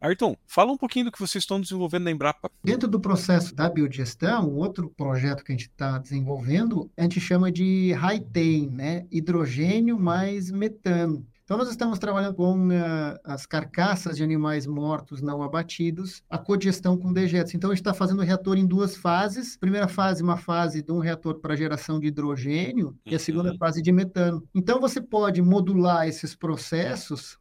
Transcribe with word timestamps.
Ayrton, 0.00 0.36
fala 0.46 0.72
um 0.72 0.76
pouquinho 0.76 1.06
do 1.06 1.12
que 1.12 1.18
vocês 1.18 1.42
estão 1.42 1.60
desenvolvendo 1.60 2.04
na 2.04 2.10
Embrapa. 2.10 2.50
Dentro 2.62 2.88
do 2.88 3.00
processo 3.00 3.54
da 3.54 3.68
biodigestão, 3.68 4.54
outro 4.54 4.90
projeto 4.96 5.44
que 5.44 5.52
a 5.52 5.54
gente 5.54 5.68
está 5.68 5.98
desenvolvendo, 5.98 6.90
a 6.96 7.02
gente 7.02 7.20
chama 7.20 7.50
de 7.50 7.92
high 7.92 8.24
né? 8.70 9.06
Hidrogênio 9.10 9.98
mais 9.98 10.50
metano. 10.50 11.26
Então, 11.46 11.56
nós 11.56 11.68
estamos 11.68 12.00
trabalhando 12.00 12.34
com 12.34 12.70
uh, 12.70 13.20
as 13.22 13.46
carcaças 13.46 14.16
de 14.16 14.24
animais 14.24 14.66
mortos 14.66 15.22
não 15.22 15.44
abatidos, 15.44 16.20
a 16.28 16.36
codigestão 16.36 16.98
com 16.98 17.12
dejetos. 17.12 17.54
Então, 17.54 17.70
a 17.70 17.72
gente 17.72 17.82
está 17.82 17.94
fazendo 17.94 18.18
o 18.18 18.24
reator 18.24 18.58
em 18.58 18.66
duas 18.66 18.96
fases. 18.96 19.56
Primeira 19.56 19.86
fase, 19.86 20.24
uma 20.24 20.36
fase 20.36 20.82
de 20.82 20.90
um 20.90 20.98
reator 20.98 21.38
para 21.38 21.54
geração 21.54 22.00
de 22.00 22.08
hidrogênio, 22.08 22.98
e 23.06 23.14
a 23.14 23.18
segunda 23.20 23.52
uhum. 23.52 23.58
fase 23.58 23.80
de 23.80 23.92
metano. 23.92 24.42
Então, 24.52 24.80
você 24.80 25.00
pode 25.00 25.40
modular 25.40 26.08
esses 26.08 26.34
processos 26.34 27.38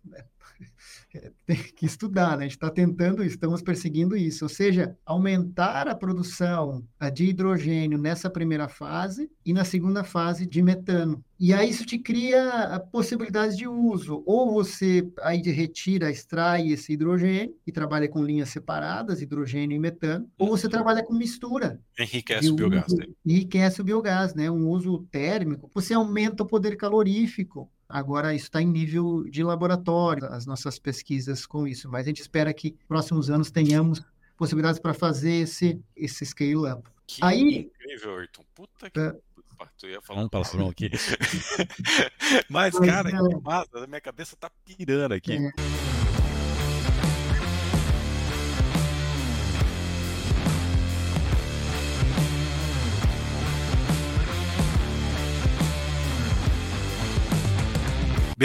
tem 1.45 1.57
que 1.75 1.85
estudar, 1.85 2.37
né? 2.37 2.45
A 2.45 2.47
gente 2.47 2.57
está 2.57 2.69
tentando, 2.69 3.23
estamos 3.23 3.61
perseguindo 3.61 4.15
isso, 4.15 4.45
ou 4.45 4.49
seja, 4.49 4.97
aumentar 5.05 5.87
a 5.87 5.95
produção 5.95 6.83
de 7.13 7.25
hidrogênio 7.25 7.97
nessa 7.97 8.29
primeira 8.29 8.67
fase 8.67 9.29
e 9.45 9.53
na 9.53 9.63
segunda 9.63 10.03
fase 10.03 10.45
de 10.45 10.61
metano. 10.61 11.23
E 11.37 11.53
aí 11.53 11.69
isso 11.69 11.85
te 11.85 11.99
cria 11.99 12.79
possibilidades 12.91 13.57
de 13.57 13.67
uso. 13.67 14.23
Ou 14.25 14.53
você 14.53 15.07
aí 15.21 15.41
retira, 15.41 16.09
extrai 16.09 16.69
esse 16.69 16.93
hidrogênio 16.93 17.53
e 17.67 17.71
trabalha 17.71 18.07
com 18.07 18.23
linhas 18.23 18.49
separadas, 18.49 19.21
hidrogênio 19.21 19.75
e 19.75 19.79
metano, 19.79 20.29
ou 20.37 20.47
você 20.47 20.69
trabalha 20.69 21.03
com 21.03 21.13
mistura. 21.13 21.79
Enriquece 21.99 22.49
o 22.49 22.55
biogás. 22.55 22.93
Né? 22.93 23.05
Enriquece 23.25 23.81
o 23.81 23.83
biogás, 23.83 24.33
né? 24.33 24.49
Um 24.49 24.67
uso 24.69 25.05
térmico. 25.11 25.69
Você 25.73 25.93
aumenta 25.93 26.43
o 26.43 26.47
poder 26.47 26.77
calorífico. 26.77 27.69
Agora, 27.87 28.33
isso 28.33 28.45
está 28.45 28.61
em 28.61 28.67
nível 28.67 29.23
de 29.29 29.43
laboratório, 29.43 30.25
as 30.25 30.45
nossas 30.45 30.79
pesquisas 30.79 31.45
com 31.45 31.67
isso, 31.67 31.89
mas 31.89 32.05
a 32.05 32.09
gente 32.09 32.21
espera 32.21 32.53
que 32.53 32.71
nos 32.71 32.87
próximos 32.87 33.29
anos 33.29 33.51
tenhamos 33.51 34.01
possibilidades 34.37 34.79
para 34.79 34.93
fazer 34.93 35.33
esse, 35.33 35.81
esse 35.95 36.25
scale-up. 36.25 36.83
Que 37.07 37.23
Aí, 37.23 37.59
incrível, 37.59 38.17
Ayrton. 38.17 38.43
Puta 38.55 38.89
que. 38.89 38.99
É, 38.99 39.15
tu 39.77 39.87
ia 39.87 40.01
falar 40.01 40.23
um 40.23 40.29
palavrão 40.29 40.69
aqui. 40.69 40.89
mas, 42.49 42.77
cara, 42.77 43.09
é. 43.09 43.11
que 43.11 43.41
massa, 43.41 43.87
minha 43.87 44.01
cabeça 44.01 44.35
tá 44.35 44.49
pirando 44.65 45.13
aqui. 45.13 45.33
É. 45.33 45.84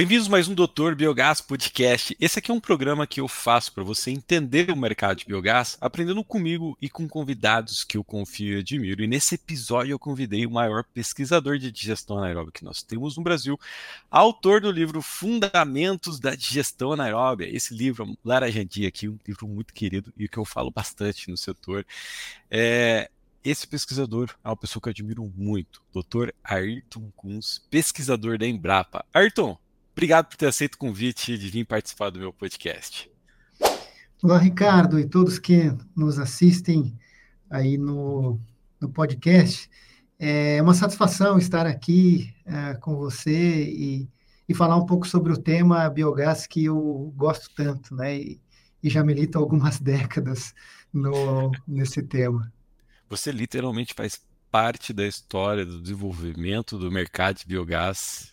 Bem-vindos 0.01 0.29
mais 0.29 0.49
um 0.49 0.55
Doutor 0.55 0.95
Biogás 0.95 1.43
Podcast. 1.43 2.17
Esse 2.19 2.39
aqui 2.39 2.51
é 2.51 2.55
um 2.55 2.59
programa 2.59 3.07
que 3.07 3.21
eu 3.21 3.29
faço 3.29 3.71
para 3.71 3.85
você 3.85 4.11
entender 4.11 4.71
o 4.71 4.75
mercado 4.75 5.19
de 5.19 5.27
biogás, 5.27 5.77
aprendendo 5.79 6.25
comigo 6.25 6.75
e 6.81 6.89
com 6.89 7.07
convidados 7.07 7.85
que 7.85 7.99
eu 7.99 8.03
confio 8.03 8.57
e 8.57 8.61
admiro. 8.61 9.05
E 9.05 9.07
nesse 9.07 9.35
episódio 9.35 9.93
eu 9.93 9.99
convidei 9.99 10.47
o 10.47 10.51
maior 10.51 10.85
pesquisador 10.85 11.59
de 11.59 11.71
digestão 11.71 12.17
anaeróbica 12.17 12.61
que 12.61 12.65
nós 12.65 12.83
temos 12.83 13.19
no 13.19 13.23
Brasil, 13.23 13.61
autor 14.11 14.63
do 14.63 14.73
livro 14.73 15.03
Fundamentos 15.03 16.19
da 16.19 16.35
Digestão 16.35 16.93
Anaeróbia. 16.93 17.55
Esse 17.55 17.75
livro, 17.75 18.17
laranjadinho 18.25 18.89
aqui, 18.89 19.07
um 19.07 19.19
livro 19.29 19.47
muito 19.47 19.75
querido 19.75 20.11
e 20.17 20.27
que 20.27 20.39
eu 20.39 20.47
falo 20.47 20.71
bastante 20.71 21.31
no 21.31 21.37
setor. 21.37 21.85
É, 22.51 23.11
esse 23.45 23.67
pesquisador 23.67 24.35
é 24.43 24.49
uma 24.49 24.57
pessoa 24.57 24.81
que 24.81 24.89
eu 24.89 24.93
admiro 24.93 25.31
muito, 25.37 25.83
Dr. 25.93 26.31
Ayrton 26.43 27.13
Kunz, 27.15 27.61
pesquisador 27.71 28.39
da 28.39 28.47
Embrapa. 28.47 29.05
Ayrton, 29.13 29.59
Obrigado 29.93 30.27
por 30.27 30.37
ter 30.37 30.47
aceito 30.47 30.75
o 30.75 30.79
convite 30.79 31.37
de 31.37 31.49
vir 31.49 31.65
participar 31.65 32.11
do 32.11 32.19
meu 32.19 32.33
podcast. 32.33 33.11
Olá, 34.23 34.39
Ricardo, 34.39 34.99
e 34.99 35.09
todos 35.09 35.39
que 35.39 35.73
nos 35.97 36.19
assistem 36.19 36.97
aí 37.49 37.77
no, 37.77 38.41
no 38.81 38.89
podcast. 38.89 39.69
É 40.19 40.61
uma 40.63 40.75
satisfação 40.75 41.39
estar 41.39 41.67
aqui 41.67 42.35
é, 42.45 42.75
com 42.75 42.97
você 42.97 43.65
e, 43.65 44.09
e 44.49 44.55
falar 44.55 44.77
um 44.77 44.85
pouco 44.85 45.09
sobre 45.09 45.33
o 45.33 45.39
tema 45.39 45.89
biogás 45.89 46.47
que 46.47 46.67
eu 46.67 47.13
gosto 47.17 47.51
tanto, 47.55 47.95
né? 47.95 48.19
E, 48.19 48.41
e 48.83 48.91
já 48.91 49.03
milito 49.03 49.39
há 49.39 49.41
algumas 49.41 49.81
décadas 49.81 50.55
no, 50.93 51.51
nesse 51.67 52.03
tema. 52.03 52.53
Você 53.09 53.33
literalmente 53.33 53.95
faz 53.95 54.21
parte 54.51 54.93
da 54.93 55.07
história 55.07 55.65
do 55.65 55.81
desenvolvimento 55.81 56.79
do 56.79 56.91
mercado 56.91 57.39
de 57.39 57.47
biogás 57.47 58.30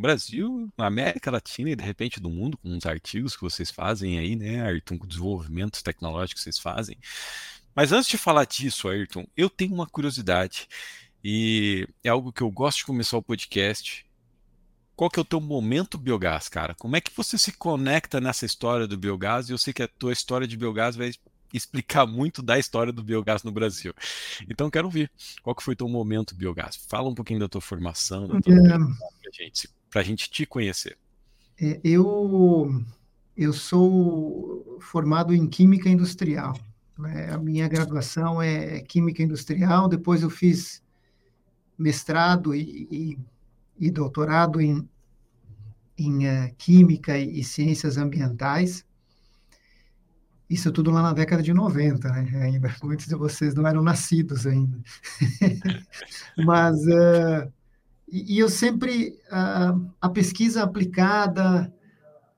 Brasil, 0.00 0.68
na 0.78 0.86
América 0.86 1.30
Latina 1.30 1.70
e 1.70 1.76
de 1.76 1.82
repente 1.82 2.20
do 2.20 2.30
mundo, 2.30 2.56
com 2.58 2.76
os 2.76 2.86
artigos 2.86 3.34
que 3.34 3.42
vocês 3.42 3.70
fazem 3.70 4.18
aí, 4.18 4.36
né, 4.36 4.62
Ayrton, 4.62 4.96
com 4.98 5.06
desenvolvimentos 5.06 5.82
tecnológicos 5.82 6.44
que 6.44 6.44
vocês 6.44 6.58
fazem. 6.58 6.96
Mas 7.74 7.92
antes 7.92 8.08
de 8.08 8.18
falar 8.18 8.44
disso, 8.44 8.88
Ayrton, 8.88 9.26
eu 9.36 9.50
tenho 9.50 9.74
uma 9.74 9.86
curiosidade 9.86 10.68
e 11.22 11.88
é 12.02 12.08
algo 12.08 12.32
que 12.32 12.42
eu 12.42 12.50
gosto 12.50 12.78
de 12.78 12.86
começar 12.86 13.16
o 13.16 13.22
podcast. 13.22 14.06
Qual 14.94 15.10
que 15.10 15.18
é 15.18 15.22
o 15.22 15.24
teu 15.24 15.40
momento 15.40 15.98
biogás, 15.98 16.48
cara? 16.48 16.74
Como 16.74 16.96
é 16.96 17.00
que 17.00 17.12
você 17.16 17.38
se 17.38 17.52
conecta 17.52 18.20
nessa 18.20 18.46
história 18.46 18.86
do 18.86 18.96
biogás? 18.96 19.48
E 19.48 19.52
eu 19.52 19.58
sei 19.58 19.72
que 19.72 19.82
a 19.82 19.88
tua 19.88 20.12
história 20.12 20.46
de 20.46 20.56
biogás 20.56 20.96
vai 20.96 21.12
explicar 21.52 22.06
muito 22.06 22.42
da 22.42 22.58
história 22.58 22.92
do 22.92 23.02
biogás 23.02 23.42
no 23.42 23.52
Brasil. 23.52 23.94
Então 24.48 24.70
quero 24.70 24.86
ouvir. 24.86 25.10
Qual 25.42 25.54
que 25.54 25.62
foi 25.62 25.76
teu 25.76 25.88
momento 25.88 26.34
biogás? 26.34 26.76
Fala 26.88 27.08
um 27.08 27.14
pouquinho 27.14 27.40
da 27.40 27.48
tua 27.48 27.60
formação, 27.60 28.26
da 28.26 28.40
tua 28.40 28.54
é... 28.54 29.32
gente 29.32 29.68
para 29.90 30.00
a 30.00 30.04
gente 30.04 30.30
te 30.30 30.46
conhecer? 30.46 30.96
É, 31.60 31.80
eu, 31.82 32.82
eu 33.36 33.52
sou 33.52 34.78
formado 34.80 35.34
em 35.34 35.46
Química 35.48 35.88
Industrial. 35.88 36.58
Né? 36.98 37.30
A 37.32 37.38
minha 37.38 37.68
graduação 37.68 38.42
é 38.42 38.80
Química 38.80 39.22
Industrial, 39.22 39.88
depois 39.88 40.22
eu 40.22 40.30
fiz 40.30 40.82
mestrado 41.78 42.54
e, 42.54 42.88
e, 42.90 43.18
e 43.78 43.90
doutorado 43.90 44.60
em, 44.60 44.88
em 45.96 46.26
uh, 46.26 46.54
Química 46.58 47.16
e, 47.16 47.40
e, 47.40 47.44
Ciências 47.44 47.96
Ambientais. 47.96 48.84
Isso 50.50 50.72
tudo 50.72 50.90
lá 50.90 51.02
na 51.02 51.12
década 51.12 51.42
de 51.42 51.52
90, 51.52 52.08
né? 52.08 52.42
ainda. 52.42 52.74
Muitos 52.82 53.06
de 53.06 53.14
vocês 53.14 53.54
não 53.54 53.66
eram 53.66 53.82
nascidos 53.82 54.46
ainda. 54.46 54.78
Mas 56.36 56.76
uh, 56.86 57.52
e, 58.10 58.36
e 58.36 58.38
eu 58.38 58.48
sempre, 58.48 59.18
uh, 59.30 59.90
a 60.00 60.08
pesquisa 60.08 60.62
aplicada, 60.62 61.72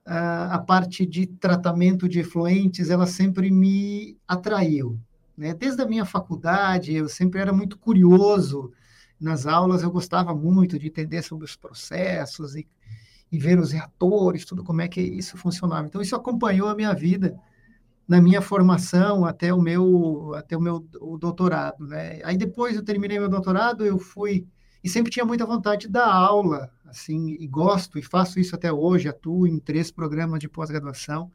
uh, 0.06 0.52
a 0.52 0.58
parte 0.58 1.06
de 1.06 1.26
tratamento 1.26 2.08
de 2.08 2.20
efluentes, 2.20 2.90
ela 2.90 3.06
sempre 3.06 3.50
me 3.50 4.18
atraiu. 4.26 4.98
Né? 5.36 5.54
Desde 5.54 5.80
a 5.82 5.86
minha 5.86 6.04
faculdade, 6.04 6.94
eu 6.94 7.08
sempre 7.08 7.40
era 7.40 7.52
muito 7.52 7.78
curioso 7.78 8.72
nas 9.20 9.46
aulas, 9.46 9.82
eu 9.82 9.90
gostava 9.90 10.34
muito 10.34 10.78
de 10.78 10.86
entender 10.88 11.22
sobre 11.22 11.44
os 11.44 11.56
processos 11.56 12.56
e, 12.56 12.66
e 13.30 13.38
ver 13.38 13.58
os 13.58 13.72
reatores, 13.72 14.44
tudo 14.44 14.64
como 14.64 14.80
é 14.80 14.88
que 14.88 15.00
isso 15.00 15.36
funcionava. 15.36 15.86
Então, 15.86 16.00
isso 16.00 16.16
acompanhou 16.16 16.68
a 16.68 16.74
minha 16.74 16.94
vida 16.94 17.38
na 18.08 18.20
minha 18.20 18.42
formação 18.42 19.24
até 19.24 19.54
o 19.54 19.60
meu 19.60 20.34
até 20.34 20.56
o 20.56 20.60
meu 20.60 20.84
o 21.00 21.16
doutorado, 21.16 21.86
né? 21.86 22.20
Aí 22.24 22.36
depois 22.36 22.74
eu 22.74 22.84
terminei 22.84 23.20
meu 23.20 23.28
doutorado, 23.28 23.86
eu 23.86 24.00
fui 24.00 24.48
e 24.82 24.88
sempre 24.88 25.10
tinha 25.10 25.24
muita 25.24 25.44
vontade 25.46 25.82
de 25.82 25.88
dar 25.88 26.06
aula, 26.06 26.70
assim, 26.86 27.36
e 27.38 27.46
gosto 27.46 27.98
e 27.98 28.02
faço 28.02 28.40
isso 28.40 28.54
até 28.54 28.72
hoje, 28.72 29.08
atuo 29.08 29.46
em 29.46 29.58
três 29.58 29.90
programas 29.90 30.40
de 30.40 30.48
pós-graduação. 30.48 31.30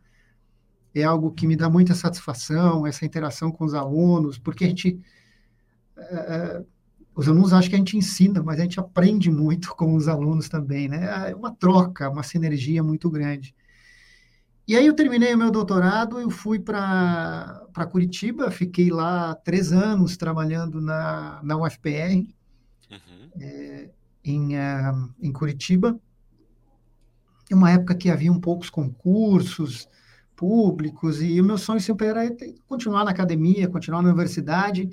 É 0.93 1.03
algo 1.03 1.31
que 1.31 1.45
me 1.45 1.55
dá 1.55 1.69
muita 1.69 1.93
satisfação, 1.93 2.87
essa 2.87 3.05
interação 3.05 3.51
com 3.51 3.65
os 3.65 3.73
alunos, 3.73 4.37
porque 4.37 4.63
a 4.63 4.67
gente 4.67 4.99
uh, 5.97 6.65
os 7.15 7.29
alunos 7.29 7.53
acham 7.53 7.69
que 7.69 7.75
a 7.75 7.79
gente 7.79 7.97
ensina, 7.97 8.43
mas 8.43 8.59
a 8.59 8.63
gente 8.63 8.79
aprende 8.79 9.31
muito 9.31 9.73
com 9.75 9.95
os 9.95 10.07
alunos 10.07 10.49
também, 10.49 10.89
né? 10.89 11.29
É 11.31 11.35
uma 11.35 11.55
troca, 11.55 12.09
uma 12.09 12.23
sinergia 12.23 12.83
muito 12.83 13.09
grande. 13.09 13.55
E 14.67 14.75
aí 14.75 14.85
eu 14.85 14.93
terminei 14.93 15.33
o 15.33 15.37
meu 15.37 15.49
doutorado, 15.49 16.19
eu 16.19 16.29
fui 16.29 16.59
para 16.59 17.69
Curitiba, 17.89 18.51
fiquei 18.51 18.89
lá 18.89 19.33
três 19.35 19.71
anos 19.71 20.17
trabalhando 20.17 20.81
na, 20.81 21.39
na 21.41 21.55
UFPR, 21.55 22.27
é, 23.39 23.89
em, 24.23 24.55
uh, 24.55 25.13
em 25.21 25.31
Curitiba. 25.31 25.99
Em 27.49 27.55
uma 27.55 27.71
época 27.71 27.95
que 27.95 28.09
havia 28.09 28.33
poucos 28.39 28.69
concursos 28.69 29.87
públicos, 30.35 31.21
e 31.21 31.39
o 31.39 31.43
meu 31.43 31.57
sonho 31.57 31.79
sempre 31.79 32.07
era 32.07 32.21
continuar 32.67 33.05
na 33.05 33.11
academia, 33.11 33.69
continuar 33.69 34.01
na 34.01 34.09
universidade, 34.09 34.89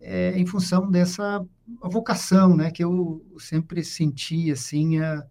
é, 0.00 0.38
em 0.38 0.44
função 0.44 0.90
dessa 0.90 1.44
vocação, 1.82 2.56
né, 2.56 2.70
que 2.70 2.84
eu 2.84 3.24
sempre 3.38 3.82
senti, 3.82 4.50
assim, 4.50 4.98
a, 4.98 5.26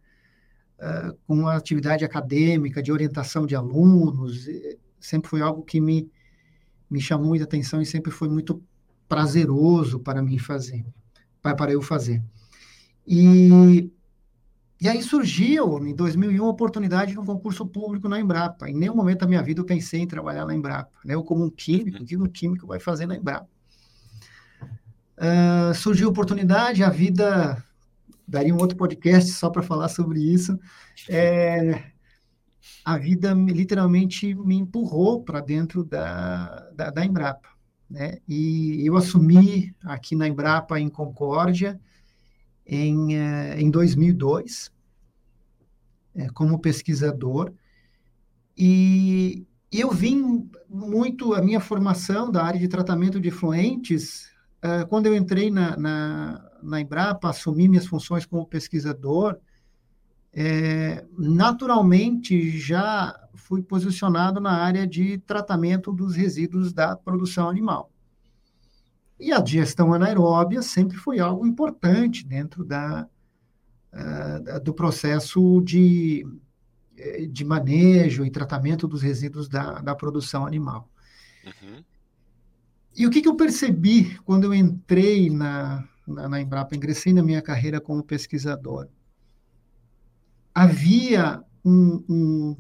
a, 0.80 1.14
com 1.28 1.48
a 1.48 1.56
atividade 1.56 2.04
acadêmica, 2.04 2.82
de 2.82 2.92
orientação 2.92 3.46
de 3.46 3.56
alunos, 3.56 4.48
sempre 5.00 5.30
foi 5.30 5.42
algo 5.42 5.64
que 5.64 5.80
me, 5.80 6.10
me 6.90 7.00
chamou 7.00 7.28
muita 7.28 7.46
atenção 7.46 7.82
e 7.82 7.86
sempre 7.86 8.12
foi 8.12 8.28
muito 8.28 8.62
prazeroso 9.08 10.00
para 10.00 10.22
mim 10.22 10.40
fazer, 10.40 10.86
para 11.54 11.72
eu 11.72 11.82
fazer. 11.82 12.24
E 13.06 13.92
E 14.82 14.90
aí 14.90 15.02
surgiu, 15.02 15.78
em 15.86 15.96
2001, 15.96 16.46
a 16.46 16.50
oportunidade 16.50 17.12
de 17.12 17.20
um 17.20 17.26
concurso 17.26 17.66
público 17.66 18.10
na 18.10 18.20
Embrapa. 18.20 18.70
Em 18.70 18.76
nenhum 18.76 18.96
momento 18.96 19.20
da 19.20 19.28
minha 19.28 19.42
vida 19.42 19.62
eu 19.62 19.66
pensei 19.66 20.02
em 20.02 20.08
trabalhar 20.08 20.46
na 20.46 20.56
Embrapa. 20.56 20.92
Né? 21.04 21.16
Eu, 21.16 21.24
como 21.24 21.46
um 21.46 21.50
químico, 21.50 22.04
o 22.04 22.06
que 22.06 22.18
um 22.18 22.26
químico 22.26 22.68
vai 22.68 22.80
fazer 22.80 23.06
na 23.06 23.16
Embrapa? 23.16 23.48
Uh, 25.18 25.74
surgiu 25.74 26.08
a 26.08 26.12
oportunidade, 26.12 26.84
a 26.84 26.90
vida 26.90 27.64
daria 28.28 28.54
um 28.54 28.60
outro 28.60 28.78
podcast 28.78 29.32
só 29.32 29.50
para 29.50 29.62
falar 29.62 29.88
sobre 29.88 30.20
isso. 30.20 30.60
É, 31.08 31.84
a 32.84 32.98
vida 32.98 33.34
literalmente 33.34 34.34
me 34.36 34.56
empurrou 34.56 35.24
para 35.24 35.40
dentro 35.40 35.84
da, 35.84 36.70
da, 36.74 36.90
da, 36.90 37.06
Embrapa. 37.06 37.50
Né? 37.90 38.20
E 38.28 38.86
eu 38.86 38.98
assumi 38.98 39.76
aqui 39.84 40.16
na 40.16 40.28
Embrapa, 40.28 40.80
em 40.80 40.90
Concórdia, 40.90 41.80
em, 42.66 43.16
eh, 43.16 43.62
em 43.62 43.70
2002, 43.70 44.72
é, 46.16 46.28
como 46.30 46.60
pesquisador, 46.60 47.54
e 48.58 49.46
eu 49.72 49.92
vim 49.92 50.50
muito, 50.70 51.34
a 51.34 51.42
minha 51.42 51.60
formação 51.60 52.32
da 52.32 52.44
área 52.44 52.60
de 52.60 52.68
tratamento 52.68 53.20
de 53.20 53.30
fluentes, 53.30 54.32
uh, 54.64 54.88
quando 54.88 55.08
eu 55.08 55.16
entrei 55.16 55.52
na, 55.52 55.76
na, 55.76 56.52
na 56.64 56.82
Embrapa, 56.82 57.30
assumi 57.30 57.68
minhas 57.68 57.86
funções 57.86 58.26
como 58.26 58.46
pesquisador, 58.46 59.38
é, 60.36 61.06
naturalmente 61.18 62.60
já 62.60 63.18
fui 63.34 63.64
posicionado 63.64 64.42
na 64.42 64.52
área 64.52 64.86
de 64.86 65.18
tratamento 65.20 65.94
dos 65.94 66.14
resíduos 66.14 66.74
da 66.74 66.96
produção 66.96 67.48
animal. 67.48 67.90
E 69.18 69.32
a 69.32 69.40
digestão 69.40 69.94
anaeróbia 69.94 70.62
sempre 70.62 70.98
foi 70.98 71.20
algo 71.20 71.48
importante 71.48 72.26
dentro 72.26 72.66
da, 72.66 73.08
uh, 73.94 74.60
do 74.60 74.74
processo 74.74 75.62
de, 75.62 76.28
eh, 76.98 77.26
de 77.28 77.46
manejo 77.46 78.26
e 78.26 78.30
tratamento 78.30 78.90
dos 78.90 79.02
resíduos 79.02 79.48
da, 79.48 79.80
da 79.80 79.96
produção 79.96 80.46
animal. 80.46 80.90
Uhum. 81.46 81.82
E 82.98 83.08
o 83.08 83.10
que, 83.10 83.22
que, 83.22 83.30
eu 83.30 83.36
percebi 83.36 84.20
quando 84.26 84.46
eu 84.46 84.54
entrei 84.54 85.30
na, 85.30 85.88
na, 86.06 86.28
na 86.28 86.42
Embrapa, 86.42 86.76
ingressei 86.76 87.14
na 87.14 87.24
minha 87.24 87.42
carreira 87.42 87.80
como 87.80 88.04
pesquisador? 88.04 88.90
Havia 90.56 91.44
um, 91.64 92.04
um 92.10 92.58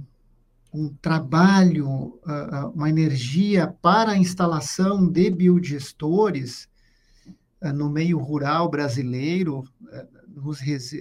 um 0.75 0.89
trabalho, 1.01 2.19
uma 2.73 2.89
energia 2.89 3.67
para 3.81 4.11
a 4.11 4.17
instalação 4.17 5.07
de 5.07 5.29
biodigestores 5.31 6.67
eh, 7.61 7.71
no 7.71 7.89
meio 7.89 8.19
rural 8.19 8.69
brasileiro, 8.69 9.63
eh, 9.93 10.07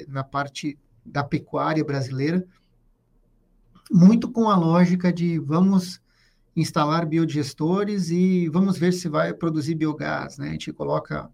na 0.06 0.22
parte 0.22 0.78
da 1.04 1.24
pecuária 1.24 1.84
brasileira, 1.84 2.46
muito 3.90 4.30
com 4.30 4.48
a 4.48 4.56
lógica 4.56 5.12
de 5.12 5.40
vamos 5.40 6.00
instalar 6.54 7.04
biodigestores 7.04 8.10
e 8.10 8.48
vamos 8.48 8.78
ver 8.78 8.92
se 8.92 9.08
vai 9.08 9.34
produzir 9.34 9.74
biogás, 9.74 10.38
né? 10.38 10.48
A 10.48 10.52
gente 10.52 10.72
coloca, 10.72 11.28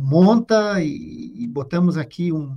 monta 0.00 0.80
e, 0.80 1.46
botamos 1.48 1.96
aqui 1.98 2.32
um, 2.32 2.56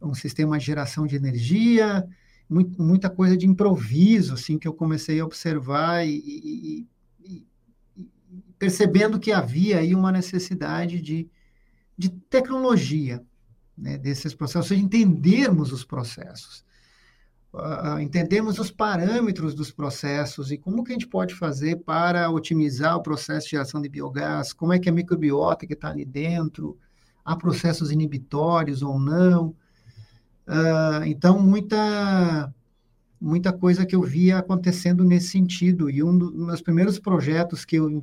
um 0.00 0.14
sistema 0.14 0.58
de 0.58 0.64
geração 0.64 1.06
de 1.06 1.16
energia, 1.16 2.06
muito, 2.48 2.82
muita 2.82 3.08
coisa 3.08 3.36
de 3.36 3.46
improviso, 3.46 4.34
assim, 4.34 4.58
que 4.58 4.66
eu 4.66 4.74
comecei 4.74 5.20
a 5.20 5.24
observar 5.24 6.04
e, 6.04 6.16
e, 6.16 6.86
e, 7.24 7.46
percebendo 8.58 9.20
que 9.20 9.30
havia 9.30 9.78
aí 9.78 9.94
uma 9.94 10.10
necessidade 10.10 11.00
de, 11.00 11.28
de 11.96 12.08
tecnologia 12.08 13.22
né, 13.76 13.96
desses 13.96 14.34
processos, 14.34 14.68
seja, 14.68 14.82
entendermos 14.82 15.72
os 15.72 15.84
processos, 15.84 16.64
uh, 17.54 17.98
entendermos 18.00 18.58
os 18.58 18.70
parâmetros 18.70 19.54
dos 19.54 19.70
processos 19.70 20.50
e 20.50 20.58
como 20.58 20.82
que 20.82 20.92
a 20.92 20.94
gente 20.94 21.06
pode 21.06 21.34
fazer 21.34 21.76
para 21.76 22.30
otimizar 22.30 22.96
o 22.96 23.02
processo 23.02 23.46
de 23.46 23.52
geração 23.52 23.80
de 23.80 23.88
biogás, 23.88 24.52
como 24.52 24.72
é 24.72 24.78
que 24.78 24.88
a 24.88 24.92
microbiota 24.92 25.66
que 25.66 25.74
está 25.74 25.88
ali 25.88 26.04
dentro, 26.04 26.76
há 27.24 27.36
processos 27.36 27.90
inibitórios 27.90 28.82
ou 28.82 28.98
não, 28.98 29.54
Uh, 30.50 31.04
então, 31.06 31.38
muita, 31.38 32.52
muita 33.20 33.52
coisa 33.52 33.86
que 33.86 33.94
eu 33.94 34.02
via 34.02 34.38
acontecendo 34.38 35.04
nesse 35.04 35.28
sentido. 35.28 35.88
E 35.88 36.02
um 36.02 36.18
dos 36.18 36.34
meus 36.34 36.60
primeiros 36.60 36.98
projetos 36.98 37.64
que 37.64 37.76
eu 37.76 38.02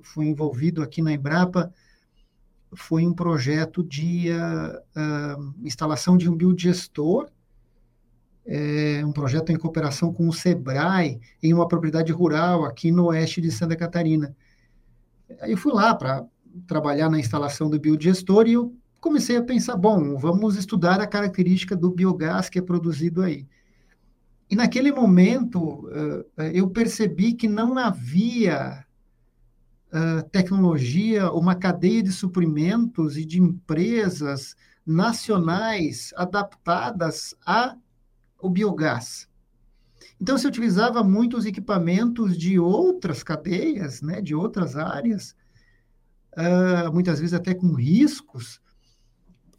fui 0.00 0.26
envolvido 0.26 0.82
aqui 0.82 1.02
na 1.02 1.12
Embrapa 1.12 1.70
foi 2.74 3.06
um 3.06 3.12
projeto 3.12 3.84
de 3.84 4.30
uh, 4.30 5.38
uh, 5.38 5.54
instalação 5.62 6.16
de 6.16 6.30
um 6.30 6.34
biodigestor, 6.34 7.28
é, 8.46 9.04
um 9.04 9.12
projeto 9.12 9.52
em 9.52 9.56
cooperação 9.56 10.12
com 10.12 10.26
o 10.26 10.32
SEBRAE, 10.32 11.20
em 11.42 11.52
uma 11.52 11.68
propriedade 11.68 12.10
rural 12.10 12.64
aqui 12.64 12.90
no 12.90 13.04
oeste 13.04 13.40
de 13.40 13.52
Santa 13.52 13.76
Catarina. 13.76 14.34
Aí 15.40 15.52
eu 15.52 15.56
fui 15.56 15.72
lá 15.72 15.94
para 15.94 16.24
trabalhar 16.66 17.08
na 17.08 17.20
instalação 17.20 17.70
do 17.70 17.78
biodigestor 17.78 18.48
e 18.48 18.54
eu 18.54 18.74
comecei 19.02 19.36
a 19.36 19.42
pensar, 19.42 19.76
bom, 19.76 20.16
vamos 20.16 20.56
estudar 20.56 21.00
a 21.00 21.08
característica 21.08 21.74
do 21.74 21.90
biogás 21.90 22.48
que 22.48 22.60
é 22.60 22.62
produzido 22.62 23.20
aí. 23.20 23.48
E 24.48 24.54
naquele 24.54 24.92
momento 24.92 25.90
eu 26.54 26.70
percebi 26.70 27.32
que 27.32 27.48
não 27.48 27.76
havia 27.76 28.86
tecnologia, 30.30 31.32
uma 31.32 31.56
cadeia 31.56 32.00
de 32.00 32.12
suprimentos 32.12 33.16
e 33.16 33.24
de 33.24 33.40
empresas 33.40 34.54
nacionais 34.86 36.14
adaptadas 36.16 37.34
ao 37.44 38.48
biogás. 38.48 39.28
Então, 40.20 40.38
se 40.38 40.46
utilizava 40.46 41.02
muitos 41.02 41.44
equipamentos 41.44 42.38
de 42.38 42.56
outras 42.56 43.24
cadeias, 43.24 44.00
né, 44.00 44.20
de 44.20 44.32
outras 44.32 44.76
áreas, 44.76 45.34
muitas 46.92 47.18
vezes 47.18 47.34
até 47.34 47.52
com 47.52 47.72
riscos, 47.74 48.61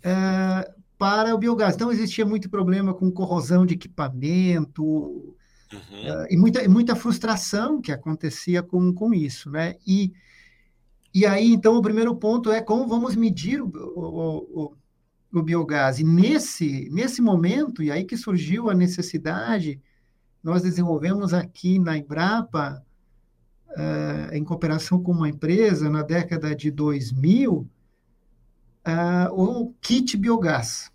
é, 0.04 0.72
para 0.98 1.34
o 1.34 1.38
biogás. 1.38 1.76
Então, 1.76 1.92
existia 1.92 2.26
muito 2.26 2.50
problema 2.50 2.94
com 2.94 3.12
corrosão 3.12 3.66
de 3.66 3.74
equipamento 3.74 4.84
uhum. 4.84 5.32
uh, 5.72 6.28
e 6.30 6.38
muita, 6.38 6.68
muita 6.70 6.96
frustração 6.96 7.82
que 7.82 7.92
acontecia 7.92 8.62
com, 8.62 8.94
com 8.94 9.14
isso, 9.14 9.50
né? 9.50 9.76
E, 9.86 10.14
e 11.14 11.26
aí, 11.26 11.54
então, 11.54 11.76
o 11.76 11.82
primeiro 11.82 12.16
ponto 12.16 12.52
é 12.52 12.62
como 12.62 12.88
vamos 12.88 13.16
medir 13.16 13.62
o, 13.62 13.68
o, 13.68 14.64
o, 14.64 15.40
o 15.40 15.44
biogás. 15.44 16.00
E 16.00 16.04
nesse, 16.04 16.90
nesse 16.92 17.22
momento, 17.22 17.82
e 17.82 17.92
aí 17.92 18.04
que 18.04 18.18
surgiu 18.18 18.70
a 18.70 18.74
necessidade, 18.74 19.82
nós 20.44 20.62
desenvolvemos 20.62 21.34
aqui 21.34 21.80
na 21.80 21.98
Embrapa, 21.98 22.84
uh, 23.70 24.34
em 24.34 24.44
cooperação 24.44 25.01
com 25.01 25.12
uma 25.12 25.30
empresa, 25.30 25.89
na 25.89 26.01
década 26.01 26.56
de 26.56 26.70
2000, 26.70 27.68
o 29.32 29.74
kit 29.82 30.18
biogás. 30.18 30.92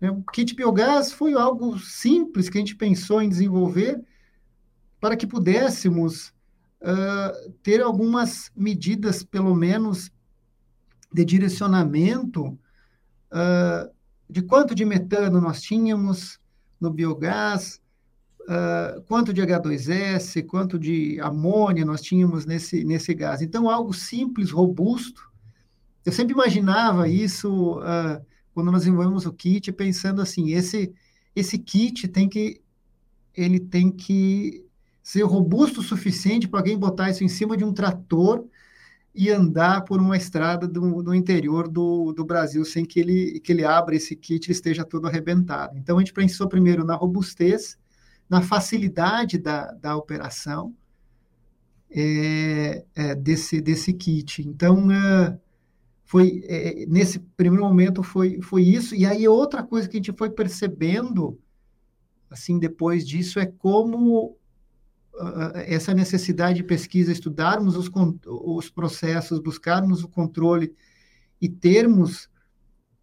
É, 0.00 0.10
o 0.10 0.22
kit 0.22 0.54
biogás 0.54 1.12
foi 1.12 1.34
algo 1.34 1.78
simples 1.78 2.48
que 2.48 2.56
a 2.56 2.60
gente 2.60 2.74
pensou 2.74 3.20
em 3.20 3.28
desenvolver 3.28 4.02
para 4.98 5.16
que 5.16 5.26
pudéssemos 5.26 6.32
uh, 6.80 7.52
ter 7.62 7.82
algumas 7.82 8.50
medidas, 8.56 9.22
pelo 9.22 9.54
menos, 9.54 10.10
de 11.12 11.24
direcionamento 11.24 12.46
uh, 12.46 13.90
de 14.28 14.42
quanto 14.42 14.74
de 14.74 14.84
metano 14.84 15.40
nós 15.40 15.60
tínhamos 15.60 16.38
no 16.80 16.90
biogás, 16.90 17.80
uh, 18.42 19.02
quanto 19.02 19.32
de 19.32 19.42
H2S, 19.42 20.46
quanto 20.46 20.78
de 20.78 21.20
amônia 21.20 21.84
nós 21.84 22.00
tínhamos 22.00 22.46
nesse, 22.46 22.84
nesse 22.84 23.12
gás. 23.12 23.42
Então, 23.42 23.68
algo 23.68 23.92
simples, 23.92 24.50
robusto, 24.50 25.29
eu 26.04 26.12
sempre 26.12 26.32
imaginava 26.32 27.08
isso 27.08 27.78
uh, 27.78 28.24
quando 28.54 28.70
nós 28.70 28.82
desenvolvemos 28.82 29.26
o 29.26 29.32
kit, 29.32 29.70
pensando 29.72 30.20
assim, 30.20 30.52
esse 30.52 30.92
esse 31.34 31.58
kit 31.58 32.08
tem 32.08 32.28
que 32.28 32.60
ele 33.34 33.60
tem 33.60 33.90
que 33.90 34.66
ser 35.02 35.22
robusto 35.22 35.80
o 35.80 35.82
suficiente 35.82 36.48
para 36.48 36.60
alguém 36.60 36.78
botar 36.78 37.10
isso 37.10 37.24
em 37.24 37.28
cima 37.28 37.56
de 37.56 37.64
um 37.64 37.72
trator 37.72 38.44
e 39.14 39.28
andar 39.30 39.82
por 39.84 40.00
uma 40.00 40.16
estrada 40.16 40.68
do, 40.68 41.02
do 41.02 41.14
interior 41.14 41.68
do, 41.68 42.12
do 42.12 42.24
Brasil 42.24 42.64
sem 42.64 42.84
que 42.84 43.00
ele, 43.00 43.40
que 43.40 43.52
ele 43.52 43.64
abra 43.64 43.96
esse 43.96 44.14
kit 44.14 44.48
e 44.48 44.52
esteja 44.52 44.84
todo 44.84 45.06
arrebentado. 45.06 45.76
Então, 45.76 45.96
a 45.96 46.00
gente 46.00 46.12
pensou 46.12 46.48
primeiro 46.48 46.84
na 46.84 46.94
robustez, 46.94 47.76
na 48.28 48.40
facilidade 48.40 49.38
da, 49.38 49.72
da 49.72 49.96
operação 49.96 50.74
é, 51.90 52.84
é, 52.94 53.14
desse, 53.16 53.60
desse 53.60 53.92
kit. 53.92 54.46
Então, 54.46 54.86
uh, 54.86 55.38
foi 56.10 56.42
é, 56.48 56.86
nesse 56.86 57.20
primeiro 57.20 57.64
momento 57.64 58.02
foi, 58.02 58.42
foi 58.42 58.64
isso. 58.64 58.96
E 58.96 59.06
aí 59.06 59.28
outra 59.28 59.62
coisa 59.62 59.88
que 59.88 59.96
a 59.96 60.00
gente 60.00 60.12
foi 60.18 60.28
percebendo 60.28 61.38
assim 62.28 62.58
depois 62.58 63.06
disso 63.06 63.38
é 63.38 63.46
como 63.46 64.36
uh, 65.14 65.52
essa 65.54 65.94
necessidade 65.94 66.56
de 66.56 66.64
pesquisa 66.64 67.12
estudarmos 67.12 67.76
os, 67.76 67.88
os 68.26 68.68
processos 68.68 69.38
buscarmos 69.38 70.02
o 70.02 70.08
controle 70.08 70.74
e 71.40 71.48
termos 71.48 72.28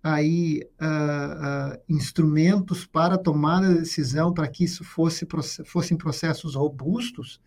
aí 0.04 0.64
uh, 0.82 1.76
uh, 1.78 1.82
instrumentos 1.88 2.86
para 2.86 3.18
tomar 3.18 3.64
a 3.64 3.72
decisão 3.72 4.34
para 4.34 4.50
que 4.50 4.66
isso 4.66 4.84
fosse 4.84 5.26
fossem 5.66 5.96
processos 5.96 6.56
robustos, 6.56 7.40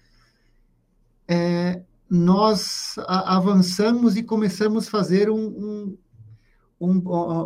é, 1.29 1.83
nós 2.11 2.97
avançamos 3.07 4.17
e 4.17 4.23
começamos 4.25 4.89
a 4.89 4.91
fazer 4.91 5.31
um, 5.31 5.47
um, 5.47 5.99
um, 6.81 6.99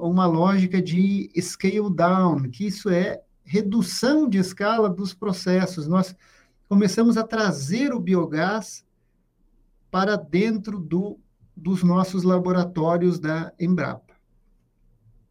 uma 0.08 0.24
lógica 0.24 0.80
de 0.80 1.30
scale 1.38 1.94
down, 1.94 2.50
que 2.50 2.66
isso 2.66 2.88
é 2.88 3.20
redução 3.44 4.26
de 4.26 4.38
escala 4.38 4.88
dos 4.88 5.12
processos. 5.12 5.86
Nós 5.86 6.16
começamos 6.66 7.18
a 7.18 7.22
trazer 7.22 7.92
o 7.92 8.00
biogás 8.00 8.86
para 9.90 10.16
dentro 10.16 10.80
do, 10.80 11.20
dos 11.54 11.82
nossos 11.82 12.22
laboratórios 12.22 13.18
da 13.18 13.52
Embrapa. 13.60 14.14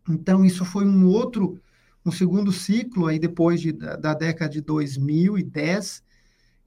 Então, 0.07 0.45
isso 0.45 0.63
foi 0.63 0.85
um 0.85 1.07
outro, 1.07 1.59
um 2.05 2.11
segundo 2.11 2.51
ciclo, 2.51 3.07
aí 3.07 3.17
depois 3.17 3.59
de, 3.59 3.71
da, 3.71 3.95
da 3.95 4.13
década 4.13 4.51
de 4.51 4.61
2010, 4.61 6.03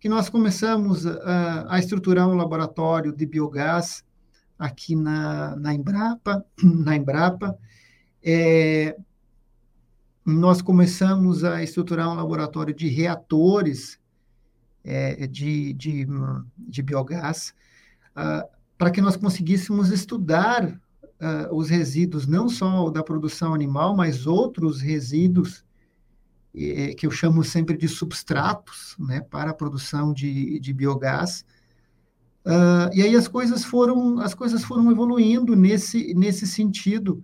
que 0.07 0.11
nós 0.11 0.29
começamos 0.29 1.05
a, 1.05 1.67
a 1.69 1.81
estruturar 1.81 2.29
um 2.29 2.37
laboratório 2.37 3.13
de 3.13 3.27
biogás 3.27 4.05
aqui 4.57 4.95
na, 4.95 5.57
na 5.57 5.75
Embrapa, 5.75 6.45
na 6.63 6.95
Embrapa. 6.95 7.59
É, 8.23 8.97
nós 10.25 10.63
começamos 10.63 11.43
a 11.43 11.61
estruturar 11.61 12.09
um 12.09 12.15
laboratório 12.15 12.73
de 12.73 12.87
reatores 12.87 13.99
é, 14.85 15.27
de, 15.27 15.73
de, 15.73 16.07
de, 16.57 16.83
biogás, 16.83 17.53
uh, 18.13 18.49
para 18.79 18.93
que 18.93 19.01
nós 19.01 19.17
conseguíssemos 19.17 19.91
estudar 19.91 20.69
uh, 20.69 21.53
os 21.53 21.69
resíduos, 21.69 22.29
não 22.29 22.49
só 22.49 22.91
da 22.91 23.03
produção 23.03 23.53
animal, 23.53 23.97
mas 23.97 24.25
outros 24.25 24.81
resíduos 24.81 25.65
é, 26.57 26.95
que 26.95 27.07
eu 27.07 27.11
chamo 27.11 27.45
sempre 27.45 27.77
de 27.77 27.87
substratos, 27.87 28.97
né, 28.99 29.21
para 29.21 29.51
a 29.51 29.55
produção 29.55 30.13
de, 30.13 30.59
de 30.59 30.73
biogás. 30.73 31.45
Uh, 32.47 32.89
e 32.95 33.03
aí 33.03 33.15
as 33.15 33.29
coisas 33.29 33.65
foram 33.65 34.21
as 34.21 34.33
coisas 34.33 34.65
foram 34.65 34.91
evoluindo 34.91 35.57
nesse 35.57 36.15
nesse 36.15 36.47
sentido, 36.47 37.23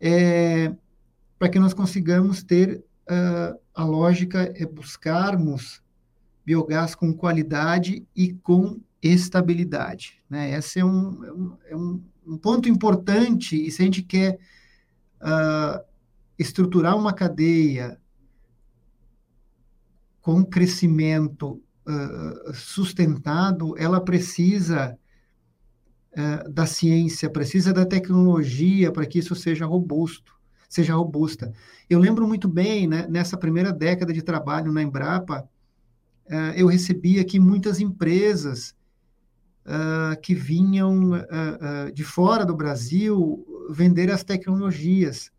é, 0.00 0.74
para 1.38 1.50
que 1.50 1.58
nós 1.58 1.74
consigamos 1.74 2.42
ter 2.42 2.82
uh, 3.10 3.58
a 3.74 3.84
lógica 3.84 4.52
é 4.56 4.64
buscarmos 4.64 5.82
biogás 6.44 6.94
com 6.94 7.12
qualidade 7.12 8.06
e 8.16 8.32
com 8.32 8.80
estabilidade. 9.02 10.20
Né? 10.28 10.52
Esse 10.52 10.80
é 10.80 10.84
um, 10.84 11.56
é 11.68 11.76
um, 11.76 12.02
um 12.26 12.38
ponto 12.38 12.68
importante, 12.68 13.54
e 13.54 13.70
se 13.70 13.82
a 13.82 13.84
gente 13.84 14.02
quer 14.02 14.38
uh, 15.20 15.84
estruturar 16.38 16.96
uma 16.96 17.12
cadeia 17.12 18.00
com 20.28 20.44
crescimento 20.44 21.58
uh, 21.86 22.52
sustentado, 22.52 23.74
ela 23.78 23.98
precisa 23.98 24.94
uh, 26.12 26.52
da 26.52 26.66
ciência, 26.66 27.30
precisa 27.30 27.72
da 27.72 27.86
tecnologia 27.86 28.92
para 28.92 29.06
que 29.06 29.20
isso 29.20 29.34
seja 29.34 29.64
robusto, 29.64 30.38
seja 30.68 30.94
robusta. 30.94 31.50
Eu 31.88 31.98
lembro 31.98 32.28
muito 32.28 32.46
bem, 32.46 32.86
né, 32.86 33.06
nessa 33.08 33.38
primeira 33.38 33.72
década 33.72 34.12
de 34.12 34.20
trabalho 34.20 34.70
na 34.70 34.82
Embrapa, 34.82 35.48
uh, 36.26 36.52
eu 36.54 36.66
recebi 36.66 37.18
aqui 37.18 37.40
muitas 37.40 37.80
empresas 37.80 38.76
que 40.22 40.34
vinham 40.34 41.10
de 41.92 42.02
fora 42.02 42.42
do 42.42 42.56
Brasil 42.56 43.46
vender 43.68 44.10
as 44.10 44.24
tecnologias 44.24 45.30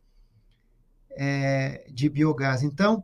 de 1.92 2.08
biogás. 2.10 2.62
Então, 2.62 3.04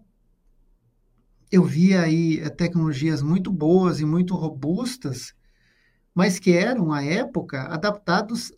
eu 1.56 1.64
via 1.64 2.02
aí 2.02 2.40
eh, 2.40 2.50
tecnologias 2.50 3.22
muito 3.22 3.50
boas 3.50 4.02
e 4.02 4.06
muito 4.06 4.36
robustas, 4.36 5.34
mas 6.14 6.38
que 6.38 6.52
eram, 6.52 6.92
à 6.92 7.02
época, 7.02 7.62
adaptados 7.64 8.52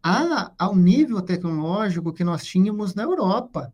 a, 0.00 0.52
ao 0.56 0.76
nível 0.76 1.20
tecnológico 1.20 2.12
que 2.12 2.22
nós 2.22 2.44
tínhamos 2.44 2.94
na 2.94 3.02
Europa 3.02 3.72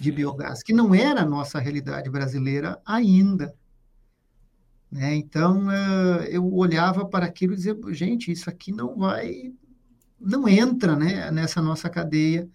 de 0.00 0.10
uhum. 0.10 0.16
biogás, 0.16 0.62
que 0.62 0.72
não 0.72 0.94
era 0.94 1.20
a 1.20 1.26
nossa 1.26 1.58
realidade 1.58 2.08
brasileira 2.08 2.80
ainda. 2.84 3.54
Né? 4.90 5.16
Então, 5.16 5.70
eh, 5.70 6.28
eu 6.30 6.50
olhava 6.54 7.04
para 7.04 7.26
aquilo 7.26 7.52
e 7.52 7.56
dizia, 7.56 7.76
gente, 7.90 8.32
isso 8.32 8.48
aqui 8.48 8.72
não 8.72 8.96
vai, 8.96 9.52
não 10.18 10.48
entra 10.48 10.96
né, 10.96 11.30
nessa 11.30 11.60
nossa 11.60 11.90
cadeia, 11.90 12.48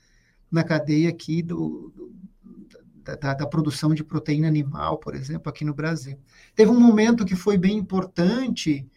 na 0.52 0.64
cadeia 0.64 1.10
aqui 1.10 1.44
do, 1.44 1.94
da, 3.04 3.34
da, 3.34 3.48
produção 3.48 3.94
de 3.94 4.04
proteína 4.04 4.48
animal, 4.48 4.98
por 4.98 5.16
exemplo, 5.16 5.50
aqui 5.50 5.66
no 5.66 5.74
Brasil. 5.74 6.18
Teve 6.56 6.72
um 6.72 6.80
momento 6.80 7.26
que 7.26 7.36
foi 7.36 7.58
bem 7.58 7.78
importante, 7.78 8.88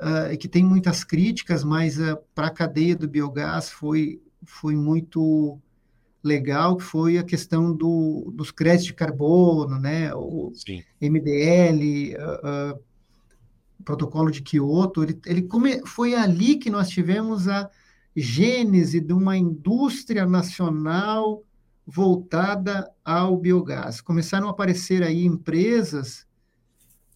uh, 0.00 0.36
que 0.38 0.48
tem 0.48 0.64
muitas 0.64 1.04
críticas, 1.04 1.64
mas 1.64 1.98
uh, 1.98 2.18
para 2.34 2.46
a 2.46 2.50
cadeia 2.50 2.96
do 2.96 3.08
biogás 3.08 3.70
foi, 3.70 4.20
foi 4.44 4.74
muito 4.76 5.58
legal, 6.22 6.76
que 6.76 6.84
foi 6.84 7.18
a 7.18 7.24
questão 7.24 7.74
do, 7.74 8.30
dos 8.34 8.50
créditos 8.50 8.86
de 8.86 8.94
carbono, 8.94 9.78
né, 9.78 10.14
o 10.14 10.52
Sim. 10.54 10.82
MDL, 11.00 12.14
uh, 12.16 12.78
protocolo 13.84 14.30
de 14.30 14.42
Kyoto, 14.42 15.02
ele, 15.02 15.18
ele 15.26 15.42
come, 15.42 15.80
foi 15.86 16.14
ali 16.14 16.56
que 16.56 16.70
nós 16.70 16.88
tivemos 16.88 17.48
a 17.48 17.68
gênese 18.14 19.00
de 19.00 19.12
uma 19.12 19.36
indústria 19.36 20.26
nacional 20.26 21.42
voltada 21.90 22.88
ao 23.04 23.36
biogás. 23.36 24.00
Começaram 24.00 24.46
a 24.46 24.52
aparecer 24.52 25.02
aí 25.02 25.24
empresas 25.24 26.24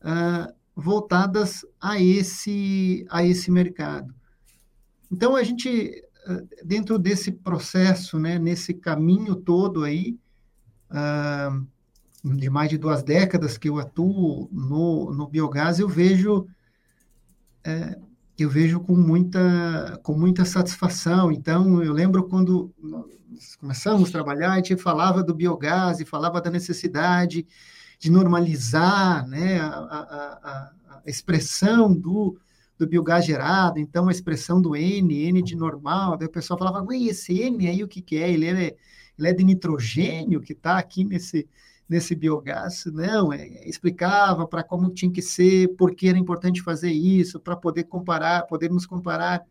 ah, 0.03 0.53
voltadas 0.75 1.65
a 1.81 2.01
esse, 2.01 3.07
a 3.09 3.25
esse 3.25 3.53
mercado. 3.53 4.13
Então, 5.13 5.37
a 5.37 5.45
gente, 5.45 6.03
ah, 6.27 6.43
dentro 6.65 6.99
desse 6.99 7.31
processo, 7.31 8.19
né, 8.19 8.37
nesse 8.37 8.75
caminho 8.75 9.37
todo 9.37 9.85
aí, 9.85 10.19
ah, 10.91 11.57
de 12.25 12.51
mais 12.51 12.69
de 12.69 12.77
duas 12.77 13.05
décadas 13.05 13.57
que 13.57 13.69
eu 13.69 13.79
atuo 13.79 14.49
no, 14.51 15.13
no 15.13 15.29
biogás, 15.29 15.79
eu 15.79 15.89
vejo 15.89 16.49
é, 17.63 17.97
eu 18.39 18.51
vejo 18.51 18.81
com 18.81 18.95
muita, 18.95 20.01
com 20.03 20.15
muita 20.15 20.45
satisfação. 20.45 21.31
Então, 21.31 21.83
eu 21.83 21.93
lembro 21.93 22.25
quando 22.29 22.73
começamos 23.59 24.09
a 24.09 24.13
trabalhar, 24.13 24.53
a 24.53 24.57
gente 24.57 24.77
falava 24.77 25.23
do 25.23 25.35
biogás 25.35 26.01
e 26.01 26.05
falava 26.05 26.41
da 26.41 26.51
necessidade 26.51 27.47
de 27.99 28.11
normalizar 28.11 29.27
né, 29.27 29.61
a, 29.61 29.69
a, 29.69 30.73
a 30.97 31.03
expressão 31.07 31.95
do, 31.95 32.39
do 32.79 32.87
biogás 32.87 33.25
gerado, 33.25 33.79
então 33.79 34.09
a 34.09 34.13
expressão 34.13 34.61
do 34.61 34.77
N, 34.77 35.27
N 35.29 35.43
de 35.43 35.57
normal, 35.57 36.17
daí 36.17 36.27
o 36.27 36.31
pessoal 36.31 36.59
falava, 36.59 36.83
Ué, 36.83 37.05
esse 37.05 37.41
N 37.41 37.69
aí 37.69 37.83
o 37.83 37.89
que, 37.89 38.03
que 38.03 38.17
é? 38.17 38.31
Ele 38.31 38.47
é, 38.47 38.77
ele 39.19 39.29
é 39.29 39.33
de 39.33 39.45
nitrogênio 39.45 40.41
que 40.41 40.53
está 40.53 40.79
aqui 40.79 41.05
nesse, 41.05 41.49
nesse 41.89 42.15
biogás. 42.15 42.85
Não, 42.87 43.33
é, 43.33 43.69
explicava 43.69 44.47
para 44.47 44.63
como 44.63 44.91
tinha 44.91 45.11
que 45.11 45.23
ser, 45.23 45.69
por 45.77 45.95
que 45.95 46.09
era 46.09 46.19
importante 46.19 46.63
fazer 46.63 46.91
isso, 46.91 47.39
para 47.41 47.57
poder 47.57 47.85
comparar, 47.85 48.47
podermos 48.47 48.87
comparar 48.87 49.43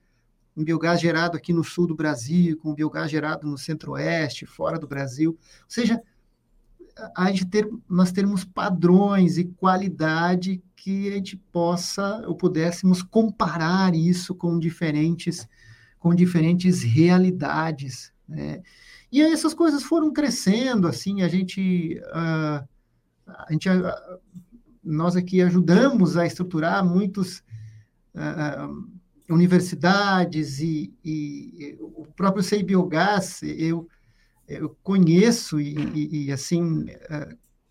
um 0.56 0.64
biogás 0.64 1.02
gerado 1.02 1.36
aqui 1.36 1.52
no 1.52 1.64
sul 1.64 1.88
do 1.88 1.96
Brasil 1.96 2.58
com 2.58 2.72
um 2.72 2.76
biogás 2.76 3.10
gerado 3.10 3.48
no 3.48 3.58
centro-oeste, 3.58 4.46
fora 4.46 4.78
do 4.78 4.88
Brasil. 4.88 5.32
Ou 5.32 5.66
seja, 5.68 6.02
a 7.16 7.32
gente 7.32 7.46
ter, 7.46 7.68
nós 7.90 8.12
termos 8.12 8.44
padrões 8.46 9.38
e 9.38 9.46
qualidade 9.46 10.62
que 10.76 11.10
a 11.10 11.16
gente 11.16 11.38
possa 11.52 12.24
ou 12.28 12.36
pudéssemos 12.36 13.02
comparar 13.02 13.96
isso 13.96 14.36
com 14.36 14.60
diferentes 14.60 15.48
com 15.98 16.14
diferentes 16.14 16.84
realidades, 16.84 18.12
né? 18.28 18.62
E 19.14 19.22
aí 19.22 19.32
essas 19.32 19.54
coisas 19.54 19.84
foram 19.84 20.12
crescendo, 20.12 20.88
assim, 20.88 21.22
a 21.22 21.28
gente, 21.28 22.02
uh, 22.08 22.68
a 23.28 23.46
gente 23.52 23.70
uh, 23.70 24.20
nós 24.84 25.16
aqui 25.16 25.40
ajudamos 25.40 26.18
a 26.18 26.26
estruturar 26.26 26.84
muitos 26.84 27.44
uh, 28.16 28.90
universidades 29.30 30.60
e, 30.60 30.92
e, 31.06 31.78
o 31.80 32.08
próprio 32.16 32.42
Sei 32.42 32.64
Biogás, 32.64 33.44
eu, 33.44 33.88
eu 34.48 34.76
conheço 34.82 35.62
e, 35.62 35.76
e, 35.94 36.26
e 36.26 36.32
assim, 36.32 36.88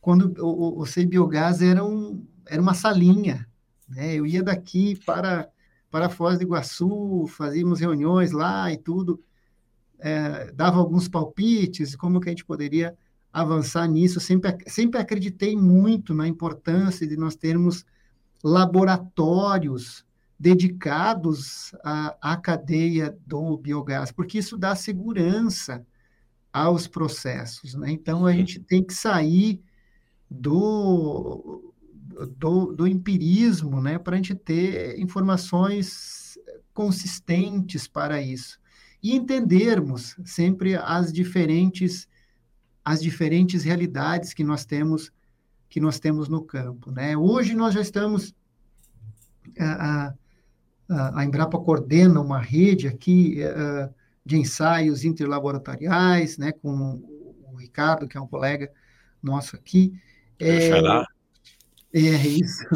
quando 0.00 0.32
o, 0.40 0.80
o 0.80 1.06
Biogás 1.08 1.60
era, 1.60 1.84
um, 1.84 2.24
era 2.46 2.62
uma 2.62 2.72
salinha, 2.72 3.48
né? 3.88 4.14
Eu 4.14 4.24
ia 4.24 4.44
daqui 4.44 4.96
para 5.04 5.48
para 5.90 6.08
Foz 6.08 6.38
do 6.38 6.44
Iguaçu, 6.44 7.26
fazíamos 7.26 7.80
reuniões 7.80 8.32
lá 8.32 8.72
e 8.72 8.78
tudo, 8.78 9.20
é, 10.02 10.52
dava 10.52 10.78
alguns 10.78 11.08
palpites, 11.08 11.94
como 11.94 12.20
que 12.20 12.28
a 12.28 12.32
gente 12.32 12.44
poderia 12.44 12.96
avançar 13.32 13.86
nisso. 13.86 14.20
Sempre, 14.20 14.58
sempre 14.66 15.00
acreditei 15.00 15.56
muito 15.56 16.12
na 16.12 16.26
importância 16.26 17.06
de 17.06 17.16
nós 17.16 17.36
termos 17.36 17.86
laboratórios 18.42 20.04
dedicados 20.38 21.72
à, 21.84 22.32
à 22.32 22.36
cadeia 22.36 23.16
do 23.24 23.56
biogás, 23.56 24.10
porque 24.10 24.38
isso 24.38 24.58
dá 24.58 24.74
segurança 24.74 25.86
aos 26.52 26.88
processos. 26.88 27.74
Né? 27.74 27.92
Então, 27.92 28.26
a 28.26 28.32
gente 28.32 28.58
tem 28.58 28.82
que 28.82 28.92
sair 28.92 29.62
do, 30.28 31.72
do, 32.36 32.72
do 32.72 32.86
empirismo 32.88 33.80
né? 33.80 33.98
para 33.98 34.14
a 34.14 34.16
gente 34.16 34.34
ter 34.34 34.98
informações 34.98 36.36
consistentes 36.74 37.86
para 37.86 38.20
isso. 38.20 38.60
E 39.02 39.16
entendermos 39.16 40.16
sempre 40.24 40.76
as 40.76 41.12
diferentes, 41.12 42.08
as 42.84 43.02
diferentes 43.02 43.64
realidades 43.64 44.32
que 44.32 44.44
nós 44.44 44.64
temos 44.64 45.12
que 45.68 45.80
nós 45.80 45.98
temos 45.98 46.28
no 46.28 46.42
campo. 46.42 46.90
Né? 46.90 47.16
Hoje 47.16 47.54
nós 47.54 47.72
já 47.72 47.80
estamos 47.80 48.34
a, 49.58 50.14
a, 50.90 51.18
a 51.20 51.24
Embrapa 51.24 51.58
coordena 51.58 52.20
uma 52.20 52.38
rede 52.38 52.86
aqui 52.86 53.38
uh, 53.42 53.92
de 54.24 54.36
ensaios 54.36 55.04
interlaboratoriais, 55.04 56.38
né, 56.38 56.52
com 56.52 57.02
o 57.50 57.56
Ricardo, 57.56 58.06
que 58.06 58.16
é 58.16 58.20
um 58.20 58.26
colega 58.26 58.70
nosso 59.22 59.56
aqui. 59.56 59.94
É, 60.38 60.70
é 61.92 62.26
isso. 62.26 62.66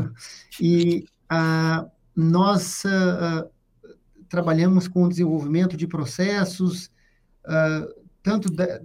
E 0.60 1.04
uh, 1.30 1.90
nós 2.14 2.82
uh, 2.84 3.50
trabalhamos 4.28 4.88
com 4.88 5.04
o 5.04 5.08
desenvolvimento 5.08 5.76
de 5.76 5.86
processos, 5.86 6.90
tanto 8.22 8.50
da, 8.50 8.80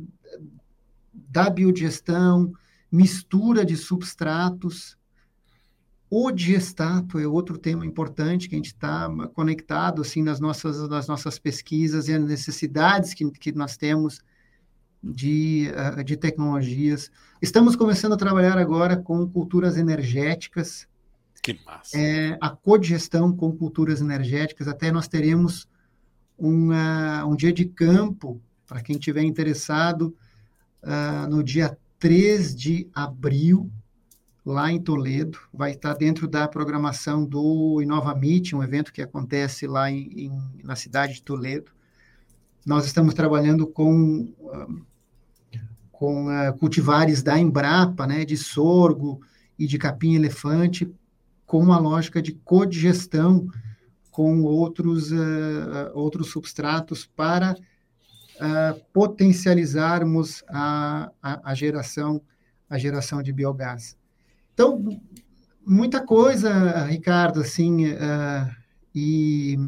da 1.13 1.49
biodigestão, 1.49 2.53
mistura 2.91 3.65
de 3.65 3.77
substratos, 3.77 4.97
o 6.13 6.29
digestato 6.29 7.17
é 7.17 7.25
outro 7.25 7.57
tema 7.57 7.85
importante 7.85 8.49
que 8.49 8.55
a 8.55 8.57
gente 8.57 8.73
está 8.73 9.09
conectado 9.33 10.01
assim 10.01 10.21
nas 10.21 10.41
nossas 10.41 10.89
nas 10.89 11.07
nossas 11.07 11.39
pesquisas 11.39 12.09
e 12.09 12.13
as 12.13 12.21
necessidades 12.21 13.13
que, 13.13 13.31
que 13.31 13.53
nós 13.53 13.77
temos 13.77 14.21
de, 15.01 15.71
uh, 15.71 16.03
de 16.03 16.17
tecnologias. 16.17 17.09
Estamos 17.41 17.77
começando 17.77 18.13
a 18.13 18.17
trabalhar 18.17 18.57
agora 18.57 18.97
com 18.97 19.27
culturas 19.27 19.77
energéticas. 19.77 20.85
Que 21.41 21.59
massa! 21.65 21.97
É, 21.97 22.37
a 22.39 22.49
codigestão 22.49 23.35
com 23.35 23.51
culturas 23.55 23.99
energéticas. 23.99 24.67
Até 24.67 24.91
nós 24.91 25.07
teremos 25.07 25.67
um, 26.37 26.69
uh, 26.69 27.27
um 27.27 27.35
dia 27.35 27.51
de 27.51 27.65
campo, 27.65 28.41
para 28.67 28.81
quem 28.81 28.95
estiver 28.95 29.23
interessado, 29.23 30.15
uh, 30.83 31.27
no 31.29 31.43
dia 31.43 31.77
3 31.99 32.55
de 32.55 32.89
abril, 32.93 33.71
lá 34.45 34.71
em 34.71 34.79
Toledo, 34.79 35.37
vai 35.53 35.71
estar 35.71 35.93
dentro 35.93 36.27
da 36.27 36.47
programação 36.47 37.23
do 37.23 37.79
Inova 37.81 38.15
Meet, 38.15 38.53
um 38.53 38.63
evento 38.63 38.91
que 38.91 39.01
acontece 39.01 39.67
lá 39.67 39.91
em, 39.91 40.25
em, 40.25 40.31
na 40.63 40.75
cidade 40.75 41.15
de 41.15 41.23
Toledo. 41.23 41.71
Nós 42.65 42.85
estamos 42.85 43.13
trabalhando 43.13 43.67
com, 43.67 44.33
com 45.91 46.27
uh, 46.27 46.57
cultivares 46.57 47.21
da 47.21 47.37
Embrapa, 47.37 48.07
né, 48.07 48.25
de 48.25 48.37
sorgo 48.37 49.21
e 49.57 49.67
de 49.67 49.77
capim-elefante, 49.77 50.91
com 51.51 51.59
uma 51.59 51.77
lógica 51.77 52.21
de 52.21 52.31
codigestão 52.31 53.45
com 54.09 54.41
outros, 54.43 55.11
uh, 55.11 55.91
outros 55.93 56.29
substratos 56.29 57.05
para 57.05 57.51
uh, 57.55 58.81
potencializarmos 58.93 60.45
a, 60.47 61.11
a, 61.21 61.51
a, 61.51 61.53
geração, 61.53 62.21
a 62.69 62.77
geração 62.77 63.21
de 63.21 63.33
biogás. 63.33 63.97
Então, 64.53 64.97
muita 65.67 65.99
coisa, 65.99 66.85
Ricardo, 66.85 67.41
assim, 67.41 67.87
uh, 67.87 68.55
e 68.95 69.59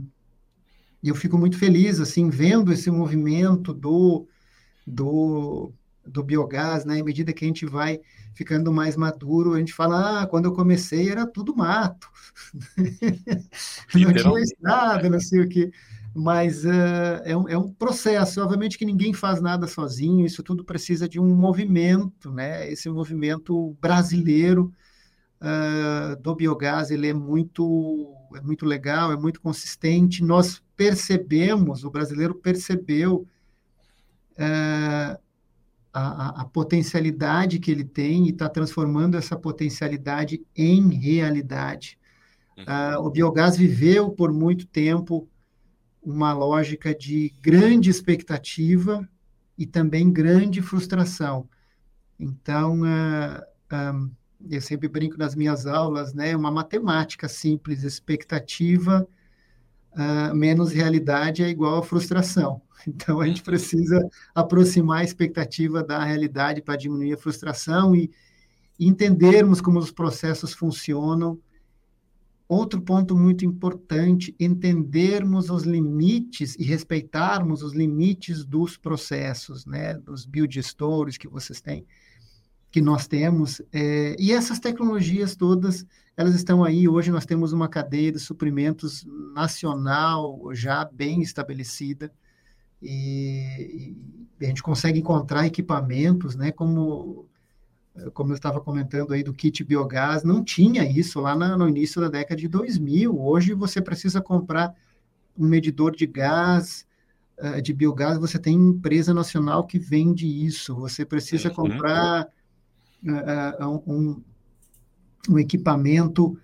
eu 1.04 1.16
fico 1.16 1.38
muito 1.38 1.60
feliz, 1.60 2.00
assim, 2.00 2.30
vendo 2.30 2.72
esse 2.72 2.90
movimento 2.90 3.74
do, 3.74 4.26
do, 4.88 5.74
do 6.06 6.24
biogás, 6.24 6.86
né? 6.86 7.00
À 7.00 7.04
medida 7.04 7.34
que 7.34 7.46
a 7.46 7.48
gente 7.48 7.66
vai 7.66 8.00
ficando 8.34 8.72
mais 8.72 8.96
maduro, 8.96 9.54
a 9.54 9.60
gente 9.60 9.74
fala, 9.74 10.22
ah, 10.22 10.28
quando 10.28 10.46
eu 10.46 10.54
comecei 10.54 11.10
era 11.10 11.26
tudo 11.26 11.56
mato, 11.56 12.10
não 13.94 14.14
tinha 14.14 14.40
estrada, 14.40 15.10
não 15.10 15.20
sei 15.20 15.42
o 15.42 15.50
que, 15.50 15.72
mas 16.14 16.64
uh, 16.66 17.22
é, 17.24 17.36
um, 17.36 17.50
é 17.50 17.58
um 17.58 17.72
processo, 17.72 18.42
obviamente 18.42 18.78
que 18.78 18.86
ninguém 18.86 19.14
faz 19.14 19.42
nada 19.42 19.68
sozinho, 19.68 20.26
isso 20.26 20.44
tudo 20.44 20.64
precisa 20.64 21.08
de 21.08 21.20
um 21.20 21.36
movimento, 21.36 22.32
né? 22.32 22.70
Esse 22.72 22.90
movimento 22.90 23.76
brasileiro 23.80 24.72
uh, 25.42 26.22
do 26.22 26.36
biogás 26.36 26.92
ele 26.92 27.08
é 27.08 27.14
muito 27.14 28.16
é 28.36 28.42
muito 28.42 28.66
legal, 28.66 29.12
é 29.12 29.18
muito 29.18 29.40
consistente. 29.42 30.24
Nós 30.24 30.62
percebemos, 30.76 31.84
o 31.84 31.92
brasileiro 31.92 32.36
percebeu 32.36 33.28
uh, 34.34 35.20
a, 35.94 36.42
a, 36.42 36.46
potencialidade 36.46 37.60
que 37.60 37.70
ele 37.70 37.84
tem 37.84 38.26
e 38.26 38.32
está 38.32 38.50
transformando 38.50 39.16
essa 39.16 39.38
potencialidade 39.38 40.44
em 40.56 40.90
realidade. 40.90 42.00
Uh, 42.58 43.00
o 43.00 43.10
biogás 43.10 43.56
viveu 43.56 44.10
por 44.10 44.32
muito 44.34 44.66
tempo 44.66 45.28
uma 46.02 46.34
lógica 46.34 46.94
de 46.94 47.32
grande 47.42 47.90
expectativa 47.90 49.08
e 49.58 49.66
também 49.66 50.12
grande 50.12 50.62
frustração. 50.62 51.48
Então, 52.20 52.82
uh, 52.82 53.44
um, 53.72 54.12
eu 54.50 54.62
sempre 54.62 54.88
brinco 54.88 55.18
nas 55.18 55.36
minhas 55.36 55.66
aulas, 55.66 56.14
né? 56.14 56.36
Uma 56.36 56.52
matemática 56.52 57.28
simples, 57.28 57.84
expectativa 57.84 59.08
uh, 59.94 60.36
menos 60.36 60.72
realidade 60.72 61.44
é 61.44 61.50
igual 61.50 61.78
a 61.78 61.84
frustração. 61.84 62.62
Então 62.88 63.22
a 63.22 63.28
gente 63.28 63.44
precisa 63.44 64.00
aproximar 64.34 65.00
a 65.02 65.04
expectativa 65.04 65.84
da 65.84 66.04
realidade 66.04 66.62
para 66.62 66.76
diminuir 66.76 67.14
a 67.14 67.18
frustração 67.18 67.96
e, 67.96 68.12
e 68.80 68.88
entendermos 68.88 69.62
como 69.62 69.80
os 69.80 69.92
processos 69.92 70.54
funcionam. 70.54 71.40
Outro 72.48 72.82
ponto 72.82 73.16
muito 73.16 73.46
importante, 73.46 74.36
entendermos 74.40 75.50
os 75.50 75.64
limites 75.64 76.56
e 76.56 76.64
respeitarmos 76.64 77.64
os 77.64 77.74
limites 77.74 78.44
dos 78.44 78.78
processos, 78.78 79.66
né, 79.66 79.94
dos 79.96 80.26
biodigestores 80.26 81.18
que 81.18 81.28
vocês 81.28 81.62
têm 81.62 81.86
que 82.74 82.82
nós 82.82 83.06
temos. 83.06 83.62
É, 83.72 84.16
e 84.18 84.32
essas 84.32 84.60
tecnologias 84.60 85.36
todas, 85.36 85.86
elas 86.18 86.34
estão 86.34 86.64
aí. 86.64 86.88
Hoje 86.90 87.12
nós 87.12 87.24
temos 87.24 87.54
uma 87.54 87.70
cadeia 87.70 88.12
de 88.12 88.18
suprimentos 88.18 89.06
nacional 89.36 90.50
já 90.54 90.84
bem 90.84 91.22
estabelecida. 91.22 92.12
E, 92.84 93.96
e 94.40 94.46
a 94.46 94.48
gente 94.48 94.62
consegue 94.62 95.00
encontrar 95.00 95.48
equipamentos, 95.48 96.36
né, 96.36 96.52
como 96.52 97.28
como 98.14 98.32
eu 98.32 98.36
estava 98.36 98.60
comentando 98.60 99.14
aí 99.14 99.24
do 99.24 99.34
kit 99.34 99.64
biogás, 99.64 100.24
não 100.24 100.44
tinha 100.44 100.84
isso 100.84 101.20
lá 101.20 101.36
na, 101.36 101.56
no 101.56 101.70
início 101.70 102.02
da 102.02 102.10
década 102.10 102.40
de 102.40 102.48
2000. 102.48 103.20
Hoje 103.20 103.54
você 103.54 103.82
precisa 103.82 104.20
comprar 104.20 104.74
um 105.38 105.48
medidor 105.48 105.96
de 105.96 106.08
gás, 106.08 106.88
uh, 107.40 107.62
de 107.62 107.74
biogás, 107.74 108.18
você 108.18 108.40
tem 108.40 108.56
empresa 108.56 109.14
nacional 109.14 109.66
que 109.66 109.78
vende 109.78 110.28
isso. 110.28 110.76
Você 110.76 111.06
precisa 111.06 111.50
uhum. 111.50 111.56
comprar 111.56 112.28
uh, 113.06 113.82
um, 113.88 114.24
um, 115.30 115.40
equipamento 115.40 116.38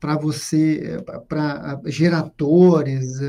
para 0.00 0.16
você, 0.16 1.02
para 1.28 1.80
geradores, 1.86 3.20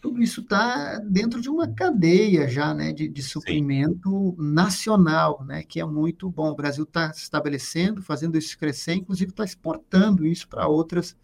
tudo 0.00 0.22
isso 0.22 0.40
está 0.40 0.98
dentro 1.00 1.40
de 1.40 1.48
uma 1.48 1.66
cadeia 1.68 2.48
já, 2.48 2.72
né, 2.72 2.92
de, 2.92 3.08
de 3.08 3.22
suprimento 3.22 4.08
Sim. 4.08 4.52
nacional, 4.52 5.44
né, 5.44 5.62
que 5.62 5.80
é 5.80 5.84
muito 5.84 6.30
bom. 6.30 6.50
O 6.50 6.56
Brasil 6.56 6.84
está 6.84 7.12
se 7.12 7.22
estabelecendo, 7.22 8.02
fazendo 8.02 8.38
isso 8.38 8.56
crescer, 8.58 8.94
inclusive 8.94 9.30
está 9.30 9.44
exportando 9.44 10.26
isso 10.26 10.48
para 10.48 10.66
outras 10.66 11.16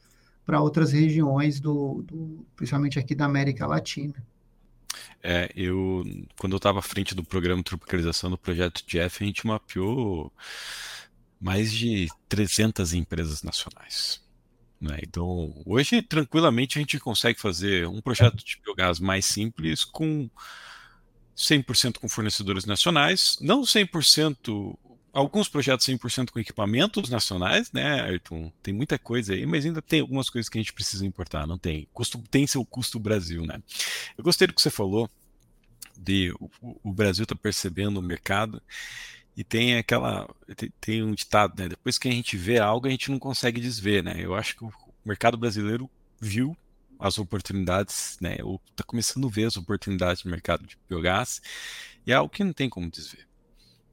para 0.44 0.60
outras 0.60 0.92
regiões 0.92 1.58
do, 1.58 2.02
do, 2.02 2.46
principalmente 2.54 2.98
aqui 2.98 3.14
da 3.14 3.24
América 3.24 3.66
Latina. 3.66 4.14
É, 5.22 5.50
eu, 5.56 6.04
quando 6.38 6.52
eu 6.52 6.58
estava 6.58 6.80
à 6.80 6.82
frente 6.82 7.14
do 7.14 7.24
programa 7.24 7.62
de 7.62 7.64
tropicalização 7.64 8.30
do 8.30 8.36
projeto 8.36 8.84
Jeff, 8.86 9.24
a 9.24 9.26
gente 9.26 9.46
mapeou 9.46 10.30
mais 11.40 11.72
de 11.72 12.08
300 12.28 12.92
empresas 12.92 13.42
nacionais. 13.42 14.23
Né? 14.84 14.98
Então, 15.02 15.54
hoje, 15.64 16.02
tranquilamente, 16.02 16.78
a 16.78 16.80
gente 16.80 17.00
consegue 17.00 17.40
fazer 17.40 17.88
um 17.88 18.02
projeto 18.02 18.36
de 18.36 18.60
biogás 18.62 19.00
mais 19.00 19.24
simples 19.24 19.82
com 19.82 20.28
100% 21.34 21.98
com 21.98 22.08
fornecedores 22.08 22.66
nacionais, 22.66 23.38
não 23.40 23.62
100% 23.62 24.76
alguns 25.10 25.48
projetos 25.48 25.86
100% 25.86 26.30
com 26.30 26.38
equipamentos 26.38 27.08
nacionais, 27.08 27.72
né, 27.72 28.02
Ayrton? 28.02 28.52
Tem 28.62 28.74
muita 28.74 28.98
coisa 28.98 29.32
aí, 29.32 29.46
mas 29.46 29.64
ainda 29.64 29.80
tem 29.80 30.00
algumas 30.00 30.28
coisas 30.28 30.50
que 30.50 30.58
a 30.58 30.60
gente 30.60 30.72
precisa 30.72 31.06
importar, 31.06 31.46
não 31.46 31.56
tem? 31.56 31.88
Custo, 31.92 32.18
tem 32.30 32.46
seu 32.46 32.64
custo 32.64 32.98
Brasil, 32.98 33.46
né? 33.46 33.62
Eu 34.18 34.24
gostei 34.24 34.46
do 34.46 34.52
que 34.52 34.60
você 34.60 34.70
falou 34.70 35.08
de 35.96 36.30
o, 36.38 36.50
o 36.82 36.92
Brasil 36.92 37.22
está 37.22 37.34
percebendo 37.34 38.00
o 38.00 38.02
mercado 38.02 38.60
e 39.36 39.42
tem 39.42 39.76
aquela 39.76 40.28
tem, 40.80 41.02
um 41.02 41.12
ditado, 41.12 41.60
né? 41.60 41.68
Depois 41.68 41.98
que 41.98 42.08
a 42.08 42.12
gente 42.12 42.36
vê 42.36 42.58
algo, 42.58 42.86
a 42.86 42.90
gente 42.90 43.10
não 43.10 43.18
consegue 43.18 43.60
desver, 43.60 44.02
né? 44.02 44.14
Eu 44.18 44.34
acho 44.34 44.56
que 44.56 44.64
o 44.64 44.72
mercado 45.04 45.36
brasileiro 45.36 45.90
viu 46.20 46.56
as 46.98 47.18
oportunidades, 47.18 48.16
né? 48.20 48.36
Ou 48.42 48.60
está 48.70 48.84
começando 48.84 49.26
a 49.26 49.30
ver 49.30 49.44
as 49.44 49.56
oportunidades 49.56 50.24
no 50.24 50.30
mercado 50.30 50.66
de 50.66 50.78
biogás, 50.88 51.42
e 52.06 52.12
é 52.12 52.14
algo 52.14 52.32
que 52.32 52.44
não 52.44 52.52
tem 52.52 52.68
como 52.68 52.90
desver. 52.90 53.26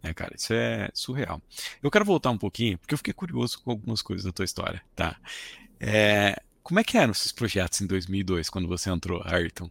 É, 0.04 0.14
cara, 0.14 0.34
isso 0.36 0.54
é 0.54 0.90
surreal. 0.94 1.42
Eu 1.82 1.92
quero 1.92 2.06
voltar 2.06 2.32
um 2.32 2.38
pouquinho, 2.38 2.78
porque 2.78 2.94
eu 2.94 2.98
fiquei 2.98 3.14
curioso 3.14 3.62
com 3.62 3.72
algumas 3.72 4.02
coisas 4.02 4.26
da 4.26 4.32
tua 4.32 4.46
história, 4.46 4.82
tá? 4.96 5.20
É, 5.80 6.42
como 6.64 6.80
é 6.80 6.84
que 6.84 6.98
eram 6.98 7.12
esses 7.12 7.32
projetos 7.32 7.82
em 7.82 7.88
2002, 7.88 8.50
quando 8.50 8.68
você 8.68 8.90
entrou, 8.90 9.22
Ayrton? 9.26 9.70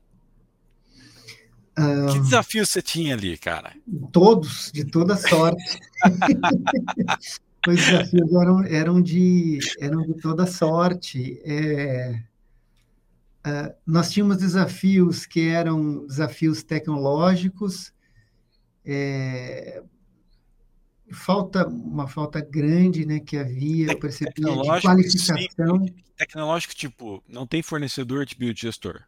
Que 2.13 2.19
desafio 2.21 2.67
você 2.67 2.83
tinha 2.83 3.15
ali, 3.15 3.37
cara? 3.37 3.73
Todos, 4.13 4.71
de 4.73 4.85
toda 4.85 5.17
sorte. 5.17 5.79
Os 7.69 7.77
desafios 7.77 8.33
eram, 8.33 8.65
eram, 8.65 9.03
de, 9.03 9.59
eram 9.81 10.03
de 10.03 10.15
toda 10.15 10.47
sorte. 10.47 11.41
É, 11.45 12.23
uh, 13.47 13.75
nós 13.87 14.11
tínhamos 14.11 14.39
desafios 14.39 15.27
que 15.27 15.49
eram 15.49 16.07
desafios 16.07 16.63
tecnológicos, 16.63 17.93
é, 18.85 19.83
falta 21.13 21.67
uma 21.67 22.09
falta 22.09 22.41
grande 22.41 23.05
né, 23.05 23.21
que 23.21 23.37
havia, 23.37 23.93
eu 23.93 23.99
percebi, 23.99 24.33
de 24.33 24.81
qualificação. 24.81 25.87
Sim. 25.87 25.95
Tecnológico, 26.17 26.75
tipo, 26.75 27.23
não 27.29 27.47
tem 27.47 27.63
fornecedor 27.63 28.25
de 28.25 28.35
biodigestor? 28.37 29.03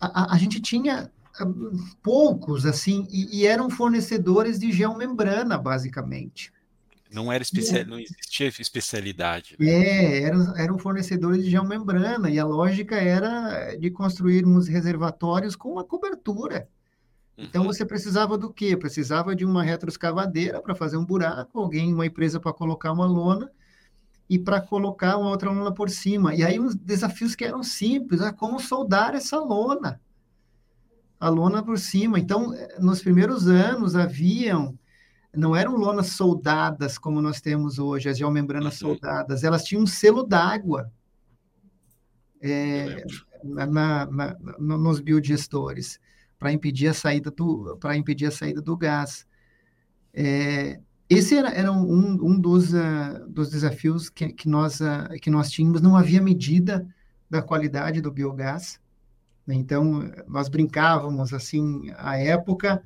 A, 0.00 0.22
a, 0.22 0.34
a 0.34 0.38
gente 0.38 0.60
tinha 0.60 1.10
poucos, 2.02 2.66
assim, 2.66 3.06
e, 3.10 3.40
e, 3.40 3.46
eram 3.46 3.70
fornecedores 3.70 4.58
de 4.58 4.70
geomembrana, 4.70 5.56
basicamente. 5.56 6.52
Não 7.10 7.30
era 7.30 7.42
especial, 7.42 7.84
não 7.84 7.98
existia 7.98 8.48
especialidade. 8.48 9.56
Né? 9.58 9.70
É, 9.70 10.22
eram, 10.22 10.56
eram 10.56 10.78
fornecedores 10.78 11.44
de 11.44 11.50
geomembrana, 11.50 12.30
e 12.30 12.38
a 12.38 12.44
lógica 12.44 12.96
era 12.96 13.74
de 13.76 13.90
construirmos 13.90 14.68
reservatórios 14.68 15.56
com 15.56 15.72
uma 15.72 15.84
cobertura. 15.84 16.68
Então, 17.36 17.62
uhum. 17.62 17.68
você 17.68 17.84
precisava 17.84 18.36
do 18.36 18.52
quê? 18.52 18.76
Precisava 18.76 19.34
de 19.34 19.44
uma 19.44 19.62
retroescavadeira 19.62 20.60
para 20.60 20.74
fazer 20.74 20.96
um 20.96 21.04
buraco, 21.04 21.58
alguém, 21.58 21.92
uma 21.92 22.06
empresa 22.06 22.38
para 22.38 22.52
colocar 22.52 22.92
uma 22.92 23.06
lona 23.06 23.50
e 24.28 24.38
para 24.38 24.60
colocar 24.60 25.16
uma 25.16 25.30
outra 25.30 25.50
lona 25.50 25.72
por 25.72 25.90
cima. 25.90 26.34
E 26.34 26.44
aí, 26.44 26.60
os 26.60 26.74
desafios 26.74 27.34
que 27.34 27.44
eram 27.44 27.62
simples, 27.62 28.20
ah, 28.20 28.32
como 28.32 28.60
soldar 28.60 29.14
essa 29.14 29.38
lona? 29.38 30.00
A 31.22 31.28
lona 31.28 31.62
por 31.62 31.78
cima. 31.78 32.18
Então, 32.18 32.52
nos 32.80 33.00
primeiros 33.00 33.46
anos 33.46 33.94
haviam 33.94 34.76
não 35.34 35.54
eram 35.54 35.76
lonas 35.76 36.08
soldadas 36.08 36.98
como 36.98 37.22
nós 37.22 37.40
temos 37.40 37.78
hoje, 37.78 38.08
as 38.08 38.18
geomembranas 38.18 38.82
uhum. 38.82 38.88
soldadas, 38.88 39.44
elas 39.44 39.64
tinham 39.64 39.84
um 39.84 39.86
selo 39.86 40.24
d'água 40.24 40.92
é, 42.40 43.02
na, 43.42 44.04
na, 44.04 44.36
nos 44.58 45.00
biodigestores 45.00 45.98
para 46.38 46.52
impedir 46.52 46.88
a 46.88 46.92
saída 46.92 47.30
do 47.30 47.78
para 47.80 47.96
impedir 47.96 48.26
a 48.26 48.30
saída 48.30 48.60
do 48.60 48.76
gás. 48.76 49.24
É, 50.12 50.80
esse 51.08 51.36
era, 51.36 51.50
era 51.50 51.70
um, 51.70 52.18
um 52.26 52.38
dos, 52.38 52.74
uh, 52.74 53.26
dos 53.28 53.48
desafios 53.48 54.10
que, 54.10 54.32
que, 54.32 54.48
nós, 54.48 54.80
uh, 54.80 55.08
que 55.20 55.30
nós 55.30 55.50
tínhamos. 55.50 55.80
Não 55.80 55.96
havia 55.96 56.20
medida 56.20 56.86
da 57.30 57.40
qualidade 57.40 58.00
do 58.00 58.10
biogás. 58.10 58.81
Então, 59.48 60.10
nós 60.28 60.48
brincávamos 60.48 61.32
assim, 61.32 61.90
à 61.96 62.16
época, 62.16 62.82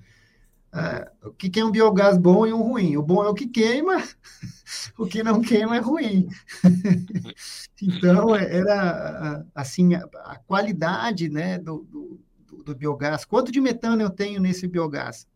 uh, 0.73 1.29
o 1.29 1.33
que 1.33 1.61
é 1.61 1.65
um 1.65 1.71
biogás 1.71 2.17
bom 2.17 2.47
e 2.47 2.53
um 2.53 2.63
ruim? 2.63 2.97
O 2.97 3.03
bom 3.03 3.23
é 3.25 3.29
o 3.29 3.35
que 3.35 3.47
queima, 3.47 4.03
o 4.99 5.07
que 5.07 5.23
não 5.23 5.41
queima 5.41 5.77
é 5.77 5.81
ruim. 5.81 6.29
então, 7.83 8.35
era 8.35 9.45
assim, 9.55 9.95
a, 9.95 10.09
a 10.25 10.37
qualidade 10.37 11.29
né, 11.29 11.59
do, 11.59 11.87
do, 11.91 12.63
do, 12.65 12.75
biogás. 12.75 13.25
Quanto 13.25 13.53
de 13.53 13.61
metano 13.61 14.03
eu 14.03 14.11
tenho 14.11 14.41
nesse 14.41 14.67
biogás? 14.67 15.27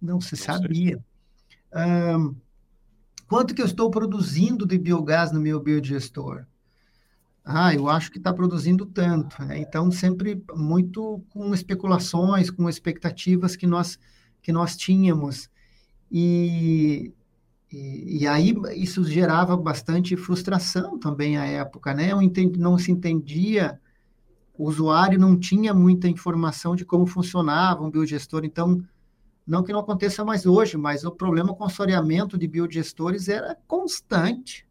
Não 0.00 0.20
se 0.20 0.36
sabia. 0.36 1.02
Um, 1.74 2.36
quanto 3.26 3.54
que 3.54 3.62
eu 3.62 3.66
estou 3.66 3.90
produzindo 3.90 4.66
de 4.66 4.78
biogás 4.78 5.32
no 5.32 5.40
meu 5.40 5.58
biodigestor? 5.58 6.46
Ah, 7.50 7.74
eu 7.74 7.88
acho 7.88 8.10
que 8.10 8.18
está 8.18 8.30
produzindo 8.30 8.84
tanto. 8.84 9.42
Né? 9.42 9.60
Então, 9.60 9.90
sempre 9.90 10.42
muito 10.54 11.24
com 11.30 11.54
especulações, 11.54 12.50
com 12.50 12.68
expectativas 12.68 13.56
que 13.56 13.66
nós, 13.66 13.98
que 14.42 14.52
nós 14.52 14.76
tínhamos. 14.76 15.48
E, 16.12 17.10
e, 17.72 18.20
e 18.20 18.26
aí 18.26 18.54
isso 18.76 19.02
gerava 19.02 19.56
bastante 19.56 20.14
frustração 20.14 20.98
também 20.98 21.38
à 21.38 21.46
época, 21.46 21.94
né? 21.94 22.10
Entendi, 22.22 22.60
não 22.60 22.76
se 22.76 22.92
entendia, 22.92 23.80
o 24.58 24.68
usuário 24.68 25.18
não 25.18 25.38
tinha 25.38 25.72
muita 25.72 26.06
informação 26.06 26.76
de 26.76 26.84
como 26.84 27.06
funcionava 27.06 27.82
um 27.82 27.90
biodigestor, 27.90 28.44
então, 28.44 28.84
não 29.46 29.62
que 29.62 29.72
não 29.72 29.80
aconteça 29.80 30.22
mais 30.22 30.44
hoje, 30.44 30.76
mas 30.76 31.02
o 31.02 31.10
problema 31.10 31.54
com 31.54 31.64
o 31.64 32.38
de 32.38 32.46
biodigestores 32.46 33.26
era 33.26 33.56
constante. 33.66 34.67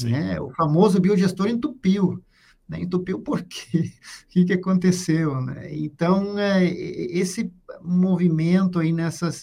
Né? 0.00 0.40
O 0.40 0.50
famoso 0.50 1.00
biodigestor 1.00 1.48
entupiu. 1.48 2.22
Né? 2.68 2.80
Entupiu 2.82 3.20
por 3.20 3.42
quê? 3.42 3.92
O 4.24 4.32
que, 4.32 4.46
que 4.46 4.52
aconteceu? 4.54 5.40
Né? 5.42 5.76
Então, 5.76 6.38
é, 6.38 6.64
esse 6.64 7.52
movimento 7.82 8.78
aí 8.78 8.92
nessas, 8.92 9.42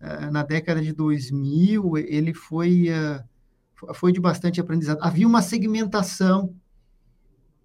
uh, 0.00 0.30
na 0.32 0.42
década 0.42 0.82
de 0.82 0.92
2000, 0.92 1.96
ele 1.98 2.34
foi, 2.34 2.88
uh, 2.90 3.94
foi 3.94 4.12
de 4.12 4.20
bastante 4.20 4.60
aprendizado. 4.60 4.98
Havia 5.00 5.26
uma 5.26 5.40
segmentação. 5.40 6.52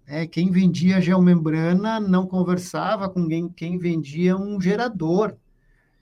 Né? 0.06 0.28
Quem 0.28 0.52
vendia 0.52 1.00
geomembrana 1.00 1.98
não 1.98 2.24
conversava 2.24 3.08
com 3.08 3.26
quem, 3.26 3.48
quem 3.48 3.78
vendia 3.78 4.36
um 4.36 4.60
gerador. 4.60 5.36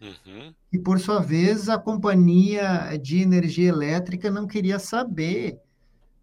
Uhum. 0.02 0.52
E, 0.70 0.78
por 0.78 1.00
sua 1.00 1.20
vez, 1.20 1.70
a 1.70 1.78
companhia 1.78 2.98
de 3.00 3.22
energia 3.22 3.68
elétrica 3.68 4.30
não 4.30 4.46
queria 4.46 4.78
saber 4.78 5.58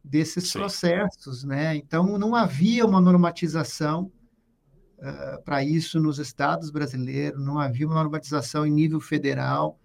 desses 0.04 0.50
Sim. 0.50 0.60
processos, 0.60 1.44
né? 1.44 1.76
Então 1.76 2.18
não 2.18 2.36
havia 2.36 2.86
uma 2.86 3.02
normatização 3.02 4.12
uh, 4.98 5.44
para 5.44 5.64
isso 5.64 6.00
nos 6.00 6.20
estados 6.20 6.70
brasileiros, 6.70 7.44
não 7.44 7.60
havia 7.60 7.86
uma 7.86 7.96
normatização 7.96 8.66
em 8.66 8.72
nível 8.72 9.00
federal. 9.00 9.80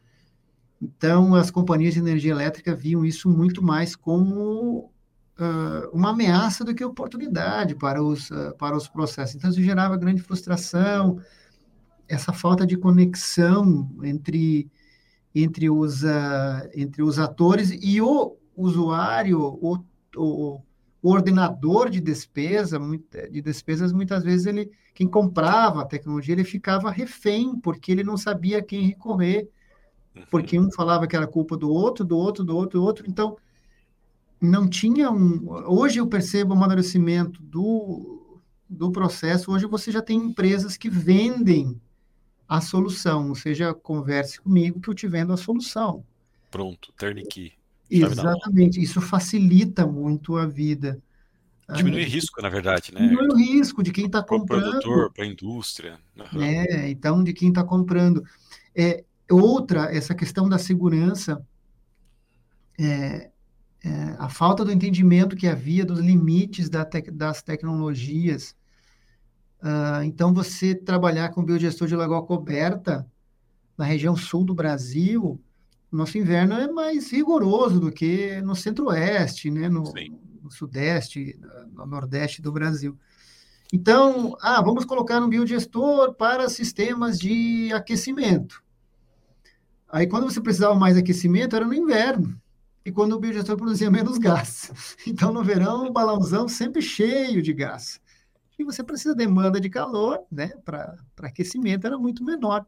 Então 0.80 1.34
as 1.34 1.50
companhias 1.50 1.94
de 1.94 2.00
energia 2.00 2.32
elétrica 2.32 2.74
viam 2.74 3.04
isso 3.04 3.28
muito 3.28 3.62
mais 3.62 3.96
como 3.96 4.90
uh, 5.38 5.88
uma 5.92 6.10
ameaça 6.10 6.64
do 6.64 6.74
que 6.74 6.84
oportunidade 6.84 7.74
para 7.74 8.02
os 8.02 8.30
uh, 8.30 8.54
para 8.58 8.76
os 8.76 8.88
processos. 8.88 9.34
Então 9.34 9.50
isso 9.50 9.62
gerava 9.62 9.96
grande 9.96 10.22
frustração, 10.22 11.18
essa 12.08 12.32
falta 12.32 12.66
de 12.66 12.76
conexão 12.76 13.90
entre 14.02 14.70
entre 15.34 15.68
os 15.68 16.02
entre 16.72 17.02
os 17.02 17.18
atores 17.18 17.70
e 17.82 18.00
o 18.00 18.36
usuário, 18.56 19.40
o 19.40 19.84
o, 20.16 20.60
o 21.02 21.10
ordenador 21.10 21.90
de 21.90 22.00
despesa, 22.00 22.80
de 23.30 23.42
despesas, 23.42 23.92
muitas 23.92 24.24
vezes 24.24 24.46
ele, 24.46 24.70
quem 24.94 25.06
comprava 25.06 25.82
a 25.82 25.86
tecnologia, 25.86 26.34
ele 26.34 26.44
ficava 26.44 26.90
refém, 26.90 27.58
porque 27.58 27.92
ele 27.92 28.02
não 28.02 28.16
sabia 28.16 28.58
a 28.58 28.62
quem 28.62 28.86
recorrer, 28.86 29.48
uhum. 30.16 30.22
porque 30.30 30.58
um 30.58 30.70
falava 30.70 31.06
que 31.06 31.14
era 31.14 31.26
culpa 31.26 31.56
do 31.56 31.70
outro, 31.70 32.04
do 32.04 32.16
outro, 32.16 32.42
do 32.42 32.56
outro, 32.56 32.78
do 32.78 32.84
outro. 32.84 33.04
Então, 33.06 33.36
não 34.40 34.68
tinha 34.68 35.10
um. 35.10 35.46
Hoje 35.66 35.98
eu 35.98 36.06
percebo 36.06 36.54
o 36.54 36.56
amadurecimento 36.56 37.42
do, 37.42 38.40
do 38.68 38.90
processo. 38.90 39.52
Hoje 39.52 39.66
você 39.66 39.90
já 39.90 40.02
tem 40.02 40.18
empresas 40.18 40.76
que 40.76 40.88
vendem 40.88 41.80
a 42.48 42.60
solução, 42.60 43.28
ou 43.28 43.34
seja, 43.34 43.74
converse 43.74 44.40
comigo 44.40 44.80
que 44.80 44.88
eu 44.88 44.94
te 44.94 45.06
vendo 45.06 45.32
a 45.32 45.36
solução. 45.36 46.04
Pronto, 46.50 46.92
turnkey. 46.96 47.52
Exatamente, 47.90 48.80
isso 48.80 49.00
facilita 49.00 49.86
muito 49.86 50.36
a 50.36 50.46
vida. 50.46 51.00
Diminui 51.72 52.02
o 52.02 52.06
risco, 52.06 52.42
na 52.42 52.48
verdade, 52.48 52.92
né? 52.92 53.00
Diminui 53.00 53.28
o 53.28 53.36
risco 53.36 53.82
de 53.82 53.90
quem 53.90 54.06
está 54.06 54.22
comprando. 54.22 54.62
Para 54.62 54.68
o 54.68 54.80
produtor, 54.80 55.12
para 55.12 55.24
a 55.24 55.26
indústria. 55.26 55.98
Uhum. 56.32 56.42
É, 56.42 56.90
então, 56.90 57.24
de 57.24 57.32
quem 57.32 57.48
está 57.48 57.64
comprando. 57.64 58.22
É, 58.74 59.02
outra, 59.30 59.94
essa 59.94 60.14
questão 60.14 60.48
da 60.48 60.58
segurança, 60.58 61.42
é, 62.78 63.30
é, 63.82 64.16
a 64.18 64.28
falta 64.28 64.64
do 64.64 64.72
entendimento 64.72 65.36
que 65.36 65.46
havia 65.46 65.86
dos 65.86 66.00
limites 66.00 66.68
da 66.68 66.84
tec 66.84 67.10
das 67.10 67.42
tecnologias. 67.42 68.54
Uh, 69.62 70.02
então, 70.04 70.34
você 70.34 70.74
trabalhar 70.74 71.30
com 71.30 71.42
biodigestor 71.42 71.88
de 71.88 71.96
lagoa 71.96 72.26
coberta 72.26 73.06
na 73.78 73.86
região 73.86 74.14
sul 74.14 74.44
do 74.44 74.54
Brasil, 74.54 75.40
nosso 75.94 76.18
inverno 76.18 76.54
é 76.54 76.70
mais 76.70 77.10
rigoroso 77.10 77.78
do 77.78 77.92
que 77.92 78.40
no 78.42 78.54
centro-oeste, 78.54 79.50
né, 79.50 79.68
no, 79.68 79.84
no, 80.42 80.50
sudeste, 80.50 81.38
no 81.72 81.86
nordeste 81.86 82.42
do 82.42 82.52
Brasil. 82.52 82.98
Então, 83.72 84.36
ah, 84.40 84.60
vamos 84.60 84.84
colocar 84.84 85.20
um 85.22 85.28
biodigestor 85.28 86.14
para 86.14 86.48
sistemas 86.48 87.18
de 87.18 87.72
aquecimento. 87.72 88.62
Aí, 89.88 90.06
quando 90.06 90.24
você 90.24 90.40
precisava 90.40 90.74
mais 90.74 90.96
aquecimento, 90.96 91.56
era 91.56 91.64
no 91.64 91.74
inverno. 91.74 92.40
E 92.84 92.92
quando 92.92 93.14
o 93.14 93.20
biodigestor 93.20 93.56
produzia 93.56 93.90
menos 93.90 94.18
gás. 94.18 94.70
Então, 95.06 95.32
no 95.32 95.42
verão, 95.42 95.86
o 95.86 95.92
balãozão 95.92 96.48
sempre 96.48 96.82
cheio 96.82 97.40
de 97.40 97.52
gás. 97.52 98.00
e 98.58 98.64
você 98.64 98.82
precisa 98.82 99.14
de 99.14 99.24
demanda 99.24 99.60
de 99.60 99.70
calor, 99.70 100.20
né, 100.30 100.48
para 100.64 100.96
aquecimento 101.22 101.86
era 101.86 101.98
muito 101.98 102.24
menor. 102.24 102.66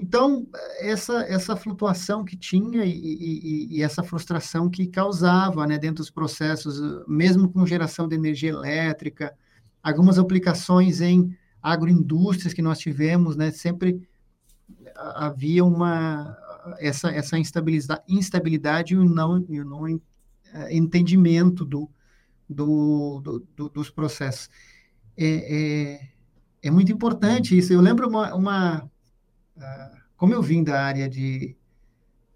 Então, 0.00 0.46
essa, 0.78 1.22
essa 1.22 1.56
flutuação 1.56 2.24
que 2.24 2.36
tinha 2.36 2.84
e, 2.84 2.90
e, 2.92 3.76
e, 3.76 3.82
essa 3.82 4.02
frustração 4.02 4.70
que 4.70 4.86
causava 4.86 5.66
né, 5.66 5.76
dentro 5.76 5.96
dos 5.96 6.10
processos, 6.10 6.80
mesmo 7.08 7.48
com 7.48 7.66
geração 7.66 8.06
de 8.06 8.14
energia 8.14 8.50
elétrica, 8.50 9.34
algumas 9.82 10.16
aplicações 10.18 11.00
em 11.00 11.36
agroindústrias 11.60 12.54
que 12.54 12.62
nós 12.62 12.78
tivemos, 12.78 13.34
né, 13.34 13.50
sempre 13.50 14.00
havia 14.94 15.64
uma 15.64 16.36
essa, 16.78 17.10
essa 17.10 17.38
instabilidade, 17.38 18.02
instabilidade 18.08 18.94
e 18.94 18.96
o 18.96 19.04
não, 19.04 19.44
e 19.48 19.58
não 19.64 19.86
é, 19.86 20.76
entendimento 20.76 21.64
do, 21.64 21.88
do, 22.48 23.20
do, 23.20 23.46
do 23.56 23.68
dos 23.68 23.90
processos. 23.90 24.48
É, 25.16 25.26
é, 25.26 26.08
é, 26.62 26.70
muito 26.70 26.92
importante 26.92 27.56
isso. 27.56 27.72
Eu 27.72 27.80
lembro 27.80 28.08
uma, 28.08 28.34
uma 28.34 28.90
como 30.16 30.34
eu 30.34 30.42
vim 30.42 30.62
da 30.64 30.82
área 30.82 31.08
de, 31.08 31.56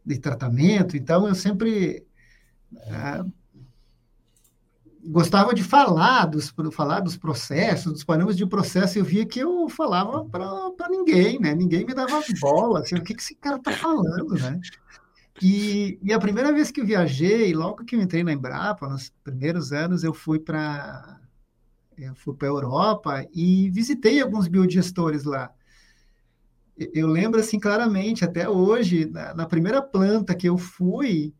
de 0.04 0.18
tratamento, 0.18 0.96
então 0.96 1.26
eu 1.26 1.34
sempre 1.34 2.06
uh, 2.72 3.32
gostava 5.04 5.52
de 5.52 5.62
falar 5.62 6.26
dos, 6.26 6.54
falar 6.72 7.00
dos 7.00 7.16
processos, 7.16 7.92
dos 7.92 8.04
parâmetros 8.04 8.36
de 8.36 8.46
processo, 8.46 8.98
eu 8.98 9.04
via 9.04 9.26
que 9.26 9.40
eu 9.40 9.68
falava 9.68 10.24
para 10.24 10.88
ninguém, 10.88 11.40
né? 11.40 11.54
Ninguém 11.54 11.84
me 11.84 11.94
dava 11.94 12.22
bola, 12.40 12.80
assim, 12.80 12.94
o 12.94 13.02
que, 13.02 13.14
que 13.14 13.22
esse 13.22 13.34
cara 13.34 13.56
está 13.56 13.72
falando, 13.72 14.34
né? 14.34 14.60
E, 15.40 15.98
e, 16.02 16.12
a 16.12 16.18
primeira 16.20 16.52
vez 16.52 16.70
que 16.70 16.80
eu 16.80 16.86
viajei, 16.86 17.52
logo 17.52 17.84
que 17.84 17.96
eu 17.96 18.00
entrei 18.00 18.22
na 18.22 18.32
Embrapa, 18.32 18.88
nos 18.88 19.10
primeiros 19.24 19.72
anos, 19.72 20.04
eu 20.04 20.14
fui 20.14 20.38
para 20.38 21.18
eu 21.98 22.14
fui 22.14 22.34
para 22.34 22.48
a 22.48 22.50
Europa 22.50 23.26
e 23.34 23.70
visitei 23.70 24.20
alguns 24.20 24.48
biodigestores 24.48 25.24
lá. 25.24 25.52
Eu 26.76 27.06
lembro 27.06 27.38
assim 27.38 27.60
claramente, 27.60 28.24
até 28.24 28.48
hoje, 28.48 29.06
na, 29.06 29.34
na 29.34 29.46
primeira 29.46 29.82
planta 29.82 30.34
que 30.34 30.48
eu 30.48 30.56
fui 30.56 31.34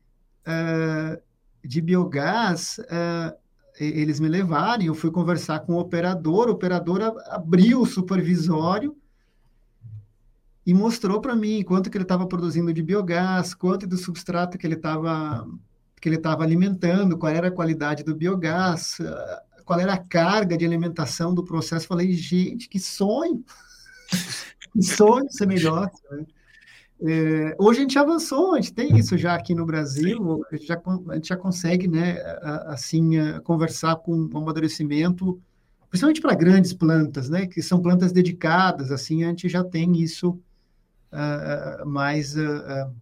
uh, 0.46 1.20
de 1.64 1.80
biogás, 1.80 2.78
uh, 2.78 3.36
eles 3.80 4.20
me 4.20 4.28
levaram, 4.28 4.84
eu 4.84 4.94
fui 4.94 5.10
conversar 5.10 5.60
com 5.60 5.74
o 5.74 5.80
operador, 5.80 6.48
o 6.48 6.52
operador 6.52 7.02
abriu 7.30 7.80
o 7.80 7.86
supervisório 7.86 8.96
e 10.64 10.74
mostrou 10.74 11.20
para 11.20 11.34
mim 11.34 11.62
quanto 11.64 11.90
que 11.90 11.96
ele 11.96 12.04
estava 12.04 12.26
produzindo 12.26 12.72
de 12.72 12.82
biogás, 12.82 13.54
quanto 13.54 13.86
do 13.86 13.96
substrato 13.96 14.58
que 14.58 14.66
ele 14.66 14.74
estava 14.74 15.46
que 16.00 16.08
ele 16.08 16.16
estava 16.16 16.42
alimentando, 16.42 17.16
qual 17.16 17.30
era 17.30 17.46
a 17.46 17.52
qualidade 17.52 18.02
do 18.02 18.12
biogás, 18.12 18.98
qual 19.64 19.78
era 19.78 19.94
a 19.94 19.98
carga 19.98 20.56
de 20.56 20.64
alimentação 20.64 21.32
do 21.32 21.44
processo. 21.44 21.86
Falei, 21.86 22.12
gente, 22.12 22.68
que 22.68 22.80
sonho! 22.80 23.44
Sonho 24.80 25.30
ser 25.30 25.46
melhor. 25.46 25.90
Né? 26.10 26.26
É, 27.04 27.56
hoje 27.58 27.80
a 27.80 27.82
gente 27.82 27.98
avançou, 27.98 28.54
a 28.54 28.60
gente 28.60 28.72
tem 28.72 28.96
isso 28.96 29.18
já 29.18 29.34
aqui 29.34 29.56
no 29.56 29.66
Brasil, 29.66 30.44
a 30.50 30.56
gente 30.56 30.68
já, 30.68 30.80
a 31.08 31.14
gente 31.16 31.28
já 31.28 31.36
consegue, 31.36 31.88
né, 31.88 32.18
assim, 32.66 33.10
conversar 33.42 33.96
com 33.96 34.14
um 34.14 34.38
amadurecimento, 34.38 35.42
principalmente 35.90 36.20
para 36.20 36.34
grandes 36.36 36.72
plantas, 36.72 37.28
né, 37.28 37.46
que 37.46 37.60
são 37.60 37.82
plantas 37.82 38.12
dedicadas, 38.12 38.92
assim, 38.92 39.24
a 39.24 39.28
gente 39.28 39.48
já 39.48 39.64
tem 39.64 40.00
isso 40.00 40.40
uh, 41.12 41.84
mais, 41.84 42.36
uh, 42.36 42.94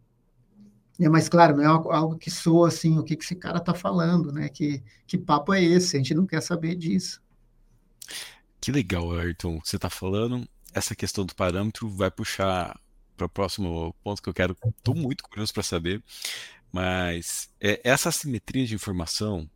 é 0.99 1.09
mais 1.11 1.29
claro, 1.29 1.59
não 1.59 1.63
é 1.63 1.67
algo, 1.67 1.91
algo, 1.91 2.17
que 2.17 2.31
soa, 2.31 2.69
assim, 2.69 2.99
o 2.99 3.03
que, 3.03 3.15
que 3.15 3.25
esse 3.25 3.35
cara 3.35 3.59
está 3.59 3.75
falando, 3.75 4.33
né, 4.33 4.49
que, 4.49 4.83
que 5.07 5.19
papo 5.19 5.53
é 5.53 5.63
esse, 5.63 5.97
a 5.97 5.99
gente 5.99 6.15
não 6.15 6.27
quer 6.27 6.41
saber 6.41 6.75
disso. 6.75 7.21
Que 8.59 8.73
legal, 8.73 9.13
Ayrton, 9.13 9.61
você 9.63 9.77
está 9.77 9.91
falando, 9.91 10.49
essa 10.75 10.95
questão 10.95 11.25
do 11.25 11.35
parâmetro 11.35 11.89
vai 11.89 12.11
puxar 12.11 12.79
para 13.17 13.27
o 13.27 13.29
próximo 13.29 13.95
ponto 14.03 14.23
que 14.23 14.29
eu 14.29 14.35
quero. 14.35 14.57
Estou 14.79 14.95
muito 14.95 15.25
curioso 15.25 15.53
para 15.53 15.63
saber, 15.63 16.03
mas 16.73 17.51
é, 17.61 17.81
essa 17.85 18.09
assimetria 18.09 18.67
de 18.67 18.75
informação. 18.75 19.49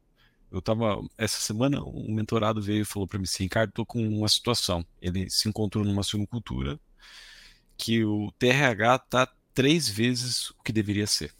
Eu 0.50 0.60
estava 0.60 1.02
essa 1.18 1.40
semana 1.40 1.82
um 1.82 2.12
mentorado 2.14 2.62
veio 2.62 2.82
e 2.82 2.84
falou 2.84 3.08
para 3.08 3.18
mim 3.18 3.24
assim, 3.24 3.44
Ricardo, 3.44 3.70
estou 3.70 3.86
com 3.86 4.06
uma 4.06 4.28
situação. 4.28 4.86
Ele 5.00 5.28
se 5.28 5.48
encontrou 5.48 5.84
numa 5.84 6.02
suinocultura 6.02 6.78
que 7.76 8.04
o 8.04 8.30
TRH 8.38 8.96
está 8.96 9.28
três 9.52 9.88
vezes 9.88 10.50
o 10.50 10.62
que 10.62 10.72
deveria 10.72 11.06
ser. 11.06 11.32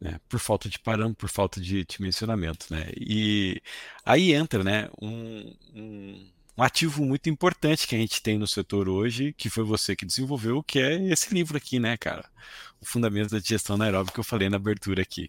Né, 0.00 0.20
por 0.28 0.38
falta 0.38 0.68
de 0.68 0.78
parâmetro, 0.78 1.16
por 1.16 1.30
falta 1.30 1.60
de 1.60 1.84
dimensionamento, 1.84 2.66
né? 2.70 2.90
E 2.96 3.62
aí 4.04 4.34
entra, 4.34 4.62
né, 4.62 4.90
um, 5.00 5.56
um, 5.74 6.30
um 6.56 6.62
ativo 6.62 7.04
muito 7.04 7.28
importante 7.28 7.86
que 7.86 7.96
a 7.96 7.98
gente 7.98 8.22
tem 8.22 8.38
no 8.38 8.46
setor 8.46 8.88
hoje, 8.88 9.32
que 9.32 9.50
foi 9.50 9.64
você 9.64 9.96
que 9.96 10.06
desenvolveu, 10.06 10.62
que 10.62 10.78
é 10.78 11.02
esse 11.10 11.34
livro 11.34 11.56
aqui, 11.56 11.80
né, 11.80 11.96
cara? 11.96 12.28
O 12.80 12.86
Fundamento 12.86 13.30
da 13.30 13.38
Digestão 13.38 13.74
Anaeróbica 13.74 14.14
que 14.14 14.20
eu 14.20 14.24
falei 14.24 14.48
na 14.48 14.56
abertura 14.56 15.02
aqui. 15.02 15.28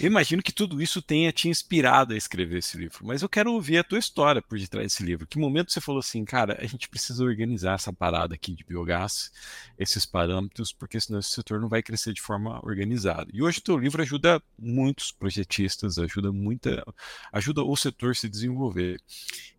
Eu 0.00 0.06
imagino 0.06 0.42
que 0.42 0.50
tudo 0.50 0.80
isso 0.80 1.02
tenha 1.02 1.30
te 1.30 1.46
inspirado 1.46 2.14
a 2.14 2.16
escrever 2.16 2.60
esse 2.60 2.74
livro, 2.78 3.06
mas 3.06 3.20
eu 3.20 3.28
quero 3.28 3.52
ouvir 3.52 3.76
a 3.76 3.84
tua 3.84 3.98
história 3.98 4.40
por 4.40 4.58
detrás 4.58 4.86
desse 4.86 5.02
livro. 5.02 5.26
Que 5.26 5.38
momento 5.38 5.70
você 5.70 5.78
falou 5.78 5.98
assim, 5.98 6.24
cara, 6.24 6.56
a 6.58 6.66
gente 6.66 6.88
precisa 6.88 7.22
organizar 7.22 7.74
essa 7.74 7.92
parada 7.92 8.34
aqui 8.34 8.54
de 8.54 8.64
biogás, 8.64 9.30
esses 9.78 10.06
parâmetros, 10.06 10.72
porque 10.72 10.98
senão 10.98 11.20
esse 11.20 11.28
setor 11.28 11.60
não 11.60 11.68
vai 11.68 11.82
crescer 11.82 12.14
de 12.14 12.22
forma 12.22 12.58
organizada. 12.64 13.30
E 13.30 13.42
hoje 13.42 13.58
o 13.58 13.62
teu 13.62 13.76
livro 13.76 14.00
ajuda 14.00 14.42
muitos 14.58 15.12
projetistas, 15.12 15.98
ajuda 15.98 16.32
muita, 16.32 16.82
ajuda 17.30 17.62
o 17.62 17.76
setor 17.76 18.12
a 18.12 18.14
se 18.14 18.26
desenvolver. 18.26 18.98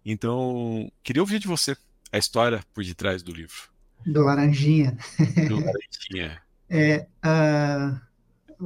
Então, 0.03 0.91
queria 1.03 1.21
ouvir 1.21 1.37
de 1.37 1.47
você 1.47 1.77
a 2.11 2.17
história 2.17 2.65
por 2.73 2.83
detrás 2.83 3.21
do 3.21 3.31
livro. 3.31 3.69
Do 4.07 4.23
Laranjinha. 4.23 4.97
Do 5.47 5.57
Laranjinha. 5.57 6.41
é, 6.67 7.05
uh 7.23 8.10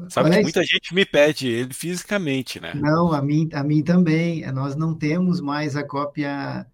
Sabe 0.09 0.29
que 0.31 0.41
muita 0.41 0.63
gente 0.63 0.93
me 0.93 1.05
pede 1.05 1.47
ele 1.47 1.73
fisicamente, 1.73 2.59
né? 2.59 2.73
Não, 2.75 3.13
a 3.13 3.21
mim, 3.21 3.49
a 3.53 3.63
mim 3.63 3.83
também. 3.83 4.49
Nós 4.51 4.75
não 4.75 4.93
temos 4.93 5.39
mais 5.41 5.75
a 5.75 5.83
cópia 5.83 6.65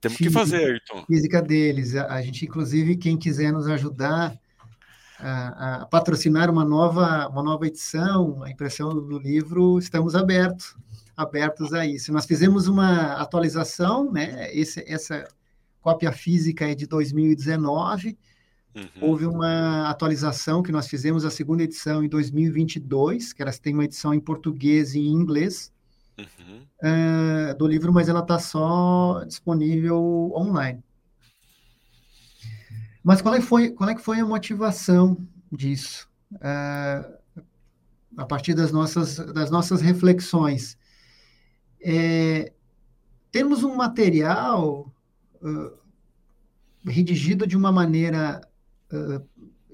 temos 0.00 0.16
física, 0.16 0.40
que 0.40 0.50
fazer, 0.50 0.64
Ayrton. 0.64 1.04
física 1.06 1.42
deles. 1.42 1.94
A, 1.96 2.14
a, 2.14 2.22
gente, 2.22 2.44
inclusive, 2.44 2.96
quem 2.96 3.16
quiser 3.16 3.52
nos 3.52 3.66
ajudar 3.68 4.38
a, 5.18 5.82
a, 5.82 5.86
patrocinar 5.86 6.50
uma 6.50 6.64
nova, 6.64 7.28
uma 7.28 7.42
nova 7.42 7.66
edição, 7.66 8.42
a 8.42 8.50
impressão 8.50 8.90
do 8.90 9.18
livro, 9.18 9.78
estamos 9.78 10.14
abertos, 10.14 10.76
abertos 11.16 11.72
a 11.72 11.86
isso. 11.86 12.12
Nós 12.12 12.26
fizemos 12.26 12.68
uma 12.68 13.14
atualização, 13.14 14.10
né? 14.12 14.54
Esse, 14.54 14.84
essa 14.86 15.26
cópia 15.80 16.12
física 16.12 16.70
é 16.70 16.74
de 16.74 16.86
2019 16.86 18.16
Uhum. 18.74 18.84
Houve 19.00 19.26
uma 19.26 19.88
atualização 19.88 20.62
que 20.62 20.70
nós 20.70 20.86
fizemos 20.86 21.24
a 21.24 21.30
segunda 21.30 21.62
edição 21.62 22.02
em 22.02 22.08
2022, 22.08 23.32
que 23.32 23.42
elas 23.42 23.58
têm 23.58 23.74
uma 23.74 23.84
edição 23.84 24.14
em 24.14 24.20
português 24.20 24.94
e 24.94 25.00
em 25.00 25.12
inglês 25.12 25.72
uhum. 26.18 26.62
uh, 26.82 27.58
do 27.58 27.66
livro, 27.66 27.92
mas 27.92 28.08
ela 28.08 28.20
está 28.20 28.38
só 28.38 29.24
disponível 29.26 30.32
online. 30.34 30.82
Mas 33.02 33.22
qual 33.22 33.34
é, 33.34 33.40
foi, 33.40 33.70
qual 33.70 33.88
é 33.88 33.94
que 33.94 34.02
foi 34.02 34.20
a 34.20 34.26
motivação 34.26 35.16
disso? 35.50 36.08
Uh, 36.34 37.18
a 38.18 38.26
partir 38.26 38.52
das 38.52 38.72
nossas, 38.72 39.16
das 39.16 39.50
nossas 39.50 39.80
reflexões. 39.80 40.76
É, 41.80 42.52
temos 43.30 43.62
um 43.62 43.76
material 43.76 44.92
uh, 45.40 45.78
redigido 46.84 47.46
de 47.46 47.56
uma 47.56 47.70
maneira 47.70 48.40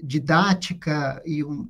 didática 0.01 1.21
e 1.25 1.43
um 1.43 1.67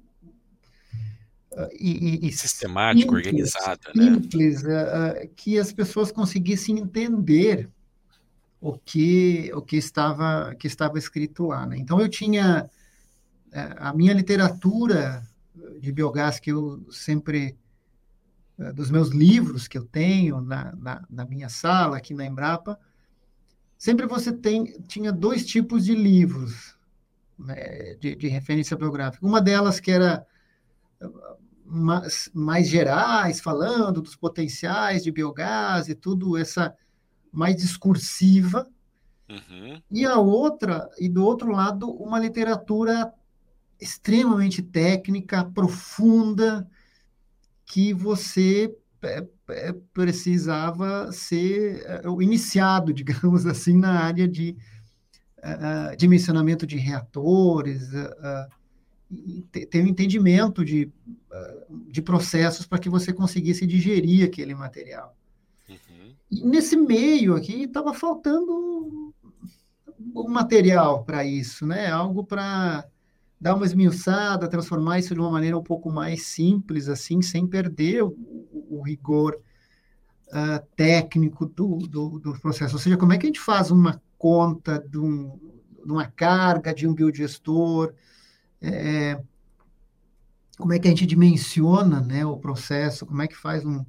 e, 1.79 2.27
e, 2.27 2.31
sistemática, 2.31 3.03
simples, 3.03 3.25
organizada, 3.25 3.91
né? 3.95 4.13
simples, 4.13 4.63
uh, 4.63 5.29
que 5.35 5.57
as 5.57 5.71
pessoas 5.71 6.11
conseguissem 6.11 6.79
entender 6.79 7.69
o 8.59 8.73
que 8.77 9.51
o 9.53 9.61
que 9.61 9.77
estava 9.77 10.53
que 10.55 10.67
estava 10.67 10.97
escrito 10.97 11.47
lá. 11.47 11.65
Né? 11.65 11.77
Então 11.77 11.99
eu 12.01 12.09
tinha 12.09 12.65
uh, 12.65 13.75
a 13.77 13.93
minha 13.93 14.13
literatura 14.13 15.25
de 15.79 15.91
biogás 15.91 16.39
que 16.39 16.51
eu 16.51 16.85
sempre 16.91 17.57
uh, 18.59 18.73
dos 18.73 18.91
meus 18.91 19.09
livros 19.09 19.67
que 19.67 19.77
eu 19.77 19.85
tenho 19.85 20.41
na, 20.41 20.75
na, 20.75 21.05
na, 21.09 21.25
minha 21.25 21.47
sala 21.47 21.97
aqui 21.97 22.13
na 22.13 22.25
Embrapa, 22.25 22.77
sempre 23.77 24.05
você 24.07 24.33
tem 24.33 24.65
tinha 24.87 25.11
dois 25.11 25.45
tipos 25.45 25.85
de 25.85 25.95
livros 25.95 26.53
né, 26.63 26.74
de, 27.99 28.15
de, 28.15 28.27
referência 28.27 28.77
biográfica. 28.77 29.25
Uma 29.25 29.41
delas 29.41 29.79
que 29.79 29.91
era 29.91 30.25
mais, 31.65 32.29
mais, 32.33 32.67
gerais, 32.67 33.41
falando 33.41 34.01
dos 34.01 34.15
potenciais 34.15 35.03
de 35.03 35.11
biogás 35.11 35.89
e 35.89 35.95
tudo 35.95 36.37
essa 36.37 36.73
mais 37.31 37.55
discursiva. 37.55 38.67
Uhum. 39.29 39.81
E 39.91 40.05
a 40.05 40.17
outra, 40.19 40.89
e 40.99 41.09
do 41.09 41.25
outro 41.25 41.51
lado, 41.51 41.89
uma 41.89 42.19
literatura 42.19 43.11
extremamente 43.79 44.61
técnica, 44.61 45.43
profunda, 45.43 46.69
que 47.65 47.93
você 47.93 48.73
é, 49.01 49.27
é, 49.49 49.73
precisava 49.93 51.11
ser 51.11 51.83
iniciado, 52.21 52.93
digamos 52.93 53.45
assim, 53.45 53.77
na 53.77 53.99
área 53.99 54.27
de 54.27 54.55
uh, 55.45 55.95
dimensionamento 55.95 56.65
de 56.65 56.77
reatores, 56.77 57.89
ter 59.51 59.83
um 59.83 59.87
entendimento 59.87 60.65
de, 60.65 60.91
de 61.87 62.01
processos 62.01 62.65
para 62.65 62.79
que 62.79 62.89
você 62.89 63.13
conseguisse 63.13 63.65
digerir 63.65 64.25
aquele 64.25 64.55
material. 64.55 65.15
Uhum. 65.69 66.15
E 66.31 66.43
nesse 66.43 66.75
meio 66.75 67.35
aqui 67.35 67.63
estava 67.63 67.93
faltando 67.93 69.13
um 70.15 70.29
material 70.29 71.03
para 71.03 71.23
isso, 71.23 71.65
né? 71.65 71.89
Algo 71.89 72.23
para 72.23 72.85
dar 73.39 73.55
uma 73.55 73.65
esmiuçada, 73.65 74.47
transformar 74.47 74.99
isso 74.99 75.13
de 75.13 75.19
uma 75.19 75.31
maneira 75.31 75.57
um 75.57 75.63
pouco 75.63 75.91
mais 75.91 76.25
simples, 76.25 76.87
assim, 76.89 77.21
sem 77.21 77.45
perder 77.45 78.03
o, 78.03 78.15
o 78.69 78.81
rigor 78.81 79.37
uh, 80.27 80.65
técnico 80.75 81.45
do, 81.45 81.77
do, 81.77 82.19
do, 82.19 82.39
processo. 82.39 82.75
Ou 82.75 82.79
seja, 82.79 82.97
como 82.97 83.13
é 83.13 83.17
que 83.17 83.25
a 83.25 83.29
gente 83.29 83.39
faz 83.39 83.71
uma 83.71 84.01
conta 84.17 84.79
de, 84.79 84.97
um, 84.97 85.37
de 85.85 85.91
uma 85.91 86.05
carga 86.05 86.73
de 86.73 86.87
um 86.87 86.93
biodigestor, 86.93 87.93
é, 88.61 89.21
como 90.57 90.73
é 90.73 90.79
que 90.79 90.87
a 90.87 90.91
gente 90.91 91.05
dimensiona 91.05 92.01
né, 92.01 92.25
o 92.25 92.37
processo, 92.37 93.05
como 93.05 93.21
é 93.21 93.27
que 93.27 93.35
faz 93.35 93.65
um, 93.65 93.85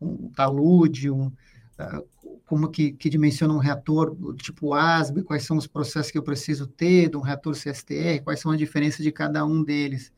um 0.00 0.30
talude, 0.30 1.10
um, 1.10 1.26
uh, 1.26 2.06
como 2.46 2.68
que, 2.68 2.92
que 2.92 3.10
dimensiona 3.10 3.52
um 3.52 3.58
reator 3.58 4.16
tipo 4.36 4.72
ASB, 4.72 5.22
quais 5.22 5.44
são 5.44 5.56
os 5.56 5.66
processos 5.66 6.10
que 6.10 6.18
eu 6.18 6.22
preciso 6.22 6.66
ter 6.66 7.10
de 7.10 7.16
um 7.16 7.20
reator 7.20 7.54
CSTR, 7.54 8.22
quais 8.22 8.40
são 8.40 8.52
as 8.52 8.58
diferenças 8.58 9.04
de 9.04 9.12
cada 9.12 9.44
um 9.44 9.62
deles. 9.62 10.12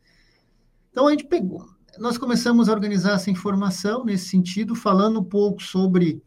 Então, 0.91 1.07
a 1.07 1.11
gente 1.11 1.25
pegou, 1.25 1.67
nós 1.97 2.17
começamos 2.17 2.69
a 2.69 2.73
organizar 2.73 3.13
essa 3.13 3.31
informação 3.31 4.05
nesse 4.05 4.27
sentido, 4.27 4.75
falando 4.75 5.19
um 5.19 5.23
pouco 5.23 5.61
sobre 5.61 6.21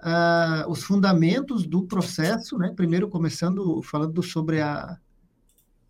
uh, 0.00 0.70
os 0.70 0.82
fundamentos 0.82 1.66
do 1.66 1.82
processo, 1.84 2.58
né? 2.58 2.72
primeiro 2.74 3.08
começando 3.08 3.82
falando 3.82 4.22
sobre 4.22 4.60
a, 4.60 4.98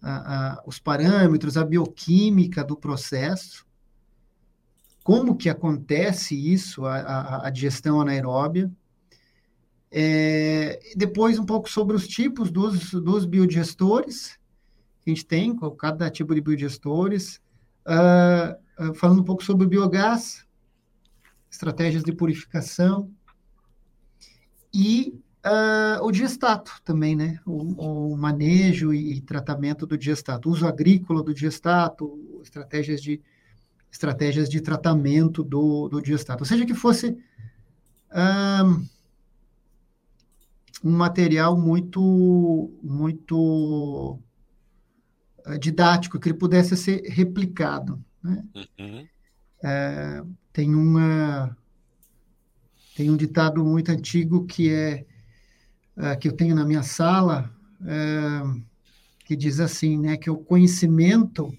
a, 0.01 0.11
a, 0.11 0.63
os 0.67 0.79
parâmetros, 0.79 1.57
a 1.57 1.65
bioquímica 1.65 2.65
do 2.65 2.77
processo, 2.77 3.67
como 5.03 5.37
que 5.37 5.49
acontece 5.49 6.35
isso, 6.35 6.85
a, 6.85 7.49
digestão 7.51 7.99
anaeróbia, 8.01 8.71
é, 9.91 10.81
depois, 10.95 11.39
um 11.39 11.47
pouco 11.47 11.69
sobre 11.71 11.97
os 11.97 12.07
tipos 12.07 12.51
dos, 12.51 12.91
dos 12.91 13.25
biodigestores 13.25 14.39
que 15.03 15.11
a 15.11 15.15
gente 15.15 15.25
tem, 15.25 15.57
cada 15.79 16.11
tipo 16.11 16.35
de 16.35 16.41
biodigestores. 16.41 17.41
Uh, 17.87 18.91
uh, 18.91 18.95
falando 18.95 19.21
um 19.21 19.25
pouco 19.25 19.43
sobre 19.43 19.65
o 19.65 19.69
biogás, 19.69 20.45
estratégias 21.51 22.05
de 22.05 22.13
purificação. 22.13 23.11
E 24.81 25.13
uh, 25.45 26.05
o 26.05 26.13
digestato 26.13 26.71
também, 26.85 27.17
né? 27.17 27.41
O, 27.45 28.13
o, 28.13 28.17
manejo 28.17 28.95
e 28.95 29.21
tratamento 29.21 29.89
do 29.89 29.99
digestato, 29.99 30.49
uso 30.49 30.69
agrícola 30.69 31.21
do 31.21 31.35
digestato, 31.35 32.41
estratégias 32.45 33.03
de, 33.03 33.21
estratégias 33.91 34.49
de 34.49 34.61
tratamento 34.61 35.43
do, 35.43 35.89
do 35.89 36.01
digestato. 36.01 36.43
Ou 36.43 36.47
seja, 36.47 36.65
que 36.65 36.75
fosse 36.75 37.19
um 40.85 40.93
material 40.93 41.59
muito, 41.59 42.71
muito 42.81 44.17
eh, 45.45 45.59
didático, 45.59 46.21
que 46.21 46.29
ele 46.29 46.39
pudesse 46.39 46.77
ser 46.77 47.03
replicado. 47.09 48.01
Né? 48.23 48.45
Uhum. 48.79 49.09
É, 49.61 50.23
tem 50.53 50.73
uma 50.73 51.57
tem 52.99 53.13
um 53.13 53.17
ditado 53.17 53.65
muito 53.65 53.93
antigo 53.93 54.45
que 54.45 54.75
é, 54.75 55.05
é 55.97 56.17
que 56.17 56.27
eu 56.27 56.33
tenho 56.33 56.53
na 56.53 56.65
minha 56.65 56.83
sala 56.83 57.49
é, 57.87 58.43
que 59.25 59.37
diz 59.37 59.61
assim, 59.61 59.97
né, 59.97 60.17
que 60.17 60.29
o 60.29 60.37
conhecimento 60.37 61.57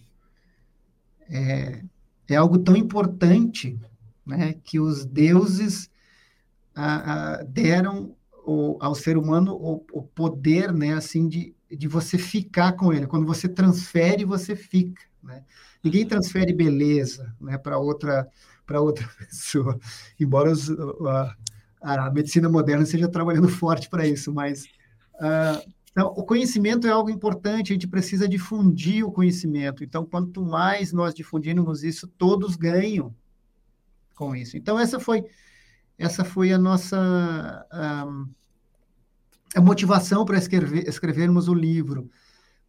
é, 1.29 1.81
é 2.27 2.35
algo 2.35 2.57
tão 2.57 2.75
importante, 2.75 3.79
né, 4.25 4.53
que 4.65 4.81
os 4.81 5.05
deuses 5.05 5.89
a, 6.75 7.37
a, 7.37 7.43
deram 7.43 8.13
o, 8.45 8.77
ao 8.81 8.93
ser 8.93 9.15
humano 9.17 9.53
o, 9.53 9.85
o, 9.93 10.03
poder, 10.03 10.73
né, 10.73 10.91
assim, 10.91 11.29
de, 11.29 11.55
de 11.71 11.87
você 11.87 12.17
ficar 12.17 12.73
com 12.73 12.91
ele. 12.91 13.07
Quando 13.07 13.25
você 13.25 13.47
transfere, 13.47 14.25
você 14.25 14.57
fica, 14.57 15.01
né? 15.23 15.45
Ninguém 15.81 16.03
uhum. 16.03 16.09
transfere 16.09 16.51
beleza, 16.51 17.33
né, 17.39 17.57
para 17.57 17.77
outra 17.77 18.27
para 18.69 18.79
outra 18.79 19.09
pessoa, 19.17 19.79
embora 20.19 20.51
os, 20.51 20.69
a, 20.69 21.35
a, 21.81 22.11
medicina 22.11 22.47
moderna 22.47 22.83
esteja 22.83 23.09
trabalhando 23.09 23.49
forte 23.49 23.89
para 23.89 24.07
isso, 24.07 24.31
mas 24.31 24.65
uh, 25.15 25.67
então, 25.91 26.13
o 26.15 26.23
conhecimento 26.23 26.85
é 26.85 26.91
algo 26.91 27.09
importante, 27.09 27.71
a 27.71 27.73
gente 27.73 27.87
precisa 27.87 28.27
difundir 28.27 29.03
o 29.03 29.11
conhecimento. 29.11 29.83
Então, 29.83 30.05
quanto 30.05 30.45
mais 30.45 30.93
nós 30.93 31.15
difundirmos 31.15 31.83
isso, 31.83 32.07
todos 32.07 32.55
ganham 32.55 33.13
com 34.15 34.35
isso. 34.35 34.55
Então, 34.55 34.79
essa 34.79 34.99
foi 34.99 35.25
essa 35.97 36.23
foi 36.23 36.53
a 36.53 36.57
nossa 36.57 37.65
a, 37.71 38.07
a 39.55 39.61
motivação 39.61 40.23
para 40.23 40.37
escrever, 40.37 40.87
escrevermos 40.87 41.47
o 41.47 41.53
livro. 41.55 42.09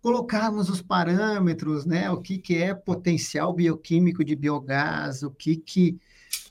Colocarmos 0.02 0.70
os 0.70 0.80
parâmetros, 0.80 1.84
né? 1.84 2.10
O 2.10 2.20
que, 2.20 2.38
que 2.38 2.56
é 2.56 2.74
potencial 2.74 3.52
bioquímico 3.52 4.24
de 4.24 4.34
biogás, 4.34 5.22
o 5.22 5.30
que, 5.30 5.56
que 5.56 6.00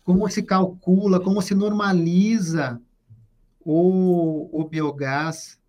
como 0.04 0.28
se 0.30 0.44
calcula, 0.44 1.20
como 1.20 1.42
se 1.42 1.54
normaliza 1.54 2.82
o, 3.60 4.50
o 4.52 4.68
biogás. 4.68 5.60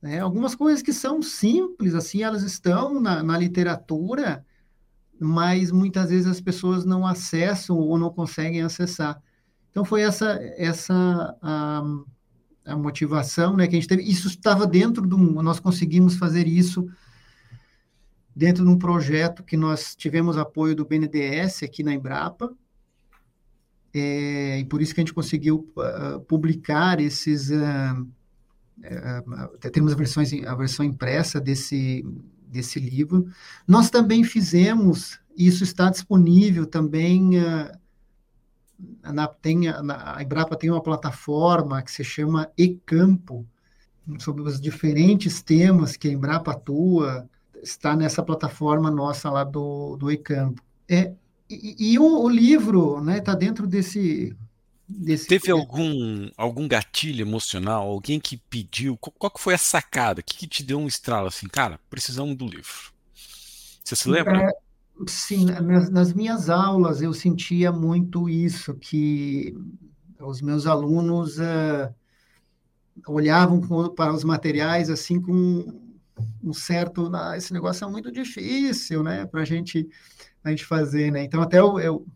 Né? 0.00 0.20
Algumas 0.20 0.54
coisas 0.54 0.82
que 0.82 0.92
são 0.92 1.20
simples, 1.20 1.94
assim, 1.94 2.22
elas 2.22 2.42
estão 2.42 3.00
na, 3.00 3.22
na 3.22 3.36
literatura, 3.36 4.44
mas 5.20 5.70
muitas 5.70 6.10
vezes 6.10 6.26
as 6.26 6.40
pessoas 6.40 6.84
não 6.84 7.06
acessam 7.06 7.76
ou 7.76 7.98
não 7.98 8.10
conseguem 8.10 8.62
acessar. 8.62 9.20
Então 9.70 9.84
foi 9.84 10.02
essa 10.02 10.38
essa 10.56 11.36
a, 11.42 11.82
a 12.68 12.76
motivação, 12.76 13.56
né, 13.56 13.66
que 13.66 13.74
a 13.74 13.80
gente 13.80 13.88
teve. 13.88 14.02
Isso 14.02 14.28
estava 14.28 14.66
dentro 14.66 15.06
de 15.06 15.14
um, 15.14 15.42
nós 15.42 15.58
conseguimos 15.58 16.16
fazer 16.16 16.46
isso 16.46 16.88
dentro 18.36 18.64
de 18.64 18.70
um 18.70 18.78
projeto 18.78 19.42
que 19.42 19.56
nós 19.56 19.96
tivemos 19.96 20.38
apoio 20.38 20.76
do 20.76 20.84
BNDES 20.84 21.64
aqui 21.64 21.82
na 21.82 21.92
Embrapa, 21.92 22.54
é, 23.92 24.60
e 24.60 24.64
por 24.64 24.80
isso 24.80 24.94
que 24.94 25.00
a 25.00 25.02
gente 25.02 25.14
conseguiu 25.14 25.68
uh, 25.76 26.20
publicar 26.20 27.00
esses. 27.00 27.50
Uh, 27.50 28.06
uh, 28.78 29.70
temos 29.72 29.92
a, 29.92 29.96
versões, 29.96 30.32
a 30.44 30.54
versão 30.54 30.84
impressa 30.84 31.40
desse, 31.40 32.04
desse 32.46 32.78
livro. 32.78 33.26
Nós 33.66 33.90
também 33.90 34.22
fizemos, 34.22 35.18
isso 35.36 35.64
está 35.64 35.90
disponível 35.90 36.66
também 36.66 37.30
na, 39.02 39.26
tem, 39.26 39.70
na, 39.82 40.16
a 40.16 40.22
Embrapa 40.22 40.56
tem 40.56 40.70
uma 40.70 40.82
plataforma 40.82 41.82
que 41.82 41.90
se 41.90 42.04
chama 42.04 42.50
E-Campo, 42.56 43.46
sobre 44.18 44.42
os 44.42 44.60
diferentes 44.60 45.42
temas 45.42 45.96
que 45.96 46.08
a 46.08 46.12
Embrapa 46.12 46.52
atua, 46.52 47.28
está 47.62 47.96
nessa 47.96 48.22
plataforma 48.22 48.90
nossa 48.90 49.30
lá 49.30 49.44
do, 49.44 49.96
do 49.96 50.10
E-Campo. 50.10 50.62
É, 50.88 51.12
e, 51.50 51.92
e 51.92 51.98
o, 51.98 52.22
o, 52.22 52.28
livro 52.28 52.98
está 52.98 53.02
né, 53.02 53.20
tá 53.20 53.34
dentro 53.34 53.66
desse, 53.66 54.36
desse... 54.88 55.26
Teve 55.26 55.50
algum, 55.50 56.30
algum 56.36 56.68
gatilho 56.68 57.22
emocional? 57.22 57.88
Alguém 57.88 58.20
que 58.20 58.36
pediu? 58.36 58.96
Qual, 58.96 59.12
qual 59.18 59.32
foi 59.36 59.54
a 59.54 59.58
sacada? 59.58 60.20
O 60.20 60.24
que, 60.24 60.36
que 60.36 60.46
te 60.46 60.62
deu 60.62 60.78
um 60.78 60.86
estralo 60.86 61.26
assim? 61.26 61.48
Cara, 61.48 61.80
precisamos 61.90 62.36
do 62.36 62.46
livro. 62.46 62.92
Você 63.84 63.96
se 63.96 64.08
lembra? 64.08 64.42
É, 64.42 64.52
Sim, 65.06 65.46
nas, 65.90 66.12
minhas 66.12 66.50
aulas 66.50 67.00
eu 67.00 67.14
sentia 67.14 67.70
muito 67.70 68.28
isso, 68.28 68.74
que 68.74 69.54
os 70.20 70.42
meus 70.42 70.66
alunos 70.66 71.38
uh, 71.38 71.94
olhavam 73.06 73.60
para 73.94 74.12
os 74.12 74.24
materiais 74.24 74.90
assim 74.90 75.20
com 75.20 75.88
um 76.42 76.52
certo, 76.52 77.14
ah, 77.14 77.36
esse 77.36 77.52
negócio 77.52 77.84
é 77.84 77.90
muito 77.90 78.10
difícil, 78.10 79.04
né, 79.04 79.24
para 79.24 79.42
a 79.42 79.44
gente 79.44 79.88
a 80.42 80.50
gente 80.50 80.64
fazer, 80.64 81.12
né? 81.12 81.24
Então 81.24 81.40
até 81.42 81.58
eu, 81.58 81.78
eu, 81.78 82.06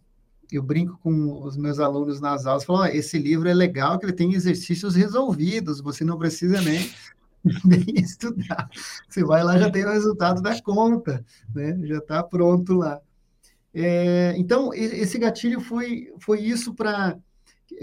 eu 0.50 0.62
brinco 0.62 0.98
com 1.02 1.42
os 1.42 1.56
meus 1.56 1.78
alunos 1.78 2.20
nas 2.20 2.46
aulas, 2.46 2.64
falo, 2.64 2.80
oh, 2.80 2.86
esse 2.86 3.18
livro 3.18 3.48
é 3.48 3.54
legal, 3.54 3.98
que 3.98 4.06
ele 4.06 4.12
tem 4.12 4.32
exercícios 4.32 4.94
resolvidos, 4.94 5.80
você 5.80 6.04
não 6.04 6.18
precisa 6.18 6.60
nem 6.60 6.90
nem 7.64 7.84
estudar. 7.96 8.68
Você 9.08 9.24
vai 9.24 9.42
lá, 9.42 9.58
já 9.58 9.70
tem 9.70 9.84
o 9.84 9.92
resultado 9.92 10.40
da 10.40 10.60
conta, 10.62 11.24
né? 11.54 11.78
já 11.84 11.98
está 11.98 12.22
pronto 12.22 12.74
lá. 12.74 13.00
É, 13.74 14.34
então, 14.36 14.72
esse 14.74 15.18
gatilho 15.18 15.60
foi, 15.60 16.12
foi 16.20 16.40
isso 16.40 16.74
para 16.74 17.18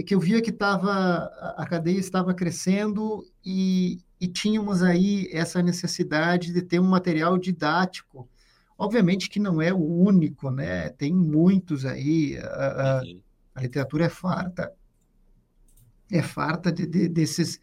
que 0.06 0.14
eu 0.14 0.20
via 0.20 0.42
que 0.42 0.52
tava, 0.52 1.24
a 1.58 1.66
cadeia 1.66 2.00
estava 2.00 2.34
crescendo 2.34 3.26
e, 3.44 4.00
e 4.22 4.28
tínhamos 4.28 4.84
aí 4.84 5.28
essa 5.32 5.62
necessidade 5.64 6.54
de 6.54 6.62
ter 6.62 6.80
um 6.80 6.88
material 6.88 7.38
didático. 7.38 8.30
Obviamente 8.78 9.30
que 9.30 9.40
não 9.40 9.62
é 9.62 9.74
o 9.74 9.84
único, 9.84 10.52
né? 10.52 10.90
Tem 10.90 11.14
muitos 11.14 11.86
aí. 11.86 12.38
A, 12.38 13.00
a, 13.00 13.04
A 13.56 13.62
literatura 13.62 14.06
é 14.06 14.10
farta, 14.10 14.72
é 16.12 16.22
farta 16.22 16.72
de, 16.72 16.86
de, 16.88 17.10
desses, 17.10 17.60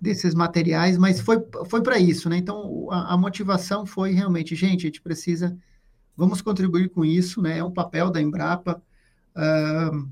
desses 0.00 0.34
materiais, 0.34 0.98
mas 0.98 1.20
foi, 1.20 1.38
foi 1.68 1.82
para 1.82 1.98
isso, 1.98 2.28
né? 2.28 2.36
Então, 2.36 2.88
a, 2.90 3.14
a, 3.14 3.16
motivação 3.16 3.86
foi 3.86 4.12
realmente, 4.12 4.54
gente, 4.54 4.82
a 4.82 4.88
gente 4.88 5.00
precisa, 5.00 5.56
vamos 6.16 6.42
contribuir 6.42 6.90
com 6.90 7.04
isso, 7.04 7.40
né? 7.40 7.58
É 7.58 7.64
um 7.64 7.70
papel 7.70 8.10
da 8.10 8.20
Embrapa 8.20 8.82
uh, 9.34 10.08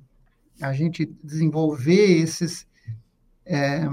a 0.61 0.72
gente 0.72 1.07
desenvolver 1.22 2.22
esses, 2.22 2.66
é, 3.45 3.87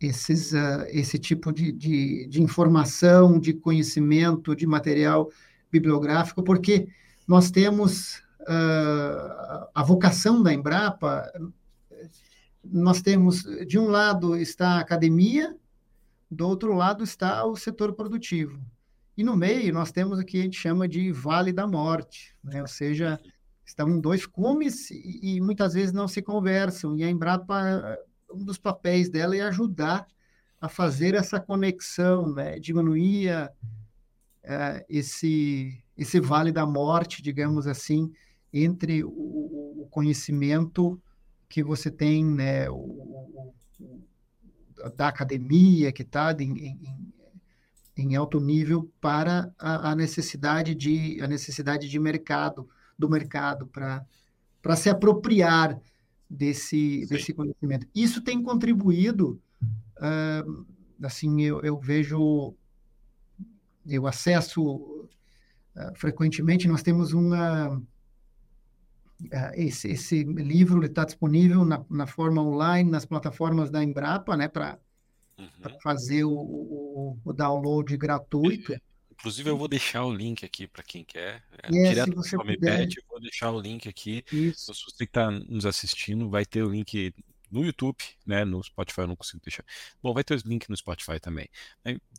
esses, 0.00 0.52
uh, 0.52 0.84
esse 0.88 1.18
tipo 1.18 1.52
de, 1.52 1.70
de, 1.70 2.26
de 2.26 2.42
informação, 2.42 3.38
de 3.38 3.52
conhecimento, 3.52 4.56
de 4.56 4.66
material 4.66 5.30
bibliográfico, 5.70 6.42
porque 6.42 6.88
nós 7.26 7.50
temos 7.50 8.18
uh, 8.40 9.68
a 9.74 9.82
vocação 9.84 10.42
da 10.42 10.52
Embrapa, 10.52 11.30
nós 12.64 13.02
temos, 13.02 13.42
de 13.66 13.78
um 13.78 13.88
lado 13.88 14.36
está 14.36 14.76
a 14.76 14.80
academia, 14.80 15.56
do 16.30 16.46
outro 16.48 16.74
lado 16.74 17.04
está 17.04 17.44
o 17.44 17.56
setor 17.56 17.94
produtivo. 17.94 18.60
E 19.16 19.22
no 19.22 19.36
meio 19.36 19.72
nós 19.72 19.92
temos 19.92 20.18
o 20.18 20.24
que 20.24 20.38
a 20.38 20.42
gente 20.42 20.58
chama 20.58 20.88
de 20.88 21.12
Vale 21.12 21.52
da 21.52 21.66
Morte, 21.66 22.34
né? 22.42 22.60
ou 22.60 22.66
seja, 22.66 23.20
estão 23.64 24.00
dois 24.00 24.26
cumes 24.26 24.90
e, 24.90 25.36
e 25.36 25.40
muitas 25.40 25.74
vezes 25.74 25.92
não 25.92 26.08
se 26.08 26.20
conversam. 26.20 26.96
E 26.96 27.04
a 27.04 27.10
Embrapa, 27.10 27.98
um 28.32 28.44
dos 28.44 28.58
papéis 28.58 29.08
dela 29.08 29.36
é 29.36 29.42
ajudar 29.42 30.06
a 30.60 30.68
fazer 30.68 31.14
essa 31.14 31.38
conexão, 31.38 32.32
né? 32.32 32.58
diminuir 32.58 33.30
esse, 34.88 35.82
esse 35.96 36.20
Vale 36.20 36.50
da 36.50 36.66
Morte, 36.66 37.22
digamos 37.22 37.66
assim, 37.66 38.12
entre 38.52 39.04
o, 39.04 39.82
o 39.82 39.88
conhecimento 39.90 41.00
que 41.54 41.62
você 41.62 41.88
tem, 41.88 42.24
né, 42.24 42.68
o, 42.68 42.74
o, 42.74 43.54
da 44.96 45.06
academia, 45.06 45.92
que 45.92 46.02
está 46.02 46.32
em, 46.32 46.58
em, 46.58 47.14
em, 47.96 48.16
alto 48.16 48.40
nível, 48.40 48.90
para 49.00 49.54
a, 49.56 49.92
a, 49.92 49.94
necessidade 49.94 50.74
de 50.74 51.20
a 51.22 51.28
necessidade 51.28 51.88
de 51.88 51.96
mercado 52.00 52.68
do 52.98 53.08
mercado 53.08 53.68
para 53.68 54.04
para 54.60 54.74
se 54.74 54.90
apropriar 54.90 55.80
desse 56.28 57.06
desse 57.06 57.32
conhecimento. 57.32 57.86
Isso 57.94 58.20
tem 58.20 58.42
contribuído, 58.42 59.40
uh, 59.98 60.66
assim, 61.04 61.40
eu, 61.40 61.60
eu 61.60 61.78
vejo, 61.78 62.52
eu 63.86 64.08
acesso 64.08 64.60
uh, 64.60 65.94
frequentemente. 65.94 66.66
Nós 66.66 66.82
temos 66.82 67.12
uma 67.12 67.80
esse, 69.54 69.88
esse 69.88 70.22
livro 70.24 70.84
está 70.84 71.04
disponível 71.04 71.64
na, 71.64 71.84
na, 71.88 72.06
forma 72.06 72.42
online, 72.42 72.90
nas 72.90 73.04
plataformas 73.04 73.70
da 73.70 73.82
Embrapa, 73.82 74.36
né, 74.36 74.48
para 74.48 74.78
uhum. 75.38 75.78
fazer 75.82 76.24
o, 76.24 76.32
o, 76.32 77.18
o, 77.24 77.32
download 77.32 77.96
gratuito. 77.96 78.74
Inclusive, 79.12 79.48
eu 79.48 79.56
vou 79.56 79.68
deixar 79.68 80.04
o 80.04 80.12
link 80.12 80.44
aqui 80.44 80.66
para 80.66 80.82
quem 80.82 81.04
quer. 81.04 81.42
É, 81.62 81.68
é 81.68 81.70
direto 81.70 82.10
se 82.10 82.16
você 82.16 82.36
puder. 82.36 82.82
eu 82.82 83.02
vou 83.08 83.20
deixar 83.20 83.50
o 83.52 83.60
link 83.60 83.88
aqui. 83.88 84.24
Isso. 84.30 84.74
Se 84.74 84.84
você 84.84 84.98
que 84.98 85.04
está 85.04 85.30
nos 85.30 85.64
assistindo, 85.64 86.28
vai 86.28 86.44
ter 86.44 86.62
o 86.62 86.68
link 86.68 87.14
no 87.50 87.64
YouTube, 87.64 87.96
né? 88.26 88.44
No 88.44 88.62
Spotify 88.62 89.02
eu 89.02 89.06
não 89.06 89.16
consigo 89.16 89.40
deixar. 89.42 89.64
Bom, 90.02 90.12
vai 90.12 90.24
ter 90.24 90.34
o 90.34 90.42
link 90.44 90.68
no 90.68 90.76
Spotify 90.76 91.20
também. 91.20 91.48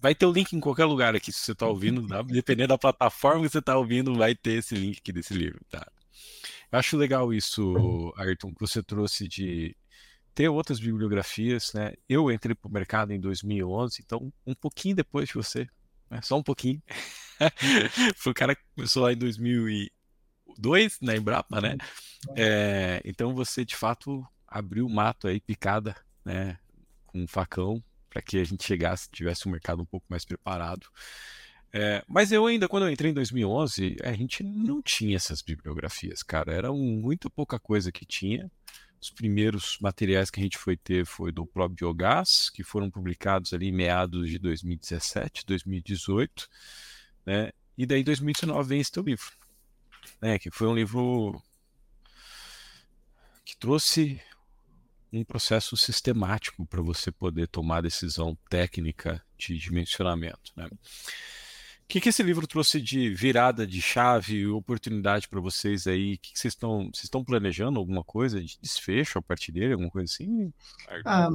Vai 0.01 0.15
ter 0.15 0.25
o 0.25 0.31
link 0.31 0.53
em 0.53 0.59
qualquer 0.59 0.85
lugar 0.85 1.13
aqui, 1.15 1.31
se 1.31 1.39
você 1.39 1.51
está 1.51 1.67
ouvindo, 1.67 2.07
dependendo 2.25 2.69
da 2.69 2.77
plataforma 2.77 3.43
que 3.43 3.49
você 3.49 3.59
está 3.59 3.77
ouvindo, 3.77 4.15
vai 4.15 4.33
ter 4.33 4.59
esse 4.59 4.73
link 4.73 4.99
aqui 4.99 5.11
desse 5.11 5.33
livro, 5.33 5.59
tá? 5.69 5.85
Acho 6.71 6.97
legal 6.97 7.33
isso, 7.33 8.13
Ayrton, 8.17 8.53
que 8.53 8.59
você 8.59 8.81
trouxe 8.83 9.27
de 9.27 9.75
ter 10.33 10.49
outras 10.49 10.79
bibliografias, 10.79 11.73
né? 11.73 11.93
Eu 12.09 12.29
entrei 12.29 12.53
para 12.53 12.67
o 12.67 12.71
mercado 12.71 13.13
em 13.13 13.19
2011, 13.19 14.01
então 14.05 14.31
um 14.45 14.53
pouquinho 14.53 14.95
depois 14.95 15.29
de 15.29 15.33
você, 15.33 15.67
né? 16.09 16.19
só 16.21 16.37
um 16.37 16.43
pouquinho. 16.43 16.83
Foi 18.17 18.31
o 18.31 18.35
cara 18.35 18.53
que 18.53 18.61
começou 18.75 19.03
lá 19.03 19.13
em 19.13 19.17
2002 19.17 20.99
na 21.01 21.15
Embrapa, 21.15 21.61
né? 21.61 21.77
É, 22.35 23.01
então 23.05 23.33
você 23.33 23.63
de 23.63 23.75
fato 23.75 24.25
abriu 24.45 24.85
o 24.85 24.93
mato 24.93 25.27
aí, 25.27 25.39
picada, 25.39 25.95
né? 26.23 26.57
Com 27.05 27.23
um 27.23 27.27
facão 27.27 27.81
para 28.09 28.21
que 28.21 28.37
a 28.37 28.43
gente 28.43 28.65
chegasse, 28.65 29.09
tivesse 29.09 29.47
um 29.47 29.51
mercado 29.51 29.81
um 29.81 29.85
pouco 29.85 30.05
mais 30.09 30.25
preparado. 30.25 30.87
É, 31.77 32.01
mas 32.07 32.31
eu 32.31 32.45
ainda, 32.45 32.69
quando 32.69 32.83
eu 32.83 32.89
entrei 32.89 33.11
em 33.11 33.13
2011, 33.13 33.97
a 34.01 34.13
gente 34.13 34.41
não 34.41 34.81
tinha 34.81 35.17
essas 35.17 35.41
bibliografias, 35.41 36.23
cara. 36.23 36.53
Era 36.53 36.71
muito 36.71 37.29
pouca 37.29 37.59
coisa 37.59 37.91
que 37.91 38.05
tinha. 38.05 38.49
Os 39.01 39.09
primeiros 39.09 39.77
materiais 39.81 40.29
que 40.31 40.39
a 40.39 40.43
gente 40.43 40.57
foi 40.57 40.77
ter 40.77 41.05
foi 41.05 41.33
do 41.33 41.45
próprio 41.45 41.75
Biogás, 41.75 42.49
que 42.49 42.63
foram 42.63 42.89
publicados 42.89 43.53
ali 43.53 43.67
em 43.67 43.73
meados 43.73 44.29
de 44.29 44.39
2017, 44.39 45.45
2018, 45.45 46.47
né? 47.25 47.51
E 47.77 47.85
daí 47.85 47.99
em 47.99 48.05
2019 48.05 48.69
vem 48.69 48.79
esse 48.79 48.93
teu 48.93 49.03
livro, 49.03 49.33
né? 50.21 50.39
Que 50.39 50.49
foi 50.49 50.67
um 50.67 50.73
livro 50.73 51.43
que 53.43 53.57
trouxe 53.57 54.21
um 55.11 55.25
processo 55.25 55.75
sistemático 55.75 56.65
para 56.65 56.81
você 56.81 57.11
poder 57.11 57.49
tomar 57.49 57.81
decisão 57.81 58.33
técnica 58.49 59.21
de 59.37 59.57
dimensionamento, 59.57 60.53
né? 60.55 60.69
O 61.85 61.87
que, 61.87 62.01
que 62.01 62.09
esse 62.09 62.23
livro 62.23 62.47
trouxe 62.47 62.81
de 62.81 63.13
virada 63.13 63.65
de 63.65 63.79
chave, 63.79 64.47
oportunidade 64.47 65.29
para 65.29 65.39
vocês 65.39 65.85
aí? 65.85 66.15
O 66.15 66.19
que, 66.19 66.33
que 66.33 66.39
vocês 66.39 66.53
estão 66.53 66.85
vocês 66.85 67.03
estão 67.03 67.23
planejando 67.23 67.79
alguma 67.79 68.03
coisa 68.03 68.41
de 68.41 68.57
desfecho 68.59 69.19
a 69.19 69.21
partir 69.21 69.51
dele, 69.51 69.73
alguma 69.73 69.91
coisa 69.91 70.11
assim? 70.11 70.51
Ah, 71.05 71.29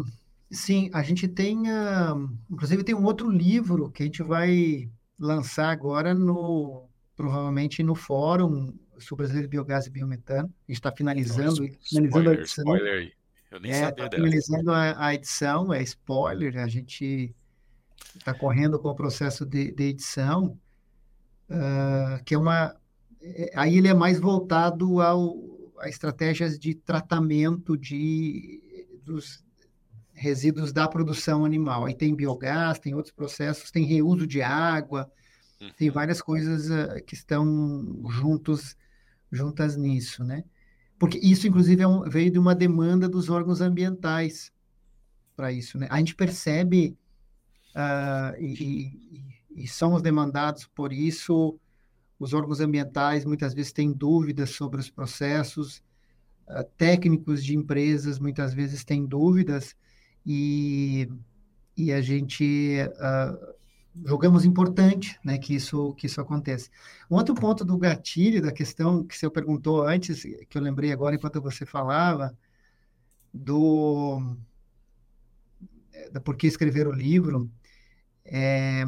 sim, 0.51 0.91
a 0.93 1.05
gente 1.05 1.29
tem, 1.29 1.71
uh, 1.71 2.39
inclusive 2.51 2.83
tem 2.83 2.97
um 2.97 3.05
outro 3.05 3.31
livro 3.31 3.93
que 3.93 4.03
a 4.03 4.07
gente 4.07 4.25
vai 4.25 4.91
lançar 5.17 5.71
agora 5.71 6.15
no 6.15 6.89
provavelmente 7.15 7.83
no 7.85 7.95
fórum 7.95 8.75
sobre 8.99 9.23
brasileiro 9.23 9.47
de 9.47 9.51
biogás 9.51 9.87
e 9.87 9.91
biometano. 9.91 10.49
A 10.49 10.73
gente 10.73 10.81
está 10.81 10.91
finalizando, 10.91 11.63
Nossa, 11.63 11.79
finalizando 11.89 12.09
spoiler, 12.09 12.39
a 12.39 12.41
edição. 12.41 12.65
Spoiler 12.65 12.95
aí. 12.99 13.13
Eu 13.53 13.61
nem 13.61 13.73
é, 13.73 13.81
sabia 13.81 14.11
tá 14.11 14.17
finalizando 14.17 14.73
a, 14.73 15.07
a 15.07 15.15
edição, 15.15 15.73
é 15.73 15.83
spoiler. 15.83 16.59
A 16.59 16.67
gente 16.67 17.35
está 18.17 18.35
correndo 18.35 18.79
com 18.79 18.89
o 18.89 18.95
processo 18.95 19.47
de, 19.47 19.73
de 19.73 19.85
edição, 19.85 20.59
uh, 21.49 22.23
que 22.25 22.35
é 22.35 22.39
uma. 22.39 22.77
É, 23.23 23.53
aí 23.55 23.77
ele 23.77 23.89
é 23.89 23.95
mais 23.95 24.19
voltado 24.19 25.01
ao, 25.01 25.37
a 25.79 25.89
estratégias 25.89 26.59
de 26.59 26.75
tratamento 26.75 27.77
de, 27.77 28.89
dos 29.05 29.45
resíduos 30.13 30.73
da 30.73 30.87
produção 30.89 31.45
animal. 31.45 31.87
Aí 31.87 31.95
tem 31.95 32.15
biogás, 32.15 32.79
tem 32.79 32.95
outros 32.95 33.15
processos, 33.15 33.71
tem 33.71 33.85
reuso 33.85 34.27
de 34.27 34.43
água, 34.43 35.11
uhum. 35.61 35.71
tem 35.77 35.91
várias 35.91 36.21
coisas 36.21 36.69
uh, 36.71 37.03
que 37.05 37.15
estão 37.15 38.03
juntos, 38.11 38.77
juntas 39.31 39.77
nisso, 39.77 40.25
né? 40.25 40.45
Porque 40.99 41.19
isso, 41.23 41.49
inclusive, 41.49 41.83
é 41.83 41.89
um, 41.89 42.03
veio 42.03 42.31
de 42.31 42.39
uma 42.39 42.55
demanda 42.55 43.09
dos 43.09 43.31
órgãos 43.31 43.63
ambientais 43.63 44.53
para 45.35 45.51
isso, 45.51 45.79
né? 45.79 45.89
A 45.91 45.97
gente 45.97 46.15
percebe 46.15 46.99
uh, 47.75 48.41
e, 48.41 48.93
e, 49.55 49.63
e, 49.65 49.69
somos 49.69 50.03
demandados 50.03 50.67
por 50.75 50.93
isso. 50.93 51.59
Os 52.19 52.35
órgãos 52.35 52.61
ambientais 52.61 53.25
muitas 53.25 53.55
vezes 53.55 53.73
têm 53.73 53.93
dúvidas 53.93 54.51
sobre 54.51 54.81
os 54.81 54.91
processos, 54.91 55.83
uh, 56.49 56.65
técnicos 56.77 57.45
de 57.45 57.57
empresas 57.57 58.19
muitas 58.19 58.53
vezes 58.53 58.85
têm 58.85 59.07
dúvidas 59.07 59.75
e, 60.27 61.09
e 61.77 61.93
a 61.93 62.01
gente 62.01 62.77
uh, 62.87 63.55
julgamos 64.05 64.45
importante 64.45 65.19
né, 65.25 65.39
que, 65.39 65.55
isso, 65.55 65.95
que 65.95 66.07
isso 66.07 66.21
aconteça. 66.21 66.71
Um 67.11 67.17
outro 67.17 67.35
ponto 67.35 67.65
do 67.65 67.79
gatilho, 67.79 68.43
da 68.43 68.53
questão 68.53 69.05
que 69.05 69.17
você 69.17 69.29
perguntou 69.31 69.83
antes, 69.83 70.23
que 70.23 70.57
eu 70.59 70.63
lembrei 70.63 70.93
agora 70.93 71.15
enquanto 71.15 71.41
você 71.41 71.65
falava, 71.67 72.37
do 73.33 74.37
da 76.13 76.21
por 76.21 76.37
que 76.37 76.47
escrever 76.47 76.87
o 76.87 76.93
livro, 76.93 77.51
é, 78.31 78.85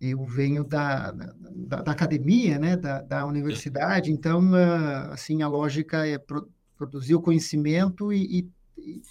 eu 0.00 0.24
venho 0.24 0.64
da, 0.64 1.10
da, 1.10 1.82
da, 1.82 1.92
academia, 1.92 2.58
né, 2.58 2.76
da, 2.76 3.02
da 3.02 3.26
universidade, 3.26 4.10
então, 4.10 4.52
uh, 4.52 5.12
assim, 5.12 5.42
a 5.42 5.48
lógica 5.48 6.06
é 6.06 6.18
pro, 6.18 6.48
produzir 6.76 7.14
o 7.14 7.20
conhecimento 7.20 8.12
e, 8.12 8.48
e, 8.78 9.02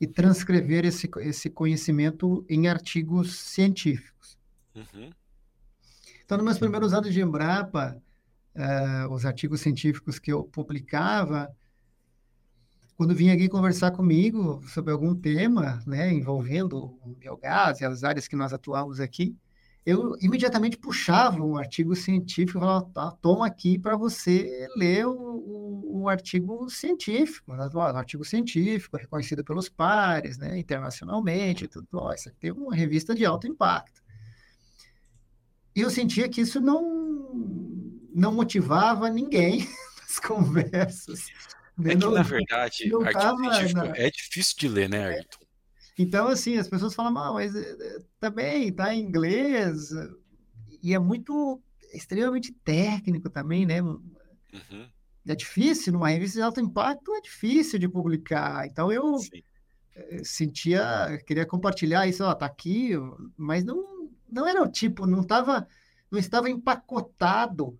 e, 0.00 0.06
transcrever 0.06 0.84
esse, 0.86 1.08
esse 1.18 1.50
conhecimento 1.50 2.44
em 2.48 2.68
artigos 2.68 3.38
científicos. 3.38 4.38
Uhum. 4.74 5.10
Então, 6.24 6.38
nos 6.38 6.44
meus 6.44 6.58
primeiros 6.58 6.92
anos 6.92 7.12
de 7.12 7.20
Embrapa, 7.20 8.00
uh, 8.54 9.12
os 9.12 9.24
artigos 9.24 9.60
científicos 9.60 10.18
que 10.18 10.32
eu 10.32 10.44
publicava, 10.44 11.54
quando 12.98 13.14
vinha 13.14 13.32
aqui 13.32 13.48
conversar 13.48 13.92
comigo 13.92 14.60
sobre 14.66 14.92
algum 14.92 15.14
tema, 15.14 15.80
né, 15.86 16.12
envolvendo 16.12 16.98
o 17.00 17.14
biogás 17.16 17.80
e 17.80 17.84
as 17.84 18.02
áreas 18.02 18.26
que 18.26 18.34
nós 18.34 18.52
atuamos 18.52 18.98
aqui, 18.98 19.36
eu 19.86 20.16
imediatamente 20.20 20.76
puxava 20.76 21.40
um 21.40 21.56
artigo 21.56 21.94
científico 21.94 22.58
e 22.58 22.60
falava, 22.60 22.90
tá, 22.92 23.12
toma 23.22 23.46
aqui 23.46 23.78
para 23.78 23.96
você 23.96 24.66
ler 24.74 25.06
o, 25.06 25.12
o, 25.12 26.00
o, 26.00 26.08
artigo 26.08 26.68
científico, 26.68 27.54
né? 27.54 27.68
artigo 27.94 28.24
científico 28.24 28.96
reconhecido 28.96 29.44
pelos 29.44 29.68
pares, 29.68 30.36
né, 30.36 30.58
internacionalmente, 30.58 31.68
tudo, 31.68 31.86
ó, 31.92 32.12
isso 32.12 32.28
aqui 32.28 32.38
tem 32.40 32.50
uma 32.50 32.74
revista 32.74 33.14
de 33.14 33.24
alto 33.24 33.46
impacto. 33.46 34.02
E 35.72 35.82
eu 35.82 35.88
sentia 35.88 36.28
que 36.28 36.40
isso 36.40 36.60
não, 36.60 38.02
não 38.12 38.34
motivava 38.34 39.08
ninguém 39.08 39.68
nas 40.02 40.18
conversas. 40.18 41.26
É 41.84 41.94
que, 41.94 42.06
na 42.06 42.22
verdade, 42.22 42.92
artigo 42.92 43.02
científico 43.02 43.80
na... 43.80 43.96
é 43.96 44.10
difícil 44.10 44.56
de 44.58 44.68
ler, 44.68 44.88
né, 44.88 45.06
Ayrton? 45.06 45.38
Então, 45.98 46.28
assim, 46.28 46.56
as 46.56 46.68
pessoas 46.68 46.94
falam, 46.94 47.16
ah, 47.18 47.32
mas 47.32 47.54
eh, 47.54 48.02
também 48.20 48.72
tá 48.72 48.94
em 48.94 49.00
inglês, 49.00 49.90
e 50.82 50.94
é 50.94 50.98
muito, 50.98 51.60
extremamente 51.92 52.52
técnico 52.52 53.28
também, 53.28 53.66
né? 53.66 53.82
Uhum. 53.82 54.88
É 55.26 55.34
difícil, 55.34 55.92
numa 55.92 56.08
revista 56.08 56.38
de 56.38 56.42
alto 56.42 56.60
impacto 56.60 57.14
é 57.14 57.20
difícil 57.20 57.78
de 57.78 57.88
publicar. 57.88 58.66
Então, 58.66 58.90
eu 58.90 59.18
Sim. 59.18 59.42
Eh, 59.94 60.22
sentia, 60.24 61.20
queria 61.26 61.44
compartilhar 61.44 62.06
isso, 62.06 62.24
ó, 62.24 62.34
tá 62.34 62.46
aqui, 62.46 62.92
mas 63.36 63.64
não, 63.64 64.08
não 64.30 64.46
era 64.46 64.62
o 64.62 64.68
tipo, 64.68 65.06
não 65.06 65.20
estava 65.20 65.66
não 66.10 66.18
estava 66.18 66.48
empacotado 66.48 67.78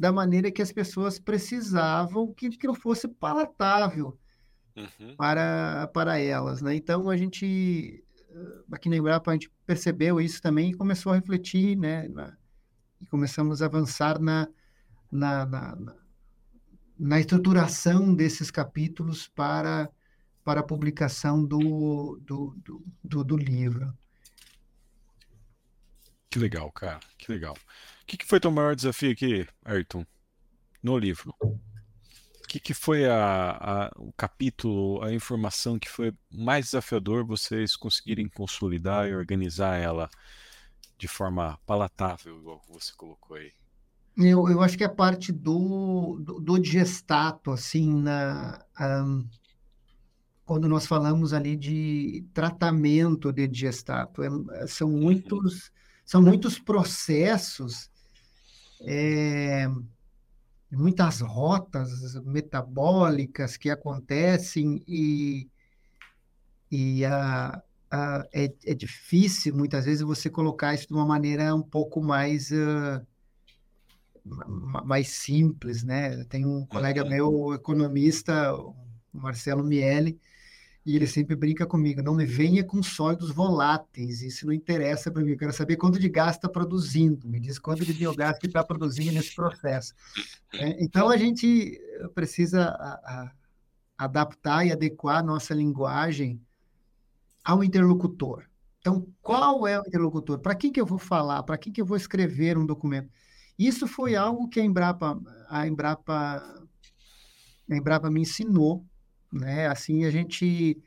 da 0.00 0.10
maneira 0.10 0.50
que 0.50 0.62
as 0.62 0.72
pessoas 0.72 1.18
precisavam 1.18 2.32
que, 2.32 2.48
que 2.48 2.66
não 2.66 2.74
fosse 2.74 3.06
palatável 3.06 4.18
uhum. 4.74 5.14
para, 5.14 5.88
para 5.88 6.18
elas, 6.18 6.62
né? 6.62 6.74
Então 6.74 7.10
a 7.10 7.18
gente 7.18 8.02
eh, 8.30 8.62
aqui 8.72 8.88
na 8.88 8.96
Embrapa 8.96 9.30
a 9.30 9.34
gente 9.34 9.50
percebeu 9.66 10.18
isso 10.18 10.40
também 10.40 10.70
e 10.70 10.74
começou 10.74 11.12
a 11.12 11.16
refletir, 11.16 11.76
né? 11.76 12.08
Na, 12.08 12.34
e 12.98 13.06
começamos 13.08 13.60
a 13.60 13.66
avançar 13.66 14.18
na, 14.18 14.48
na, 15.12 15.44
na, 15.44 15.76
na, 16.98 17.20
estruturação 17.20 18.14
desses 18.14 18.50
capítulos 18.50 19.28
para, 19.28 19.90
para 20.42 20.60
a 20.60 20.66
publicação 20.66 21.44
do, 21.44 22.18
do, 22.22 22.56
do, 22.64 22.82
do, 23.04 23.22
do 23.22 23.36
livro. 23.36 23.92
Que 26.30 26.38
legal, 26.38 26.72
cara, 26.72 27.00
que 27.18 27.30
legal. 27.30 27.54
O 28.10 28.12
que, 28.12 28.16
que 28.16 28.26
foi 28.26 28.40
teu 28.40 28.50
maior 28.50 28.74
desafio 28.74 29.12
aqui, 29.12 29.46
Ayrton, 29.64 30.04
no 30.82 30.98
livro? 30.98 31.32
que, 32.50 32.58
que 32.58 32.74
foi 32.74 33.06
a, 33.06 33.50
a, 33.60 33.92
o 33.96 34.12
capítulo, 34.12 35.00
a 35.04 35.14
informação 35.14 35.78
que 35.78 35.88
foi 35.88 36.12
mais 36.28 36.66
desafiador 36.66 37.24
vocês 37.24 37.76
conseguirem 37.76 38.28
consolidar 38.28 39.08
e 39.08 39.14
organizar 39.14 39.76
ela 39.76 40.10
de 40.98 41.06
forma 41.06 41.56
palatável, 41.64 42.36
igual 42.38 42.60
você 42.68 42.92
colocou 42.96 43.36
aí? 43.36 43.52
Eu, 44.16 44.48
eu 44.48 44.60
acho 44.60 44.76
que 44.76 44.82
a 44.82 44.88
parte 44.88 45.30
do, 45.30 46.18
do, 46.20 46.40
do 46.40 46.58
digestato, 46.58 47.52
assim, 47.52 47.94
na, 48.02 48.60
um, 48.80 49.24
quando 50.44 50.68
nós 50.68 50.86
falamos 50.86 51.32
ali 51.32 51.56
de 51.56 52.26
tratamento 52.34 53.32
de 53.32 53.46
digestato, 53.46 54.24
é, 54.24 54.66
são 54.66 54.88
uhum. 54.88 55.00
muitos, 55.00 55.70
são 56.04 56.20
muitos 56.20 56.58
processos 56.58 57.88
é, 58.82 59.66
muitas 60.70 61.20
rotas 61.20 62.14
metabólicas 62.24 63.56
que 63.56 63.70
acontecem 63.70 64.82
e, 64.86 65.48
e 66.70 67.04
a, 67.04 67.62
a, 67.90 68.26
é, 68.32 68.52
é, 68.64 68.74
difícil 68.74 69.54
muitas 69.54 69.84
vezes 69.84 70.02
você 70.02 70.30
colocar 70.30 70.74
isso 70.74 70.88
de 70.88 70.94
uma 70.94 71.06
maneira 71.06 71.54
um 71.54 71.62
pouco 71.62 72.00
mais 72.00 72.50
uh, 72.50 73.04
mais 74.84 75.08
simples, 75.08 75.82
né? 75.82 76.24
Tem 76.24 76.44
um 76.44 76.66
colega 76.66 77.04
meu 77.04 77.54
economista, 77.54 78.52
Marcelo 79.12 79.64
Miele, 79.64 80.20
e 80.90 80.96
ele 80.96 81.06
sempre 81.06 81.36
brinca 81.36 81.64
comigo, 81.64 82.02
não 82.02 82.14
me 82.14 82.26
venha 82.26 82.64
com 82.64 82.82
sólidos 82.82 83.30
voláteis, 83.30 84.22
isso 84.22 84.44
não 84.44 84.52
interessa 84.52 85.08
para 85.08 85.22
mim, 85.22 85.30
eu 85.30 85.38
quero 85.38 85.52
saber 85.52 85.76
quanto 85.76 86.00
de 86.00 86.08
gás 86.08 86.34
está 86.34 86.48
produzindo, 86.48 87.28
me 87.28 87.38
diz 87.38 87.60
quanto 87.60 87.84
de 87.84 87.92
biogás 87.92 88.38
que 88.38 88.48
está 88.48 88.64
produzindo 88.64 89.12
nesse 89.12 89.32
processo. 89.32 89.94
É, 90.52 90.82
então, 90.82 91.08
a 91.08 91.16
gente 91.16 91.80
precisa 92.12 92.70
a, 92.70 92.90
a, 93.04 93.32
adaptar 93.98 94.66
e 94.66 94.72
adequar 94.72 95.18
a 95.18 95.22
nossa 95.22 95.54
linguagem 95.54 96.40
ao 97.44 97.62
interlocutor. 97.62 98.44
Então, 98.80 99.06
qual 99.22 99.68
é 99.68 99.78
o 99.78 99.86
interlocutor? 99.86 100.40
Para 100.40 100.56
quem 100.56 100.72
que 100.72 100.80
eu 100.80 100.86
vou 100.86 100.98
falar? 100.98 101.44
Para 101.44 101.56
quem 101.56 101.72
que 101.72 101.80
eu 101.80 101.86
vou 101.86 101.96
escrever 101.96 102.58
um 102.58 102.66
documento? 102.66 103.08
Isso 103.56 103.86
foi 103.86 104.16
algo 104.16 104.48
que 104.48 104.58
a 104.58 104.64
Embrapa, 104.64 105.20
a 105.48 105.68
Embrapa, 105.68 106.64
a 107.70 107.76
Embrapa 107.76 108.10
me 108.10 108.22
ensinou 108.22 108.84
né? 109.32 109.66
Assim 109.68 110.04
a 110.04 110.10
gente 110.10 110.82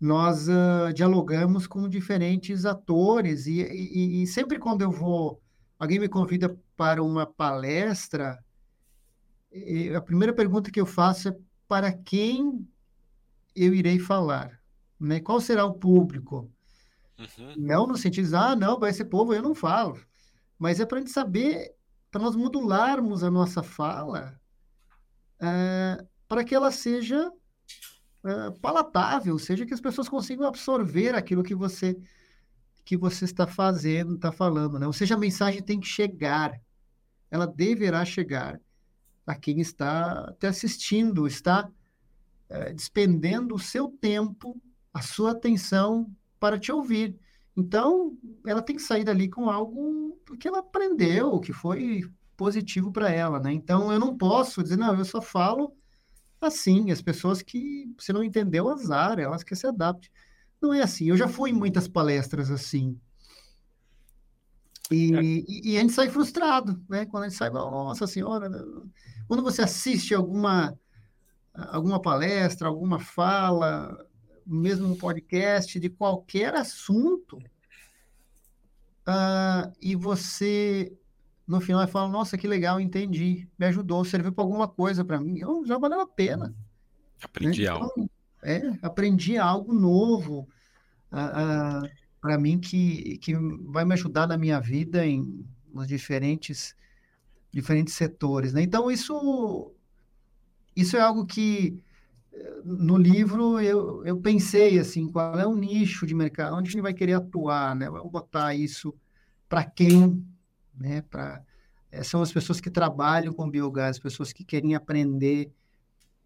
nós 0.00 0.48
uh, 0.48 0.92
dialogamos 0.94 1.66
com 1.66 1.86
diferentes 1.86 2.64
atores 2.64 3.46
e, 3.46 3.60
e, 3.60 4.22
e, 4.22 4.26
sempre 4.26 4.58
quando 4.58 4.80
eu 4.80 4.90
vou, 4.90 5.42
alguém 5.78 5.98
me 5.98 6.08
convida 6.08 6.58
para 6.74 7.02
uma 7.02 7.26
palestra, 7.26 8.42
a 9.94 10.00
primeira 10.00 10.32
pergunta 10.32 10.70
que 10.70 10.80
eu 10.80 10.86
faço 10.86 11.28
é 11.28 11.36
para 11.68 11.92
quem 11.92 12.66
eu 13.54 13.74
irei 13.74 13.98
falar, 13.98 14.58
né? 14.98 15.20
Qual 15.20 15.40
será 15.40 15.66
o 15.66 15.74
público? 15.74 16.50
Uhum. 17.18 17.54
Não 17.58 17.86
no 17.86 17.96
sentido 17.96 18.28
de, 18.28 18.34
ah, 18.34 18.56
não, 18.56 18.78
vai 18.78 18.92
ser 18.92 19.04
povo, 19.04 19.34
eu 19.34 19.42
não 19.42 19.54
falo. 19.54 20.00
Mas 20.58 20.80
é 20.80 20.86
para 20.86 20.98
a 20.98 21.00
gente 21.00 21.12
saber, 21.12 21.74
para 22.10 22.22
nós 22.22 22.34
modularmos 22.34 23.22
a 23.22 23.30
nossa 23.30 23.62
fala, 23.62 24.40
uh, 25.42 26.08
para 26.26 26.44
que 26.44 26.54
ela 26.54 26.70
seja 26.70 27.30
uh, 28.24 28.52
palatável, 28.60 29.38
seja 29.38 29.66
que 29.66 29.74
as 29.74 29.80
pessoas 29.80 30.08
consigam 30.08 30.46
absorver 30.46 31.14
aquilo 31.14 31.42
que 31.42 31.54
você 31.54 31.96
que 32.84 32.96
você 32.96 33.24
está 33.24 33.46
fazendo, 33.46 34.16
está 34.16 34.32
falando, 34.32 34.78
né? 34.78 34.86
Ou 34.86 34.92
seja, 34.92 35.14
a 35.14 35.18
mensagem 35.18 35.62
tem 35.62 35.78
que 35.78 35.86
chegar, 35.86 36.60
ela 37.30 37.46
deverá 37.46 38.04
chegar 38.04 38.60
a 39.24 39.34
quem 39.34 39.60
está 39.60 40.34
te 40.40 40.46
assistindo, 40.46 41.26
está 41.26 41.68
uh, 41.68 42.74
despendendo 42.74 43.54
o 43.54 43.60
seu 43.60 43.88
tempo, 44.00 44.60
a 44.92 45.02
sua 45.02 45.32
atenção 45.32 46.10
para 46.40 46.58
te 46.58 46.72
ouvir. 46.72 47.16
Então, 47.56 48.16
ela 48.46 48.62
tem 48.62 48.74
que 48.74 48.82
sair 48.82 49.04
dali 49.04 49.28
com 49.28 49.48
algo 49.50 50.18
que 50.40 50.48
ela 50.48 50.60
aprendeu, 50.60 51.38
que 51.38 51.52
foi 51.52 52.02
positivo 52.36 52.90
para 52.90 53.10
ela, 53.10 53.38
né? 53.38 53.52
Então, 53.52 53.92
eu 53.92 54.00
não 54.00 54.16
posso 54.16 54.62
dizer, 54.62 54.78
não, 54.78 54.96
eu 54.96 55.04
só 55.04 55.20
falo 55.20 55.76
assim, 56.40 56.90
as 56.90 57.02
pessoas 57.02 57.42
que 57.42 57.92
você 57.98 58.12
não 58.12 58.24
entendeu 58.24 58.68
azar, 58.68 59.18
elas 59.18 59.42
que 59.42 59.54
se 59.54 59.66
adaptem. 59.66 60.10
Não 60.60 60.74
é 60.74 60.82
assim. 60.82 61.06
Eu 61.06 61.16
já 61.16 61.28
fui 61.28 61.50
em 61.50 61.54
muitas 61.54 61.88
palestras 61.88 62.50
assim. 62.50 62.98
E, 64.90 65.14
é. 65.14 65.22
e, 65.22 65.44
e, 65.72 65.76
a 65.76 65.80
gente 65.80 65.92
sai 65.92 66.08
frustrado, 66.08 66.82
né? 66.88 67.06
Quando 67.06 67.24
a 67.24 67.28
gente 67.28 67.38
sai, 67.38 67.50
nossa 67.50 68.06
senhora, 68.06 68.50
quando 69.28 69.42
você 69.42 69.62
assiste 69.62 70.14
alguma 70.14 70.76
alguma 71.54 72.00
palestra, 72.00 72.68
alguma 72.68 72.98
fala, 72.98 74.06
mesmo 74.46 74.88
um 74.88 74.96
podcast 74.96 75.78
de 75.78 75.88
qualquer 75.88 76.54
assunto, 76.54 77.38
uh, 79.06 79.70
e 79.80 79.94
você 79.94 80.92
no 81.50 81.60
final 81.60 81.82
ele 81.82 81.90
fala, 81.90 82.08
nossa, 82.08 82.38
que 82.38 82.46
legal, 82.46 82.80
entendi, 82.80 83.48
me 83.58 83.66
ajudou, 83.66 84.04
serviu 84.04 84.32
para 84.32 84.44
alguma 84.44 84.68
coisa 84.68 85.04
para 85.04 85.20
mim, 85.20 85.40
eu, 85.40 85.66
já 85.66 85.76
valeu 85.76 86.00
a 86.00 86.06
pena. 86.06 86.54
Aprendi 87.20 87.62
então, 87.62 87.82
algo. 87.82 88.10
É, 88.42 88.62
aprendi 88.80 89.36
algo 89.36 89.74
novo 89.74 90.48
para 92.20 92.38
mim 92.38 92.58
que, 92.58 93.18
que 93.18 93.34
vai 93.64 93.84
me 93.84 93.94
ajudar 93.94 94.28
na 94.28 94.38
minha 94.38 94.60
vida 94.60 95.04
em 95.04 95.44
nos 95.74 95.86
diferentes 95.86 96.74
diferentes 97.52 97.94
setores, 97.94 98.52
né? 98.52 98.62
Então 98.62 98.88
isso 98.90 99.72
isso 100.74 100.96
é 100.96 101.00
algo 101.00 101.26
que 101.26 101.82
no 102.64 102.96
livro 102.96 103.60
eu, 103.60 104.04
eu 104.04 104.20
pensei 104.20 104.78
assim, 104.78 105.08
qual 105.10 105.38
é 105.38 105.46
o 105.46 105.54
nicho 105.54 106.06
de 106.06 106.14
mercado, 106.14 106.54
onde 106.54 106.68
a 106.68 106.72
gente 106.72 106.80
vai 106.80 106.94
querer 106.94 107.14
atuar, 107.14 107.74
né? 107.74 107.90
Vou 107.90 108.08
botar 108.08 108.54
isso 108.54 108.94
para 109.48 109.64
quem 109.64 110.24
né? 110.80 111.04
Eh, 111.92 112.02
são 112.02 112.22
as 112.22 112.32
pessoas 112.32 112.60
que 112.60 112.70
trabalham 112.70 113.32
com 113.34 113.48
biogás, 113.48 113.98
pessoas 113.98 114.32
que 114.32 114.42
querem 114.42 114.74
aprender, 114.74 115.52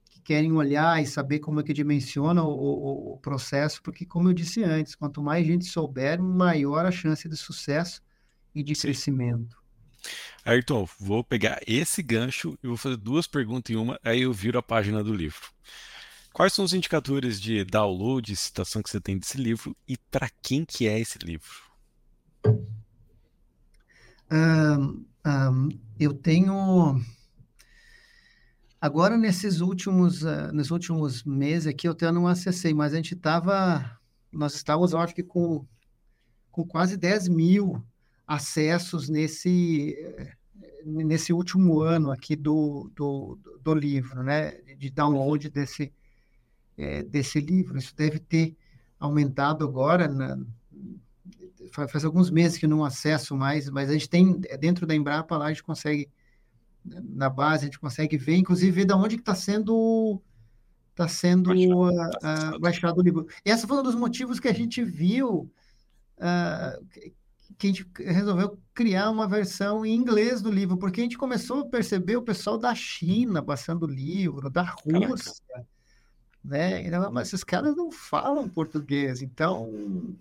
que 0.08 0.20
querem 0.20 0.52
olhar 0.52 1.02
e 1.02 1.06
saber 1.06 1.40
como 1.40 1.60
é 1.60 1.62
que 1.64 1.72
dimensiona 1.72 2.42
o, 2.44 2.48
o, 2.48 3.14
o 3.14 3.18
processo, 3.18 3.82
porque 3.82 4.06
como 4.06 4.28
eu 4.28 4.32
disse 4.32 4.62
antes, 4.62 4.94
quanto 4.94 5.20
mais 5.20 5.44
gente 5.44 5.64
souber, 5.64 6.22
maior 6.22 6.86
a 6.86 6.92
chance 6.92 7.28
de 7.28 7.36
sucesso 7.36 8.00
e 8.54 8.62
de 8.62 8.74
Sim. 8.74 8.82
crescimento. 8.82 9.62
Ayrton, 10.44 10.86
vou 11.00 11.24
pegar 11.24 11.60
esse 11.66 12.02
gancho 12.02 12.56
e 12.62 12.68
vou 12.68 12.76
fazer 12.76 12.98
duas 12.98 13.26
perguntas 13.26 13.74
em 13.74 13.78
uma, 13.78 13.98
aí 14.04 14.22
eu 14.22 14.32
viro 14.32 14.58
a 14.58 14.62
página 14.62 15.02
do 15.02 15.14
livro. 15.14 15.48
Quais 16.32 16.52
são 16.52 16.64
os 16.64 16.74
indicadores 16.74 17.40
de 17.40 17.64
download 17.64 18.30
e 18.30 18.36
citação 18.36 18.82
que 18.82 18.90
você 18.90 19.00
tem 19.00 19.16
desse 19.16 19.38
livro 19.38 19.74
e 19.88 19.96
para 19.96 20.28
quem 20.42 20.64
que 20.64 20.86
é 20.86 20.98
esse 20.98 21.18
livro? 21.18 21.64
Eu 25.98 26.12
tenho 26.14 27.00
agora 28.80 29.16
nesses 29.16 29.60
últimos 29.60 30.22
uh, 30.22 30.52
nos 30.52 30.70
últimos 30.70 31.24
meses 31.24 31.66
aqui 31.66 31.88
eu 31.88 31.92
até 31.92 32.10
não 32.12 32.26
acessei, 32.26 32.74
mas 32.74 32.92
a 32.92 32.96
gente 32.96 33.14
estava 33.14 33.98
nós 34.32 34.54
estávamos 34.54 34.92
eu 34.92 34.98
acho 34.98 35.14
que 35.14 35.22
com 35.22 35.66
com 36.50 36.64
quase 36.64 36.96
10 36.96 37.28
mil 37.28 37.84
acessos 38.26 39.08
nesse 39.08 39.96
nesse 40.84 41.32
último 41.32 41.80
ano 41.80 42.10
aqui 42.10 42.36
do, 42.36 42.90
do, 42.94 43.38
do 43.60 43.74
livro, 43.74 44.22
né, 44.22 44.52
de 44.76 44.90
download 44.90 45.48
desse, 45.48 45.92
é, 46.76 47.02
desse 47.02 47.40
livro. 47.40 47.78
Isso 47.78 47.94
deve 47.96 48.18
ter 48.18 48.56
aumentado 48.98 49.64
agora, 49.64 50.06
na, 50.06 50.38
faz 51.72 52.04
alguns 52.04 52.30
meses 52.30 52.58
que 52.58 52.66
não 52.66 52.84
acesso 52.84 53.36
mais, 53.36 53.68
mas 53.68 53.90
a 53.90 53.92
gente 53.92 54.08
tem, 54.08 54.40
dentro 54.58 54.86
da 54.86 54.94
Embrapa 54.94 55.36
lá, 55.36 55.46
a 55.46 55.48
gente 55.48 55.62
consegue, 55.62 56.08
na 56.84 57.28
base, 57.28 57.62
a 57.62 57.66
gente 57.66 57.78
consegue 57.78 58.16
ver, 58.16 58.36
inclusive, 58.36 58.70
ver 58.70 58.84
de 58.84 58.94
onde 58.94 59.16
que 59.16 59.22
está 59.22 59.34
sendo 59.34 60.20
está 60.90 61.08
sendo 61.08 61.50
baixado, 61.50 62.54
uh, 62.56 62.60
baixado 62.60 62.98
o 63.00 63.02
livro. 63.02 63.26
E 63.44 63.50
esse 63.50 63.66
foi 63.66 63.78
um 63.78 63.82
dos 63.82 63.96
motivos 63.96 64.38
que 64.38 64.46
a 64.46 64.54
gente 64.54 64.84
viu 64.84 65.50
uh, 66.18 66.86
que 67.58 67.66
a 67.66 67.70
gente 67.70 67.86
resolveu 67.98 68.58
criar 68.72 69.10
uma 69.10 69.28
versão 69.28 69.84
em 69.84 69.94
inglês 69.94 70.42
do 70.42 70.50
livro, 70.50 70.76
porque 70.76 71.00
a 71.00 71.04
gente 71.04 71.18
começou 71.18 71.60
a 71.60 71.66
perceber 71.66 72.16
o 72.16 72.22
pessoal 72.22 72.58
da 72.58 72.74
China 72.74 73.42
passando 73.42 73.84
o 73.84 73.90
livro, 73.90 74.50
da 74.50 74.62
Rússia, 74.62 75.34
Caraca. 75.48 75.68
né? 76.44 76.86
Então, 76.86 77.12
mas 77.12 77.28
esses 77.28 77.44
caras 77.44 77.76
não 77.76 77.90
falam 77.90 78.48
português, 78.48 79.22
então 79.22 80.16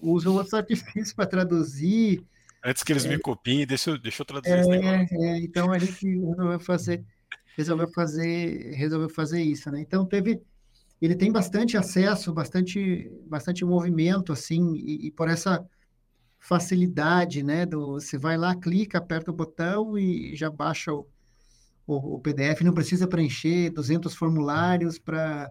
usam 0.00 0.34
outros 0.34 0.54
artifícios 0.54 1.12
para 1.14 1.26
traduzir. 1.26 2.24
Antes 2.64 2.82
que 2.82 2.92
eles 2.92 3.04
é, 3.04 3.08
me 3.08 3.18
copiem, 3.18 3.66
deixa 3.66 3.90
eu, 3.90 3.98
deixa 3.98 4.22
eu 4.22 4.26
traduzir 4.26 4.54
é, 4.54 4.60
esse 4.60 4.68
negócio. 4.68 5.22
É, 5.22 5.38
então 5.38 5.72
a 5.72 5.78
gente 5.78 6.06
resolveu 6.06 6.60
fazer, 6.60 7.04
resolveu 7.56 7.88
fazer, 7.88 8.74
resolveu 8.74 9.08
fazer 9.08 9.42
isso, 9.42 9.70
né? 9.70 9.80
Então 9.80 10.04
teve, 10.04 10.40
ele 11.00 11.14
tem 11.14 11.32
bastante 11.32 11.76
acesso, 11.76 12.32
bastante, 12.32 13.10
bastante 13.26 13.64
movimento, 13.64 14.32
assim, 14.32 14.74
e, 14.74 15.06
e 15.06 15.10
por 15.10 15.28
essa 15.28 15.64
facilidade, 16.38 17.42
né? 17.42 17.64
Do, 17.64 17.92
você 17.92 18.18
vai 18.18 18.36
lá, 18.36 18.54
clica, 18.54 18.98
aperta 18.98 19.30
o 19.30 19.34
botão 19.34 19.98
e 19.98 20.34
já 20.36 20.50
baixa 20.50 20.92
o, 20.92 21.06
o, 21.86 22.16
o 22.16 22.20
PDF. 22.20 22.62
Não 22.62 22.74
precisa 22.74 23.06
preencher 23.06 23.70
200 23.70 24.14
formulários 24.14 24.98
para 24.98 25.50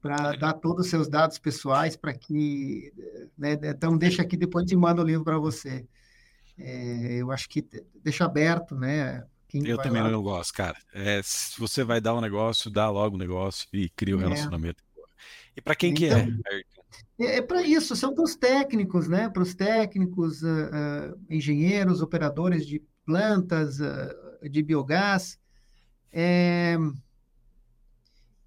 para 0.00 0.32
dar 0.32 0.54
todos 0.54 0.86
os 0.86 0.90
seus 0.90 1.08
dados 1.08 1.38
pessoais 1.38 1.96
para 1.96 2.14
que, 2.14 2.92
né? 3.36 3.58
Então 3.62 3.96
deixa 3.96 4.22
aqui 4.22 4.36
depois 4.36 4.64
te 4.66 4.74
manda 4.74 5.02
o 5.02 5.04
livro 5.04 5.24
para 5.24 5.38
você. 5.38 5.86
É, 6.58 7.16
eu 7.20 7.30
acho 7.30 7.48
que 7.48 7.66
deixa 8.02 8.24
aberto, 8.24 8.74
né? 8.74 9.24
Quem 9.48 9.66
eu 9.66 9.78
também 9.78 10.02
lá... 10.02 10.10
não 10.10 10.22
gosto, 10.22 10.54
cara. 10.54 10.76
É, 10.92 11.20
se 11.24 11.58
você 11.58 11.82
vai 11.82 12.00
dar 12.00 12.14
um 12.14 12.20
negócio, 12.20 12.70
dá 12.70 12.88
logo 12.88 13.16
o 13.16 13.18
negócio 13.18 13.68
e 13.72 13.88
cria 13.90 14.16
o 14.16 14.20
é. 14.20 14.22
relacionamento. 14.22 14.82
E 15.56 15.60
para 15.60 15.74
quem 15.74 15.90
então, 15.90 15.98
que 15.98 16.14
é, 16.14 16.22
então, 16.22 17.28
é, 17.28 17.36
é 17.38 17.42
para 17.42 17.62
isso, 17.62 17.96
são 17.96 18.14
para 18.14 18.24
os 18.24 18.36
técnicos, 18.36 19.08
né? 19.08 19.28
Para 19.28 19.42
os 19.42 19.54
técnicos, 19.54 20.42
uh, 20.42 20.46
uh, 20.46 21.20
engenheiros, 21.28 22.00
operadores 22.00 22.66
de 22.66 22.82
plantas, 23.04 23.80
uh, 23.80 24.48
de 24.48 24.62
biogás. 24.62 25.38
É, 26.12 26.76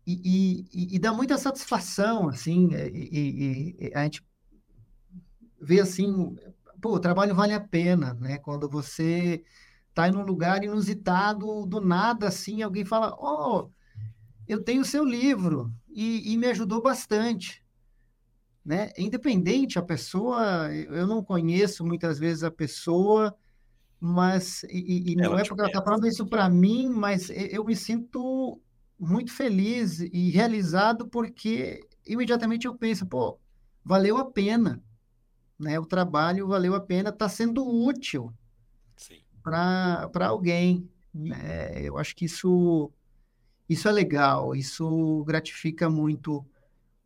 e, 0.06 0.66
e, 0.74 0.96
e, 0.96 1.00
dá 1.00 1.14
muita 1.14 1.38
satisfação, 1.38 2.28
assim, 2.28 2.70
e, 2.74 3.76
e, 3.80 3.92
a 3.96 4.04
gente 4.04 4.22
vê 5.62 5.80
assim, 5.80 6.36
pô, 6.82 6.96
o 6.96 7.00
trabalho 7.00 7.34
vale 7.34 7.54
a 7.54 7.62
pena, 7.62 8.14
né? 8.16 8.38
Quando 8.38 8.70
você 8.70 9.44
está 9.90 10.10
em 10.10 10.16
um 10.16 10.24
lugar 10.24 10.64
inusitado, 10.64 11.66
do 11.66 11.80
nada, 11.80 12.28
assim, 12.28 12.62
alguém 12.62 12.84
fala, 12.84 13.16
oh, 13.18 13.70
eu 14.48 14.62
tenho 14.62 14.82
o 14.82 14.86
seu 14.86 15.06
livro, 15.06 15.74
e, 15.90 16.36
me 16.38 16.48
ajudou 16.48 16.82
bastante 16.82 17.64
né? 18.66 18.92
Independente 18.98 19.78
a 19.78 19.82
pessoa, 19.82 20.74
eu 20.74 21.06
não 21.06 21.24
conheço 21.24 21.86
muitas 21.86 22.18
vezes 22.18 22.44
a 22.44 22.52
pessoa, 22.52 23.36
mas 24.00 24.64
e, 24.64 25.12
e 25.12 25.16
não 25.16 25.38
é 25.38 25.44
porque 25.44 25.62
ela 25.62 25.70
está 25.70 25.82
falando 25.82 26.08
isso 26.08 26.26
para 26.26 26.50
mim, 26.50 26.90
mas 26.90 27.30
eu 27.30 27.64
me 27.66 27.76
sinto 27.76 28.62
muito 29.04 29.32
feliz 29.32 30.00
e 30.00 30.30
realizado 30.30 31.08
porque 31.08 31.86
imediatamente 32.06 32.68
eu 32.68 32.76
penso, 32.76 33.06
pô, 33.06 33.40
valeu 33.84 34.18
a 34.18 34.26
pena, 34.26 34.82
né? 35.60 35.80
O 35.80 35.86
trabalho 35.86 36.48
valeu 36.48 36.76
a 36.76 36.82
pena, 36.82 37.10
está 37.10 37.28
sendo 37.30 37.66
útil 37.66 38.34
para 39.44 40.10
para 40.10 40.28
alguém, 40.28 40.90
né? 41.14 41.82
Eu 41.82 41.98
acho 41.98 42.16
que 42.16 42.26
isso 42.26 42.92
isso 43.68 43.88
é 43.88 43.92
legal, 43.92 44.56
isso 44.56 45.24
gratifica 45.26 45.90
muito 45.90 46.46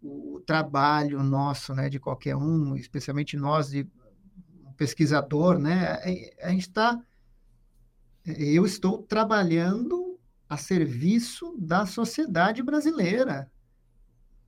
o 0.01 0.41
trabalho 0.45 1.23
nosso, 1.23 1.73
né, 1.73 1.89
de 1.89 1.99
qualquer 1.99 2.35
um, 2.35 2.75
especialmente 2.75 3.35
nós 3.35 3.69
de 3.69 3.87
pesquisador, 4.75 5.57
né, 5.57 5.93
a 6.41 6.49
gente 6.51 6.67
está, 6.67 6.99
eu 8.25 8.65
estou 8.65 9.01
trabalhando 9.01 10.07
a 10.49 10.57
serviço 10.57 11.55
da 11.59 11.85
sociedade 11.85 12.63
brasileira, 12.63 13.51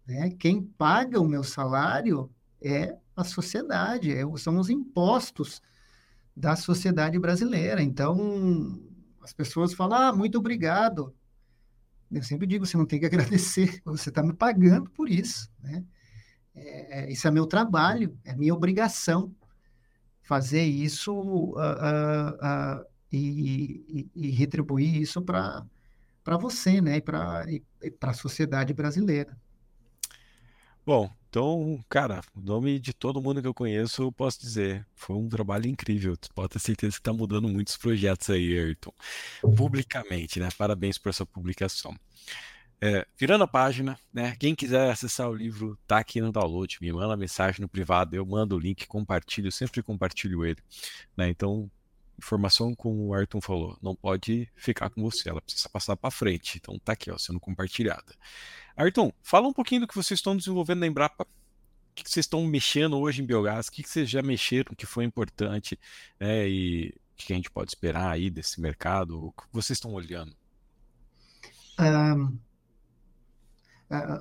né? 0.08 0.32
Quem 0.32 0.64
paga 0.64 1.20
o 1.20 1.28
meu 1.28 1.44
salário 1.44 2.32
é 2.62 2.98
a 3.16 3.24
sociedade, 3.24 4.12
é, 4.12 4.24
são 4.38 4.58
os 4.58 4.70
impostos 4.70 5.62
da 6.36 6.56
sociedade 6.56 7.20
brasileira. 7.20 7.82
Então, 7.82 8.82
as 9.22 9.34
pessoas 9.34 9.74
falam, 9.74 9.98
ah, 9.98 10.14
muito 10.14 10.38
obrigado. 10.38 11.14
Eu 12.10 12.24
sempre 12.24 12.48
digo, 12.48 12.66
você 12.66 12.78
não 12.78 12.86
tem 12.86 13.00
que 13.00 13.06
agradecer, 13.08 13.82
você 13.84 14.10
está 14.10 14.24
me 14.24 14.34
pagando 14.34 14.90
por 14.90 15.10
isso, 15.10 15.50
né? 15.62 15.84
É, 16.56 17.02
é, 17.02 17.12
isso 17.12 17.28
é 17.28 17.32
meu 17.32 17.46
trabalho, 17.46 18.18
é 18.24 18.36
minha 18.36 18.54
obrigação 18.54 19.34
fazer 20.22 20.64
isso 20.64 21.14
uh, 21.14 21.54
uh, 21.58 22.82
uh, 22.82 22.86
e, 23.12 24.08
e, 24.16 24.28
e, 24.28 24.32
retribuir 24.32 25.02
isso 25.02 25.22
para 25.22 25.66
você, 26.38 26.82
né? 26.82 26.98
E 26.98 27.02
para 27.02 28.12
a 28.12 28.14
sociedade 28.14 28.74
brasileira. 28.74 29.38
Bom, 30.86 31.10
então, 31.30 31.80
cara, 31.88 32.22
o 32.36 32.42
nome 32.42 32.80
de 32.80 32.94
todo 32.94 33.22
mundo 33.22 33.42
que 33.42 33.48
eu 33.48 33.54
conheço, 33.54 34.02
eu 34.02 34.12
posso 34.12 34.40
dizer, 34.40 34.84
foi 34.96 35.16
um 35.16 35.30
trabalho 35.30 35.68
incrível. 35.68 36.18
pode 36.34 36.54
ter 36.54 36.60
certeza 36.60 36.94
que 36.94 37.00
está 37.00 37.14
mudando 37.14 37.48
muitos 37.48 37.78
projetos 37.78 38.32
aí, 38.32 38.58
Ayrton, 38.58 38.92
publicamente, 39.56 40.40
né? 40.40 40.50
Parabéns 40.58 40.98
por 40.98 41.10
essa 41.10 41.26
publicação. 41.26 41.96
É, 42.82 43.06
virando 43.18 43.44
a 43.44 43.48
página, 43.48 44.00
né? 44.12 44.36
Quem 44.40 44.56
quiser 44.56 44.90
acessar 44.90 45.30
o 45.30 45.36
livro, 45.36 45.78
tá 45.86 46.00
aqui 46.00 46.22
no 46.22 46.32
download. 46.32 46.78
Me 46.82 46.92
manda 46.92 47.16
mensagem 47.16 47.62
no 47.62 47.70
privado, 47.70 48.16
eu 48.16 48.26
mando 48.26 48.56
o 48.56 48.60
link, 48.60 48.88
compartilho, 48.88 49.52
sempre 49.52 49.84
compartilho 49.84 50.44
ele. 50.44 50.60
Né? 51.16 51.30
Então, 51.30 51.70
informação 52.20 52.76
como 52.76 53.08
o 53.08 53.14
Ayrton 53.14 53.42
falou, 53.42 53.78
não 53.82 53.96
pode 53.96 54.48
ficar 54.56 54.90
com 54.90 55.02
você, 55.02 55.30
ela 55.30 55.42
precisa 55.42 55.68
passar 55.70 55.96
para 55.96 56.12
frente. 56.12 56.58
Então 56.58 56.78
tá 56.80 56.94
aqui, 56.94 57.10
ó, 57.10 57.18
sendo 57.18 57.40
compartilhada. 57.40 58.16
Ayrton, 58.76 59.12
fala 59.24 59.48
um 59.48 59.54
pouquinho 59.54 59.82
do 59.82 59.88
que 59.88 59.96
vocês 59.96 60.20
estão 60.20 60.38
desenvolvendo 60.38 60.80
na 60.80 60.88
Embrapa. 60.88 61.24
O 61.24 61.96
que 61.96 62.10
vocês 62.10 62.26
estão 62.26 62.46
mexendo 62.46 62.98
hoje 62.98 63.22
em 63.22 63.26
biogás? 63.26 63.68
O 63.68 63.72
que 63.72 63.84
vocês 63.84 64.10
já 64.10 64.22
mexeram 64.22 64.76
que 64.76 64.86
foi 64.86 65.04
importante? 65.04 65.78
Né? 66.20 66.48
E 66.48 66.94
o 67.14 67.18
que 67.18 67.34
a 67.34 67.36
gente 67.36 67.52
pode 67.52 67.72
esperar 67.72 68.12
aí 68.12 68.30
desse 68.30 68.62
mercado? 68.62 69.26
O 69.26 69.32
que 69.32 69.44
vocês 69.52 69.78
estão 69.78 69.94
olhando? 69.94 70.34
Um, 71.80 72.40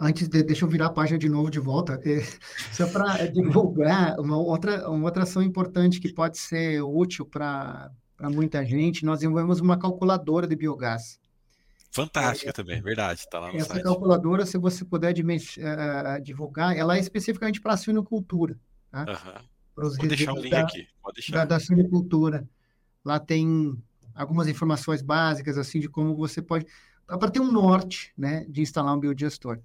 antes 0.01 0.29
de, 0.29 0.43
deixa 0.43 0.65
eu 0.65 0.69
virar 0.69 0.87
a 0.87 0.91
página 0.91 1.19
de 1.19 1.29
novo 1.29 1.51
de 1.51 1.59
volta, 1.59 2.01
é, 2.05 2.21
só 2.73 2.87
para 2.89 3.27
divulgar 3.27 4.19
uma 4.19 4.37
outra, 4.37 4.89
uma 4.89 5.05
outra 5.05 5.25
ação 5.25 5.43
importante 5.43 6.01
que 6.01 6.13
pode 6.13 6.39
ser 6.39 6.83
útil 6.83 7.27
para 7.27 7.91
muita 8.23 8.65
gente, 8.65 9.05
nós 9.05 9.21
desenvolvemos 9.21 9.61
uma 9.61 9.79
calculadora 9.79 10.47
de 10.47 10.57
biogás. 10.57 11.21
Fantástica 11.91 12.51
é, 12.51 12.53
também, 12.53 12.81
verdade, 12.83 13.21
está 13.21 13.39
lá 13.39 13.51
no 13.51 13.57
essa 13.57 13.75
site. 13.75 13.83
calculadora, 13.83 14.45
se 14.45 14.59
você 14.59 14.85
puder 14.85 15.13
uh, 15.13 16.23
divulgar, 16.23 16.77
ela 16.77 16.97
é 16.97 17.01
especificamente 17.01 17.61
para 17.61 17.75
a 17.75 17.77
suinocultura. 17.77 18.59
Tá? 18.91 19.05
Uhum. 19.77 19.95
Vou 19.97 20.09
deixar 20.09 20.33
o 20.33 20.41
link 20.41 20.51
da, 20.51 20.61
aqui, 20.61 20.87
pode 21.03 21.15
deixar. 21.15 21.37
Da, 21.37 21.45
da 21.45 21.61
suinocultura. 21.61 22.49
Lá 23.05 23.19
tem 23.19 23.77
algumas 24.15 24.49
informações 24.49 25.01
básicas, 25.01 25.57
assim, 25.57 25.81
de 25.81 25.89
como 25.89 26.15
você 26.15 26.43
pode 26.43 26.67
para 27.17 27.31
ter 27.31 27.41
um 27.41 27.51
norte 27.51 28.13
né, 28.17 28.45
de 28.49 28.61
instalar 28.61 28.95
um 28.95 29.01
biodigestor. 29.01 29.59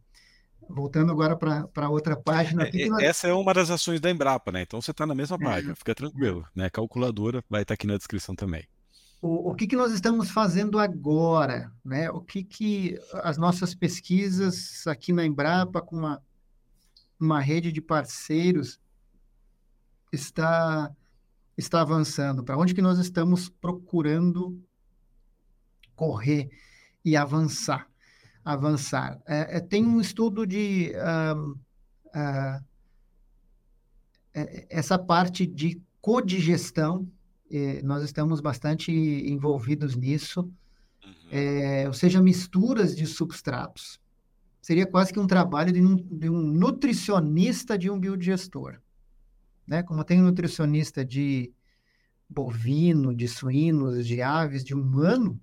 Voltando 0.70 1.12
agora 1.12 1.36
para 1.36 1.90
outra 1.90 2.16
página. 2.16 2.64
É, 2.74 2.88
nós... 2.88 3.04
Essa 3.04 3.28
é 3.28 3.34
uma 3.34 3.54
das 3.54 3.70
ações 3.70 4.00
da 4.00 4.10
Embrapa, 4.10 4.50
né? 4.50 4.62
Então 4.62 4.82
você 4.82 4.92
está 4.92 5.06
na 5.06 5.14
mesma 5.14 5.36
é. 5.36 5.44
página, 5.44 5.76
fica 5.76 5.94
tranquilo. 5.94 6.48
Né? 6.56 6.70
Calculadora 6.70 7.44
vai 7.50 7.64
estar 7.64 7.72
tá 7.72 7.74
aqui 7.74 7.86
na 7.86 7.98
descrição 7.98 8.34
também. 8.34 8.66
O, 9.22 9.52
o 9.52 9.56
que, 9.56 9.68
que 9.68 9.76
nós 9.76 9.92
estamos 9.92 10.32
fazendo 10.32 10.80
agora? 10.80 11.72
Né? 11.84 12.10
O 12.10 12.22
que, 12.22 12.44
que 12.44 12.98
as 13.16 13.38
nossas 13.38 13.76
pesquisas 13.76 14.86
aqui 14.88 15.12
na 15.12 15.26
Embrapa, 15.26 15.82
com 15.82 15.98
uma, 15.98 16.22
uma 17.20 17.42
rede 17.42 17.72
de 17.72 17.82
parceiros, 17.82 18.80
está 20.12 20.92
está 21.58 21.82
avançando? 21.82 22.44
Para 22.44 22.58
onde 22.58 22.74
que 22.74 22.82
nós 22.82 22.98
estamos 23.00 23.48
procurando 23.48 24.60
correr 25.96 26.50
e 27.04 27.16
avançar? 27.16 27.88
Avançar. 28.44 29.22
É, 29.26 29.58
é, 29.58 29.60
tem 29.60 29.86
um 29.86 30.02
estudo 30.02 30.46
de 30.46 30.92
uh, 30.96 31.52
uh, 31.52 32.64
essa 34.70 34.98
parte 34.98 35.46
de 35.46 35.82
codigestão. 36.02 37.08
nós 37.84 38.04
estamos 38.04 38.42
bastante 38.42 38.92
envolvidos 38.92 39.96
nisso, 39.96 40.42
uhum. 40.42 41.30
é, 41.32 41.88
ou 41.88 41.94
seja, 41.94 42.22
misturas 42.22 42.96
de 42.96 43.06
substratos. 43.06 44.02
Seria 44.62 44.88
quase 44.88 45.14
que 45.14 45.20
um 45.20 45.28
trabalho 45.28 45.72
de 45.72 45.82
um, 45.82 45.96
de 45.96 46.30
um 46.30 46.42
nutricionista 46.42 47.78
de 47.78 47.90
um 47.90 48.00
biodigestor 48.00 48.80
né? 49.68 49.84
Como 49.84 50.04
tem 50.04 50.22
nutricionista 50.22 51.04
de 51.04 51.52
bovino, 52.30 53.14
de 53.14 53.28
suínos, 53.28 54.06
de 54.06 54.22
aves, 54.22 54.64
de 54.64 54.74
humano, 54.74 55.40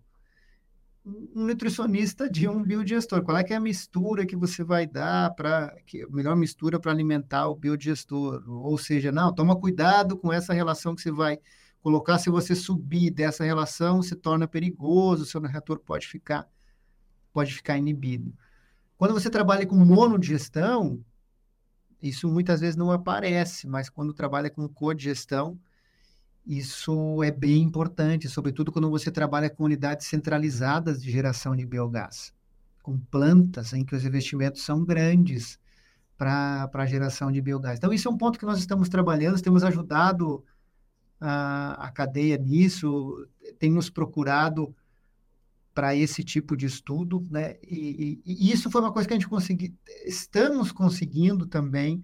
um 1.34 1.46
nutricionista 1.46 2.28
de 2.28 2.48
um 2.48 2.62
biodigestor. 2.62 3.22
Qual 3.22 3.36
é 3.36 3.44
é 3.48 3.54
a 3.54 3.60
mistura 3.60 4.26
que 4.26 4.36
você 4.36 4.62
vai 4.62 4.86
dar 4.86 5.34
para 5.34 5.74
melhor 6.10 6.36
mistura 6.36 6.78
para 6.78 6.92
alimentar 6.92 7.48
o 7.48 7.56
biodigestor? 7.56 8.42
Ou 8.48 8.78
seja, 8.78 9.10
não, 9.10 9.34
toma 9.34 9.58
cuidado 9.58 10.16
com 10.16 10.32
essa 10.32 10.52
relação 10.52 10.94
que 10.94 11.02
você 11.02 11.10
vai 11.10 11.38
colocar. 11.80 12.18
Se 12.18 12.30
você 12.30 12.54
subir 12.54 13.10
dessa 13.10 13.44
relação, 13.44 14.02
se 14.02 14.14
torna 14.14 14.46
perigoso, 14.46 15.22
o 15.22 15.26
seu 15.26 15.40
reator 15.40 15.78
pode 15.80 16.06
ficar 16.06 16.48
pode 17.32 17.54
ficar 17.54 17.78
inibido. 17.78 18.34
Quando 18.98 19.14
você 19.14 19.30
trabalha 19.30 19.66
com 19.66 19.76
monodigestão, 19.76 21.02
isso 22.02 22.28
muitas 22.28 22.60
vezes 22.60 22.76
não 22.76 22.90
aparece, 22.90 23.66
mas 23.66 23.88
quando 23.88 24.12
trabalha 24.12 24.50
com 24.50 24.68
codigestão, 24.68 25.58
isso 26.46 27.22
é 27.22 27.30
bem 27.30 27.62
importante, 27.62 28.28
sobretudo 28.28 28.72
quando 28.72 28.90
você 28.90 29.10
trabalha 29.10 29.50
com 29.50 29.64
unidades 29.64 30.06
centralizadas 30.06 31.02
de 31.02 31.10
geração 31.10 31.54
de 31.54 31.66
biogás, 31.66 32.34
com 32.82 32.98
plantas 32.98 33.72
em 33.72 33.84
que 33.84 33.94
os 33.94 34.04
investimentos 34.04 34.62
são 34.62 34.84
grandes 34.84 35.58
para 36.16 36.68
a 36.72 36.86
geração 36.86 37.30
de 37.30 37.40
biogás. 37.40 37.78
Então, 37.78 37.92
isso 37.92 38.08
é 38.08 38.10
um 38.10 38.16
ponto 38.16 38.38
que 38.38 38.44
nós 38.44 38.58
estamos 38.58 38.88
trabalhando, 38.88 39.40
temos 39.40 39.62
ajudado 39.62 40.44
a, 41.20 41.86
a 41.86 41.90
cadeia 41.90 42.36
nisso, 42.36 43.26
tem 43.58 43.70
nos 43.70 43.88
procurado 43.88 44.74
para 45.74 45.94
esse 45.94 46.24
tipo 46.24 46.56
de 46.56 46.66
estudo, 46.66 47.24
né? 47.30 47.56
E, 47.62 48.20
e, 48.26 48.32
e, 48.32 48.52
isso 48.52 48.70
foi 48.70 48.80
uma 48.80 48.92
coisa 48.92 49.06
que 49.06 49.14
a 49.14 49.16
gente 49.16 49.28
conseguiu, 49.28 49.72
estamos 50.04 50.72
conseguindo 50.72 51.46
também 51.46 52.02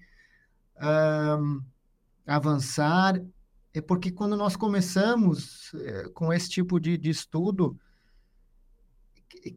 um, 1.40 1.60
avançar, 2.26 3.20
é 3.78 3.80
porque 3.82 4.10
quando 4.10 4.36
nós 4.38 4.56
começamos 4.56 5.70
é, 5.74 6.08
com 6.08 6.32
esse 6.32 6.48
tipo 6.48 6.80
de, 6.80 6.96
de 6.96 7.10
estudo, 7.10 7.78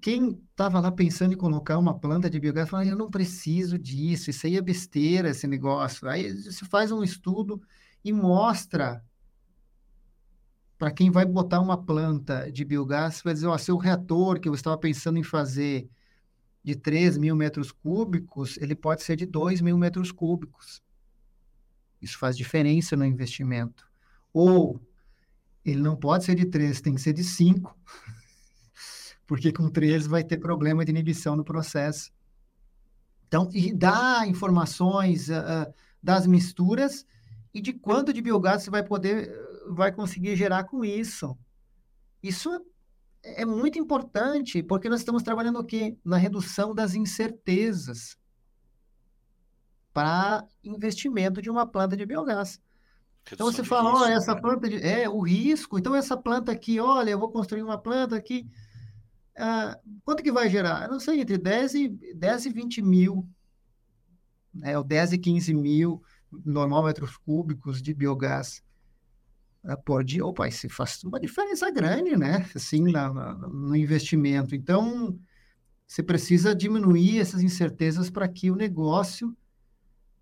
quem 0.02 0.42
estava 0.52 0.82
lá 0.82 0.92
pensando 0.92 1.34
em 1.34 1.38
colocar 1.38 1.78
uma 1.78 1.98
planta 1.98 2.30
de 2.30 2.38
biogás 2.38 2.70
falava, 2.70 2.90
eu 2.90 2.98
não 2.98 3.10
preciso 3.10 3.80
disso, 3.80 4.30
isso 4.30 4.46
aí 4.46 4.58
é 4.58 4.62
besteira, 4.62 5.30
esse 5.30 5.48
negócio. 5.48 6.10
Aí 6.10 6.34
você 6.34 6.66
faz 6.66 6.92
um 6.92 7.02
estudo 7.02 7.62
e 8.04 8.12
mostra 8.12 9.02
para 10.78 10.92
quem 10.92 11.10
vai 11.10 11.26
botar 11.26 11.62
uma 11.62 11.82
planta 11.82 12.52
de 12.52 12.66
biogás, 12.66 13.22
vai 13.24 13.34
dizer, 13.34 13.48
ó, 13.48 13.58
seu 13.58 13.78
reator 13.78 14.38
que 14.38 14.50
você 14.50 14.60
estava 14.60 14.78
pensando 14.78 15.18
em 15.18 15.24
fazer 15.24 15.90
de 16.62 16.76
3 16.76 17.18
mil 17.18 17.38
metros 17.38 17.72
cúbicos, 17.72 18.58
ele 18.58 18.76
pode 18.76 19.02
ser 19.02 19.16
de 19.16 19.26
2 19.26 19.62
mil 19.62 19.78
metros 19.78 20.12
cúbicos. 20.12 20.84
Isso 22.02 22.18
faz 22.18 22.36
diferença 22.36 22.98
no 22.98 23.06
investimento. 23.06 23.89
Ou 24.34 24.80
ele 25.64 25.82
não 25.82 25.96
pode 25.96 26.26
ser 26.26 26.36
de 26.36 26.46
3, 26.46 26.82
tem 26.82 26.96
que 26.96 27.02
ser 27.02 27.14
de 27.14 27.24
5. 27.24 27.78
Porque 29.28 29.52
com 29.52 29.70
3 29.70 30.08
vai 30.08 30.24
ter 30.24 30.38
problema 30.38 30.84
de 30.84 30.92
inibição 30.92 31.36
no 31.36 31.44
processo. 31.44 32.12
Então, 33.28 33.50
e 33.54 33.72
dá 33.72 34.26
informações 34.26 35.30
uh, 35.30 35.72
das 36.02 36.26
misturas 36.26 37.06
e 37.54 37.62
de 37.62 37.74
quanto 37.74 38.12
de 38.12 38.22
biogás 38.22 38.64
você 38.64 38.72
vai 38.72 38.84
poder 38.84 39.32
vai 39.70 39.92
conseguir 39.92 40.36
gerar 40.36 40.64
com 40.64 40.84
isso. 40.84 41.38
Isso 42.22 42.50
é 43.24 43.46
muito 43.46 43.78
importante, 43.78 44.64
porque 44.64 44.90
nós 44.90 45.02
estamos 45.02 45.24
trabalhando 45.24 45.60
aqui 45.60 45.98
na 46.04 46.18
redução 46.18 46.74
das 46.74 46.96
incertezas 46.96 48.18
para 49.94 50.48
investimento 50.64 51.42
de 51.42 51.50
uma 51.50 51.68
planta 51.68 51.96
de 51.96 52.06
biogás. 52.06 52.60
Então 53.32 53.52
você 53.52 53.64
fala, 53.64 53.94
olha, 53.94 54.14
essa 54.14 54.34
né? 54.34 54.42
planta 54.42 54.68
de, 54.68 54.78
é 54.78 55.08
o 55.08 55.20
risco. 55.22 55.78
Então 55.78 55.96
essa 55.96 56.18
planta 56.18 56.52
aqui, 56.52 56.80
olha, 56.80 57.12
eu 57.12 57.20
vou 57.20 57.32
construir 57.32 57.62
uma 57.62 57.78
planta 57.78 58.16
aqui. 58.16 58.48
Ah, 59.38 59.78
quanto 60.04 60.24
que 60.24 60.32
vai 60.32 60.50
gerar? 60.50 60.84
Eu 60.86 60.92
não 60.92 61.00
sei, 61.00 61.22
entre 61.22 61.38
10 61.38 61.74
e, 61.76 61.88
10 62.16 62.46
e 62.48 62.50
20 62.50 62.82
mil, 62.82 63.28
né, 64.54 64.78
ou 64.78 64.84
10 64.84 65.14
e 65.14 65.18
15 65.18 65.54
mil 65.54 66.02
normômetros 66.46 67.18
cúbicos 67.18 67.82
de 67.82 67.94
biogás 67.94 68.64
pode, 69.84 70.22
opa, 70.22 70.48
isso 70.48 70.70
faz 70.70 71.04
uma 71.04 71.20
diferença 71.20 71.70
grande, 71.70 72.16
né? 72.16 72.50
Assim, 72.56 72.92
na, 72.92 73.12
na, 73.14 73.34
no 73.34 73.76
investimento. 73.76 74.56
Então, 74.56 75.20
você 75.86 76.02
precisa 76.02 76.56
diminuir 76.56 77.20
essas 77.20 77.42
incertezas 77.42 78.10
para 78.10 78.28
que 78.28 78.50
o 78.50 78.56
negócio, 78.56 79.36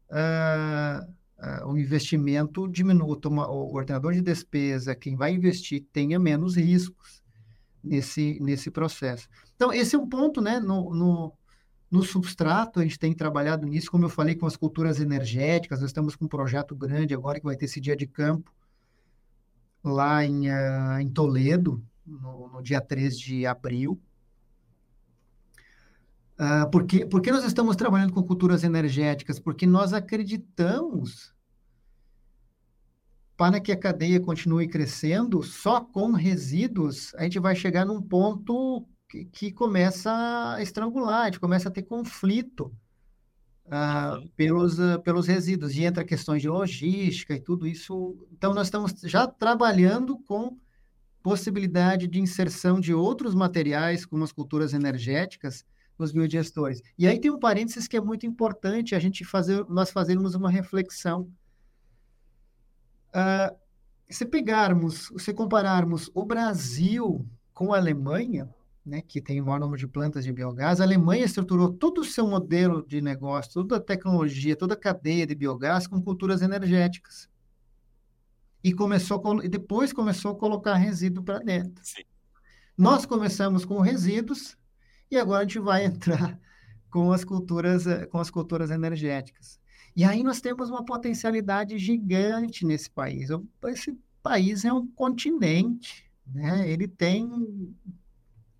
uh, 0.09 1.13
uh, 1.39 1.67
o 1.67 1.77
investimento 1.77 2.67
diminua, 2.67 3.17
o 3.49 3.75
ordenador 3.75 4.13
de 4.13 4.21
despesa, 4.21 4.95
quem 4.95 5.15
vai 5.15 5.33
investir, 5.33 5.85
tenha 5.91 6.19
menos 6.19 6.55
riscos 6.55 7.23
nesse, 7.83 8.39
nesse 8.41 8.69
processo. 8.69 9.27
Então, 9.55 9.73
esse 9.73 9.95
é 9.95 9.99
um 9.99 10.07
ponto, 10.07 10.41
né? 10.41 10.59
No, 10.59 10.93
no, 10.93 11.33
no 11.89 12.03
substrato, 12.03 12.79
a 12.79 12.83
gente 12.83 12.99
tem 12.99 13.13
trabalhado 13.13 13.65
nisso, 13.65 13.89
como 13.89 14.05
eu 14.05 14.09
falei, 14.09 14.35
com 14.35 14.45
as 14.45 14.57
culturas 14.57 14.99
energéticas, 14.99 15.79
nós 15.79 15.89
estamos 15.89 16.15
com 16.15 16.25
um 16.25 16.29
projeto 16.29 16.75
grande 16.75 17.13
agora 17.13 17.39
que 17.39 17.45
vai 17.45 17.55
ter 17.55 17.65
esse 17.65 17.79
dia 17.79 17.95
de 17.95 18.05
campo, 18.05 18.51
lá 19.83 20.23
em, 20.25 20.49
uh, 20.49 20.99
em 20.99 21.09
Toledo, 21.09 21.83
no, 22.05 22.49
no, 22.49 22.61
dia 22.61 22.81
3 22.81 23.17
de 23.17 23.45
abril. 23.45 23.99
Uh, 26.39 26.69
porque, 26.71 27.05
porque 27.05 27.31
nós 27.31 27.43
estamos 27.43 27.75
trabalhando 27.75 28.13
com 28.13 28.23
culturas 28.23 28.63
energéticas? 28.63 29.39
Porque 29.39 29.65
nós 29.65 29.91
acreditamos 29.91 31.33
para 33.35 33.59
que 33.59 33.71
a 33.71 33.77
cadeia 33.77 34.19
continue 34.19 34.67
crescendo, 34.67 35.43
só 35.43 35.81
com 35.81 36.11
resíduos, 36.11 37.13
a 37.15 37.23
gente 37.23 37.39
vai 37.39 37.55
chegar 37.55 37.85
num 37.85 38.01
ponto 38.01 38.87
que, 39.07 39.25
que 39.25 39.51
começa 39.51 40.11
a 40.55 40.61
estrangular, 40.61 41.21
a 41.21 41.25
gente 41.25 41.39
começa 41.39 41.69
a 41.69 41.71
ter 41.71 41.83
conflito 41.83 42.71
uh, 43.67 44.27
pelos, 44.35 44.79
uh, 44.79 44.99
pelos 45.03 45.27
resíduos. 45.27 45.75
E 45.75 45.83
entra 45.83 46.03
questões 46.03 46.41
de 46.41 46.49
logística 46.49 47.35
e 47.35 47.39
tudo 47.39 47.67
isso. 47.67 48.17
Então, 48.31 48.53
nós 48.53 48.67
estamos 48.67 48.93
já 49.03 49.27
trabalhando 49.27 50.17
com 50.19 50.57
possibilidade 51.21 52.07
de 52.07 52.19
inserção 52.19 52.79
de 52.79 52.93
outros 52.93 53.35
materiais, 53.35 54.05
como 54.05 54.23
as 54.23 54.31
culturas 54.31 54.73
energéticas, 54.73 55.65
nos 55.97 56.11
biodigestores. 56.11 56.81
E 56.97 57.07
aí 57.07 57.19
tem 57.19 57.31
um 57.31 57.39
parênteses 57.39 57.87
que 57.87 57.97
é 57.97 58.01
muito 58.01 58.25
importante 58.25 58.95
a 58.95 58.99
gente 58.99 59.25
fazer, 59.25 59.65
nós 59.67 59.89
fazermos 59.89 60.35
uma 60.35 60.49
reflexão. 60.49 61.29
Uh, 63.09 63.55
se 64.09 64.25
pegarmos, 64.25 65.11
se 65.17 65.33
compararmos 65.33 66.09
o 66.13 66.23
Brasil 66.23 67.25
com 67.53 67.73
a 67.73 67.77
Alemanha, 67.77 68.49
né, 68.85 69.01
que 69.01 69.19
tem 69.19 69.41
o 69.41 69.45
maior 69.45 69.59
número 69.59 69.77
de 69.77 69.87
plantas 69.87 70.23
de 70.23 70.31
biogás, 70.31 70.79
a 70.79 70.83
Alemanha 70.83 71.25
estruturou 71.25 71.73
todo 71.73 72.01
o 72.01 72.05
seu 72.05 72.25
modelo 72.27 72.85
de 72.87 73.01
negócio, 73.01 73.53
toda 73.53 73.77
a 73.77 73.81
tecnologia, 73.81 74.55
toda 74.55 74.75
a 74.75 74.77
cadeia 74.79 75.27
de 75.27 75.35
biogás 75.35 75.87
com 75.87 76.01
culturas 76.01 76.41
energéticas. 76.41 77.29
E 78.63 78.73
começou 78.73 79.21
e 79.43 79.49
depois 79.49 79.91
começou 79.91 80.31
a 80.31 80.35
colocar 80.35 80.75
resíduo 80.75 81.23
para 81.23 81.39
dentro. 81.39 81.83
Sim. 81.83 82.03
Nós 82.77 83.05
começamos 83.05 83.65
com 83.65 83.79
resíduos 83.79 84.55
e 85.09 85.17
agora 85.17 85.41
a 85.41 85.43
gente 85.43 85.59
vai 85.59 85.85
entrar 85.87 86.39
com 86.89 87.11
as 87.11 87.23
culturas 87.23 87.85
com 88.09 88.19
as 88.19 88.29
culturas 88.29 88.71
energéticas. 88.71 89.59
E 89.95 90.03
aí 90.03 90.21
nós 90.23 90.39
temos 90.39 90.69
uma 90.69 90.85
potencialidade 90.85 91.77
gigante 91.77 92.65
nesse 92.65 92.89
país. 92.89 93.29
Esse 93.65 93.97
país 94.21 94.63
é 94.63 94.71
um 94.71 94.85
continente, 94.85 96.05
né? 96.25 96.69
Ele 96.69 96.87
tem 96.87 97.75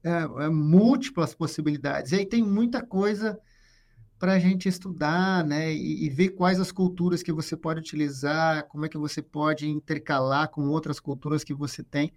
é, 0.04 0.45
é, 0.45 0.50
múltiplas 0.50 1.36
possibilidades. 1.36 2.12
E 2.12 2.16
aí 2.16 2.26
tem 2.26 2.41
muita 2.41 2.82
coisa 2.82 3.39
para 4.18 4.34
a 4.34 4.39
gente 4.39 4.68
estudar, 4.68 5.45
né, 5.45 5.72
e, 5.72 6.06
e, 6.06 6.10
ver 6.10 6.30
quais 6.30 6.60
as 6.60 6.72
culturas 6.72 7.22
que 7.22 7.32
você 7.32 7.56
pode 7.56 7.82
utilizar, 7.82 8.68
como 8.68 8.86
é 8.86 8.89
que 8.89 8.98
você 8.98 9.22
pode 9.22 9.70
intercalar 9.70 10.50
com 10.50 10.68
outras 10.70 11.00
culturas 11.00 11.43
que 11.43 11.54
você 11.54 11.84
tem. 11.84 12.12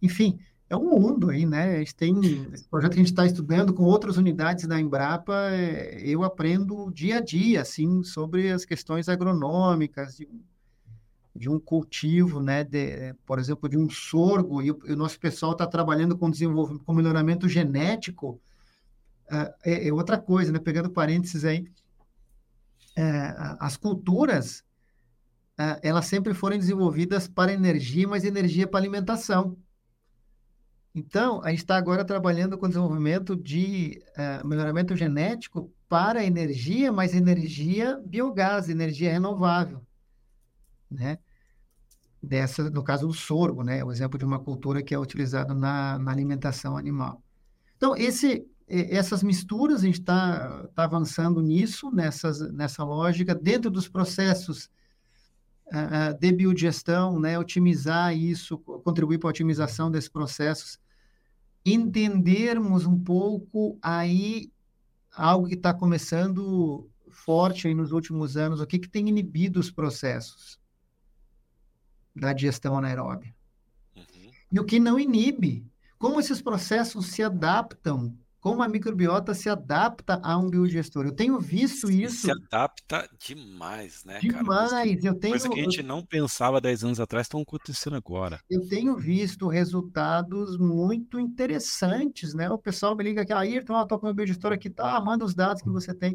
Enfim, 0.00 0.38
é 0.74 0.76
um 0.76 1.00
mundo 1.00 1.30
aí, 1.30 1.46
né? 1.46 1.76
A 1.76 1.78
gente 1.78 1.94
tem 1.94 2.20
esse 2.52 2.68
projeto 2.68 2.92
que 2.92 2.98
a 2.98 3.02
gente 3.02 3.12
está 3.12 3.24
estudando 3.24 3.72
com 3.72 3.84
outras 3.84 4.16
unidades 4.16 4.66
da 4.66 4.78
Embrapa. 4.78 5.50
É, 5.50 6.02
eu 6.04 6.22
aprendo 6.24 6.90
dia 6.90 7.18
a 7.18 7.20
dia, 7.20 7.62
assim, 7.62 8.02
sobre 8.02 8.50
as 8.50 8.64
questões 8.64 9.08
agronômicas, 9.08 10.16
de, 10.16 10.28
de 11.34 11.48
um 11.48 11.58
cultivo, 11.58 12.40
né, 12.40 12.62
de, 12.64 13.14
por 13.24 13.38
exemplo, 13.38 13.68
de 13.68 13.78
um 13.78 13.88
sorgo, 13.88 14.62
e 14.62 14.70
o, 14.70 14.78
e 14.86 14.92
o 14.92 14.96
nosso 14.96 15.18
pessoal 15.18 15.52
está 15.52 15.66
trabalhando 15.66 16.16
com 16.16 16.30
desenvolvimento, 16.30 16.84
com 16.84 16.92
melhoramento 16.92 17.48
genético, 17.48 18.40
uh, 19.30 19.54
é, 19.64 19.88
é, 19.88 19.92
outra 19.92 20.18
coisa, 20.18 20.52
né, 20.52 20.58
pegando 20.58 20.90
parênteses 20.90 21.44
aí, 21.44 21.60
uh, 22.98 23.56
as 23.58 23.76
culturas, 23.76 24.60
uh, 25.58 25.78
elas 25.82 26.06
sempre 26.06 26.34
foram 26.34 26.58
desenvolvidas 26.58 27.26
para 27.26 27.52
energia, 27.52 28.06
mas 28.06 28.24
energia 28.24 28.66
para 28.66 28.80
alimentação. 28.80 29.56
Então, 30.94 31.42
a 31.42 31.50
gente 31.50 31.58
está 31.60 31.76
agora 31.76 32.04
trabalhando 32.04 32.56
com 32.56 32.68
desenvolvimento 32.68 33.34
de 33.34 34.00
melhoramento 34.44 34.94
genético 34.94 35.72
para 35.88 36.24
energia, 36.24 36.92
mas 36.92 37.14
energia 37.14 38.00
biogás, 38.06 38.68
energia 38.68 39.10
renovável 39.10 39.84
né? 40.94 41.18
Dessa, 42.22 42.70
no 42.70 42.82
caso, 42.82 43.06
o 43.06 43.12
sorgo, 43.12 43.62
né? 43.62 43.84
O 43.84 43.92
exemplo 43.92 44.18
de 44.18 44.24
uma 44.24 44.38
cultura 44.38 44.82
que 44.82 44.94
é 44.94 44.98
utilizada 44.98 45.52
na, 45.52 45.98
na 45.98 46.10
alimentação 46.10 46.76
animal. 46.76 47.22
Então, 47.76 47.94
esse, 47.96 48.46
essas 48.66 49.22
misturas, 49.22 49.82
a 49.82 49.86
gente 49.86 50.00
está 50.00 50.66
tá 50.74 50.84
avançando 50.84 51.42
nisso, 51.42 51.90
nessas, 51.90 52.40
nessa 52.52 52.82
lógica, 52.82 53.34
dentro 53.34 53.70
dos 53.70 53.88
processos 53.88 54.70
uh, 55.66 56.18
de 56.18 56.32
biodigestão, 56.32 57.20
né? 57.20 57.38
Otimizar 57.38 58.16
isso, 58.16 58.56
contribuir 58.58 59.18
para 59.18 59.28
a 59.28 59.32
otimização 59.32 59.90
desses 59.90 60.08
processos, 60.08 60.78
entendermos 61.64 62.84
um 62.84 62.98
pouco 62.98 63.78
aí 63.80 64.52
algo 65.16 65.48
que 65.48 65.54
está 65.54 65.72
começando 65.72 66.90
forte 67.08 67.68
aí 67.68 67.74
nos 67.74 67.92
últimos 67.92 68.36
anos, 68.36 68.60
o 68.60 68.66
que, 68.66 68.78
que 68.78 68.88
tem 68.88 69.08
inibido 69.08 69.60
os 69.60 69.70
processos 69.70 70.58
da 72.14 72.32
digestão 72.32 72.76
anaeróbia. 72.76 73.34
Uhum. 73.96 74.30
E 74.52 74.60
o 74.60 74.64
que 74.64 74.78
não 74.78 74.98
inibe. 74.98 75.66
Como 75.98 76.20
esses 76.20 76.42
processos 76.42 77.06
se 77.06 77.22
adaptam, 77.22 78.16
como 78.44 78.62
a 78.62 78.68
microbiota 78.68 79.32
se 79.32 79.48
adapta 79.48 80.20
a 80.22 80.36
um 80.36 80.50
biodigestor. 80.50 81.06
Eu 81.06 81.14
tenho 81.14 81.40
visto 81.40 81.90
isso. 81.90 82.26
Se 82.26 82.30
adapta 82.30 83.08
demais, 83.18 84.04
né, 84.04 84.18
demais. 84.18 84.70
cara? 84.70 84.84
Demais. 84.84 85.02
Eu 85.02 85.14
tenho. 85.14 85.32
Coisa 85.32 85.48
que 85.48 85.60
a 85.60 85.62
gente 85.62 85.82
não 85.82 86.04
pensava 86.04 86.60
10 86.60 86.84
anos 86.84 87.00
atrás 87.00 87.24
estão 87.24 87.40
acontecendo 87.40 87.96
agora. 87.96 88.38
Eu 88.50 88.68
tenho 88.68 88.98
visto 88.98 89.48
resultados 89.48 90.58
muito 90.58 91.18
interessantes, 91.18 92.34
né? 92.34 92.50
O 92.50 92.58
pessoal 92.58 92.94
me 92.94 93.02
liga 93.02 93.22
aqui, 93.22 93.32
Ayrton, 93.32 93.80
estou 93.80 93.98
com 93.98 94.04
o 94.04 94.08
meu 94.08 94.14
biodigestor 94.14 94.52
aqui, 94.52 94.68
tá, 94.68 95.00
manda 95.00 95.24
os 95.24 95.34
dados 95.34 95.62
que 95.62 95.70
você 95.70 95.94
tem. 95.94 96.14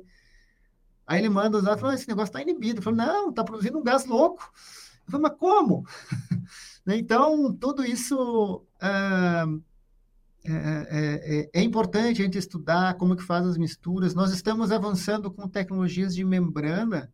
Aí 1.08 1.22
ele 1.22 1.30
manda 1.30 1.58
os 1.58 1.64
dados 1.64 1.82
fala, 1.82 1.96
esse 1.96 2.08
negócio 2.08 2.30
está 2.30 2.44
inibido. 2.44 2.78
Eu 2.78 2.84
falo, 2.84 2.96
não, 2.96 3.32
está 3.32 3.44
produzindo 3.44 3.80
um 3.80 3.84
gás 3.84 4.06
louco. 4.06 4.54
Eu 5.08 5.14
falei, 5.14 5.30
mas 5.30 5.40
como? 5.40 5.84
Então, 6.92 7.54
tudo 7.54 7.86
isso 7.86 8.66
é, 8.82 9.44
é, 10.44 11.50
é, 11.54 11.60
é, 11.60 11.62
importante 11.62 12.22
a 12.22 12.26
gente 12.26 12.38
estudar 12.38 12.96
como 12.96 13.16
que 13.16 13.24
faz 13.24 13.46
as 13.46 13.58
misturas. 13.58 14.16
Nós 14.16 14.32
estamos 14.32 14.72
avançando 14.72 15.30
com 15.30 15.48
tecnologias 15.48 16.16
de 16.16 16.24
membrana 16.24 17.12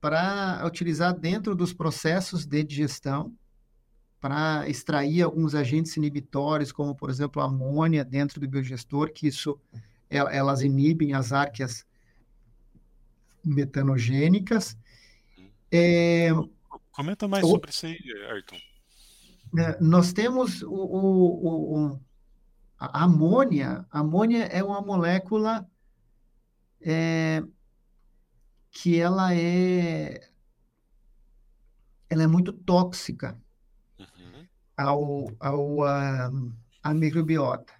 para 0.00 0.62
utilizar 0.66 1.18
dentro 1.18 1.54
dos 1.54 1.72
processos 1.72 2.44
de 2.44 2.62
digestão, 2.62 3.32
para 4.20 4.68
extrair 4.68 5.22
alguns 5.22 5.54
agentes 5.54 5.96
inibitórios, 5.96 6.72
como, 6.72 6.94
por 6.94 7.08
exemplo, 7.08 7.40
a 7.40 7.46
amônia 7.46 8.04
dentro 8.04 8.40
do 8.40 8.48
biodigestor, 8.48 9.12
que 9.12 9.26
isso, 9.26 9.58
elas 10.10 10.62
inibem 10.62 11.14
as 11.14 11.32
árqueas 11.32 11.86
metanogênicas. 13.44 14.76
É, 15.70 16.30
Comenta 16.90 17.28
mais 17.28 17.44
o, 17.44 17.48
sobre 17.48 17.70
isso 17.70 17.86
aí, 17.86 17.98
Ayrton. 18.30 18.56
É, 19.58 19.78
nós 19.80 20.12
temos 20.12 20.62
o, 20.62 20.72
o, 20.72 21.92
o, 21.92 22.00
a 22.78 23.04
amônia. 23.04 23.86
A 23.90 24.00
amônia 24.00 24.44
é 24.44 24.62
uma 24.62 24.80
molécula 24.80 25.68
é, 26.80 27.42
que 28.70 28.98
ela 28.98 29.34
é 29.34 30.30
ela 32.10 32.22
é 32.22 32.26
muito 32.26 32.52
tóxica 32.52 33.36
uhum. 33.98 34.46
ao, 34.76 35.26
ao 35.40 35.82
a, 35.84 36.30
a 36.82 36.94
microbiota. 36.94 37.72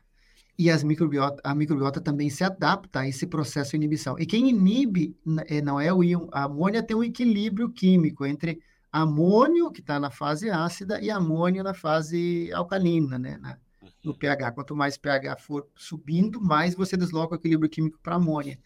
E 0.57 0.70
as 0.70 0.84
microbiota, 0.84 1.40
a 1.45 1.55
microbiota 1.55 2.01
também 2.01 2.30
se 2.30 2.45
adapta 2.45 3.01
a 3.01 3.09
esse 3.09 3.26
processo 3.26 3.72
de 3.72 3.76
inibição. 3.76 4.16
E 4.18 4.24
quem 4.24 4.49
inibe 4.49 5.16
é, 5.47 5.61
não 5.61 5.80
é 5.80 5.92
o 5.92 6.03
íon. 6.03 6.28
A 6.32 6.45
amônia 6.45 6.82
tem 6.82 6.97
um 6.97 7.03
equilíbrio 7.03 7.70
químico 7.70 8.24
entre 8.24 8.61
amônio, 8.92 9.72
que 9.72 9.80
está 9.80 9.99
na 9.99 10.11
fase 10.11 10.49
ácida, 10.49 11.01
e 11.01 11.11
amônio 11.11 11.64
na 11.64 11.74
fase 11.74 12.53
alcalina, 12.53 13.18
né? 13.18 13.36
Na, 13.38 13.59
no 14.05 14.14
pH. 14.14 14.52
Quanto 14.52 14.76
mais 14.76 14.96
pH 14.96 15.36
for 15.36 15.66
subindo, 15.74 16.40
mais 16.40 16.74
você 16.74 16.96
desloca 16.96 17.34
o 17.34 17.38
equilíbrio 17.38 17.70
químico 17.70 17.98
para 18.02 18.16
amônia. 18.16 18.59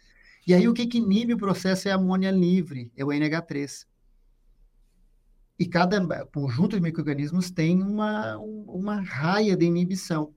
E 0.46 0.54
aí 0.54 0.66
o 0.66 0.74
que, 0.74 0.86
que 0.86 0.98
inibe 0.98 1.34
o 1.34 1.38
processo 1.38 1.88
é 1.88 1.92
a 1.92 1.96
amônia 1.96 2.30
livre, 2.30 2.90
é 2.96 3.04
o 3.04 3.08
NH3. 3.08 3.86
E 5.58 5.66
cada 5.66 6.00
conjunto 6.26 6.76
de 6.76 6.82
micro-organismos 6.82 7.50
tem 7.50 7.82
uma, 7.82 8.38
uma 8.38 9.00
raia 9.00 9.56
de 9.56 9.66
inibição. 9.66 10.32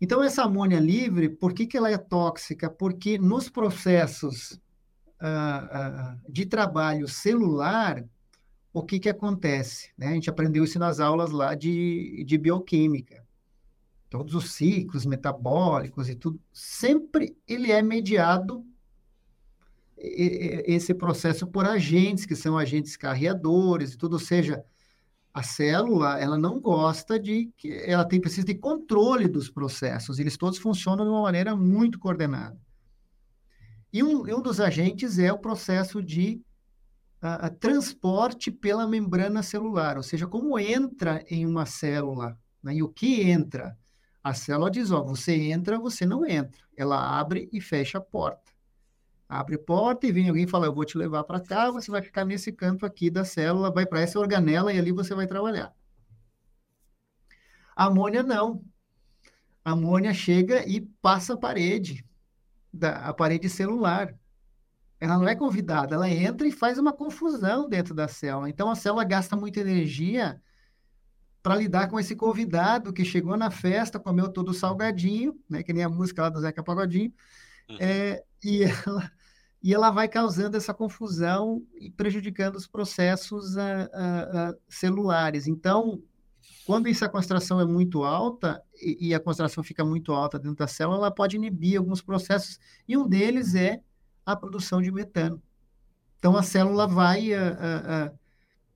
Então, 0.00 0.22
essa 0.22 0.42
amônia 0.42 0.80
livre, 0.80 1.28
por 1.28 1.52
que, 1.52 1.66
que 1.66 1.76
ela 1.76 1.90
é 1.90 1.96
tóxica? 1.96 2.68
Porque 2.68 3.18
nos 3.18 3.48
processos 3.48 4.52
uh, 5.20 6.16
uh, 6.18 6.32
de 6.32 6.46
trabalho 6.46 7.06
celular, 7.06 8.04
o 8.72 8.82
que, 8.82 8.98
que 8.98 9.08
acontece? 9.08 9.92
Né? 9.96 10.08
A 10.08 10.14
gente 10.14 10.28
aprendeu 10.28 10.64
isso 10.64 10.78
nas 10.78 10.98
aulas 10.98 11.30
lá 11.30 11.54
de, 11.54 12.24
de 12.26 12.36
bioquímica. 12.36 13.23
Todos 14.14 14.32
os 14.36 14.52
ciclos 14.52 15.04
metabólicos 15.04 16.08
e 16.08 16.14
tudo, 16.14 16.40
sempre 16.52 17.36
ele 17.48 17.72
é 17.72 17.82
mediado 17.82 18.64
esse 19.98 20.94
processo 20.94 21.48
por 21.48 21.66
agentes, 21.66 22.24
que 22.24 22.36
são 22.36 22.56
agentes 22.56 22.96
carreadores 22.96 23.92
e 23.92 23.98
tudo, 23.98 24.12
ou 24.12 24.20
seja, 24.20 24.64
a 25.32 25.42
célula, 25.42 26.16
ela 26.20 26.38
não 26.38 26.60
gosta 26.60 27.18
de 27.18 27.50
que 27.56 27.72
ela 27.72 28.04
tem 28.04 28.20
precisa 28.20 28.46
de 28.46 28.54
controle 28.54 29.26
dos 29.26 29.50
processos, 29.50 30.20
eles 30.20 30.36
todos 30.36 30.60
funcionam 30.60 31.04
de 31.04 31.10
uma 31.10 31.22
maneira 31.22 31.56
muito 31.56 31.98
coordenada. 31.98 32.56
E 33.92 34.00
um, 34.00 34.20
um 34.32 34.40
dos 34.40 34.60
agentes 34.60 35.18
é 35.18 35.32
o 35.32 35.40
processo 35.40 36.00
de 36.00 36.40
a, 37.20 37.46
a 37.46 37.50
transporte 37.50 38.52
pela 38.52 38.86
membrana 38.86 39.42
celular, 39.42 39.96
ou 39.96 40.04
seja, 40.04 40.24
como 40.24 40.56
entra 40.56 41.24
em 41.28 41.44
uma 41.44 41.66
célula, 41.66 42.38
né? 42.62 42.76
e 42.76 42.82
o 42.84 42.88
que 42.88 43.22
entra. 43.22 43.76
A 44.24 44.32
célula 44.32 44.70
diz, 44.70 44.90
ó, 44.90 45.02
você 45.02 45.34
entra, 45.34 45.78
você 45.78 46.06
não 46.06 46.24
entra. 46.24 46.62
Ela 46.74 47.20
abre 47.20 47.46
e 47.52 47.60
fecha 47.60 47.98
a 47.98 48.00
porta. 48.00 48.50
Abre 49.28 49.56
a 49.56 49.58
porta 49.58 50.06
e 50.06 50.12
vem 50.12 50.30
alguém 50.30 50.46
falar, 50.46 50.66
eu 50.66 50.74
vou 50.74 50.84
te 50.86 50.96
levar 50.96 51.24
para 51.24 51.40
cá, 51.40 51.70
você 51.70 51.90
vai 51.90 52.00
ficar 52.00 52.24
nesse 52.24 52.50
canto 52.50 52.86
aqui 52.86 53.10
da 53.10 53.22
célula, 53.22 53.70
vai 53.70 53.84
para 53.84 54.00
essa 54.00 54.18
organela 54.18 54.72
e 54.72 54.78
ali 54.78 54.92
você 54.92 55.14
vai 55.14 55.26
trabalhar. 55.26 55.74
A 57.76 57.84
amônia 57.84 58.22
não. 58.22 58.64
A 59.62 59.72
amônia 59.72 60.14
chega 60.14 60.66
e 60.66 60.80
passa 60.80 61.34
a 61.34 61.36
parede, 61.36 62.02
da, 62.72 63.08
a 63.08 63.12
parede 63.12 63.50
celular. 63.50 64.14
Ela 64.98 65.18
não 65.18 65.28
é 65.28 65.34
convidada, 65.34 65.96
ela 65.96 66.08
entra 66.08 66.46
e 66.46 66.52
faz 66.52 66.78
uma 66.78 66.94
confusão 66.94 67.68
dentro 67.68 67.94
da 67.94 68.08
célula. 68.08 68.48
Então 68.48 68.70
a 68.70 68.74
célula 68.74 69.04
gasta 69.04 69.36
muita 69.36 69.60
energia 69.60 70.40
para 71.44 71.56
lidar 71.56 71.88
com 71.88 72.00
esse 72.00 72.16
convidado 72.16 72.90
que 72.90 73.04
chegou 73.04 73.36
na 73.36 73.50
festa, 73.50 74.00
comeu 74.00 74.30
todo 74.30 74.48
o 74.48 74.54
salgadinho, 74.54 75.38
né, 75.46 75.62
que 75.62 75.74
nem 75.74 75.84
a 75.84 75.90
música 75.90 76.22
lá 76.22 76.30
do 76.30 76.40
Zeca 76.40 76.64
Pagodinho, 76.64 77.12
uhum. 77.68 77.76
é, 77.78 78.24
e, 78.42 78.62
ela, 78.88 79.12
e 79.62 79.74
ela 79.74 79.90
vai 79.90 80.08
causando 80.08 80.56
essa 80.56 80.72
confusão 80.72 81.62
e 81.78 81.90
prejudicando 81.90 82.56
os 82.56 82.66
processos 82.66 83.58
a, 83.58 83.90
a, 83.92 84.48
a 84.48 84.54
celulares. 84.70 85.46
Então, 85.46 86.02
quando 86.64 86.88
essa 86.88 87.10
concentração 87.10 87.60
é 87.60 87.66
muito 87.66 88.04
alta 88.04 88.62
e, 88.80 89.08
e, 89.08 89.14
a 89.14 89.20
concentração 89.20 89.62
fica 89.62 89.84
muito 89.84 90.12
alta 90.12 90.38
dentro 90.38 90.56
da 90.56 90.66
célula, 90.66 90.96
ela 90.96 91.10
pode 91.10 91.36
inibir 91.36 91.76
alguns 91.76 92.00
processos, 92.00 92.58
e 92.88 92.96
um 92.96 93.06
deles 93.06 93.54
é 93.54 93.82
a 94.24 94.34
produção 94.34 94.80
de 94.80 94.90
metano. 94.90 95.42
Então 96.18 96.38
a 96.38 96.42
célula 96.42 96.86
vai 96.86 97.34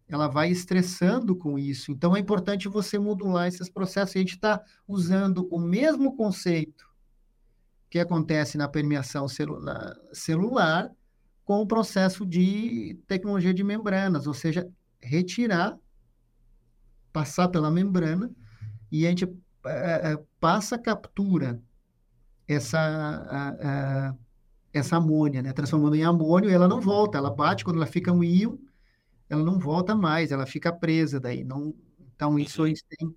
ela 0.09 0.27
vai 0.27 0.51
estressando 0.51 1.37
com 1.37 1.59
isso. 1.59 1.93
Então 1.93 2.17
é 2.17 2.21
importante 2.21 2.69
você 2.69 2.99
modular 2.99 3.47
esses 3.47 3.69
processos. 3.69 4.17
A 4.17 4.19
gente 4.19 4.35
está 4.35 4.63
usando 4.87 5.47
o 5.51 5.59
mesmo 5.59 6.17
conceito 6.17 6.89
que 7.91 7.99
acontece 7.99 8.57
na 8.57 8.69
permeação 8.69 9.29
celular, 9.29 9.95
celular 10.13 10.91
com 11.45 11.61
o 11.61 11.67
processo 11.67 12.27
de 12.27 12.99
tecnologia 13.07 13.55
de 13.55 13.65
membranas, 13.65 14.27
ou 14.27 14.35
seja, 14.35 14.69
retirar, 15.01 15.79
passar 17.13 17.49
pela 17.49 17.71
membrana 17.71 18.31
e 18.91 19.07
a 19.07 19.11
gente 19.11 19.25
é, 19.67 20.19
passa, 20.41 20.79
captura 20.79 21.61
essa 22.47 22.79
a, 22.79 23.49
a, 23.49 24.15
essa 24.73 24.97
amônia, 24.97 25.43
né? 25.43 25.53
Transformando 25.53 25.97
em 25.97 26.05
amônio, 26.05 26.51
ela 26.51 26.69
não 26.69 26.81
volta, 26.81 27.19
ela 27.19 27.31
bate 27.31 27.65
quando 27.65 27.77
ela 27.77 27.87
fica 27.87 28.13
um 28.13 28.23
íon, 28.23 28.57
ela 29.29 29.45
não 29.45 29.59
volta 29.59 29.95
mais, 29.95 30.33
ela 30.33 30.47
fica 30.47 30.73
presa 30.73 31.21
daí. 31.21 31.45
Não, 31.45 31.75
então, 32.15 32.39
isso 32.39 32.65
uhum. 32.65 32.73
tem, 32.89 33.15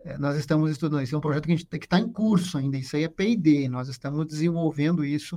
é, 0.00 0.18
nós 0.18 0.36
estamos 0.36 0.70
estudando. 0.70 1.02
Isso 1.02 1.14
é 1.14 1.18
um 1.18 1.20
projeto 1.20 1.46
que 1.46 1.54
está 1.76 1.98
em 1.98 2.10
curso 2.10 2.58
ainda. 2.58 2.76
Isso 2.76 2.96
aí 2.96 3.04
é 3.04 3.08
P&D. 3.08 3.68
Nós 3.68 3.88
estamos 3.88 4.26
desenvolvendo 4.26 5.04
isso 5.04 5.36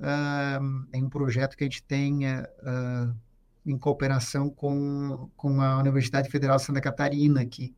uh, 0.00 0.86
em 0.94 1.04
um 1.04 1.10
projeto 1.10 1.56
que 1.56 1.64
a 1.64 1.66
gente 1.66 1.82
tem 1.82 2.26
uh, 2.26 3.14
em 3.66 3.76
cooperação 3.76 4.48
com, 4.48 5.30
com 5.36 5.60
a 5.60 5.78
Universidade 5.78 6.30
Federal 6.30 6.56
de 6.56 6.64
Santa 6.64 6.80
Catarina 6.80 7.40
aqui. 7.40 7.74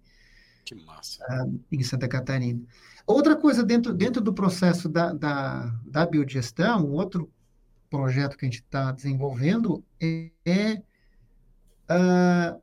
Que 0.64 0.74
massa. 0.74 1.24
Uh, 1.44 1.60
em 1.72 1.82
Santa 1.82 2.06
Catarina. 2.06 2.60
Outra 3.06 3.34
coisa 3.34 3.64
dentro, 3.64 3.92
dentro 3.92 4.20
do 4.20 4.32
processo 4.32 4.88
da, 4.88 5.12
da, 5.12 5.74
da 5.84 6.06
biogestão, 6.06 6.90
outro 6.92 7.30
projeto 7.88 8.36
que 8.36 8.44
a 8.44 8.48
gente 8.48 8.62
está 8.62 8.92
desenvolvendo 8.92 9.84
é, 10.00 10.30
é 10.44 10.82
uh, 11.90 12.60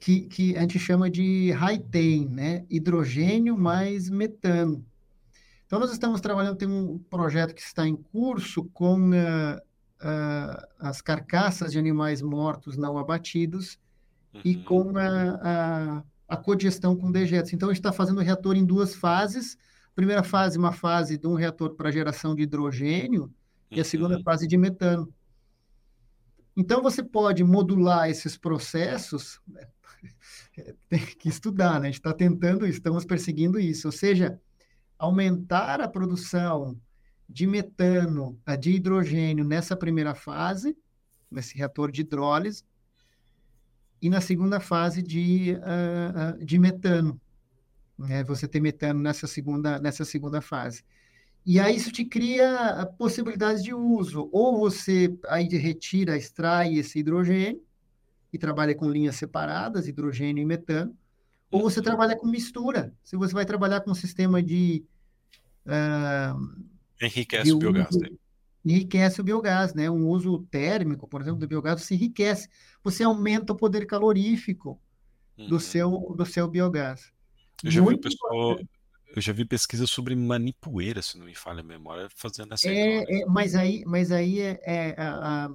que, 0.00 0.22
que, 0.22 0.56
a 0.56 0.62
gente 0.62 0.78
chama 0.78 1.10
de 1.10 1.52
high-tem, 1.52 2.28
né? 2.28 2.64
hidrogênio 2.68 3.56
mais 3.56 4.10
metano. 4.10 4.84
Então, 5.66 5.78
nós 5.78 5.92
estamos 5.92 6.20
trabalhando, 6.20 6.56
tem 6.56 6.68
um 6.68 6.98
projeto 6.98 7.54
que 7.54 7.62
está 7.62 7.86
em 7.86 7.96
curso 7.96 8.64
com 8.74 9.10
uh, 9.10 9.56
uh, 9.56 10.66
as 10.80 11.00
carcaças 11.00 11.72
de 11.72 11.78
animais 11.78 12.20
mortos 12.20 12.76
não 12.76 12.98
abatidos 12.98 13.78
uhum. 14.34 14.40
e 14.44 14.56
com 14.56 14.92
a, 14.98 15.38
a, 15.40 16.02
a 16.28 16.36
cogestão 16.36 16.96
com 16.96 17.10
dejetos. 17.10 17.52
Então, 17.52 17.68
a 17.68 17.72
gente 17.72 17.80
está 17.80 17.92
fazendo 17.92 18.18
o 18.18 18.22
reator 18.22 18.56
em 18.56 18.64
duas 18.64 18.94
fases. 18.94 19.56
Primeira 19.94 20.22
fase, 20.22 20.58
uma 20.58 20.72
fase 20.72 21.16
de 21.16 21.26
um 21.26 21.34
reator 21.34 21.74
para 21.74 21.90
geração 21.90 22.34
de 22.34 22.42
hidrogênio, 22.42 23.22
uhum. 23.22 23.30
e 23.70 23.80
a 23.80 23.84
segunda 23.84 24.16
uhum. 24.16 24.22
fase 24.22 24.46
de 24.46 24.56
metano. 24.56 25.12
Então, 26.56 26.82
você 26.82 27.02
pode 27.02 27.42
modular 27.42 28.10
esses 28.10 28.36
processos, 28.36 29.40
tem 30.88 31.04
que 31.04 31.28
estudar, 31.28 31.80
né? 31.80 31.88
A 31.88 31.90
gente 31.90 32.00
está 32.00 32.12
tentando, 32.12 32.66
estamos 32.66 33.04
perseguindo 33.04 33.58
isso, 33.58 33.88
ou 33.88 33.92
seja, 33.92 34.40
aumentar 34.98 35.80
a 35.80 35.88
produção 35.88 36.78
de 37.28 37.46
metano, 37.46 38.38
de 38.60 38.72
hidrogênio 38.72 39.44
nessa 39.44 39.74
primeira 39.74 40.14
fase, 40.14 40.76
nesse 41.30 41.56
reator 41.56 41.90
de 41.90 42.02
hidrólise, 42.02 42.62
e 44.00 44.10
na 44.10 44.20
segunda 44.20 44.60
fase 44.60 45.00
de, 45.00 45.56
uh, 45.56 46.44
de 46.44 46.58
metano. 46.58 47.20
Né? 47.96 48.22
Você 48.24 48.46
ter 48.46 48.60
metano 48.60 49.00
nessa 49.00 49.26
segunda, 49.26 49.78
nessa 49.78 50.04
segunda 50.04 50.40
fase. 50.40 50.84
E 51.44 51.58
aí 51.58 51.74
isso 51.76 51.90
te 51.90 52.04
cria 52.04 52.86
possibilidades 52.98 53.62
de 53.62 53.74
uso. 53.74 54.28
Ou 54.32 54.58
você 54.58 55.12
aí 55.28 55.48
retira, 55.48 56.16
extrai 56.16 56.76
esse 56.76 57.00
hidrogênio 57.00 57.60
e 58.32 58.38
trabalha 58.38 58.74
com 58.74 58.88
linhas 58.88 59.16
separadas, 59.16 59.88
hidrogênio 59.88 60.40
e 60.40 60.46
metano, 60.46 60.96
ou 61.50 61.60
você 61.60 61.82
trabalha 61.82 62.16
com 62.16 62.26
mistura. 62.26 62.94
Se 63.04 63.16
você 63.16 63.34
vai 63.34 63.44
trabalhar 63.44 63.80
com 63.82 63.90
um 63.90 63.94
sistema 63.94 64.42
de... 64.42 64.84
Uh, 65.66 66.64
enriquece 67.00 67.44
de 67.44 67.52
o 67.52 67.58
biogás. 67.58 67.94
Né? 67.96 68.08
Enriquece 68.64 69.20
o 69.20 69.24
biogás, 69.24 69.74
né? 69.74 69.90
Um 69.90 70.08
uso 70.08 70.46
térmico, 70.50 71.06
por 71.06 71.20
exemplo, 71.20 71.40
do 71.40 71.48
biogás, 71.48 71.82
se 71.82 71.94
enriquece. 71.94 72.48
Você 72.82 73.02
aumenta 73.02 73.52
o 73.52 73.56
poder 73.56 73.84
calorífico 73.86 74.80
uhum. 75.36 75.48
do, 75.48 75.60
seu, 75.60 75.90
do 76.16 76.24
seu 76.24 76.48
biogás. 76.48 77.12
Eu 77.62 77.70
já 77.70 77.82
Muito 77.82 77.96
vi 77.96 78.02
pessoal... 78.02 78.58
Eu 79.14 79.20
já 79.20 79.32
vi 79.32 79.44
pesquisa 79.44 79.86
sobre 79.86 80.16
manipoeira, 80.16 81.02
se 81.02 81.18
não 81.18 81.26
me 81.26 81.34
falha 81.34 81.60
a 81.60 81.64
memória, 81.64 82.08
fazendo 82.14 82.54
essa 82.54 82.68
é, 82.68 83.02
é, 83.02 83.26
mas 83.26 83.54
aí, 83.54 83.82
mas 83.86 84.10
aí 84.10 84.40
é, 84.40 84.60
é 84.64 84.94
a, 84.98 85.50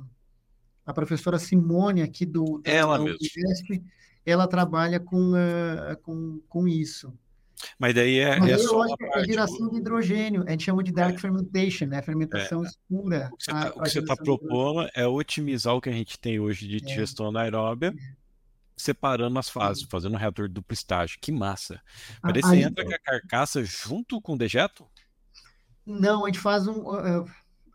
a, 0.86 0.94
professora 0.94 1.40
Simone 1.40 2.04
aqui 2.04 2.26
do 2.26 2.62
ela 2.64 3.00
mesmo. 3.00 3.18
ela 4.24 4.48
trabalha 4.48 5.00
com, 5.00 5.32
uh, 5.32 5.98
com, 6.04 6.40
com 6.48 6.68
isso. 6.68 7.12
Mas 7.80 7.96
daí 7.96 8.20
é, 8.20 8.40
mas 8.40 8.52
é 8.52 8.58
só 8.60 8.84
a, 9.14 9.24
geração 9.24 9.70
de 9.70 9.78
hidrogênio, 9.78 10.44
a 10.48 10.52
gente 10.52 10.64
chama 10.64 10.84
de 10.84 10.92
dark 10.92 11.16
é. 11.16 11.18
fermentation, 11.18 11.88
né? 11.88 12.02
Fermentação 12.04 12.64
é. 12.64 12.68
escura. 12.68 13.32
O 13.34 13.38
que 13.38 13.90
você 13.90 14.00
está 14.00 14.16
tá 14.16 14.24
propondo 14.24 14.88
é 14.94 15.08
otimizar 15.08 15.74
o 15.74 15.82
que 15.82 15.90
a 15.90 15.94
gente 15.94 16.20
tem 16.20 16.40
hoje 16.40 16.68
de 16.68 16.78
é. 16.78 16.80
digestão 16.80 17.30
anaeróbia 17.30 17.96
separando 18.78 19.40
as 19.40 19.50
fases, 19.50 19.84
fazendo 19.90 20.14
um 20.14 20.18
reator 20.18 20.48
de 20.48 20.54
duplo 20.54 20.74
estágio. 20.74 21.18
Que 21.20 21.32
massa. 21.32 21.82
Mas 22.22 22.34
daí 22.34 22.42
você 22.44 22.56
entra 22.62 22.86
com 22.86 22.94
a 22.94 23.00
carcaça 23.00 23.64
junto 23.66 24.22
com 24.22 24.34
o 24.34 24.38
dejeto? 24.38 24.88
Não, 25.86 26.24
a 26.24 26.28
gente 26.28 26.40
faz 26.40 26.68
um. 26.68 26.82
Uh, 26.82 27.26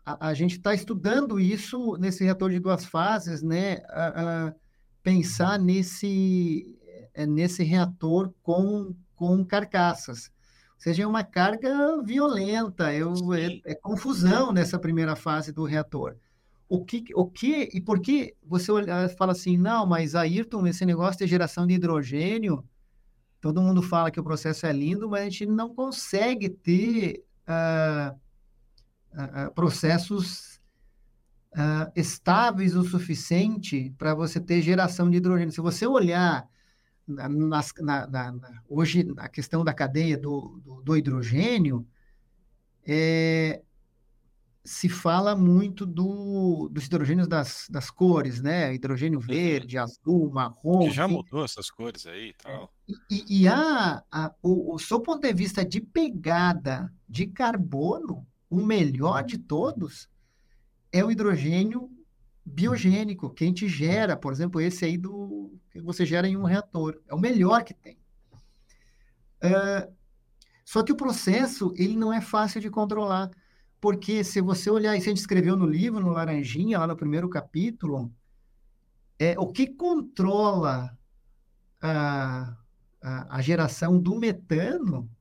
a, 0.05 0.29
a, 0.29 0.33
gente 0.33 0.57
está 0.57 0.73
estudando 0.73 1.39
isso 1.39 1.97
nesse 1.97 2.23
reator 2.23 2.49
de 2.49 2.59
duas 2.59 2.85
fases, 2.85 3.43
né? 3.43 3.77
Uh, 3.77 4.55
pensar 5.01 5.59
nesse, 5.59 6.79
eh, 7.13 7.25
nesse 7.25 7.63
reator 7.63 8.33
com, 8.41 8.95
com 9.15 9.43
carcaças. 9.43 10.31
Ou 10.75 10.81
seja, 10.81 11.03
é 11.03 11.07
uma 11.07 11.23
carga 11.23 12.01
violenta, 12.01 12.93
eu, 12.93 13.13
é, 13.33 13.61
é 13.65 13.75
confusão 13.75 14.51
nessa 14.53 14.79
primeira 14.79 15.15
fase 15.15 15.51
do 15.51 15.65
reator 15.65 16.15
o 16.67 16.83
que, 16.83 17.05
o 17.13 17.25
que 17.25 17.69
e 17.73 17.81
por 17.81 17.99
que 17.99 18.35
você 18.43 18.71
fala 19.17 19.31
assim, 19.31 19.57
não, 19.57 19.85
mas 19.85 20.15
Ayrton, 20.15 20.65
esse 20.65 20.85
negócio 20.85 21.19
de 21.19 21.27
geração 21.27 21.67
de 21.67 21.75
hidrogênio, 21.75 22.63
todo 23.39 23.61
mundo 23.61 23.81
fala 23.81 24.09
que 24.09 24.19
o 24.19 24.23
processo 24.23 24.65
é 24.65 24.71
lindo, 24.71 25.09
mas 25.09 25.21
a 25.21 25.23
gente 25.25 25.45
não 25.45 25.73
consegue 25.73 26.49
ter 26.49 27.23
uh, 27.47 28.15
uh, 29.13 29.53
processos 29.53 30.61
uh, 31.53 31.91
estáveis 31.95 32.75
o 32.75 32.83
suficiente 32.83 33.93
para 33.97 34.13
você 34.13 34.39
ter 34.39 34.61
geração 34.61 35.09
de 35.09 35.17
hidrogênio. 35.17 35.53
Se 35.53 35.61
você 35.61 35.85
olhar 35.85 36.47
na, 37.07 37.29
na, 37.29 38.07
na, 38.07 38.63
hoje 38.67 39.11
a 39.17 39.27
questão 39.27 39.63
da 39.63 39.73
cadeia 39.73 40.17
do, 40.17 40.61
do, 40.63 40.81
do 40.81 40.97
hidrogênio, 40.97 41.85
é, 42.85 43.61
se 44.65 44.87
fala 44.87 45.35
muito 45.35 45.85
do, 45.85 46.69
dos 46.71 46.85
hidrogênios 46.85 47.27
das, 47.27 47.67
das 47.69 47.91
cores, 47.91 48.41
né? 48.41 48.73
Hidrogênio 48.73 49.19
uhum. 49.19 49.25
verde, 49.25 49.77
azul, 49.77 50.31
marrom. 50.31 50.87
Que 50.87 50.91
já 50.91 51.07
mudou 51.07 51.43
essas 51.43 51.69
cores 51.69 52.05
aí 52.05 52.29
e 52.29 52.33
tal. 52.33 52.73
E, 53.09 53.41
e 53.41 53.47
a, 53.47 54.01
a, 54.09 54.33
o, 54.41 54.75
o 54.75 54.79
seu 54.79 55.01
ponto 55.01 55.21
de 55.21 55.33
vista 55.33 55.65
de 55.65 55.81
pegada 55.81 56.93
de 57.09 57.27
carbono, 57.27 58.25
o 58.49 58.63
melhor 58.63 59.23
de 59.23 59.37
todos 59.37 60.07
é 60.91 61.03
o 61.03 61.11
hidrogênio 61.11 61.89
biogênico, 62.45 63.29
que 63.33 63.43
a 63.43 63.47
gente 63.47 63.67
gera, 63.67 64.15
por 64.15 64.31
exemplo, 64.31 64.61
esse 64.61 64.85
aí 64.85 64.97
do 64.97 65.59
que 65.71 65.81
você 65.81 66.05
gera 66.05 66.27
em 66.27 66.37
um 66.37 66.43
reator. 66.43 67.01
É 67.07 67.13
o 67.13 67.19
melhor 67.19 67.63
que 67.63 67.73
tem. 67.73 67.97
Uh, 69.43 69.93
só 70.63 70.83
que 70.83 70.91
o 70.91 70.95
processo 70.97 71.73
ele 71.75 71.97
não 71.97 72.13
é 72.13 72.21
fácil 72.21 72.61
de 72.61 72.69
controlar 72.69 73.29
porque 73.83 74.23
se 74.23 74.39
você 74.39 74.69
olhar, 74.69 74.95
isso 74.95 75.07
a 75.07 75.09
gente 75.09 75.17
escreveu 75.17 75.57
no 75.57 75.65
livro, 75.65 75.99
no 75.99 76.13
Laranjinha, 76.13 76.79
lá 76.79 76.87
no 76.87 76.95
primeiro 76.95 77.27
capítulo, 77.27 78.09
é, 79.19 79.37
o 79.37 79.51
que 79.51 79.67
controla 79.67 80.97
a, 81.81 82.55
a, 83.01 83.35
a 83.35 83.41
geração 83.41 83.99
do 83.99 84.17
metano 84.17 85.11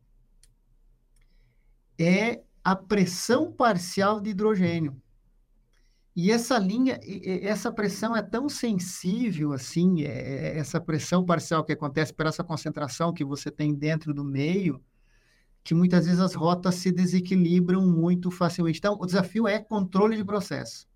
é 1.98 2.40
a 2.62 2.76
pressão 2.76 3.50
parcial 3.50 4.20
de 4.20 4.30
hidrogênio. 4.30 4.96
E 6.14 6.30
essa 6.30 6.56
linha, 6.56 7.00
essa 7.42 7.72
pressão 7.72 8.14
é 8.14 8.22
tão 8.22 8.48
sensível 8.48 9.52
assim, 9.52 10.02
é, 10.02 10.06
é, 10.06 10.58
essa 10.58 10.80
pressão 10.80 11.26
parcial 11.26 11.64
que 11.64 11.72
acontece 11.72 12.14
por 12.14 12.26
essa 12.26 12.44
concentração 12.44 13.12
que 13.12 13.24
você 13.24 13.50
tem 13.50 13.74
dentro 13.74 14.14
do 14.14 14.22
meio, 14.22 14.80
que 15.64 15.74
muitas 15.74 16.06
vezes 16.06 16.20
as 16.20 16.34
rotas 16.34 16.74
se 16.76 16.90
desequilibram 16.90 17.86
muito 17.86 18.30
facilmente. 18.30 18.78
Então, 18.78 18.96
o 19.00 19.06
desafio 19.06 19.46
é 19.46 19.58
controle 19.58 20.16
de 20.16 20.24
processo. 20.24 20.88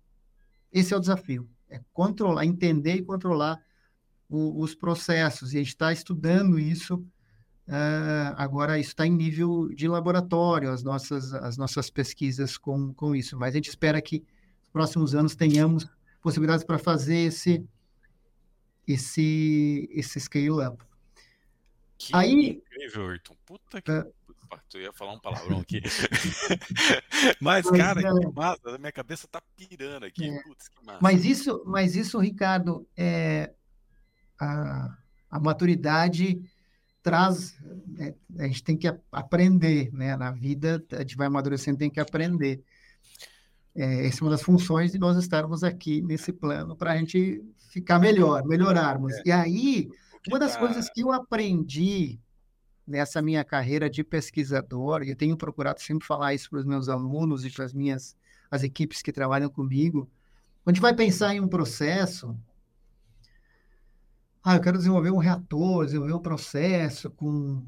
Esse 0.71 0.93
é 0.93 0.97
o 0.97 0.99
desafio, 0.99 1.49
é 1.69 1.81
controlar, 1.93 2.45
entender 2.45 2.95
e 2.95 3.03
controlar 3.03 3.61
o, 4.29 4.61
os 4.61 4.75
processos. 4.75 5.53
E 5.53 5.57
a 5.57 5.59
gente 5.59 5.69
está 5.69 5.93
estudando 5.93 6.59
isso. 6.59 6.95
Uh, 7.67 8.35
agora, 8.35 8.79
isso 8.79 8.89
está 8.89 9.05
em 9.05 9.11
nível 9.11 9.69
de 9.69 9.87
laboratório, 9.87 10.71
as 10.71 10.83
nossas, 10.83 11.33
as 11.33 11.57
nossas 11.57 11.89
pesquisas 11.89 12.57
com, 12.57 12.93
com 12.93 13.15
isso. 13.15 13.37
Mas 13.37 13.53
a 13.53 13.57
gente 13.57 13.69
espera 13.69 14.01
que 14.01 14.19
nos 14.59 14.69
próximos 14.69 15.15
anos 15.15 15.35
tenhamos 15.35 15.87
possibilidades 16.21 16.65
para 16.65 16.77
fazer 16.77 17.17
esse, 17.17 17.65
esse, 18.85 19.87
esse 19.91 20.19
scale-up. 20.19 20.83
Que 21.97 22.15
Aí, 22.15 22.49
incrível, 22.49 23.09
Ayrton. 23.09 23.35
Puta 23.45 23.81
que... 23.81 23.91
Uh, 23.91 24.16
Opa, 24.47 24.63
tu 24.69 24.77
ia 24.77 24.93
falar 24.93 25.13
um 25.13 25.19
palavrão 25.19 25.59
aqui. 25.59 25.81
mas, 27.41 27.69
cara, 27.69 28.01
que 28.01 28.25
é. 28.25 28.31
massa, 28.31 28.75
a 28.75 28.77
minha 28.77 28.91
cabeça 28.93 29.27
tá 29.27 29.41
pirando 29.57 30.05
aqui. 30.05 30.29
É. 30.29 30.41
Putz, 30.43 30.69
que 30.69 30.85
massa. 30.85 30.99
Mas 31.01 31.25
isso, 31.25 31.63
mas 31.65 31.95
isso, 31.97 32.17
Ricardo, 32.17 32.87
é, 32.95 33.53
a, 34.39 34.97
a 35.29 35.39
maturidade 35.39 36.41
traz. 37.03 37.57
É, 37.99 38.13
a 38.39 38.47
gente 38.47 38.63
tem 38.63 38.77
que 38.77 38.87
aprender, 39.11 39.91
né? 39.91 40.15
Na 40.15 40.31
vida, 40.31 40.81
a 40.93 41.01
gente 41.01 41.17
vai 41.17 41.27
amadurecendo, 41.27 41.77
tem 41.77 41.89
que 41.89 41.99
aprender. 41.99 42.63
É, 43.75 44.07
essa 44.07 44.21
é 44.21 44.23
uma 44.23 44.31
das 44.31 44.41
funções 44.41 44.93
de 44.93 44.97
nós 44.97 45.17
estarmos 45.17 45.61
aqui 45.61 46.01
nesse 46.01 46.31
plano 46.31 46.73
para 46.73 46.93
a 46.93 46.97
gente 46.97 47.43
ficar 47.69 47.99
melhor, 47.99 48.45
melhorarmos. 48.45 49.13
É. 49.13 49.23
E 49.25 49.31
aí, 49.31 49.89
uma 50.25 50.39
das 50.39 50.53
tá... 50.53 50.59
coisas 50.59 50.89
que 50.89 51.01
eu 51.01 51.11
aprendi 51.11 52.17
nessa 52.87 53.21
minha 53.21 53.43
carreira 53.43 53.89
de 53.89 54.03
pesquisador, 54.03 55.03
eu 55.03 55.15
tenho 55.15 55.35
procurado 55.35 55.81
sempre 55.81 56.07
falar 56.07 56.33
isso 56.33 56.49
para 56.49 56.59
os 56.59 56.65
meus 56.65 56.87
alunos 56.87 57.43
e 57.45 57.51
para 57.51 57.65
as 57.65 57.73
minhas 57.73 58.15
as 58.49 58.63
equipes 58.63 59.01
que 59.01 59.11
trabalham 59.11 59.49
comigo, 59.49 60.09
quando 60.63 60.69
a 60.69 60.71
gente 60.73 60.81
vai 60.81 60.95
pensar 60.95 61.35
em 61.35 61.41
um 61.41 61.47
processo, 61.47 62.33
ah, 64.43 64.55
eu 64.55 64.61
quero 64.61 64.77
desenvolver 64.77 65.11
um 65.11 65.17
reator, 65.17 65.85
desenvolver 65.85 66.13
um 66.13 66.21
processo 66.21 67.09
com, 67.11 67.61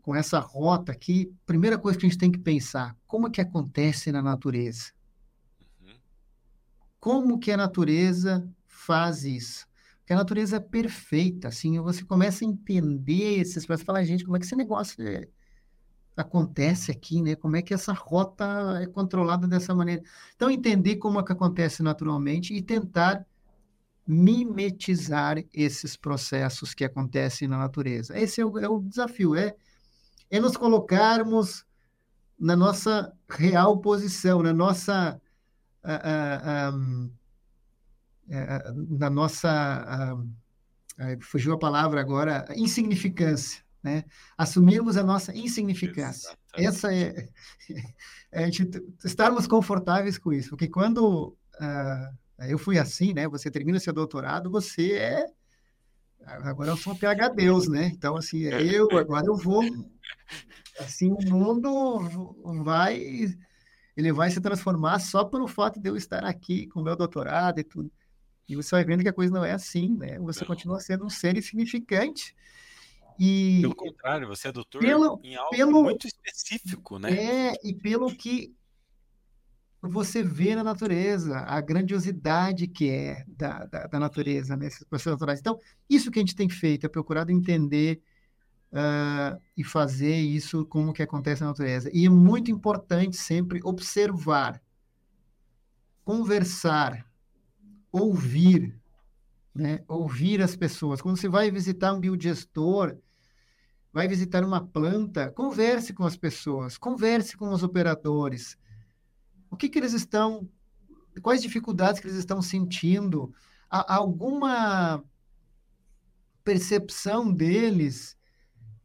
com 0.00 0.16
essa 0.16 0.38
rota 0.38 0.90
aqui, 0.90 1.30
primeira 1.44 1.76
coisa 1.76 1.98
que 1.98 2.06
a 2.06 2.08
gente 2.08 2.18
tem 2.18 2.32
que 2.32 2.38
pensar, 2.38 2.96
como 3.06 3.28
é 3.28 3.30
que 3.30 3.40
acontece 3.40 4.10
na 4.10 4.22
natureza? 4.22 4.92
Uhum. 5.80 5.94
Como 6.98 7.38
que 7.38 7.52
a 7.52 7.56
natureza 7.56 8.48
faz 8.66 9.24
isso? 9.24 9.66
Porque 10.12 10.14
a 10.14 10.16
natureza 10.16 10.56
é 10.56 10.60
perfeita, 10.60 11.48
assim, 11.48 11.80
você 11.80 12.04
começa 12.04 12.44
a 12.44 12.48
entender 12.48 13.40
esses 13.40 13.64
processos, 13.64 13.86
fala, 13.86 14.04
gente, 14.04 14.24
como 14.24 14.36
é 14.36 14.40
que 14.40 14.44
esse 14.44 14.54
negócio 14.54 15.02
é, 15.06 15.26
acontece 16.14 16.90
aqui, 16.90 17.22
né? 17.22 17.34
Como 17.34 17.56
é 17.56 17.62
que 17.62 17.72
essa 17.72 17.94
rota 17.94 18.78
é 18.82 18.86
controlada 18.86 19.48
dessa 19.48 19.74
maneira? 19.74 20.02
Então, 20.36 20.50
entender 20.50 20.96
como 20.96 21.18
é 21.18 21.24
que 21.24 21.32
acontece 21.32 21.82
naturalmente 21.82 22.52
e 22.54 22.60
tentar 22.60 23.24
mimetizar 24.06 25.42
esses 25.54 25.96
processos 25.96 26.74
que 26.74 26.84
acontecem 26.84 27.48
na 27.48 27.56
natureza. 27.56 28.18
Esse 28.18 28.42
é 28.42 28.44
o, 28.44 28.58
é 28.58 28.68
o 28.68 28.80
desafio, 28.80 29.34
é, 29.34 29.54
é 30.30 30.40
nos 30.40 30.58
colocarmos 30.58 31.64
na 32.38 32.54
nossa 32.54 33.12
real 33.30 33.78
posição, 33.78 34.42
na 34.42 34.52
nossa 34.52 35.18
uh, 35.84 36.76
uh, 36.76 37.21
uh, 38.32 38.98
na 38.98 39.10
nossa 39.10 40.16
fugiu 41.20 41.54
a 41.54 41.58
palavra 41.58 42.00
agora 42.00 42.46
insignificância, 42.54 43.62
né? 43.82 44.04
Assumirmos 44.36 44.96
a 44.96 45.02
nossa 45.02 45.36
insignificância. 45.36 46.36
Exatamente. 46.56 46.68
Essa 46.68 46.94
é, 46.94 47.28
é 48.30 48.44
a 48.44 48.46
gente 48.46 48.70
estarmos 49.04 49.46
confortáveis 49.46 50.18
com 50.18 50.32
isso, 50.32 50.50
porque 50.50 50.68
quando 50.68 51.36
uh, 51.60 52.46
eu 52.48 52.58
fui 52.58 52.78
assim, 52.78 53.12
né? 53.12 53.28
Você 53.28 53.50
termina 53.50 53.78
seu 53.78 53.92
doutorado, 53.92 54.50
você 54.50 54.92
é. 54.92 55.26
Agora 56.24 56.70
eu 56.70 56.76
sou 56.76 56.92
um 56.92 56.96
PH 56.96 57.30
Deus, 57.30 57.68
né? 57.68 57.86
Então, 57.86 58.16
assim, 58.16 58.46
é 58.46 58.62
eu, 58.62 58.88
agora 58.96 59.26
eu 59.26 59.36
vou. 59.36 59.62
Assim, 60.78 61.12
o 61.12 61.20
mundo 61.30 62.62
vai. 62.62 63.36
Ele 63.96 64.12
vai 64.12 64.30
se 64.30 64.40
transformar 64.40 65.00
só 65.00 65.24
pelo 65.24 65.46
fato 65.46 65.80
de 65.80 65.88
eu 65.88 65.96
estar 65.96 66.24
aqui 66.24 66.66
com 66.68 66.82
meu 66.82 66.96
doutorado 66.96 67.58
e 67.60 67.64
tudo. 67.64 67.90
E 68.52 68.56
você 68.56 68.74
vai 68.74 68.84
vendo 68.84 69.02
que 69.02 69.08
a 69.08 69.12
coisa 69.12 69.32
não 69.32 69.44
é 69.44 69.52
assim, 69.52 69.96
né? 69.96 70.18
Você 70.20 70.44
continua 70.44 70.80
sendo 70.80 71.04
um 71.04 71.10
ser 71.10 71.36
insignificante. 71.36 72.34
E 73.18 73.60
pelo 73.60 73.74
contrário, 73.74 74.26
você 74.26 74.48
é 74.48 74.52
doutor 74.52 74.80
pelo, 74.80 75.20
em 75.22 75.36
algo 75.36 75.50
pelo, 75.50 75.82
muito 75.82 76.06
específico, 76.06 76.98
né? 76.98 77.12
É, 77.12 77.54
e 77.62 77.74
pelo 77.74 78.14
que 78.14 78.54
você 79.82 80.22
vê 80.22 80.54
na 80.54 80.62
natureza 80.62 81.38
a 81.40 81.60
grandiosidade 81.60 82.68
que 82.68 82.88
é 82.88 83.24
da, 83.26 83.64
da, 83.66 83.86
da 83.88 83.98
natureza 83.98 84.56
nesses 84.56 84.80
né, 84.80 84.86
processos 84.88 85.12
naturais. 85.12 85.40
Então, 85.40 85.58
isso 85.90 86.10
que 86.10 86.20
a 86.20 86.22
gente 86.22 86.36
tem 86.36 86.48
feito 86.48 86.86
é 86.86 86.88
procurado 86.88 87.32
entender 87.32 88.00
uh, 88.72 89.40
e 89.56 89.64
fazer 89.64 90.14
isso 90.14 90.64
como 90.66 90.92
que 90.92 91.02
acontece 91.02 91.42
na 91.42 91.48
natureza. 91.48 91.90
E 91.92 92.06
é 92.06 92.08
muito 92.08 92.50
importante 92.50 93.16
sempre 93.16 93.60
observar, 93.64 94.62
conversar, 96.04 97.04
ouvir, 97.92 98.74
né? 99.54 99.84
ouvir 99.86 100.40
as 100.40 100.56
pessoas. 100.56 101.00
Quando 101.00 101.18
você 101.18 101.28
vai 101.28 101.50
visitar 101.50 101.92
um 101.92 102.00
biodigestor, 102.00 102.96
vai 103.92 104.08
visitar 104.08 104.42
uma 104.42 104.66
planta, 104.66 105.30
converse 105.30 105.92
com 105.92 106.04
as 106.04 106.16
pessoas, 106.16 106.78
converse 106.78 107.36
com 107.36 107.52
os 107.52 107.62
operadores, 107.62 108.56
o 109.50 109.56
que, 109.56 109.68
que 109.68 109.78
eles 109.78 109.92
estão, 109.92 110.48
quais 111.20 111.42
dificuldades 111.42 112.00
que 112.00 112.06
eles 112.06 112.16
estão 112.16 112.40
sentindo, 112.40 113.32
há 113.68 113.94
alguma 113.94 115.04
percepção 116.42 117.30
deles 117.30 118.16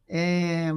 é, 0.06 0.70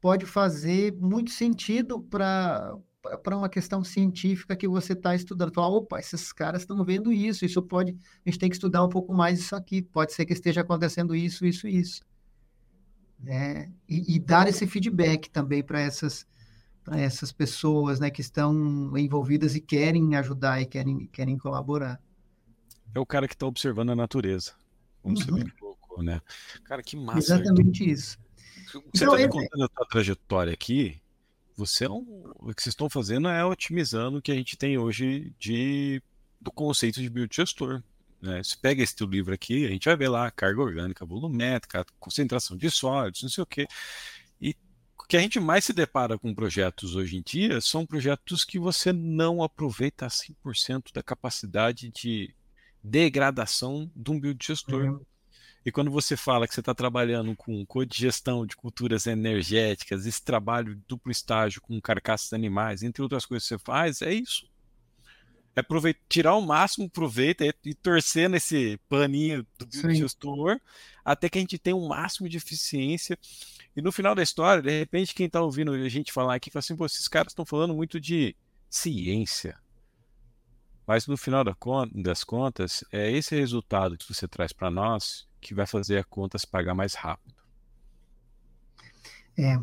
pode 0.00 0.26
fazer 0.26 0.94
muito 0.94 1.30
sentido 1.30 2.00
para 2.00 2.76
para 3.22 3.36
uma 3.36 3.48
questão 3.48 3.82
científica 3.82 4.54
que 4.54 4.68
você 4.68 4.92
está 4.92 5.14
estudando. 5.14 5.52
Fala, 5.52 5.68
opa, 5.68 5.98
esses 5.98 6.32
caras 6.32 6.62
estão 6.62 6.84
vendo 6.84 7.12
isso, 7.12 7.44
isso 7.44 7.60
pode, 7.60 7.96
a 8.24 8.30
gente 8.30 8.38
tem 8.38 8.48
que 8.48 8.54
estudar 8.54 8.84
um 8.84 8.88
pouco 8.88 9.12
mais 9.12 9.40
isso 9.40 9.56
aqui, 9.56 9.82
pode 9.82 10.12
ser 10.12 10.24
que 10.24 10.32
esteja 10.32 10.60
acontecendo 10.60 11.14
isso, 11.14 11.44
isso, 11.44 11.66
isso. 11.66 12.02
É, 13.26 13.68
e, 13.88 14.16
e, 14.16 14.18
dar 14.18 14.48
esse 14.48 14.66
feedback 14.66 15.30
também 15.30 15.62
para 15.62 15.80
essas, 15.80 16.26
para 16.82 16.98
essas 16.98 17.30
pessoas 17.30 18.00
né, 18.00 18.10
que 18.10 18.20
estão 18.20 18.96
envolvidas 18.96 19.54
e 19.54 19.60
querem 19.60 20.16
ajudar 20.16 20.60
e 20.60 20.66
querem, 20.66 21.06
querem 21.06 21.38
colaborar. 21.38 22.00
É 22.94 22.98
o 22.98 23.06
cara 23.06 23.28
que 23.28 23.34
está 23.34 23.46
observando 23.46 23.90
a 23.90 23.96
natureza, 23.96 24.52
como 25.02 25.16
uhum. 25.16 25.24
você 25.24 25.32
bem 25.32 25.48
colocou, 25.58 26.02
né? 26.02 26.20
Cara, 26.64 26.82
que 26.82 26.96
massa. 26.96 27.18
Exatamente 27.18 27.88
isso. 27.88 28.18
Você 28.66 29.04
está 29.04 29.04
então, 29.04 29.16
é... 29.16 29.28
contando 29.28 29.64
a 29.64 29.68
sua 29.74 29.86
trajetória 29.88 30.52
aqui, 30.52 31.00
você 31.56 31.84
é 31.84 31.90
um, 31.90 32.32
o 32.36 32.54
que 32.54 32.62
vocês 32.62 32.72
estão 32.72 32.88
fazendo 32.88 33.28
é 33.28 33.44
otimizando 33.44 34.18
o 34.18 34.22
que 34.22 34.32
a 34.32 34.34
gente 34.34 34.56
tem 34.56 34.78
hoje 34.78 35.32
de, 35.38 36.02
do 36.40 36.50
conceito 36.50 37.00
de 37.00 37.10
biodigestor. 37.10 37.82
Né? 38.20 38.42
Você 38.42 38.56
pega 38.56 38.82
esse 38.82 38.94
teu 38.94 39.06
livro 39.06 39.34
aqui, 39.34 39.66
a 39.66 39.70
gente 39.70 39.84
vai 39.84 39.96
ver 39.96 40.08
lá 40.08 40.30
carga 40.30 40.60
orgânica 40.60 41.04
volumétrica, 41.04 41.84
concentração 41.98 42.56
de 42.56 42.70
sólidos, 42.70 43.22
não 43.22 43.30
sei 43.30 43.42
o 43.42 43.46
quê 43.46 43.66
que 45.12 45.16
a 45.18 45.20
gente 45.20 45.38
mais 45.38 45.66
se 45.66 45.74
depara 45.74 46.16
com 46.16 46.34
projetos 46.34 46.96
hoje 46.96 47.18
em 47.18 47.22
dia 47.22 47.60
são 47.60 47.84
projetos 47.84 48.44
que 48.44 48.58
você 48.58 48.94
não 48.94 49.42
aproveita 49.42 50.06
100% 50.06 50.84
da 50.90 51.02
capacidade 51.02 51.90
de 51.90 52.34
degradação 52.82 53.90
de 53.94 54.10
um 54.10 54.18
biodigestor. 54.18 54.84
Uhum. 54.84 55.00
E 55.64 55.70
quando 55.70 55.90
você 55.90 56.16
fala 56.16 56.46
que 56.48 56.54
você 56.54 56.60
está 56.60 56.74
trabalhando 56.74 57.36
com 57.36 57.64
codigestão 57.64 58.44
de 58.44 58.56
culturas 58.56 59.06
energéticas, 59.06 60.06
esse 60.06 60.22
trabalho 60.22 60.80
duplo 60.88 61.12
estágio 61.12 61.60
com 61.60 61.80
carcaças 61.80 62.32
animais, 62.32 62.82
entre 62.82 63.02
outras 63.02 63.24
coisas 63.24 63.48
que 63.48 63.54
você 63.54 63.58
faz, 63.64 64.02
é 64.02 64.12
isso. 64.12 64.50
É 65.54 65.62
tirar 66.08 66.34
o 66.34 66.40
máximo 66.40 66.88
proveito 66.88 67.44
e, 67.44 67.54
e 67.64 67.74
torcer 67.74 68.28
nesse 68.28 68.80
paninho 68.88 69.46
do 69.58 69.66
biodigestor 69.66 70.58
até 71.04 71.28
que 71.28 71.38
a 71.38 71.40
gente 71.40 71.58
tenha 71.58 71.76
o 71.76 71.84
um 71.84 71.88
máximo 71.88 72.28
de 72.28 72.38
eficiência 72.38 73.18
e 73.74 73.80
no 73.80 73.90
final 73.90 74.14
da 74.14 74.22
história, 74.22 74.62
de 74.62 74.70
repente, 74.70 75.14
quem 75.14 75.26
está 75.26 75.40
ouvindo 75.40 75.72
a 75.72 75.88
gente 75.88 76.12
falar 76.12 76.34
aqui, 76.34 76.50
fala 76.50 76.60
assim, 76.60 76.76
pô, 76.76 76.84
esses 76.84 77.08
caras 77.08 77.32
estão 77.32 77.44
falando 77.44 77.74
muito 77.74 77.98
de 77.98 78.36
ciência. 78.68 79.58
Mas 80.86 81.06
no 81.06 81.16
final 81.16 81.42
das 81.94 82.22
contas, 82.22 82.84
é 82.92 83.10
esse 83.10 83.34
resultado 83.34 83.96
que 83.96 84.12
você 84.12 84.28
traz 84.28 84.52
para 84.52 84.70
nós 84.70 85.26
que 85.42 85.54
vai 85.54 85.66
fazer 85.66 85.98
a 85.98 86.04
conta 86.04 86.38
se 86.38 86.46
pagar 86.46 86.74
mais 86.74 86.94
rápido. 86.94 87.34
É. 89.36 89.58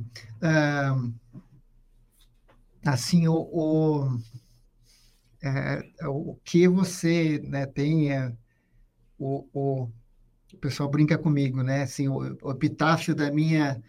Assim, 2.86 3.28
o, 3.28 3.34
o, 3.34 4.20
é, 5.42 5.82
o 6.06 6.36
que 6.44 6.68
você 6.68 7.40
né, 7.44 7.66
tem 7.66 8.12
é, 8.12 8.32
o, 9.18 9.48
o 9.54 9.90
o 10.54 10.58
pessoal 10.58 10.90
brinca 10.90 11.18
comigo, 11.18 11.62
né? 11.62 11.84
Assim, 11.84 12.08
o, 12.08 12.38
o 12.42 12.52
epitáfio 12.52 13.14
da 13.14 13.32
minha 13.32 13.82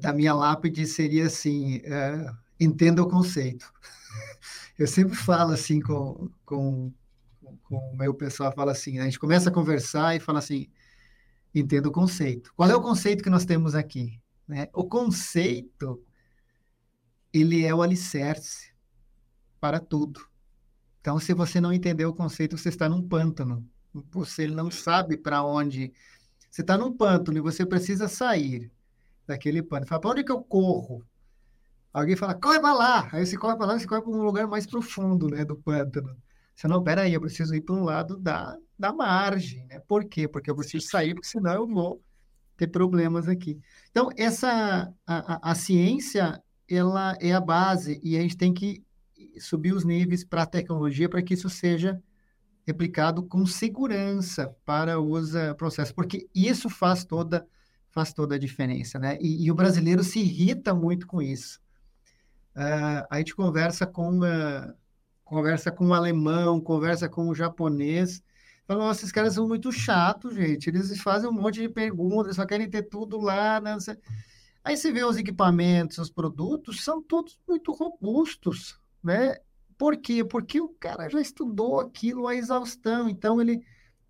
da 0.00 0.12
minha 0.12 0.34
lápide 0.34 0.86
seria 0.86 1.26
assim: 1.26 1.78
uh, 1.78 2.36
entenda 2.60 3.02
o 3.02 3.08
conceito. 3.08 3.72
Eu 4.78 4.86
sempre 4.86 5.16
falo 5.16 5.52
assim 5.52 5.80
com, 5.80 6.30
com, 6.44 6.92
com 7.64 7.76
o 7.76 7.96
meu 7.96 8.14
pessoal, 8.14 8.52
fala 8.54 8.72
assim, 8.72 8.92
né? 8.92 9.02
a 9.02 9.04
gente 9.04 9.18
começa 9.18 9.50
a 9.50 9.52
conversar 9.52 10.14
e 10.14 10.20
fala 10.20 10.38
assim, 10.38 10.68
entenda 11.54 11.88
o 11.88 11.92
conceito. 11.92 12.52
Qual 12.54 12.70
é 12.70 12.74
o 12.74 12.82
conceito 12.82 13.22
que 13.22 13.30
nós 13.30 13.44
temos 13.44 13.74
aqui? 13.74 14.20
Né? 14.46 14.68
O 14.72 14.84
conceito, 14.84 16.02
ele 17.32 17.64
é 17.64 17.74
o 17.74 17.82
alicerce 17.82 18.72
para 19.60 19.80
tudo. 19.80 20.20
Então, 21.00 21.18
se 21.18 21.32
você 21.34 21.60
não 21.60 21.72
entender 21.72 22.06
o 22.06 22.14
conceito, 22.14 22.56
você 22.56 22.68
está 22.68 22.88
num 22.88 23.06
pântano 23.06 23.68
você 24.10 24.46
não 24.46 24.70
sabe 24.70 25.16
para 25.16 25.42
onde. 25.42 25.92
Você 26.50 26.62
está 26.62 26.76
num 26.76 26.92
pântano 26.92 27.38
e 27.38 27.40
você 27.40 27.64
precisa 27.64 28.08
sair 28.08 28.70
daquele 29.26 29.62
pântano. 29.62 29.88
Fala, 29.88 30.00
para 30.00 30.10
onde 30.10 30.24
que 30.24 30.32
eu 30.32 30.42
corro? 30.42 31.04
Alguém 31.92 32.16
fala, 32.16 32.34
corre 32.34 32.60
para 32.60 32.72
lá. 32.72 33.08
Aí 33.12 33.26
você 33.26 33.36
corre 33.36 33.56
para 33.56 33.66
lá, 33.66 33.78
você 33.78 33.86
corre 33.86 34.02
para 34.02 34.10
um 34.10 34.22
lugar 34.22 34.46
mais 34.46 34.66
profundo 34.66 35.28
né, 35.28 35.44
do 35.44 35.56
pântano. 35.56 36.16
Você 36.54 36.68
não, 36.68 36.82
peraí, 36.82 37.14
eu 37.14 37.20
preciso 37.20 37.54
ir 37.54 37.60
para 37.60 37.74
um 37.74 37.84
lado 37.84 38.16
da, 38.16 38.56
da 38.78 38.92
margem. 38.92 39.66
Né? 39.66 39.80
Por 39.80 40.04
quê? 40.04 40.28
Porque 40.28 40.50
eu 40.50 40.56
preciso 40.56 40.86
sair, 40.86 41.14
porque 41.14 41.28
senão 41.28 41.52
eu 41.52 41.66
vou 41.66 42.02
ter 42.56 42.68
problemas 42.68 43.28
aqui. 43.28 43.58
Então, 43.90 44.10
essa, 44.16 44.92
a, 45.06 45.34
a, 45.34 45.52
a 45.52 45.54
ciência, 45.54 46.42
ela 46.68 47.16
é 47.20 47.32
a 47.32 47.40
base 47.40 48.00
e 48.02 48.16
a 48.16 48.20
gente 48.20 48.36
tem 48.36 48.52
que 48.52 48.82
subir 49.40 49.72
os 49.72 49.84
níveis 49.84 50.24
para 50.24 50.42
a 50.42 50.46
tecnologia 50.46 51.08
para 51.08 51.22
que 51.22 51.34
isso 51.34 51.48
seja 51.48 52.00
replicado 52.66 53.22
com 53.22 53.46
segurança 53.46 54.54
para 54.64 55.00
os 55.00 55.34
uh, 55.34 55.54
processos, 55.56 55.92
porque 55.92 56.28
isso 56.34 56.68
faz 56.68 57.04
toda 57.04 57.46
faz 57.90 58.12
toda 58.12 58.34
a 58.34 58.38
diferença, 58.38 58.98
né? 58.98 59.16
E, 59.18 59.46
e 59.46 59.50
o 59.50 59.54
brasileiro 59.54 60.04
se 60.04 60.20
irrita 60.20 60.74
muito 60.74 61.06
com 61.06 61.22
isso. 61.22 61.58
Uh, 62.54 63.06
a 63.08 63.16
gente 63.16 63.34
conversa 63.34 63.86
com 63.86 64.18
uh, 64.18 64.74
conversa 65.24 65.70
com 65.70 65.88
o 65.88 65.94
alemão, 65.94 66.60
conversa 66.60 67.08
com 67.08 67.28
o 67.28 67.34
japonês, 67.34 68.22
fala, 68.68 68.84
nossa, 68.84 69.00
esses 69.00 69.12
caras 69.12 69.34
são 69.34 69.48
muito 69.48 69.72
chatos, 69.72 70.34
gente. 70.34 70.68
Eles 70.68 71.00
fazem 71.00 71.28
um 71.28 71.32
monte 71.32 71.60
de 71.62 71.68
perguntas, 71.68 72.36
só 72.36 72.44
querem 72.44 72.68
ter 72.68 72.82
tudo 72.82 73.18
lá, 73.18 73.60
né? 73.60 73.76
Aí 74.62 74.76
você 74.76 74.92
vê 74.92 75.02
os 75.02 75.16
equipamentos, 75.16 75.96
os 75.96 76.10
produtos, 76.10 76.84
são 76.84 77.02
todos 77.02 77.40
muito 77.48 77.72
robustos, 77.72 78.78
né? 79.02 79.36
Por 79.78 79.96
quê? 79.96 80.22
Porque 80.22 80.60
o 80.60 80.68
cara 80.68 81.08
já 81.08 81.20
estudou 81.20 81.80
aquilo 81.80 82.26
a 82.26 82.36
exaustão, 82.36 83.08
então 83.08 83.40
ele, 83.40 83.62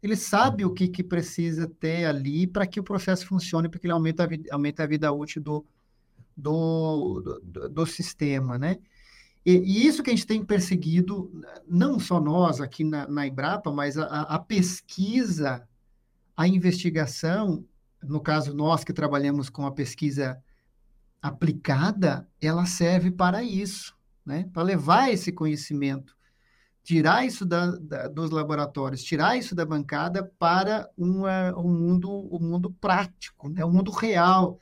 ele 0.03 0.17
sabe 0.17 0.65
o 0.65 0.75
que, 0.75 0.89
que 0.89 1.05
precisa 1.05 1.69
ter 1.69 2.07
ali 2.07 2.47
para 2.47 2.67
que 2.67 2.81
o 2.81 2.85
processo 2.85 3.27
funcione, 3.27 3.69
porque 3.69 3.87
ele 3.87 3.93
aumenta 3.93 4.25
a, 4.25 4.27
vida, 4.27 4.49
aumenta 4.51 4.83
a 4.83 4.87
vida 4.87 5.13
útil 5.13 5.41
do, 5.41 5.65
do, 6.37 7.41
do, 7.45 7.69
do 7.69 7.87
sistema, 7.87 8.59
né? 8.59 8.79
E, 9.49 9.57
e, 9.57 9.87
isso 9.87 10.03
que 10.03 10.11
a 10.11 10.13
gente 10.13 10.27
tem 10.27 10.45
perseguido, 10.45 11.31
não 11.67 11.99
só 11.99 12.21
nós 12.21 12.61
aqui 12.61 12.85
na, 12.85 13.07
na 13.09 13.23
mas 13.75 13.97
a, 13.97 14.05
a 14.05 14.39
pesquisa, 14.39 15.67
a 16.37 16.47
investigação, 16.47 17.65
no 18.03 18.21
caso 18.21 18.55
nós 18.55 18.85
que 18.85 18.93
trabalhamos 18.93 19.49
com 19.49 19.65
a 19.65 19.73
pesquisa 19.73 20.39
aplicada, 21.23 22.29
ela 22.41 22.67
serve 22.67 23.11
para 23.11 23.43
isso 23.43 23.99
né? 24.29 24.47
Para 24.53 24.63
levar 24.63 25.11
esse 25.11 25.33
conhecimento, 25.33 26.15
tirar 26.85 27.25
isso 27.25 27.47
da, 27.47 27.71
da, 27.79 28.09
dos 28.09 28.31
laboratórios, 28.31 29.03
tirar 29.03 29.39
isso 29.39 29.55
da 29.55 29.65
bancada 29.65 30.23
para 30.39 30.87
uma, 30.99 31.57
um 31.57 31.73
mundo, 31.73 32.29
um 32.31 32.39
mundo 32.39 32.71
prático, 32.71 33.49
né? 33.49 33.65
Um 33.65 33.73
mundo 33.73 33.91
real, 33.91 34.59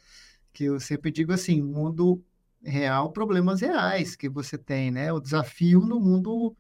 que 0.53 0.65
eu 0.65 0.79
sempre 0.79 1.11
digo 1.11 1.33
assim, 1.33 1.61
mundo 1.61 2.25
real, 2.67 3.13
problemas 3.13 3.61
reais 3.61 4.17
que 4.17 4.29
você 4.29 4.59
tem, 4.59 4.91
né? 4.91 5.13
O 5.13 5.21
desafio 5.21 5.81
no 5.81 6.01
mundo 6.01 6.57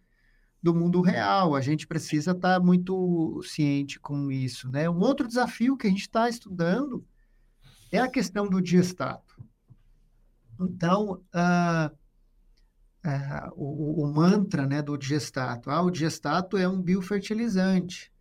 do 0.62 0.74
mundo 0.74 1.00
real. 1.00 1.54
A 1.54 1.60
gente 1.60 1.86
precisa 1.86 2.32
estar 2.32 2.60
muito 2.60 3.40
ciente 3.44 4.00
com 4.00 4.30
isso, 4.30 4.70
né? 4.70 4.88
Um 4.88 5.00
outro 5.00 5.26
desafio 5.26 5.76
que 5.76 5.86
a 5.86 5.90
gente 5.90 6.02
está 6.02 6.28
estudando 6.28 7.04
é 7.92 7.98
a 7.98 8.10
questão 8.10 8.48
do 8.48 8.60
diestato. 8.60 9.36
Então, 10.58 11.22
uh, 11.34 11.96
é, 13.06 13.48
o, 13.54 14.02
o, 14.02 14.12
mantra 14.12 14.66
né, 14.66 14.82
do 14.82 14.96
digestato. 14.96 15.70
Ah, 15.70 15.82
o 15.82 15.90
digestato 15.90 16.56
é 16.56 16.68
um 16.68 16.82
biofertilizante. 16.82 18.12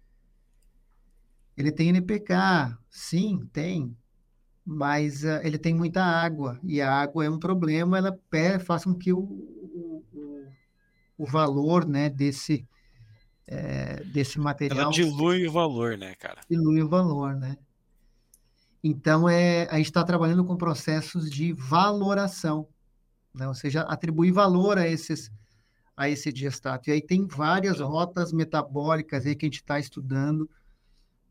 Ele 1.57 1.71
tem 1.71 1.89
NPK, 1.89 2.77
sim, 2.89 3.49
tem, 3.51 3.97
mas 4.65 5.23
uh, 5.23 5.39
ele 5.43 5.57
tem 5.57 5.73
muita 5.73 6.03
água, 6.03 6.59
e 6.63 6.81
a 6.81 6.91
água 6.91 7.25
é 7.25 7.29
um 7.29 7.39
problema, 7.39 7.97
ela 7.97 8.17
faz 8.65 8.83
com 8.83 8.93
que 8.93 9.13
o, 9.13 9.19
o, 9.19 10.03
o 11.17 11.25
valor 11.25 11.85
né, 11.85 12.09
desse, 12.09 12.67
é, 13.45 14.03
desse 14.05 14.39
material... 14.39 14.85
Ela 14.85 14.91
dilui 14.91 15.47
o 15.47 15.51
valor, 15.51 15.97
né, 15.97 16.15
cara? 16.15 16.41
Dilui 16.49 16.81
o 16.81 16.89
valor, 16.89 17.35
né? 17.35 17.57
Então, 18.83 19.27
é, 19.29 19.67
a 19.69 19.77
gente 19.77 19.87
está 19.87 20.03
trabalhando 20.03 20.45
com 20.45 20.55
processos 20.55 21.29
de 21.29 21.53
valoração 21.53 22.67
né? 23.35 23.47
ou 23.47 23.53
seja, 23.53 23.81
atribuir 23.81 24.31
valor 24.31 24.77
a 24.77 24.87
esses 24.87 25.29
a 25.97 26.09
esse 26.09 26.31
diastato. 26.31 26.89
E 26.89 26.93
aí 26.93 27.01
tem 27.01 27.25
várias 27.25 27.79
rotas 27.79 28.33
metabólicas 28.33 29.25
aí 29.25 29.33
que 29.33 29.45
a 29.45 29.47
gente 29.47 29.61
está 29.61 29.79
estudando, 29.79 30.49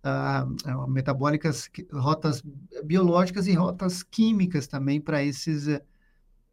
uh, 0.05 0.89
metabólicas, 0.89 1.71
rotas 1.93 2.43
biológicas 2.85 3.47
e 3.47 3.53
rotas 3.53 4.03
químicas 4.03 4.67
também 4.67 5.01
para 5.01 5.23
esses 5.23 5.67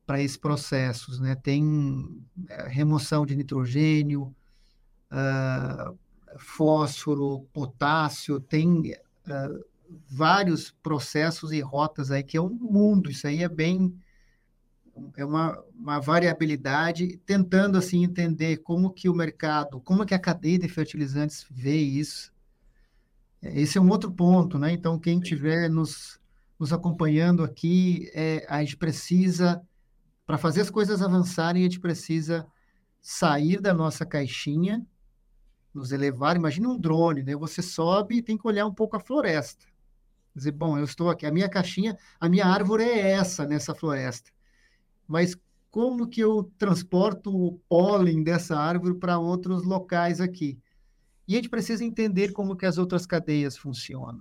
para 0.06 0.22
esses 0.22 0.36
processos, 0.36 1.20
né? 1.20 1.36
Tem 1.36 2.22
é, 2.50 2.68
remoção 2.68 3.26
de 3.26 3.36
nitrogênio, 3.36 4.36
uh, 5.12 5.98
fósforo, 6.38 7.48
potássio, 7.54 8.40
tem 8.40 8.94
uh, 9.28 9.66
vários 10.10 10.72
processos 10.84 11.52
e 11.52 11.62
rotas 11.62 12.12
aí 12.12 12.24
que 12.24 12.36
é 12.36 12.42
um 12.42 12.50
mundo. 12.50 13.10
Isso 13.10 13.28
aí 13.28 13.44
é 13.44 13.48
bem 13.48 13.94
é 15.16 15.24
uma, 15.24 15.58
uma 15.74 16.00
variabilidade, 16.00 17.18
tentando 17.26 17.78
assim 17.78 18.04
entender 18.04 18.58
como 18.58 18.92
que 18.92 19.08
o 19.08 19.14
mercado, 19.14 19.80
como 19.80 20.06
que 20.06 20.14
a 20.14 20.20
cadeia 20.20 20.60
de 20.60 20.68
fertilizantes 20.68 21.46
vê 21.50 21.78
isso. 21.78 22.34
Esse 23.42 23.78
é 23.78 23.82
um 23.82 23.90
outro 23.90 24.12
ponto, 24.12 24.60
né? 24.60 24.72
Então, 24.72 25.00
quem 25.00 25.20
estiver 25.20 25.70
nos, 25.70 26.20
nos 26.60 26.72
acompanhando 26.72 27.44
aqui, 27.44 28.10
é, 28.14 28.46
a 28.48 28.60
gente 28.62 28.78
precisa, 28.78 29.62
para 30.26 30.38
fazer 30.38 30.62
as 30.62 30.70
coisas 30.70 31.02
avançarem, 31.02 31.62
a 31.62 31.66
gente 31.66 31.80
precisa 31.80 32.46
sair 33.02 33.60
da 33.60 33.74
nossa 33.74 34.06
caixinha, 34.06 34.86
nos 35.74 35.92
elevar. 35.92 36.36
Imagina 36.36 36.70
um 36.70 36.78
drone, 36.78 37.24
né? 37.24 37.36
Você 37.36 37.62
sobe 37.62 38.18
e 38.18 38.22
tem 38.22 38.38
que 38.38 38.48
olhar 38.48 38.66
um 38.66 38.74
pouco 38.74 38.96
a 38.96 39.00
floresta. 39.00 39.66
Dizer, 40.36 40.52
bom, 40.52 40.78
eu 40.78 40.84
estou 40.86 41.10
aqui, 41.10 41.26
a 41.26 41.32
minha 41.32 41.50
caixinha, 41.50 41.98
a 42.20 42.30
minha 42.30 42.46
árvore 42.46 42.84
é 42.84 43.12
essa 43.12 43.46
nessa 43.46 43.74
floresta 43.74 44.32
mas 45.12 45.36
como 45.70 46.08
que 46.08 46.22
eu 46.22 46.50
transporto 46.58 47.36
o 47.36 47.60
pólen 47.68 48.24
dessa 48.24 48.58
árvore 48.58 48.96
para 48.96 49.20
outros 49.20 49.66
locais 49.66 50.22
aqui? 50.22 50.58
E 51.32 51.36
a 51.36 51.38
gente 51.38 51.48
precisa 51.48 51.86
entender 51.86 52.34
como 52.34 52.58
que 52.58 52.66
as 52.66 52.78
outras 52.78 53.06
cadeias 53.06 53.56
funcionam. 53.56 54.20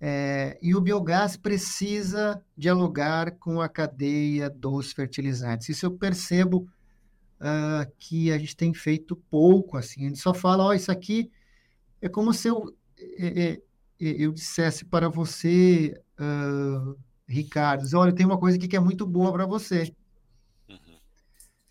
É, 0.00 0.58
e 0.62 0.74
o 0.74 0.80
biogás 0.80 1.36
precisa 1.36 2.42
dialogar 2.56 3.32
com 3.32 3.60
a 3.60 3.68
cadeia 3.68 4.48
dos 4.48 4.90
fertilizantes. 4.90 5.68
Isso 5.68 5.84
eu 5.84 5.90
percebo 5.90 6.66
uh, 7.38 7.92
que 7.98 8.32
a 8.32 8.38
gente 8.38 8.56
tem 8.56 8.72
feito 8.72 9.14
pouco, 9.14 9.76
assim. 9.76 10.06
A 10.06 10.08
gente 10.08 10.18
só 10.18 10.32
fala, 10.32 10.64
ó, 10.64 10.68
oh, 10.68 10.72
isso 10.72 10.90
aqui 10.90 11.30
é 12.00 12.08
como 12.08 12.32
se 12.32 12.48
eu, 12.48 12.74
é, 12.98 13.50
é, 13.50 13.62
eu 14.00 14.32
dissesse 14.32 14.86
para 14.86 15.10
você, 15.10 15.94
uh, 16.18 16.98
Ricardo, 17.28 17.84
olha, 17.98 18.14
tem 18.14 18.24
uma 18.24 18.38
coisa 18.38 18.56
aqui 18.56 18.66
que 18.66 18.76
é 18.76 18.80
muito 18.80 19.06
boa 19.06 19.30
para 19.30 19.44
você. 19.44 19.94
Uhum. 20.70 20.96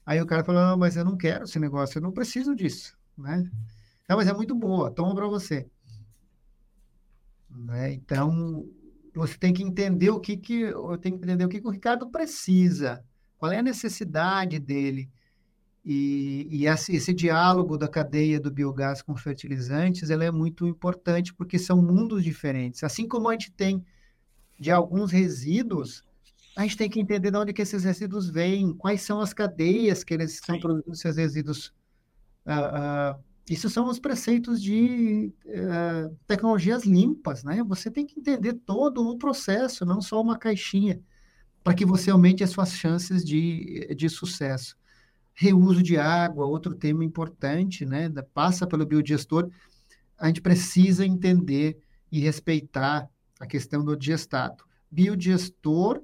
Aí 0.06 0.22
o 0.22 0.28
cara 0.28 0.44
falou, 0.44 0.62
não, 0.62 0.78
mas 0.78 0.96
eu 0.96 1.04
não 1.04 1.18
quero 1.18 1.46
esse 1.46 1.58
negócio, 1.58 1.98
eu 1.98 2.04
não 2.04 2.12
preciso 2.12 2.56
disso, 2.56 2.96
né? 3.18 3.50
Não, 4.12 4.18
mas 4.18 4.28
é 4.28 4.34
muito 4.34 4.54
boa, 4.54 4.92
toma 4.92 5.16
para 5.16 5.26
você. 5.26 5.66
Né? 7.50 7.94
Então, 7.94 8.68
você 9.16 9.38
tem 9.38 9.54
que 9.54 9.64
entender 9.64 10.10
o 10.10 10.20
que 10.20 10.36
que, 10.36 10.64
eu 10.64 10.98
tenho 10.98 11.18
que 11.18 11.24
entender 11.24 11.46
o 11.46 11.48
que, 11.48 11.62
que 11.62 11.68
o 11.68 11.72
Ricardo 11.72 12.10
precisa, 12.10 13.02
qual 13.38 13.54
é 13.54 13.60
a 13.60 13.64
necessidade 13.64 14.60
dele. 14.60 15.10
E, 15.86 16.46
e 16.52 16.68
esse, 16.68 16.94
esse, 16.94 17.14
diálogo 17.14 17.78
da 17.78 17.88
cadeia 17.88 18.38
do 18.38 18.52
biogás 18.52 19.02
com 19.02 19.16
fertilizantes, 19.16 20.10
ela 20.10 20.26
é 20.26 20.30
muito 20.30 20.68
importante 20.68 21.34
porque 21.34 21.58
são 21.58 21.82
mundos 21.82 22.22
diferentes. 22.22 22.84
Assim 22.84 23.08
como 23.08 23.30
a 23.30 23.32
gente 23.32 23.54
tem 23.54 23.82
de 24.60 24.72
alguns 24.72 25.10
resíduos, 25.10 26.04
a 26.58 26.64
gente 26.64 26.76
tem 26.76 26.90
que 26.90 27.00
entender 27.00 27.32
de 27.32 27.38
onde 27.38 27.54
que 27.54 27.62
esses 27.62 27.86
resíduos 27.86 28.30
vêm, 28.30 28.74
quais 28.74 29.04
são 29.04 29.22
as 29.22 29.34
cadeias 29.34 30.04
que 30.04 30.14
eles 30.14 30.34
estão 30.34 30.60
produzindo 30.60 30.92
esses 30.92 31.16
resíduos. 31.16 31.74
Uh, 32.46 33.16
uh, 33.18 33.31
isso 33.52 33.70
são 33.70 33.90
os 33.90 34.00
preceitos 34.00 34.62
de 34.64 35.34
uh, 35.46 36.16
tecnologias 36.26 36.86
limpas, 36.86 37.44
né? 37.44 37.62
Você 37.66 37.92
tem 37.92 38.06
que 38.06 38.18
entender 38.18 38.54
todo 38.54 39.06
o 39.06 39.18
processo, 39.18 39.86
não 39.86 40.02
só 40.02 40.22
uma 40.22 40.38
caixinha, 40.38 41.02
para 41.62 41.74
que 41.74 41.86
você 41.86 42.10
aumente 42.10 42.46
as 42.46 42.52
suas 42.52 42.72
chances 42.72 43.26
de, 43.26 43.94
de 43.94 44.08
sucesso. 44.08 44.78
Reuso 45.34 45.84
de 45.84 45.98
água, 45.98 46.46
outro 46.46 46.74
tema 46.74 47.04
importante, 47.04 47.86
né? 47.86 48.10
Passa 48.34 48.66
pelo 48.66 48.86
biodigestor. 48.86 49.50
A 50.18 50.28
gente 50.28 50.42
precisa 50.42 51.06
entender 51.06 51.78
e 52.10 52.22
respeitar 52.22 53.10
a 53.38 53.46
questão 53.46 53.84
do 53.84 53.98
digestato. 53.98 54.66
Biodigestor 54.90 56.02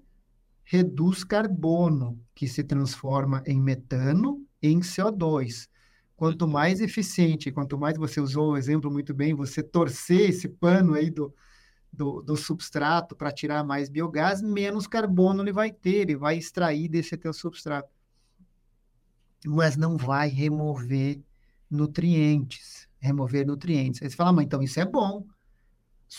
reduz 0.65 1.23
carbono, 1.23 2.19
que 2.35 2.45
se 2.45 2.61
transforma 2.61 3.41
em 3.45 3.61
metano 3.61 4.45
em 4.61 4.81
CO2. 4.81 5.69
Quanto 6.17 6.47
mais 6.47 6.81
eficiente, 6.81 7.51
quanto 7.51 7.77
mais 7.77 7.97
você 7.97 8.19
usou 8.19 8.51
o 8.51 8.57
exemplo 8.57 8.91
muito 8.91 9.13
bem, 9.13 9.33
você 9.33 9.63
torcer 9.63 10.31
esse 10.31 10.49
pano 10.49 10.95
aí 10.95 11.09
do, 11.09 11.33
do, 11.93 12.21
do 12.21 12.35
substrato 12.35 13.15
para 13.15 13.31
tirar 13.31 13.63
mais 13.63 13.87
biogás, 13.87 14.41
menos 14.41 14.85
carbono 14.85 15.41
ele 15.41 15.53
vai 15.53 15.71
ter, 15.71 16.01
ele 16.01 16.17
vai 16.17 16.37
extrair 16.37 16.89
desse 16.89 17.15
teu 17.15 17.31
substrato. 17.31 17.89
Mas 19.45 19.77
não 19.77 19.95
vai 19.95 20.27
remover 20.27 21.21
nutrientes, 21.71 22.89
remover 22.99 23.47
nutrientes. 23.47 24.01
Aí 24.01 24.09
você 24.09 24.15
fala, 24.15 24.33
mas 24.33 24.45
então 24.45 24.61
isso 24.61 24.79
é 24.79 24.85
bom 24.85 25.25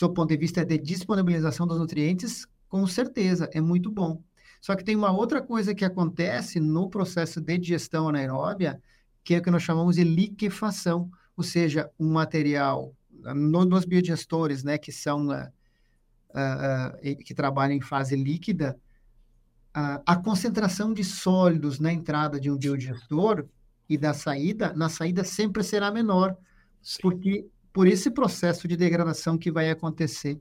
do 0.01 0.13
ponto 0.13 0.29
de 0.29 0.37
vista 0.37 0.65
de 0.65 0.79
disponibilização 0.79 1.67
dos 1.67 1.79
nutrientes, 1.79 2.47
com 2.69 2.87
certeza, 2.87 3.49
é 3.53 3.61
muito 3.61 3.91
bom. 3.91 4.23
Só 4.61 4.77
que 4.77 4.85
tem 4.85 4.95
uma 4.95 5.11
outra 5.11 5.41
coisa 5.41 5.75
que 5.75 5.85
acontece 5.85 6.61
no 6.61 6.89
processo 6.91 7.41
de 7.41 7.59
digestão 7.59 8.09
anaeróbia, 8.09 8.81
que 9.29 9.35
é 9.35 9.39
o 9.41 9.43
que 9.43 9.51
nós 9.51 9.63
chamamos 9.63 9.97
de 9.97 10.05
liquefação, 10.05 11.11
ou 11.37 11.45
seja, 11.45 11.91
um 12.01 12.11
material 12.11 12.97
no, 13.11 13.63
nos 13.63 13.85
biodigestores, 13.85 14.65
né, 14.65 14.79
que 14.79 14.91
são 14.91 15.29
uh, 15.29 15.51
uh, 16.31 17.17
que 17.23 17.35
trabalham 17.35 17.77
em 17.77 17.81
fase 17.83 18.17
líquida, 18.17 18.81
a 19.75 20.17
concentração 20.17 20.95
de 20.95 21.05
sólidos 21.05 21.79
na 21.79 21.93
entrada 21.93 22.41
de 22.41 22.51
um 22.51 22.57
biodigestor 22.57 23.47
e 23.87 23.99
da 23.99 24.15
saída, 24.15 24.73
na 24.73 24.89
saída 24.89 25.23
sempre 25.23 25.63
será 25.63 25.91
menor, 25.93 26.35
Sim. 26.81 26.99
porque 27.03 27.47
por 27.71 27.87
esse 27.87 28.11
processo 28.11 28.67
de 28.67 28.79
degradação 28.79 29.37
que 29.37 29.53
vai 29.53 29.69
acontecer 29.71 30.41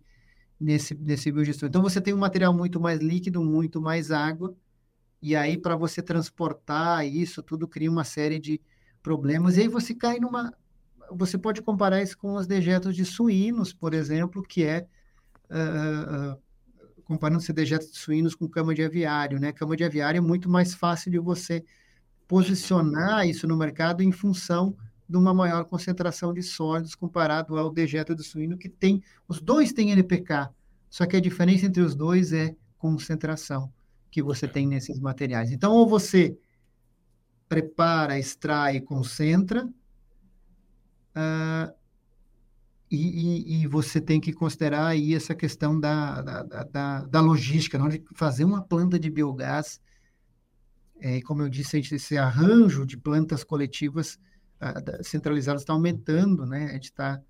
nesse, 0.58 0.96
nesse 0.96 1.30
biodigestor. 1.30 1.68
Então, 1.68 1.82
você 1.82 2.00
tem 2.00 2.14
um 2.14 2.20
material 2.20 2.54
muito 2.54 2.80
mais 2.80 3.02
líquido, 3.02 3.44
muito 3.44 3.82
mais 3.82 4.12
água, 4.12 4.56
e 5.22 5.36
aí, 5.36 5.58
para 5.58 5.76
você 5.76 6.02
transportar 6.02 7.06
isso, 7.06 7.44
tudo 7.44 7.68
cria 7.68 7.92
uma 7.92 8.06
série 8.06 8.40
de 8.40 8.62
problemas, 9.02 9.58
e 9.58 9.62
aí 9.62 9.68
você 9.68 9.94
cai 9.94 10.20
numa. 10.20 10.54
Você 11.12 11.38
pode 11.38 11.62
comparar 11.62 12.02
isso 12.02 12.18
com 12.18 12.34
os 12.34 12.46
dejetos 12.48 12.96
de 12.96 13.06
suínos, 13.06 13.74
por 13.74 13.94
exemplo, 13.94 14.44
que 14.44 14.64
é. 14.64 14.88
Uh, 15.50 16.34
uh, 16.34 16.48
comparando-se 17.06 17.54
dejetos 17.54 17.90
de 17.90 17.98
suínos 17.98 18.36
com 18.36 18.50
cama 18.50 18.76
de 18.76 18.84
aviário, 18.84 19.40
né? 19.40 19.54
Cama 19.54 19.78
de 19.78 19.84
aviário 19.86 20.18
é 20.18 20.22
muito 20.22 20.50
mais 20.50 20.74
fácil 20.74 21.10
de 21.10 21.18
você 21.18 21.64
posicionar 22.28 23.26
isso 23.26 23.48
no 23.48 23.56
mercado 23.56 24.04
em 24.04 24.12
função 24.12 24.76
de 25.08 25.16
uma 25.16 25.34
maior 25.34 25.64
concentração 25.64 26.34
de 26.34 26.44
sólidos 26.44 26.94
comparado 26.94 27.58
ao 27.58 27.72
dejeto 27.72 28.14
do 28.14 28.22
suíno, 28.22 28.58
que 28.58 28.68
tem, 28.68 29.02
os 29.26 29.40
dois 29.40 29.72
têm 29.72 29.92
NPK, 29.92 30.50
só 30.90 31.06
que 31.06 31.16
a 31.16 31.22
diferença 31.22 31.66
entre 31.66 31.82
os 31.82 31.96
dois 31.96 32.34
é 32.34 32.54
concentração 32.78 33.72
que 34.12 34.22
você 34.22 34.48
tem 34.48 34.68
nesses 34.68 35.00
materiais. 35.00 35.52
Então, 35.52 35.72
ou 35.72 35.88
você 35.88 36.38
prepara, 37.48 38.20
extrai 38.20 38.80
concentra, 38.82 39.66
uh, 41.16 41.74
e, 42.90 42.96
e, 42.96 43.64
e, 43.64 43.68
você 43.68 44.00
tem 44.00 44.20
que 44.20 44.32
considerar 44.32 44.88
aí 44.88 45.14
essa 45.14 45.36
questão 45.36 45.78
da, 45.78 46.22
da, 46.22 46.44
da, 46.44 47.02
da 47.02 47.22
logística, 47.22 47.78
na 47.78 47.84
hora 47.84 48.00
de 48.00 48.06
fazer 48.16 48.46
uma 48.46 48.62
planta 48.64 48.98
de 48.98 49.10
biogás, 49.10 49.82
é, 51.00 51.22
como 51.22 51.42
eu 51.42 51.50
disse, 51.50 51.80
esse 51.80 52.18
arranjo 52.18 52.86
de 52.86 52.98
plantas 52.98 53.44
coletivas 53.44 54.18
centralizados 55.04 55.62
está 55.62 55.74
aumentando, 55.74 56.46
né? 56.46 56.66
A 56.66 56.74
gente 56.74 56.86
está 56.86 57.22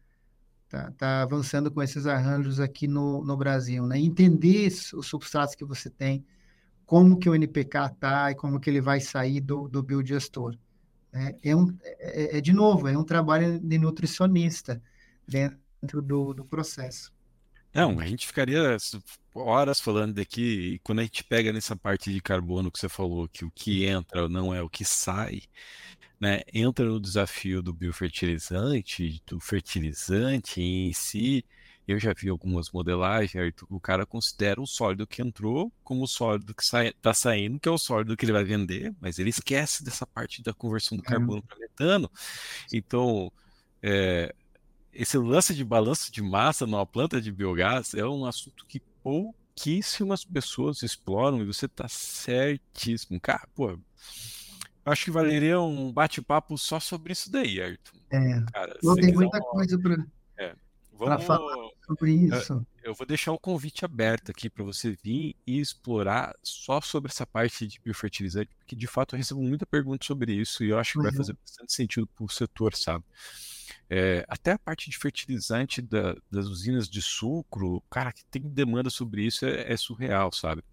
tá, 0.69 0.91
tá 0.91 1.21
avançando 1.23 1.71
com 1.71 1.81
esses 1.81 2.05
arranjos 2.05 2.59
aqui 2.59 2.87
no, 2.87 3.23
no 3.23 3.35
Brasil, 3.35 3.85
né? 3.85 3.99
Entender 3.99 4.67
os 4.93 5.07
substratos 5.07 5.55
que 5.55 5.65
você 5.65 5.89
tem, 5.89 6.25
como 6.87 7.19
que 7.19 7.29
o 7.29 7.35
NPK 7.35 7.91
está 7.91 8.31
e 8.31 8.35
como 8.35 8.59
que 8.59 8.69
ele 8.69 8.79
vai 8.79 9.01
sair 9.01 9.41
do, 9.41 9.67
do 9.67 9.83
biodigestor. 9.83 10.57
Né? 11.11 11.35
É, 11.43 11.53
um, 11.53 11.77
é, 11.83 12.37
é, 12.37 12.41
de 12.41 12.53
novo, 12.53 12.87
é 12.87 12.97
um 12.97 13.03
trabalho 13.03 13.59
de 13.59 13.77
nutricionista 13.77 14.81
dentro 15.27 16.01
do, 16.01 16.33
do 16.33 16.45
processo. 16.45 17.13
Não, 17.73 17.99
a 17.99 18.05
gente 18.07 18.25
ficaria 18.25 18.77
horas 19.35 19.81
falando 19.81 20.15
daqui, 20.15 20.75
e 20.75 20.79
quando 20.79 20.99
a 20.99 21.03
gente 21.03 21.25
pega 21.25 21.51
nessa 21.51 21.75
parte 21.75 22.11
de 22.11 22.21
carbono 22.21 22.71
que 22.71 22.79
você 22.79 22.87
falou, 22.87 23.27
que 23.27 23.43
o 23.43 23.51
que 23.51 23.85
entra 23.85 24.29
não 24.29 24.55
é 24.55 24.63
o 24.63 24.69
que 24.69 24.85
sai, 24.85 25.41
né, 26.19 26.41
entra 26.53 26.85
no 26.85 27.01
desafio 27.01 27.61
do 27.61 27.73
biofertilizante, 27.73 29.21
do 29.27 29.39
fertilizante 29.41 30.61
em 30.61 30.93
si. 30.93 31.45
Eu 31.87 31.97
já 31.99 32.13
vi 32.13 32.27
algumas 32.27 32.69
modelagens, 32.69 33.53
o 33.69 33.79
cara 33.79 34.05
considera 34.05 34.61
o 34.61 34.67
sólido 34.67 35.07
que 35.07 35.21
entrou 35.21 35.71
como 35.83 36.03
o 36.03 36.07
sólido 36.07 36.53
que 36.53 36.61
está 36.61 37.13
saindo, 37.13 37.59
que 37.59 37.69
é 37.69 37.71
o 37.71 37.77
sólido 37.77 38.17
que 38.17 38.25
ele 38.25 38.33
vai 38.33 38.43
vender, 38.43 38.93
mas 38.99 39.19
ele 39.19 39.29
esquece 39.29 39.85
dessa 39.85 40.05
parte 40.05 40.43
da 40.43 40.53
conversão 40.53 40.97
do 40.97 41.03
carbono 41.03 41.41
para 41.41 41.57
metano. 41.57 42.11
Então, 42.73 43.31
é, 43.81 44.35
esse 44.91 45.17
lance 45.17 45.55
de 45.55 45.63
balanço 45.63 46.11
de 46.11 46.21
massa 46.21 46.65
numa 46.65 46.85
planta 46.85 47.21
de 47.21 47.31
biogás 47.31 47.93
é 47.93 48.05
um 48.05 48.25
assunto 48.25 48.65
que 48.65 48.81
pouquíssimas 49.01 50.25
pessoas 50.25 50.83
exploram 50.83 51.41
e 51.41 51.45
você 51.45 51.67
está 51.67 51.87
certíssimo. 51.87 53.17
Cara, 53.21 53.47
pô, 53.55 53.79
acho 54.83 55.05
que 55.05 55.11
valeria 55.11 55.61
um 55.61 55.91
bate-papo 55.93 56.57
só 56.57 56.79
sobre 56.79 57.13
isso 57.13 57.31
daí, 57.31 57.61
Ayrton. 57.61 57.97
É. 58.09 58.41
Cara, 58.51 58.77
não 58.83 58.95
tem 58.95 59.13
muita 59.13 59.37
uma... 59.37 59.51
coisa 59.51 59.79
para 59.79 60.05
é. 61.05 61.19
falar 61.19 61.69
sobre 61.85 62.11
isso. 62.11 62.65
Eu, 62.83 62.93
vou 62.93 63.05
deixar 63.05 63.31
o 63.31 63.39
convite 63.39 63.85
aberto 63.85 64.31
aqui 64.31 64.49
para 64.49 64.63
você 64.63 64.97
vir 65.03 65.35
e 65.45 65.59
explorar 65.59 66.35
só 66.41 66.79
sobre 66.81 67.11
essa 67.11 67.25
parte 67.25 67.67
de 67.67 67.79
biofertilizante, 67.79 68.49
porque 68.57 68.75
de 68.75 68.87
fato 68.87 69.13
eu 69.13 69.17
recebo 69.17 69.41
muita 69.41 69.65
pergunta 69.65 70.05
sobre 70.05 70.33
isso 70.33 70.63
e 70.63 70.69
eu 70.69 70.79
acho 70.79 70.93
que 70.93 70.97
uhum. 70.99 71.03
vai 71.03 71.13
fazer 71.13 71.33
bastante 71.33 71.73
sentido 71.73 72.07
para 72.07 72.25
o 72.25 72.29
setor, 72.29 72.75
sabe? 72.75 73.03
É, 73.89 74.25
até 74.27 74.53
a 74.53 74.59
parte 74.59 74.89
de 74.89 74.97
fertilizante 74.97 75.81
da, 75.81 76.15
das 76.31 76.47
usinas 76.47 76.89
de 76.89 77.01
sucro, 77.01 77.81
cara, 77.89 78.11
que 78.11 78.23
tem 78.25 78.41
demanda 78.41 78.89
sobre 78.89 79.25
isso 79.25 79.45
é, 79.45 79.71
é 79.71 79.77
surreal, 79.77 80.31
sabe? 80.31 80.63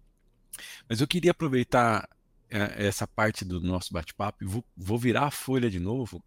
Mas 0.87 1.01
eu 1.01 1.07
queria 1.07 1.31
aproveitar 1.31 2.07
é, 2.49 2.87
essa 2.87 3.07
parte 3.07 3.43
do 3.43 3.59
nosso 3.59 3.93
bate-papo 3.93 4.43
e 4.43 4.47
vou, 4.47 4.63
vou 4.75 4.97
virar 4.97 5.25
a 5.25 5.31
folha 5.31 5.69
de 5.69 5.79
novo 5.79 6.23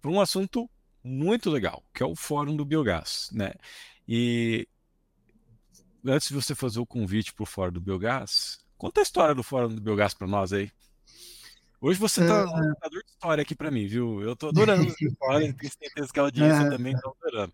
para 0.00 0.10
um 0.10 0.20
assunto 0.20 0.68
muito 1.02 1.50
legal, 1.50 1.82
que 1.94 2.02
é 2.02 2.06
o 2.06 2.16
Fórum 2.16 2.56
do 2.56 2.64
Biogás, 2.64 3.30
né? 3.32 3.52
E 4.06 4.66
antes 6.04 6.28
de 6.28 6.34
você 6.34 6.54
fazer 6.54 6.80
o 6.80 6.86
convite 6.86 7.32
para 7.32 7.42
o 7.42 7.46
Fórum 7.46 7.72
do 7.72 7.80
Biogás, 7.80 8.58
conta 8.76 9.00
a 9.00 9.02
história 9.02 9.34
do 9.34 9.42
Fórum 9.42 9.74
do 9.74 9.80
Biogás 9.80 10.14
para 10.14 10.26
nós 10.26 10.52
aí. 10.52 10.70
Hoje 11.80 11.98
você 11.98 12.20
está 12.20 12.44
uh... 12.44 12.48
um 12.48 12.74
contador 12.74 13.02
de 13.02 13.10
história 13.10 13.42
aqui 13.42 13.54
para 13.54 13.70
mim, 13.70 13.86
viu? 13.86 14.22
Eu 14.22 14.34
estou 14.34 14.50
adorando 14.50 14.86
essa 14.86 15.04
história, 15.04 15.54
tenho 15.54 15.72
certeza 15.72 16.12
que 16.12 16.20
a 16.20 16.22
audiência 16.24 16.66
uh... 16.66 16.70
também 16.70 16.94
está 16.94 17.10
adorando. 17.10 17.52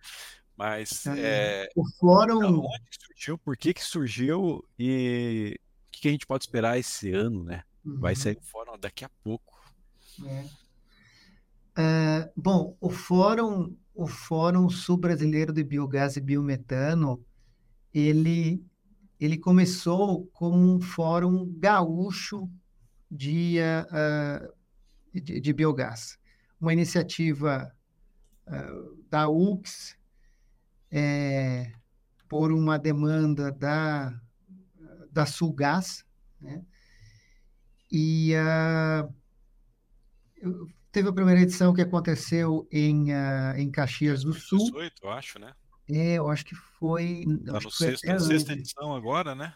Mas 0.56 1.06
é, 1.06 1.68
o 1.76 1.84
fórum. 2.00 2.60
Onde 2.60 2.88
surgiu, 2.98 3.36
por 3.36 3.56
que, 3.56 3.74
que 3.74 3.84
surgiu 3.84 4.66
e 4.78 5.54
o 5.54 5.90
que, 5.90 6.00
que 6.00 6.08
a 6.08 6.10
gente 6.10 6.26
pode 6.26 6.44
esperar 6.44 6.78
esse 6.78 7.12
ano, 7.12 7.44
né? 7.44 7.62
Vai 7.84 8.14
uhum. 8.14 8.20
sair 8.20 8.38
o 8.38 8.42
fórum 8.42 8.78
daqui 8.78 9.04
a 9.04 9.10
pouco. 9.22 9.60
É. 10.24 10.44
É, 11.78 12.32
bom, 12.34 12.74
o 12.80 12.88
fórum, 12.88 13.76
o 13.94 14.06
Fórum 14.06 14.70
Sul-Brasileiro 14.70 15.52
de 15.52 15.62
Biogás 15.62 16.16
e 16.16 16.20
Biometano, 16.22 17.22
ele, 17.92 18.64
ele 19.20 19.36
começou 19.36 20.26
como 20.28 20.56
um 20.56 20.80
fórum 20.80 21.52
gaúcho 21.58 22.50
de, 23.10 23.58
uh, 23.90 24.52
de, 25.12 25.38
de, 25.38 25.52
biogás. 25.52 26.18
Uma 26.58 26.72
iniciativa 26.72 27.70
uh, 28.46 29.04
da 29.10 29.28
UX, 29.28 29.98
é, 30.90 31.72
por 32.26 32.52
uma 32.52 32.78
demanda 32.78 33.52
da, 33.52 34.18
da 35.12 35.26
Sulgás, 35.26 36.06
né? 36.40 36.64
E 37.92 38.32
uh, 38.34 39.14
teve 40.96 41.10
a 41.10 41.12
primeira 41.12 41.42
edição 41.42 41.74
que 41.74 41.82
aconteceu 41.82 42.66
em, 42.72 43.12
uh, 43.12 43.54
em 43.58 43.70
Caxias 43.70 44.24
do 44.24 44.32
Sul. 44.32 44.58
2018, 44.70 44.94
eu 45.02 45.10
acho, 45.10 45.38
né? 45.38 45.52
É, 45.90 46.14
eu 46.14 46.30
acho 46.30 46.42
que 46.46 46.54
foi. 46.54 47.26
Tá 47.44 47.60
no 47.60 47.70
sexto, 47.70 48.06
na 48.06 48.18
sexta 48.18 48.54
edição 48.54 48.94
agora, 48.94 49.34
né? 49.34 49.52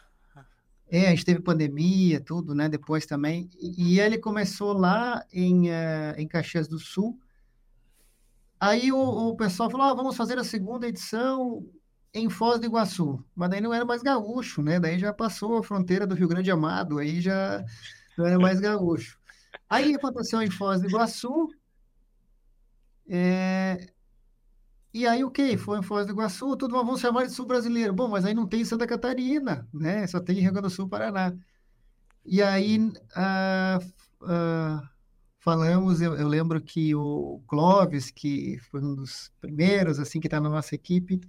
É, 0.90 1.06
a 1.06 1.10
gente 1.10 1.24
teve 1.24 1.40
pandemia, 1.40 2.20
tudo, 2.20 2.54
né? 2.54 2.68
Depois 2.68 3.06
também. 3.06 3.48
E, 3.58 3.94
e 3.94 4.00
ele 4.00 4.18
começou 4.18 4.74
lá 4.74 5.24
em, 5.32 5.70
uh, 5.70 6.14
em 6.18 6.28
Caxias 6.28 6.68
do 6.68 6.78
Sul. 6.78 7.18
Aí 8.60 8.92
o, 8.92 8.98
o 8.98 9.34
pessoal 9.34 9.70
falou: 9.70 9.86
ah, 9.86 9.94
vamos 9.94 10.18
fazer 10.18 10.38
a 10.38 10.44
segunda 10.44 10.86
edição 10.86 11.66
em 12.12 12.28
Foz 12.28 12.60
do 12.60 12.66
Iguaçu. 12.66 13.24
Mas 13.34 13.48
daí 13.48 13.62
não 13.62 13.72
era 13.72 13.86
mais 13.86 14.02
gaúcho, 14.02 14.60
né? 14.60 14.78
Daí 14.78 14.98
já 14.98 15.10
passou 15.10 15.56
a 15.56 15.62
fronteira 15.62 16.06
do 16.06 16.14
Rio 16.14 16.28
Grande 16.28 16.50
Amado, 16.50 16.98
aí 16.98 17.18
já 17.18 17.64
não 18.18 18.26
era 18.26 18.38
mais 18.38 18.60
gaúcho. 18.60 19.19
Aí 19.68 19.94
aconteceu 19.94 20.42
em 20.42 20.50
Foz 20.50 20.80
do 20.80 20.88
Iguaçu. 20.88 21.48
É... 23.08 23.88
E 24.92 25.06
aí, 25.06 25.22
o 25.22 25.30
que? 25.30 25.56
Foi 25.56 25.78
em 25.78 25.82
Foz 25.82 26.06
do 26.06 26.12
Iguaçu, 26.12 26.56
tudo 26.56 26.72
vamos 26.72 27.00
chamar 27.00 27.26
de 27.26 27.32
sul 27.32 27.46
brasileiro. 27.46 27.92
Bom, 27.92 28.08
mas 28.08 28.24
aí 28.24 28.34
não 28.34 28.46
tem 28.46 28.64
Santa 28.64 28.86
Catarina, 28.86 29.68
né? 29.72 30.06
Só 30.06 30.18
tem 30.20 30.40
Rio 30.40 30.52
Grande 30.52 30.68
do 30.68 30.70
Sul, 30.70 30.88
Paraná. 30.88 31.32
E 32.24 32.42
aí 32.42 32.92
ah, 33.14 33.78
ah, 34.22 34.90
falamos, 35.38 36.00
eu, 36.00 36.14
eu, 36.14 36.28
lembro 36.28 36.60
que 36.60 36.94
o 36.94 37.40
Clóvis, 37.46 38.10
que 38.10 38.58
foi 38.70 38.82
um 38.82 38.94
dos 38.94 39.32
primeiros 39.40 39.98
assim 39.98 40.20
que 40.20 40.26
está 40.26 40.40
na 40.40 40.50
nossa 40.50 40.74
equipe, 40.74 41.20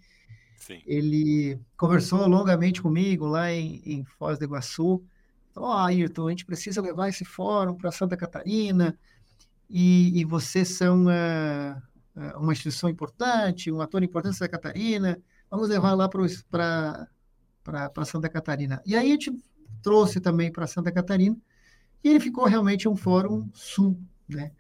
Sim. 0.58 0.82
ele 0.86 1.60
conversou 1.78 2.28
longamente 2.28 2.82
comigo 2.82 3.26
lá 3.26 3.52
em, 3.52 3.82
em 3.86 4.04
Foz 4.04 4.38
do 4.38 4.46
Iguaçu 4.46 5.04
ó, 5.56 5.76
oh, 5.76 5.78
Ayrton, 5.88 6.28
a 6.28 6.30
gente 6.32 6.46
precisa 6.46 6.82
levar 6.82 7.10
esse 7.10 7.26
fórum 7.26 7.76
para 7.76 7.92
Santa 7.92 8.16
Catarina 8.16 8.98
e, 9.70 10.20
e 10.20 10.26
vocês 10.26 10.70
são 10.70 11.06
uh, 11.06 12.38
uma 12.38 12.54
instituição 12.54 12.90
importante, 12.90 13.72
um 13.72 13.82
ator 13.82 14.04
importante 14.04 14.36
em 14.36 14.38
Santa 14.38 14.52
Catarina, 14.52 15.20
vamos 15.50 15.70
levar 15.70 15.94
lá 15.94 16.10
para 16.10 17.08
Santa 18.06 18.30
Catarina. 18.30 18.82
E 18.86 18.96
aí 18.96 19.08
a 19.08 19.12
gente 19.12 19.32
trouxe 19.82 20.20
também 20.20 20.52
para 20.52 20.68
Santa 20.68 20.92
Catarina, 20.92 21.38
e 22.04 22.10
ele 22.10 22.20
ficou 22.20 22.46
realmente 22.46 22.88
um 22.88 22.96
fórum 22.96 23.50
sul, 23.54 24.00
né, 24.28 24.52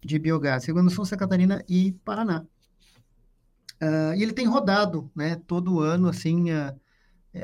de 0.00 0.18
biogás, 0.18 0.64
Rio 0.64 0.74
Grande 0.74 0.90
do 0.90 0.94
Sul, 0.94 1.04
Santa 1.04 1.24
Catarina 1.24 1.64
e 1.68 1.92
Paraná. 2.04 2.44
Uh, 3.80 4.14
e 4.16 4.22
ele 4.22 4.32
tem 4.32 4.46
rodado, 4.46 5.10
né, 5.14 5.36
todo 5.46 5.80
ano, 5.80 6.08
assim, 6.08 6.50
uh, 6.50 6.78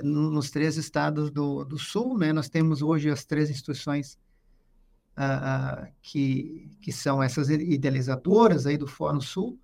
nos 0.02 0.50
três 0.50 0.76
estados 0.76 1.30
do, 1.30 1.64
do 1.64 1.78
sul, 1.78 2.18
né, 2.18 2.32
nós 2.32 2.48
temos 2.48 2.82
hoje 2.82 3.10
as 3.10 3.24
três 3.24 3.50
instituições 3.50 4.18
uh, 5.18 5.86
que, 6.02 6.70
que 6.80 6.92
são 6.92 7.22
essas 7.22 7.48
idealizadoras 7.48 8.66
aí 8.66 8.76
do 8.76 8.86
Fórum 8.86 9.20
Sul, 9.20 9.58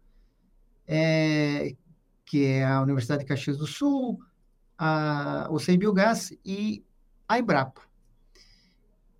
é, 0.86 1.74
que 2.24 2.44
é 2.44 2.64
a 2.64 2.82
Universidade 2.82 3.22
de 3.22 3.28
Caxias 3.28 3.58
do 3.58 3.66
Sul, 3.66 4.20
a, 4.76 5.48
o 5.50 5.58
Biogás 5.76 6.32
e 6.44 6.84
a 7.28 7.38
Embrapa. 7.38 7.82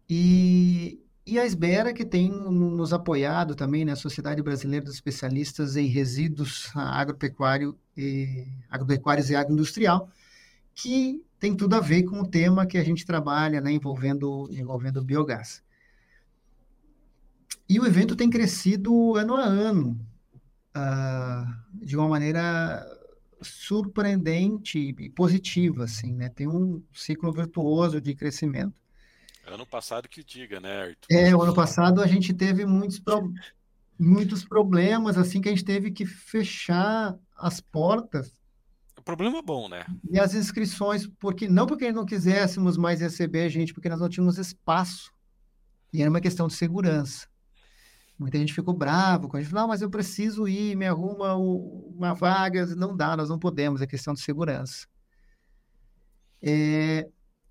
E, 0.09 1.01
e 1.25 1.39
a 1.39 1.47
Esbera, 1.47 1.93
que 1.93 2.05
tem 2.05 2.29
nos 2.29 2.93
apoiado 2.93 3.55
também, 3.55 3.85
né, 3.85 3.93
a 3.93 3.97
Sociedade 3.97 4.43
Brasileira 4.43 4.85
dos 4.85 4.95
Especialistas 4.95 5.77
em 5.77 5.87
Resíduos 5.87 6.71
Agropecuário 6.75 7.79
e, 7.97 8.49
Agropecuários 8.69 9.31
e 9.31 9.37
Agroindustrial, 9.37 10.11
que 10.81 11.23
tem 11.39 11.55
tudo 11.55 11.75
a 11.75 11.81
ver 11.81 12.05
com 12.05 12.21
o 12.21 12.29
tema 12.29 12.67
que 12.67 12.79
a 12.79 12.85
gente 12.85 13.05
trabalha, 13.05 13.61
né, 13.61 13.73
envolvendo, 13.73 14.49
envolvendo 14.53 15.03
biogás. 15.03 15.63
E 17.69 17.79
o 17.79 17.87
evento 17.87 18.17
tem 18.17 18.29
crescido 18.29 19.15
ano 19.15 19.37
a 19.37 19.45
ano, 19.45 19.99
uh, 20.77 21.85
de 21.85 21.97
uma 21.97 22.09
maneira 22.09 22.85
surpreendente 23.41 24.79
e 24.79 25.09
positiva, 25.11 25.85
assim, 25.85 26.13
né? 26.13 26.29
Tem 26.29 26.49
um 26.49 26.83
ciclo 26.93 27.33
virtuoso 27.33 28.01
de 28.01 28.15
crescimento. 28.15 28.81
Ano 29.47 29.65
passado 29.65 30.09
que 30.09 30.23
diga, 30.23 30.61
né, 30.61 30.83
Arthur? 30.83 31.07
É, 31.11 31.35
o 31.35 31.43
ano 31.43 31.55
passado 31.55 32.03
a 32.03 32.07
gente 32.07 32.35
teve 32.35 32.67
muitos, 32.67 32.99
pro... 32.99 33.33
muitos 33.99 34.45
problemas, 34.45 35.17
assim, 35.17 35.41
que 35.41 35.49
a 35.49 35.53
gente 35.53 35.65
teve 35.65 35.91
que 35.91 36.05
fechar 36.05 37.17
as 37.37 37.61
portas. 37.61 38.40
O 39.01 39.03
problema 39.03 39.39
é 39.39 39.43
bom, 39.43 39.67
né? 39.67 39.87
E 40.11 40.21
as 40.21 40.35
inscrições, 40.35 41.07
porque 41.07 41.49
não 41.49 41.67
porque 41.67 41.91
não 41.91 42.05
quiséssemos 42.05 42.77
mais 42.77 43.01
receber 43.01 43.49
gente, 43.49 43.73
porque 43.73 43.89
nós 43.89 43.99
não 43.99 44.11
tínhamos 44.11 44.37
espaço. 44.37 45.11
E 45.91 46.03
era 46.03 46.11
uma 46.11 46.21
questão 46.21 46.47
de 46.47 46.53
segurança. 46.53 47.27
Muita 48.19 48.37
gente 48.37 48.53
ficou 48.53 48.75
bravo 48.75 49.27
com 49.27 49.39
a 49.39 49.41
gente, 49.41 49.55
não, 49.55 49.67
mas 49.67 49.81
eu 49.81 49.89
preciso 49.89 50.47
ir, 50.47 50.77
me 50.77 50.87
arruma 50.87 51.35
uma 51.35 52.13
vaga. 52.13 52.67
Não 52.77 52.95
dá, 52.95 53.17
nós 53.17 53.31
não 53.31 53.39
podemos, 53.39 53.81
é 53.81 53.87
questão 53.87 54.13
de 54.13 54.21
segurança. 54.21 54.87
É, 56.43 57.09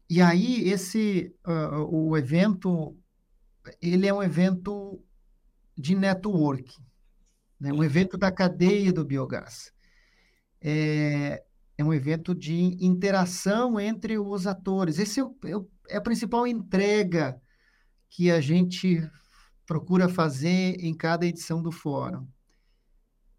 e 0.08 0.22
aí, 0.22 0.70
esse, 0.70 1.34
uh, 1.48 1.84
o 1.92 2.16
evento, 2.16 2.96
ele 3.82 4.06
é 4.06 4.14
um 4.14 4.22
evento 4.22 5.04
de 5.76 5.96
network, 5.96 6.78
né? 7.60 7.74
um 7.74 7.84
evento 7.84 8.20
da 8.20 8.32
cadeia 8.32 8.94
do 8.94 9.04
biogás. 9.04 9.74
É, 10.62 11.44
é 11.78 11.84
um 11.84 11.94
evento 11.94 12.36
de 12.36 12.78
interação 12.84 13.80
entre 13.80 14.18
os 14.18 14.46
atores. 14.46 15.00
Esse 15.00 15.20
é, 15.20 15.24
o, 15.24 15.36
é, 15.46 15.94
é 15.94 15.98
a 15.98 16.02
principal 16.02 16.46
entrega 16.46 17.40
que 18.10 18.30
a 18.30 18.42
gente 18.42 19.02
procura 19.66 20.10
fazer 20.10 20.76
em 20.84 20.94
cada 20.94 21.26
edição 21.26 21.62
do 21.62 21.72
fórum. 21.72 22.28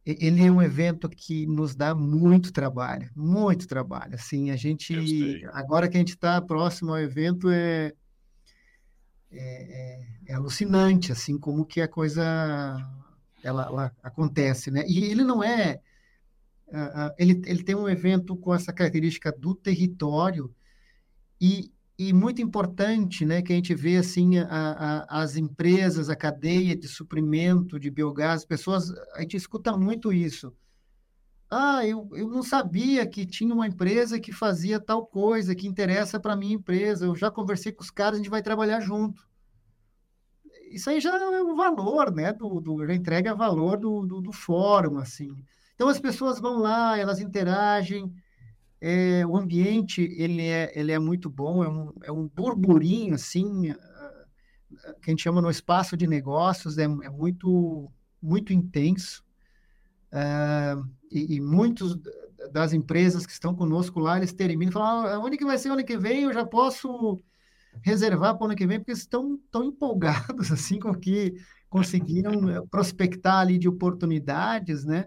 Ele 0.07 0.45
é 0.45 0.51
um 0.51 0.63
evento 0.63 1.09
que 1.09 1.47
nos 1.47 1.75
dá 1.75 1.95
muito 1.95 2.53
trabalho, 2.53 3.11
muito 3.15 3.67
trabalho. 3.69 4.15
Assim, 4.15 4.51
a 4.51 4.57
gente 4.57 5.45
agora 5.53 5.89
que 5.89 5.97
a 5.97 6.01
gente 6.01 6.15
está 6.15 6.41
próximo 6.41 6.93
ao 6.93 6.99
evento 6.99 7.51
é, 7.51 7.93
é, 9.31 9.39
é, 9.39 10.09
é, 10.29 10.35
alucinante, 10.35 11.13
assim 11.13 11.39
como 11.39 11.65
que 11.65 11.81
a 11.81 11.87
coisa 11.87 12.23
ela, 13.43 13.67
ela 13.67 13.93
acontece, 14.03 14.71
né? 14.71 14.85
E 14.89 15.05
ele 15.05 15.23
não 15.23 15.45
é 15.45 15.81
uh, 16.73 17.09
uh, 17.09 17.15
ele, 17.19 17.41
ele 17.47 17.63
tem 17.63 17.75
um 17.75 17.89
evento 17.89 18.37
com 18.37 18.55
essa 18.55 18.73
característica 18.73 19.33
do 19.33 19.55
território 19.55 20.55
e 21.41 21.73
e 22.03 22.15
muito 22.15 22.41
importante, 22.41 23.27
né, 23.27 23.43
que 23.43 23.53
a 23.53 23.57
gente 23.57 23.75
vê 23.75 23.99
assim 23.99 24.39
a, 24.39 24.47
a, 24.49 25.21
as 25.21 25.37
empresas, 25.37 26.09
a 26.09 26.17
cadeia 26.17 26.75
de 26.75 26.89
suprimento 26.89 27.79
de 27.79 27.91
biogás, 27.91 28.43
pessoas, 28.43 28.91
a 29.15 29.21
gente 29.21 29.37
escuta 29.37 29.77
muito 29.77 30.11
isso. 30.11 30.51
Ah, 31.51 31.87
eu, 31.87 32.09
eu 32.15 32.27
não 32.27 32.43
sabia 32.43 33.07
que 33.07 33.27
tinha 33.27 33.53
uma 33.53 33.67
empresa 33.67 34.19
que 34.19 34.33
fazia 34.33 34.81
tal 34.81 35.05
coisa, 35.05 35.55
que 35.55 35.67
interessa 35.67 36.19
para 36.19 36.35
minha 36.35 36.55
empresa. 36.55 37.05
Eu 37.05 37.15
já 37.15 37.31
conversei 37.31 37.71
com 37.71 37.83
os 37.83 37.91
caras, 37.91 38.15
a 38.15 38.23
gente 38.23 38.31
vai 38.31 38.41
trabalhar 38.41 38.81
junto. 38.81 39.29
Isso 40.71 40.89
aí 40.89 41.01
já 41.01 41.15
é 41.15 41.43
o 41.43 41.55
valor, 41.55 42.15
né? 42.15 42.33
Do, 42.33 42.61
do, 42.61 42.87
já 42.87 42.95
entrega 42.95 43.35
valor 43.35 43.77
do, 43.77 44.07
do, 44.07 44.23
do 44.23 44.33
fórum, 44.33 44.97
assim. 44.97 45.37
Então 45.81 45.89
as 45.89 45.99
pessoas 45.99 46.39
vão 46.39 46.59
lá, 46.59 46.99
elas 46.99 47.21
interagem, 47.21 48.15
é, 48.83 49.25
o 49.25 49.35
ambiente 49.35 50.03
ele 50.15 50.43
é, 50.43 50.71
ele 50.79 50.93
é 50.93 50.99
muito 50.99 51.31
bom, 51.31 51.65
é 51.65 51.69
um, 51.71 51.93
é 52.03 52.13
um 52.13 52.29
burburinho 52.29 53.15
assim, 53.15 53.71
ah, 53.71 54.27
que 55.01 55.09
a 55.09 55.11
gente 55.11 55.23
chama 55.23 55.41
no 55.41 55.49
espaço 55.49 55.97
de 55.97 56.07
negócios, 56.07 56.77
é, 56.77 56.83
é 56.83 57.09
muito, 57.09 57.91
muito 58.21 58.53
intenso. 58.53 59.25
Uh, 60.13 60.87
e, 61.11 61.37
e, 61.37 61.41
muitos 61.41 61.99
das 62.53 62.75
empresas 62.75 63.25
que 63.25 63.33
estão 63.33 63.55
conosco 63.55 64.01
lá, 64.01 64.19
eles 64.19 64.35
terminam 64.35 64.69
e 64.69 64.75
falam, 64.75 65.07
ah, 65.07 65.19
onde 65.19 65.39
que 65.39 65.47
vai 65.47 65.57
ser 65.57 65.71
o 65.71 65.73
ano 65.73 65.85
que 65.85 65.97
vem? 65.97 66.25
Eu 66.25 66.33
já 66.35 66.45
posso 66.45 67.23
reservar 67.81 68.35
para 68.35 68.43
o 68.43 68.47
ano 68.49 68.55
que 68.55 68.67
vem, 68.67 68.81
porque 68.81 68.93
estão 68.93 69.41
tão 69.51 69.65
empolgados 69.65 70.53
assim 70.53 70.79
com 70.79 70.95
que 70.95 71.37
conseguiram 71.71 72.51
eh, 72.51 72.61
prospectar 72.71 73.39
ali 73.39 73.57
de 73.57 73.67
oportunidades, 73.67 74.85
né? 74.85 75.07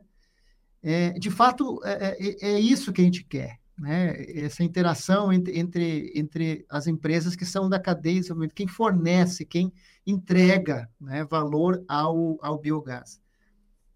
É, 0.84 1.12
de 1.12 1.32
fato, 1.32 1.80
é, 1.86 2.18
é, 2.20 2.46
é, 2.52 2.60
isso 2.60 2.92
que 2.92 3.02
a 3.02 3.06
gente 3.06 3.24
quer 3.24 3.58
né, 3.78 4.22
essa 4.38 4.64
interação 4.64 5.32
entre, 5.32 5.58
entre, 5.58 6.12
entre 6.16 6.66
as 6.70 6.88
empresas 6.88 7.36
que 7.36 7.46
são 7.46 7.70
da 7.70 7.80
cadeia 7.80 8.22
quem 8.54 8.68
fornece, 8.68 9.46
quem 9.46 9.74
entrega 10.06 10.90
né, 11.00 11.24
valor 11.24 11.84
ao, 11.88 12.38
ao 12.42 12.60
biogás. 12.60 13.22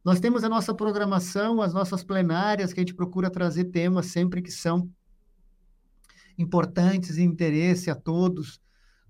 Nós 0.04 0.20
temos 0.20 0.44
a 0.44 0.50
nossa 0.50 0.74
programação, 0.74 1.62
as 1.62 1.74
nossas 1.74 2.04
plenárias, 2.04 2.72
que 2.72 2.80
a 2.80 2.84
gente 2.84 2.96
procura 2.96 3.30
trazer 3.30 3.66
temas 3.66 4.08
sempre 4.08 4.42
que 4.42 4.52
são 4.52 4.90
importantes 6.38 7.18
e 7.18 7.24
interesse 7.24 7.90
a 7.90 7.96
todos 7.96 8.62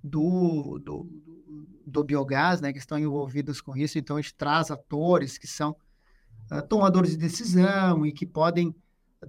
do, 0.04 0.80
do, 0.84 1.08
do 1.86 2.04
biogás, 2.04 2.62
né, 2.62 2.74
que 2.74 2.80
estão 2.80 2.98
envolvidos 2.98 3.62
com 3.62 3.78
isso. 3.78 4.00
Então, 4.00 4.18
a 4.18 4.22
gente 4.22 4.34
traz 4.34 4.72
atores 4.72 5.38
que 5.38 5.46
são 5.46 5.76
uh, 6.52 6.62
tomadores 6.68 7.12
de 7.12 7.18
decisão 7.18 8.06
e 8.06 8.12
que 8.12 8.26
podem 8.26 8.76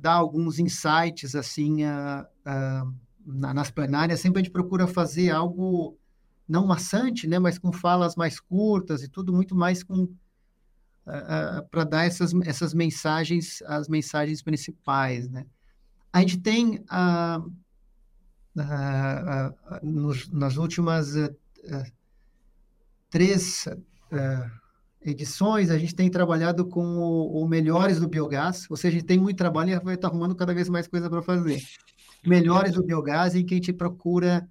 dar 0.01 0.15
alguns 0.15 0.59
insights 0.59 1.35
assim 1.35 1.85
uh, 1.85 2.27
uh, 2.47 2.95
nas 3.25 3.71
plenárias. 3.71 4.21
Sempre 4.21 4.41
a 4.41 4.43
gente 4.43 4.53
procura 4.53 4.87
fazer 4.87 5.31
algo 5.31 5.97
não 6.49 6.67
maçante, 6.67 7.27
né, 7.27 7.39
mas 7.39 7.59
com 7.59 7.73
falas 7.73 8.17
mais 8.17 8.41
curtas 8.41 9.03
e 9.03 9.09
tudo 9.09 9.33
muito 9.33 9.55
mais 9.55 9.83
com 9.83 10.09
para 11.71 11.85
dar 11.85 12.05
essas, 12.05 12.35
essas 12.45 12.75
mensagens, 12.75 13.63
as 13.63 13.89
mensagens 13.89 14.43
principais, 14.43 15.27
né. 15.31 15.47
A 16.13 16.21
gente 16.21 16.39
tem 16.39 16.85
nos, 19.83 20.29
nas 20.29 20.59
últimas 20.59 21.15
três 23.09 23.67
edições, 25.01 25.71
a 25.71 25.79
gente 25.79 25.95
tem 25.95 26.11
trabalhado 26.11 26.67
com 26.67 26.85
o, 26.99 27.43
o 27.43 27.49
Melhores 27.49 28.01
do 28.01 28.09
Biogás, 28.09 28.67
ou 28.69 28.77
seja, 28.77 28.97
a 28.97 29.01
gente 29.01 29.07
tem 29.07 29.19
muito 29.19 29.37
trabalho 29.37 29.71
e 29.71 29.79
vai 29.79 29.95
estar 29.95 30.09
arrumando 30.09 30.35
cada 30.35 30.55
vez 30.55 30.69
mais 30.69 30.89
coisa 30.89 31.09
para 31.09 31.23
fazer. 31.23 31.63
Melhores 32.27 32.73
do 32.73 32.83
Biogás, 32.83 33.35
em 33.35 33.45
que 33.45 33.55
a 33.55 33.57
gente 33.57 33.73
procura, 33.73 34.49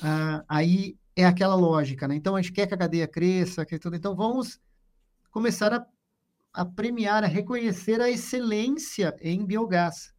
uh, 0.00 0.44
aí 0.48 0.96
é 1.14 1.24
aquela 1.24 1.54
lógica, 1.54 2.08
né? 2.08 2.14
Então, 2.14 2.36
a 2.36 2.42
gente 2.42 2.52
quer 2.52 2.66
que 2.66 2.74
a 2.74 2.78
cadeia 2.78 3.06
cresça, 3.06 3.64
que 3.64 3.78
tudo. 3.78 3.96
Então, 3.96 4.14
vamos 4.14 4.60
começar 5.30 5.72
a, 5.72 5.86
a 6.52 6.64
premiar, 6.64 7.22
a 7.24 7.26
reconhecer 7.26 8.00
a 8.00 8.10
excelência 8.10 9.14
em 9.20 9.44
biogás. 9.44 10.14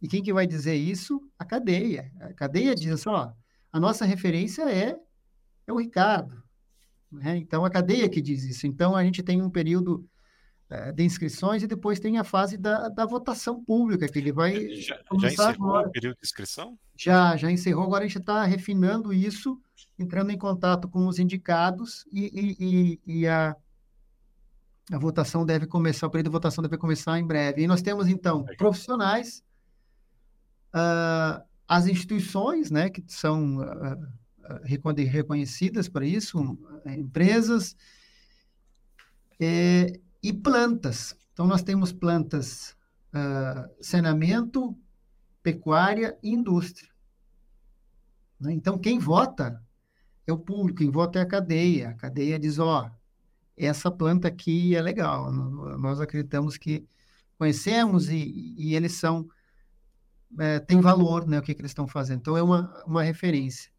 E 0.00 0.08
quem 0.08 0.22
que 0.22 0.32
vai 0.32 0.46
dizer 0.46 0.74
isso? 0.74 1.22
A 1.38 1.44
cadeia. 1.44 2.10
A 2.20 2.32
cadeia 2.32 2.74
diz 2.74 2.92
assim, 2.92 3.08
ó, 3.08 3.32
a 3.70 3.80
nossa 3.80 4.04
referência 4.04 4.62
é, 4.70 4.98
é 5.66 5.72
o 5.72 5.78
Ricardo, 5.78 6.41
né? 7.12 7.36
Então, 7.36 7.64
a 7.64 7.70
cadeia 7.70 8.08
que 8.08 8.20
diz 8.20 8.44
isso. 8.44 8.66
Então, 8.66 8.96
a 8.96 9.04
gente 9.04 9.22
tem 9.22 9.42
um 9.42 9.50
período 9.50 10.04
é, 10.72 10.90
de 10.90 11.04
inscrições 11.04 11.62
e 11.62 11.66
depois 11.66 12.00
tem 12.00 12.16
a 12.16 12.24
fase 12.24 12.56
da, 12.56 12.88
da 12.88 13.04
votação 13.04 13.62
pública, 13.62 14.08
que 14.08 14.18
ele 14.18 14.32
vai 14.32 14.74
já, 14.76 14.98
já 15.20 15.28
encerrou 15.28 15.68
agora. 15.68 15.88
o 15.88 15.92
período 15.92 16.14
de 16.14 16.26
inscrição? 16.26 16.78
Já, 16.96 17.36
já 17.36 17.50
encerrou. 17.50 17.84
Agora 17.84 18.04
a 18.04 18.06
gente 18.06 18.18
está 18.18 18.42
refinando 18.44 19.12
isso, 19.12 19.60
entrando 19.98 20.30
em 20.30 20.38
contato 20.38 20.88
com 20.88 21.06
os 21.06 21.18
indicados 21.18 22.06
e, 22.10 22.24
e, 22.24 22.56
e, 22.58 23.20
e 23.20 23.26
a, 23.26 23.54
a 24.90 24.98
votação 24.98 25.44
deve 25.44 25.66
começar, 25.66 26.06
o 26.06 26.10
período 26.10 26.28
de 26.28 26.32
votação 26.32 26.62
deve 26.62 26.78
começar 26.78 27.18
em 27.18 27.26
breve. 27.26 27.62
E 27.62 27.66
nós 27.66 27.82
temos, 27.82 28.08
então, 28.08 28.44
profissionais, 28.56 29.44
uh, 30.74 31.42
as 31.68 31.86
instituições, 31.86 32.70
né, 32.70 32.88
que 32.88 33.04
são 33.06 33.58
uh, 33.58 34.08
reconhecidas 34.64 35.88
para 35.88 36.04
isso, 36.04 36.58
empresas, 36.86 37.76
é, 39.40 40.00
e 40.22 40.32
plantas. 40.32 41.16
Então, 41.32 41.46
nós 41.46 41.62
temos 41.62 41.92
plantas, 41.92 42.76
uh, 43.12 43.68
saneamento, 43.80 44.76
pecuária 45.42 46.16
e 46.22 46.30
indústria. 46.30 46.88
Né? 48.38 48.52
Então, 48.52 48.78
quem 48.78 48.98
vota 48.98 49.60
é 50.26 50.32
o 50.32 50.38
público, 50.38 50.78
quem 50.78 50.90
vota 50.90 51.18
é 51.18 51.22
a 51.22 51.26
cadeia. 51.26 51.90
A 51.90 51.94
cadeia 51.94 52.38
diz, 52.38 52.58
ó, 52.58 52.90
essa 53.56 53.90
planta 53.90 54.28
aqui 54.28 54.76
é 54.76 54.82
legal, 54.82 55.32
nós 55.32 56.00
acreditamos 56.00 56.56
que 56.56 56.86
conhecemos 57.36 58.08
e, 58.08 58.54
e 58.56 58.74
eles 58.74 58.92
são, 58.92 59.28
é, 60.38 60.60
tem 60.60 60.80
valor, 60.80 61.26
né, 61.26 61.38
o 61.38 61.42
que, 61.42 61.54
que 61.54 61.60
eles 61.60 61.72
estão 61.72 61.88
fazendo. 61.88 62.20
Então, 62.20 62.36
é 62.36 62.42
uma, 62.42 62.84
uma 62.86 63.02
referência. 63.02 63.71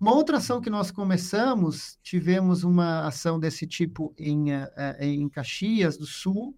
Uma 0.00 0.14
outra 0.14 0.36
ação 0.36 0.60
que 0.60 0.70
nós 0.70 0.92
começamos, 0.92 1.98
tivemos 2.02 2.62
uma 2.62 3.06
ação 3.06 3.38
desse 3.38 3.66
tipo 3.66 4.14
em, 4.16 4.52
uh, 4.52 4.68
em 5.00 5.28
Caxias 5.28 5.96
do 5.96 6.06
Sul, 6.06 6.56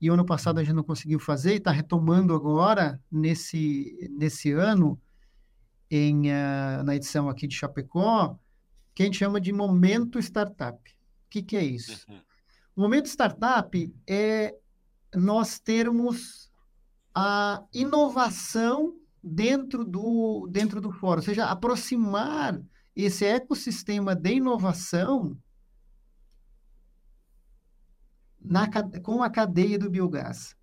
e 0.00 0.08
ano 0.08 0.24
passado 0.24 0.58
a 0.58 0.64
gente 0.64 0.74
não 0.74 0.82
conseguiu 0.82 1.20
fazer, 1.20 1.52
e 1.52 1.56
está 1.56 1.70
retomando 1.70 2.34
agora, 2.34 2.98
nesse, 3.12 4.08
nesse 4.10 4.52
ano, 4.52 4.98
em, 5.90 6.30
uh, 6.30 6.82
na 6.82 6.96
edição 6.96 7.28
aqui 7.28 7.46
de 7.46 7.54
Chapecó, 7.54 8.38
que 8.94 9.02
a 9.02 9.06
gente 9.06 9.18
chama 9.18 9.40
de 9.40 9.52
Momento 9.52 10.18
Startup. 10.18 10.78
O 10.78 11.28
que, 11.28 11.42
que 11.42 11.56
é 11.56 11.64
isso? 11.64 12.06
Uhum. 12.08 12.20
O 12.76 12.80
Momento 12.80 13.06
Startup 13.06 13.94
é 14.08 14.54
nós 15.14 15.58
termos 15.58 16.50
a 17.14 17.62
inovação 17.74 18.96
dentro 19.22 19.84
do, 19.84 20.48
dentro 20.50 20.80
do 20.80 20.90
fórum, 20.90 21.20
ou 21.20 21.24
seja, 21.24 21.44
aproximar 21.44 22.58
esse 22.94 23.24
ecossistema 23.24 24.14
de 24.14 24.34
inovação 24.34 25.36
na, 28.40 28.68
com 29.02 29.22
a 29.22 29.30
cadeia 29.30 29.78
do 29.78 29.90
biogás. 29.90 30.56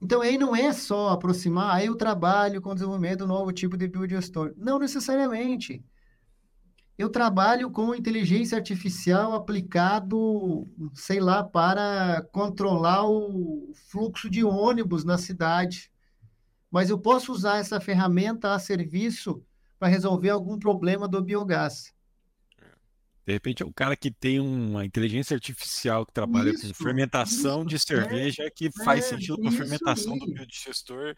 Então, 0.00 0.20
aí 0.20 0.38
não 0.38 0.54
é 0.54 0.72
só 0.72 1.10
aproximar, 1.10 1.74
aí 1.74 1.86
eu 1.86 1.96
trabalho 1.96 2.60
com 2.60 2.70
o 2.70 2.74
desenvolvimento 2.74 3.20
do 3.20 3.26
novo 3.26 3.52
tipo 3.52 3.76
de 3.76 3.88
biodigestor. 3.88 4.52
Não 4.56 4.78
necessariamente. 4.78 5.84
Eu 6.96 7.08
trabalho 7.08 7.70
com 7.70 7.94
inteligência 7.94 8.56
artificial 8.56 9.32
aplicado, 9.32 10.68
sei 10.94 11.18
lá, 11.20 11.42
para 11.42 12.22
controlar 12.32 13.08
o 13.08 13.72
fluxo 13.88 14.30
de 14.30 14.44
ônibus 14.44 15.04
na 15.04 15.18
cidade. 15.18 15.90
Mas 16.70 16.90
eu 16.90 16.98
posso 16.98 17.32
usar 17.32 17.58
essa 17.58 17.80
ferramenta 17.80 18.54
a 18.54 18.58
serviço 18.58 19.42
para 19.82 19.88
resolver 19.88 20.30
algum 20.30 20.56
problema 20.56 21.08
do 21.08 21.20
biogás. 21.20 21.92
De 23.26 23.32
repente 23.32 23.64
é 23.64 23.66
um 23.66 23.72
cara 23.72 23.96
que 23.96 24.12
tem 24.12 24.38
uma 24.38 24.84
inteligência 24.84 25.34
artificial 25.34 26.06
que 26.06 26.12
trabalha 26.12 26.50
isso, 26.50 26.68
com 26.68 26.74
fermentação 26.74 27.62
isso, 27.62 27.68
de 27.70 27.78
cerveja 27.80 28.44
é, 28.44 28.50
que 28.50 28.70
faz 28.84 29.06
é, 29.06 29.08
sentido 29.08 29.38
com 29.38 29.48
a 29.48 29.50
fermentação 29.50 30.12
aí. 30.12 30.20
do 30.20 30.26
biodigestor. 30.26 31.16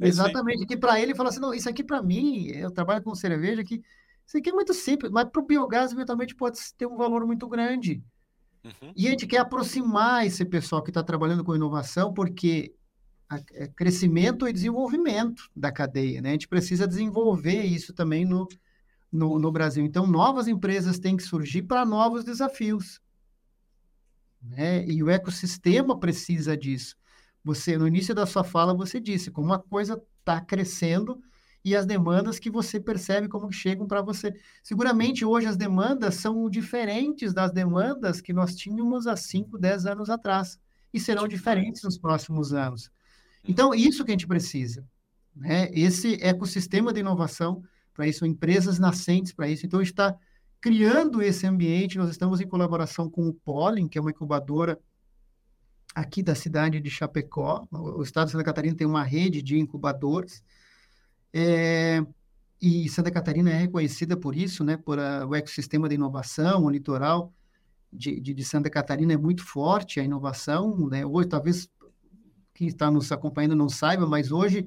É 0.00 0.06
Exatamente, 0.06 0.64
que 0.64 0.76
para 0.76 1.00
ele 1.00 1.12
fala 1.12 1.30
assim, 1.30 1.40
não, 1.40 1.52
isso 1.52 1.68
aqui 1.68 1.82
para 1.82 2.00
mim, 2.00 2.46
eu 2.50 2.70
trabalho 2.70 3.02
com 3.02 3.16
cerveja 3.16 3.64
que 3.64 3.82
isso 4.24 4.38
aqui 4.38 4.50
é 4.50 4.52
muito 4.52 4.72
simples, 4.72 5.10
mas 5.10 5.28
para 5.28 5.42
o 5.42 5.44
biogás 5.44 5.90
eventualmente 5.90 6.36
pode 6.36 6.60
ter 6.76 6.86
um 6.86 6.96
valor 6.96 7.26
muito 7.26 7.48
grande. 7.48 8.00
Uhum. 8.62 8.92
E 8.94 9.08
a 9.08 9.10
gente 9.10 9.26
quer 9.26 9.38
aproximar 9.38 10.24
esse 10.24 10.44
pessoal 10.44 10.84
que 10.84 10.90
está 10.90 11.02
trabalhando 11.02 11.42
com 11.42 11.56
inovação, 11.56 12.14
porque 12.14 12.76
crescimento 13.76 14.48
e 14.48 14.52
desenvolvimento 14.52 15.50
da 15.54 15.70
cadeia, 15.70 16.22
né? 16.22 16.30
A 16.30 16.32
gente 16.32 16.48
precisa 16.48 16.88
desenvolver 16.88 17.62
isso 17.62 17.92
também 17.92 18.24
no, 18.24 18.48
no, 19.12 19.38
no 19.38 19.52
Brasil. 19.52 19.84
Então, 19.84 20.06
novas 20.06 20.48
empresas 20.48 20.98
têm 20.98 21.16
que 21.16 21.22
surgir 21.22 21.62
para 21.62 21.84
novos 21.84 22.24
desafios. 22.24 23.00
Né? 24.42 24.86
E 24.86 25.02
o 25.02 25.10
ecossistema 25.10 25.98
precisa 25.98 26.56
disso. 26.56 26.96
Você, 27.44 27.76
no 27.76 27.86
início 27.86 28.14
da 28.14 28.26
sua 28.26 28.44
fala, 28.44 28.74
você 28.74 29.00
disse 29.00 29.30
como 29.30 29.48
uma 29.48 29.58
coisa 29.58 30.02
está 30.20 30.40
crescendo 30.40 31.22
e 31.64 31.74
as 31.74 31.86
demandas 31.86 32.38
que 32.38 32.50
você 32.50 32.78
percebe 32.78 33.28
como 33.28 33.50
chegam 33.50 33.86
para 33.86 34.02
você. 34.02 34.32
Seguramente 34.62 35.24
hoje 35.24 35.46
as 35.46 35.56
demandas 35.56 36.16
são 36.16 36.48
diferentes 36.48 37.32
das 37.32 37.50
demandas 37.50 38.20
que 38.20 38.32
nós 38.32 38.54
tínhamos 38.54 39.06
há 39.06 39.16
5, 39.16 39.58
10 39.58 39.86
anos 39.86 40.10
atrás 40.10 40.58
e 40.92 41.00
serão 41.00 41.26
diferentes 41.26 41.82
nos 41.82 41.98
próximos 41.98 42.52
anos. 42.52 42.90
Então, 43.48 43.74
isso 43.74 44.04
que 44.04 44.10
a 44.10 44.12
gente 44.12 44.26
precisa, 44.26 44.86
né? 45.34 45.70
Esse 45.72 46.22
ecossistema 46.22 46.92
de 46.92 47.00
inovação 47.00 47.62
para 47.94 48.06
isso, 48.06 48.26
empresas 48.26 48.78
nascentes 48.78 49.32
para 49.32 49.48
isso. 49.48 49.64
Então, 49.64 49.80
a 49.80 49.82
gente 49.82 49.92
está 49.92 50.14
criando 50.60 51.22
esse 51.22 51.46
ambiente. 51.46 51.98
Nós 51.98 52.10
estamos 52.10 52.40
em 52.40 52.46
colaboração 52.46 53.08
com 53.10 53.26
o 53.26 53.32
Pollen, 53.32 53.88
que 53.88 53.98
é 53.98 54.00
uma 54.00 54.10
incubadora 54.10 54.78
aqui 55.94 56.22
da 56.22 56.34
cidade 56.34 56.80
de 56.80 56.90
Chapecó. 56.90 57.66
O 57.72 58.02
estado 58.02 58.26
de 58.26 58.32
Santa 58.32 58.44
Catarina 58.44 58.76
tem 58.76 58.86
uma 58.86 59.02
rede 59.02 59.42
de 59.42 59.58
incubadores. 59.58 60.42
É, 61.32 62.04
e 62.60 62.88
Santa 62.88 63.10
Catarina 63.10 63.50
é 63.50 63.58
reconhecida 63.58 64.16
por 64.16 64.36
isso, 64.36 64.64
né, 64.64 64.76
por 64.76 64.98
a, 64.98 65.26
o 65.26 65.34
ecossistema 65.34 65.88
de 65.88 65.94
inovação, 65.94 66.64
o 66.64 66.70
litoral 66.70 67.32
de, 67.92 68.20
de, 68.20 68.34
de, 68.34 68.44
Santa 68.44 68.68
Catarina 68.68 69.12
é 69.12 69.16
muito 69.16 69.44
forte, 69.44 70.00
a 70.00 70.04
inovação, 70.04 70.88
né, 70.88 71.02
talvez 71.28 71.68
quem 72.58 72.66
está 72.66 72.90
nos 72.90 73.12
acompanhando 73.12 73.54
não 73.54 73.68
saiba, 73.68 74.04
mas 74.04 74.32
hoje 74.32 74.66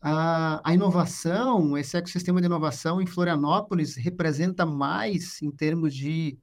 a, 0.00 0.62
a 0.64 0.72
inovação, 0.72 1.76
esse 1.76 1.94
ecossistema 1.94 2.40
de 2.40 2.46
inovação 2.46 3.02
em 3.02 3.06
Florianópolis 3.06 3.96
representa 3.96 4.64
mais 4.64 5.42
em 5.42 5.50
termos 5.50 5.94
de 5.94 6.38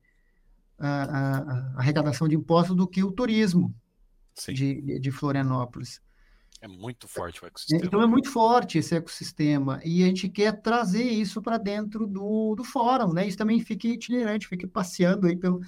a, 0.77 1.03
a, 1.03 1.79
arrecadação 1.79 2.27
de 2.27 2.35
impostos 2.35 2.75
do 2.75 2.87
que 2.87 3.03
o 3.03 3.11
turismo 3.11 3.73
de, 4.47 4.99
de 4.99 5.11
Florianópolis. 5.11 5.99
É 6.61 6.67
muito 6.67 7.07
forte 7.07 7.43
o 7.43 7.47
ecossistema. 7.47 7.83
Então 7.83 7.99
é 7.99 8.05
muito 8.05 8.29
forte 8.29 8.77
esse 8.77 8.95
ecossistema 8.95 9.81
e 9.83 10.03
a 10.03 10.05
gente 10.05 10.29
quer 10.29 10.61
trazer 10.61 11.03
isso 11.03 11.41
para 11.41 11.57
dentro 11.57 12.05
do, 12.05 12.53
do 12.53 12.63
fórum, 12.63 13.11
né? 13.11 13.27
Isso 13.27 13.39
também 13.39 13.59
fica 13.59 13.87
itinerante, 13.87 14.47
fica 14.47 14.67
passeando 14.67 15.25
aí 15.25 15.35
pelo, 15.35 15.61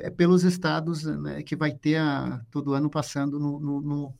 é, 0.00 0.10
pelos 0.10 0.44
estados 0.44 1.04
né, 1.04 1.42
que 1.42 1.56
vai 1.56 1.72
ter 1.72 1.96
a, 1.96 2.40
todo 2.50 2.74
ano 2.74 2.90
passando 2.90 3.38
no, 3.38 3.60
no, 3.60 3.80
no 3.80 4.14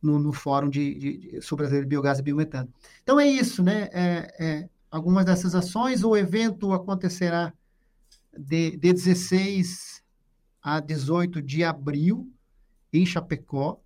no, 0.00 0.32
Fórum 0.32 0.68
de, 0.68 0.94
de, 0.94 1.42
sobre 1.42 1.84
biogás 1.84 2.18
e 2.18 2.22
biometano. 2.22 2.72
Então 3.02 3.18
é 3.18 3.26
isso, 3.26 3.62
né? 3.62 3.88
É, 3.92 4.34
é, 4.38 4.68
algumas 4.90 5.24
dessas 5.24 5.54
ações, 5.54 6.04
o 6.04 6.16
evento 6.16 6.72
acontecerá 6.72 7.52
de, 8.36 8.76
de 8.76 8.92
16 8.92 10.02
a 10.62 10.80
18 10.80 11.42
de 11.42 11.64
abril 11.64 12.30
em 12.92 13.04
Chapecó, 13.04 13.80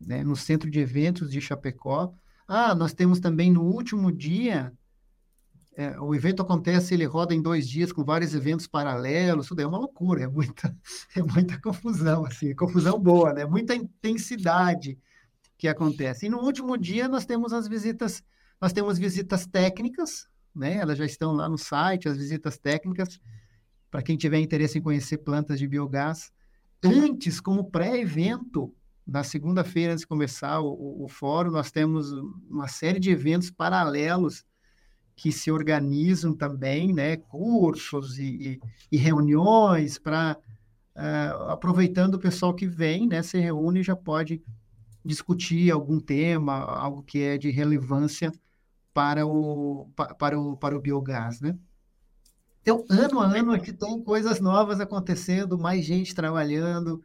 né, 0.00 0.24
no 0.24 0.34
centro 0.34 0.70
de 0.70 0.80
eventos 0.80 1.30
de 1.30 1.40
Chapecó. 1.40 2.12
Ah, 2.46 2.74
nós 2.74 2.92
temos 2.92 3.20
também 3.20 3.50
no 3.50 3.62
último 3.62 4.10
dia, 4.10 4.72
é, 5.74 5.98
o 5.98 6.14
evento 6.14 6.42
acontece, 6.42 6.92
ele 6.92 7.04
roda 7.04 7.34
em 7.34 7.40
dois 7.40 7.68
dias 7.68 7.92
com 7.92 8.04
vários 8.04 8.34
eventos 8.34 8.66
paralelos, 8.66 9.48
tudo 9.48 9.62
é 9.62 9.66
uma 9.66 9.78
loucura, 9.78 10.22
é 10.22 10.26
muita, 10.26 10.76
é 11.16 11.22
muita 11.22 11.58
confusão, 11.60 12.26
assim, 12.26 12.54
confusão 12.54 12.98
boa, 13.00 13.32
né? 13.32 13.46
Muita 13.46 13.74
intensidade, 13.74 14.98
que 15.56 15.68
acontece. 15.68 16.26
E 16.26 16.28
no 16.28 16.40
último 16.40 16.76
dia 16.76 17.08
nós 17.08 17.24
temos 17.24 17.52
as 17.52 17.68
visitas, 17.68 18.22
nós 18.60 18.72
temos 18.72 18.98
visitas 18.98 19.46
técnicas, 19.46 20.28
né? 20.54 20.76
Elas 20.76 20.98
já 20.98 21.06
estão 21.06 21.32
lá 21.32 21.48
no 21.48 21.56
site, 21.56 22.08
as 22.08 22.18
visitas 22.18 22.58
técnicas, 22.58 23.18
para 23.90 24.02
quem 24.02 24.16
tiver 24.16 24.40
interesse 24.40 24.78
em 24.78 24.82
conhecer 24.82 25.18
plantas 25.18 25.58
de 25.58 25.66
biogás. 25.66 26.30
Antes, 26.84 27.40
como 27.40 27.70
pré-evento, 27.70 28.74
na 29.06 29.24
segunda-feira, 29.24 29.92
antes 29.92 30.02
de 30.02 30.08
começar 30.08 30.60
o, 30.60 30.68
o, 30.68 31.04
o, 31.04 31.08
fórum, 31.08 31.50
nós 31.50 31.70
temos 31.70 32.12
uma 32.48 32.68
série 32.68 33.00
de 33.00 33.10
eventos 33.10 33.50
paralelos 33.50 34.44
que 35.14 35.30
se 35.30 35.50
organizam 35.50 36.34
também, 36.34 36.92
né? 36.92 37.16
Cursos 37.16 38.18
e, 38.18 38.60
e, 38.90 38.96
reuniões 38.96 39.98
para 39.98 40.36
uh, 40.36 41.00
eh, 41.00 41.34
aproveitando 41.48 42.14
o 42.14 42.18
pessoal 42.18 42.54
que 42.54 42.66
vem, 42.66 43.06
né? 43.06 43.22
Se 43.22 43.38
reúne 43.38 43.80
e 43.80 43.84
já 43.84 43.94
pode 43.94 44.42
discutir 45.04 45.70
algum 45.70 46.00
tema, 46.00 46.54
algo 46.54 47.02
que 47.02 47.22
é 47.22 47.36
de 47.36 47.50
relevância 47.50 48.32
para 48.94 49.26
o, 49.26 49.88
para 50.18 50.38
o, 50.38 50.56
para 50.56 50.76
o 50.76 50.80
biogás, 50.80 51.40
né? 51.40 51.56
Então, 52.62 52.84
ano 52.88 53.20
a 53.20 53.26
ano 53.26 53.52
aqui 53.52 53.72
tem 53.72 54.02
coisas 54.02 54.40
novas 54.40 54.80
acontecendo, 54.80 55.58
mais 55.58 55.84
gente 55.84 56.14
trabalhando, 56.14 57.02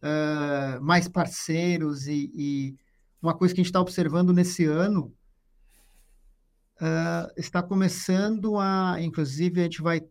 uh, 0.00 0.80
mais 0.80 1.08
parceiros 1.08 2.06
e, 2.06 2.30
e, 2.34 2.76
uma 3.20 3.34
coisa 3.34 3.52
que 3.52 3.60
a 3.60 3.62
gente 3.62 3.70
está 3.70 3.80
observando 3.80 4.32
nesse 4.32 4.64
ano 4.64 5.12
uh, 6.80 7.32
está 7.36 7.62
começando 7.62 8.58
a, 8.58 8.96
inclusive 9.00 9.60
a 9.60 9.64
gente 9.64 9.82
vai 9.82 10.02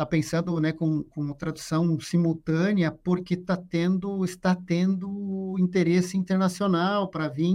está 0.00 0.06
pensando 0.06 0.58
né, 0.60 0.72
com, 0.72 1.02
com 1.02 1.30
tradução 1.34 2.00
simultânea, 2.00 2.90
porque 2.90 3.36
tá 3.36 3.54
tendo, 3.54 4.24
está 4.24 4.54
tendo 4.54 5.56
interesse 5.58 6.16
internacional 6.16 7.08
para 7.08 7.28
vir 7.28 7.54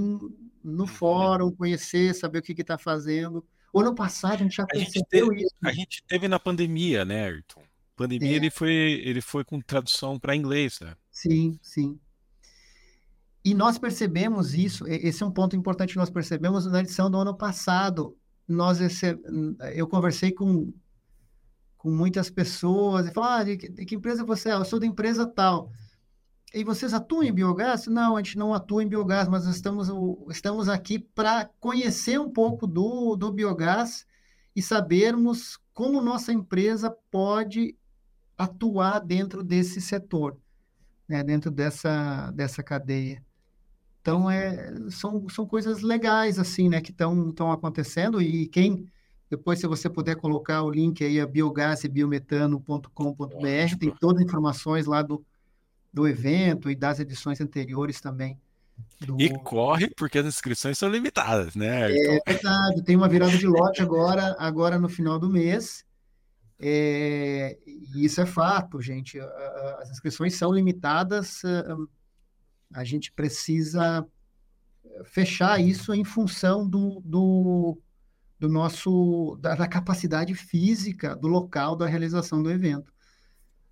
no 0.64 0.82
uhum. 0.82 0.88
fórum, 0.88 1.52
conhecer, 1.52 2.14
saber 2.14 2.40
o 2.40 2.42
que 2.44 2.54
está 2.54 2.78
fazendo. 2.78 3.44
O 3.74 3.80
ano 3.80 3.96
passado 3.96 4.36
a 4.36 4.38
gente 4.44 4.56
já 4.56 4.66
a 4.72 4.78
gente 4.78 5.04
teve, 5.10 5.36
isso. 5.42 5.56
A 5.64 5.72
gente 5.72 6.04
teve 6.08 6.28
na 6.28 6.40
pandemia, 6.40 7.04
né, 7.04 7.26
Ayrton? 7.26 7.64
Pandemia 7.96 8.34
é. 8.34 8.36
ele 8.36 8.52
foi 8.52 8.72
ele 8.72 9.22
foi 9.22 9.44
com 9.44 9.60
tradução 9.60 10.20
para 10.20 10.36
inglês, 10.36 10.80
né? 10.82 10.96
Sim, 11.10 11.58
sim. 11.62 12.00
E 13.46 13.54
nós 13.54 13.78
percebemos 13.78 14.56
isso. 14.56 14.88
Esse 14.88 15.22
é 15.22 15.26
um 15.26 15.32
ponto 15.32 15.56
importante 15.56 15.94
que 15.94 16.00
nós 16.00 16.10
percebemos 16.10 16.66
na 16.66 16.80
edição 16.80 17.12
do 17.12 17.18
ano 17.20 17.38
passado. 17.38 18.18
Nós 18.48 18.80
eu 19.76 19.88
conversei 19.88 20.32
com 20.32 20.74
com 21.86 21.92
muitas 21.92 22.32
pessoas 22.32 23.06
e 23.06 23.12
falaram, 23.12 23.36
ah, 23.36 23.44
de, 23.44 23.58
que, 23.58 23.70
de 23.70 23.86
que 23.86 23.94
empresa 23.94 24.26
você 24.26 24.50
é? 24.50 24.54
Eu 24.54 24.66
sou 24.66 24.80
da 24.80 24.88
empresa 24.88 25.28
tal. 25.28 25.72
E 26.52 26.64
vocês 26.64 26.96
atuam 26.96 27.22
em 27.22 27.32
biogás? 27.32 27.86
Não, 27.86 28.18
a 28.18 28.24
gente 28.24 28.40
não 28.40 28.56
atua 28.56 28.82
em 28.82 28.88
biogás, 28.88 29.28
mas 29.28 29.46
estamos, 29.46 29.88
estamos 30.32 30.68
aqui 30.68 30.98
para 30.98 31.46
conhecer 31.60 32.20
um 32.20 32.32
pouco 32.32 32.66
do, 32.66 33.16
do 33.16 33.32
biogás 33.32 34.08
e 34.56 34.64
sabermos 34.64 35.60
como 35.76 36.02
nossa 36.02 36.34
empresa 36.34 36.90
pode 37.12 37.76
atuar 38.36 38.98
dentro 38.98 39.44
desse 39.44 39.80
setor, 39.80 40.36
né, 41.08 41.24
dentro 41.24 41.52
dessa, 41.52 42.32
dessa 42.32 42.64
cadeia. 42.64 43.24
Então, 44.06 44.30
é, 44.30 44.72
são, 44.92 45.28
são 45.30 45.48
coisas 45.48 45.82
legais, 45.82 46.38
assim, 46.38 46.70
né, 46.70 46.80
que 46.80 46.92
estão 46.92 47.52
acontecendo 47.52 48.22
e 48.22 48.46
quem... 48.46 48.88
Depois, 49.28 49.60
se 49.60 49.66
você 49.66 49.90
puder 49.90 50.16
colocar 50.16 50.62
o 50.62 50.70
link 50.70 51.04
aí, 51.04 51.20
a 51.20 51.26
biogasebiometano.com.br, 51.26 53.78
tem 53.80 53.90
todas 54.00 54.22
as 54.22 54.28
informações 54.28 54.86
lá 54.86 55.02
do, 55.02 55.26
do 55.92 56.08
evento 56.08 56.70
e 56.70 56.76
das 56.76 57.00
edições 57.00 57.42
anteriores 57.42 58.00
também. 58.00 58.40
Do... 59.02 59.20
E 59.20 59.36
corre 59.40 59.90
porque 59.98 60.20
as 60.20 60.28
inscrições 60.28 60.78
são 60.78 60.88
limitadas, 60.88 61.56
né? 61.56 61.92
É 61.92 62.20
verdade, 62.30 62.84
tem 62.84 62.96
uma 62.96 63.10
virada 63.10 63.36
de 63.36 63.48
lote 63.48 63.82
agora, 63.82 64.36
agora 64.38 64.78
no 64.78 64.88
final 64.88 65.18
do 65.18 65.28
mês. 65.28 65.84
É, 66.60 67.58
e 67.66 68.06
isso 68.06 68.22
é 68.22 68.28
fato, 68.28 68.80
gente. 68.80 69.20
As 69.80 69.90
inscrições 69.90 70.36
são 70.36 70.54
limitadas, 70.54 71.42
a 72.74 72.84
gente 72.84 73.12
precisa 73.12 74.06
fechar 75.06 75.60
isso 75.60 75.94
em 75.94 76.04
função 76.04 76.68
do, 76.68 77.02
do, 77.04 77.78
do 78.40 78.50
nosso 78.50 79.38
da, 79.42 79.56
da 79.56 79.68
capacidade 79.68 80.34
física 80.34 81.16
do 81.16 81.28
local 81.28 81.76
da 81.76 81.88
realização 81.88 82.42
do 82.42 82.52
evento. 82.52 82.94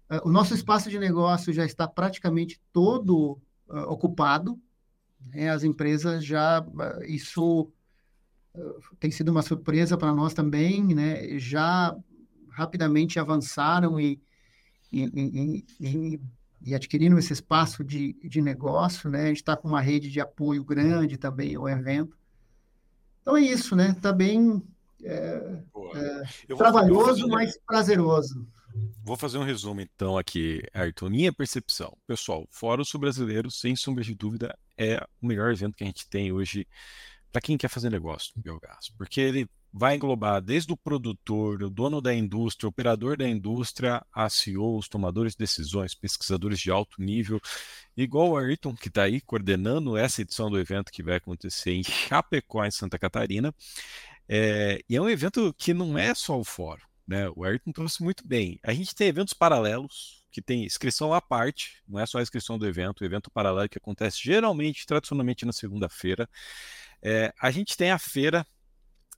Ah, 0.09 0.21
o 0.23 0.31
nosso 0.31 0.53
espaço 0.53 0.89
de 0.89 0.99
negócio 0.99 1.53
já 1.53 1.65
está 1.65 1.87
praticamente 1.87 2.61
todo 2.71 3.39
uh, 3.67 3.89
ocupado. 3.89 4.59
Né? 5.19 5.49
As 5.49 5.63
empresas 5.63 6.25
já, 6.25 6.61
uh, 6.61 7.03
isso 7.05 7.71
tem 8.99 9.09
sido 9.09 9.29
uma 9.29 9.41
surpresa 9.41 9.97
para 9.97 10.13
nós 10.13 10.33
também, 10.33 10.83
né? 10.93 11.39
já 11.39 11.95
rapidamente 12.49 13.19
avançaram 13.19 13.99
e, 13.99 14.21
e, 14.91 15.03
e, 15.03 15.65
e, 15.79 16.21
e 16.63 16.73
adquiriram 16.73 17.17
esse 17.17 17.33
espaço 17.33 17.83
de, 17.83 18.13
de 18.23 18.41
negócio. 18.41 19.09
Né? 19.09 19.23
A 19.23 19.27
gente 19.27 19.37
está 19.37 19.55
com 19.55 19.67
uma 19.67 19.81
rede 19.81 20.09
de 20.09 20.21
apoio 20.21 20.63
grande 20.63 21.17
também 21.17 21.55
ao 21.55 21.67
evento. 21.67 22.17
Então 23.21 23.37
é 23.37 23.41
isso, 23.41 23.75
né? 23.75 23.91
Está 23.91 24.11
bem 24.11 24.61
é, 25.03 25.61
é, 25.95 26.55
trabalhoso, 26.55 27.27
mas 27.27 27.57
prazeroso. 27.65 28.47
Vou 29.03 29.15
fazer 29.15 29.37
um 29.37 29.43
resumo 29.43 29.81
então 29.81 30.17
aqui, 30.17 30.61
Ayrton. 30.73 31.09
Minha 31.09 31.31
percepção. 31.31 31.95
Pessoal, 32.07 32.47
Fórum 32.49 32.83
Sul 32.83 32.99
Brasileiro, 32.99 33.51
sem 33.51 33.75
sombra 33.75 34.03
de 34.03 34.15
dúvida, 34.15 34.57
é 34.77 34.97
o 35.21 35.27
melhor 35.27 35.51
evento 35.51 35.75
que 35.75 35.83
a 35.83 35.87
gente 35.87 36.07
tem 36.09 36.31
hoje 36.31 36.67
para 37.31 37.41
quem 37.41 37.57
quer 37.57 37.67
fazer 37.67 37.89
negócio 37.89 38.31
no 38.35 38.41
biogás. 38.41 38.89
Porque 38.97 39.21
ele 39.21 39.47
vai 39.73 39.95
englobar 39.95 40.41
desde 40.41 40.71
o 40.71 40.77
produtor, 40.77 41.63
o 41.63 41.69
dono 41.69 41.99
da 41.99 42.13
indústria, 42.13 42.69
operador 42.69 43.17
da 43.17 43.27
indústria, 43.27 44.05
a 44.13 44.29
CEOs, 44.29 44.87
tomadores 44.87 45.33
de 45.33 45.39
decisões, 45.39 45.95
pesquisadores 45.95 46.59
de 46.59 46.69
alto 46.69 47.01
nível, 47.01 47.41
igual 47.97 48.29
o 48.29 48.37
Ayrton, 48.37 48.75
que 48.75 48.87
está 48.87 49.03
aí 49.03 49.19
coordenando 49.19 49.97
essa 49.97 50.21
edição 50.21 50.49
do 50.49 50.59
evento 50.59 50.91
que 50.91 51.01
vai 51.01 51.15
acontecer 51.15 51.71
em 51.71 51.83
Chapecó, 51.83 52.63
em 52.63 52.71
Santa 52.71 52.99
Catarina. 52.99 53.53
É, 54.29 54.79
e 54.87 54.95
é 54.95 55.01
um 55.01 55.09
evento 55.09 55.53
que 55.57 55.73
não 55.73 55.97
é 55.97 56.13
só 56.13 56.39
o 56.39 56.43
fórum 56.43 56.83
né? 57.07 57.29
O 57.35 57.43
Ayrton 57.43 57.71
trouxe 57.71 58.03
muito 58.03 58.25
bem. 58.25 58.59
A 58.63 58.73
gente 58.73 58.95
tem 58.95 59.07
eventos 59.07 59.33
paralelos, 59.33 60.23
que 60.31 60.41
tem 60.41 60.65
inscrição 60.65 61.13
à 61.13 61.21
parte, 61.21 61.83
não 61.87 61.99
é 61.99 62.05
só 62.05 62.17
a 62.17 62.21
inscrição 62.21 62.57
do 62.57 62.67
evento, 62.67 63.01
o 63.01 63.05
evento 63.05 63.29
paralelo 63.29 63.69
que 63.69 63.77
acontece 63.77 64.19
geralmente, 64.21 64.85
tradicionalmente 64.85 65.45
na 65.45 65.53
segunda-feira. 65.53 66.27
É, 67.01 67.33
a 67.39 67.51
gente 67.51 67.77
tem 67.77 67.91
a 67.91 67.99
feira, 67.99 68.45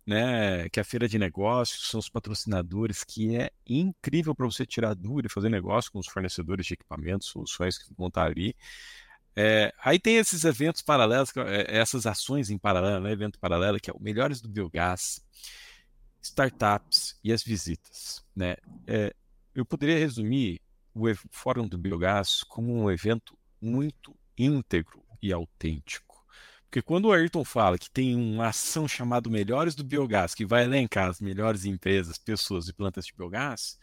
né, 0.05 0.69
que 0.69 0.79
é 0.79 0.81
a 0.81 0.85
feira 0.85 1.07
de 1.07 1.17
negócios, 1.17 1.89
são 1.89 1.99
os 1.99 2.09
patrocinadores, 2.09 3.03
que 3.03 3.35
é 3.35 3.49
incrível 3.65 4.35
para 4.35 4.45
você 4.45 4.65
tirar 4.65 4.93
dúvida 4.93 5.27
e 5.27 5.31
fazer 5.31 5.49
negócio 5.49 5.91
com 5.91 5.99
os 5.99 6.07
fornecedores 6.07 6.65
de 6.65 6.75
equipamentos, 6.75 7.27
soluções 7.27 7.77
que 7.77 7.91
vão 7.97 8.07
estar 8.07 8.25
ali. 8.25 8.55
É, 9.35 9.73
aí 9.83 9.99
tem 9.99 10.17
esses 10.17 10.45
eventos 10.45 10.81
paralelos, 10.81 11.31
é, 11.35 11.77
essas 11.77 12.05
ações 12.05 12.49
em 12.49 12.57
paralelo, 12.57 13.03
né, 13.03 13.11
evento 13.11 13.39
paralelo, 13.39 13.79
que 13.79 13.89
é 13.89 13.93
o 13.93 14.01
Melhores 14.01 14.39
do 14.39 14.47
Biogás, 14.47 15.19
startups 16.21 17.19
e 17.23 17.33
as 17.33 17.43
visitas. 17.43 18.23
Né? 18.35 18.55
É, 18.87 19.13
eu 19.53 19.65
poderia 19.65 19.97
resumir 19.97 20.61
o 20.93 21.03
Fórum 21.31 21.67
do 21.67 21.77
Biogás 21.77 22.43
como 22.43 22.73
um 22.73 22.89
evento 22.89 23.37
muito 23.59 24.15
íntegro 24.37 25.03
e 25.21 25.33
autêntico. 25.33 26.04
Porque 26.69 26.81
quando 26.81 27.05
o 27.05 27.11
Ayrton 27.13 27.45
fala 27.45 27.77
que 27.77 27.89
tem 27.89 28.15
uma 28.15 28.47
ação 28.47 28.87
chamada 28.87 29.29
Melhores 29.29 29.75
do 29.75 29.83
Biogás, 29.83 30.35
que 30.35 30.45
vai 30.45 30.63
elencar 30.63 31.09
as 31.09 31.21
melhores 31.21 31.65
empresas, 31.65 32.17
pessoas 32.17 32.67
e 32.67 32.73
plantas 32.73 33.05
de 33.05 33.13
biogás, 33.13 33.77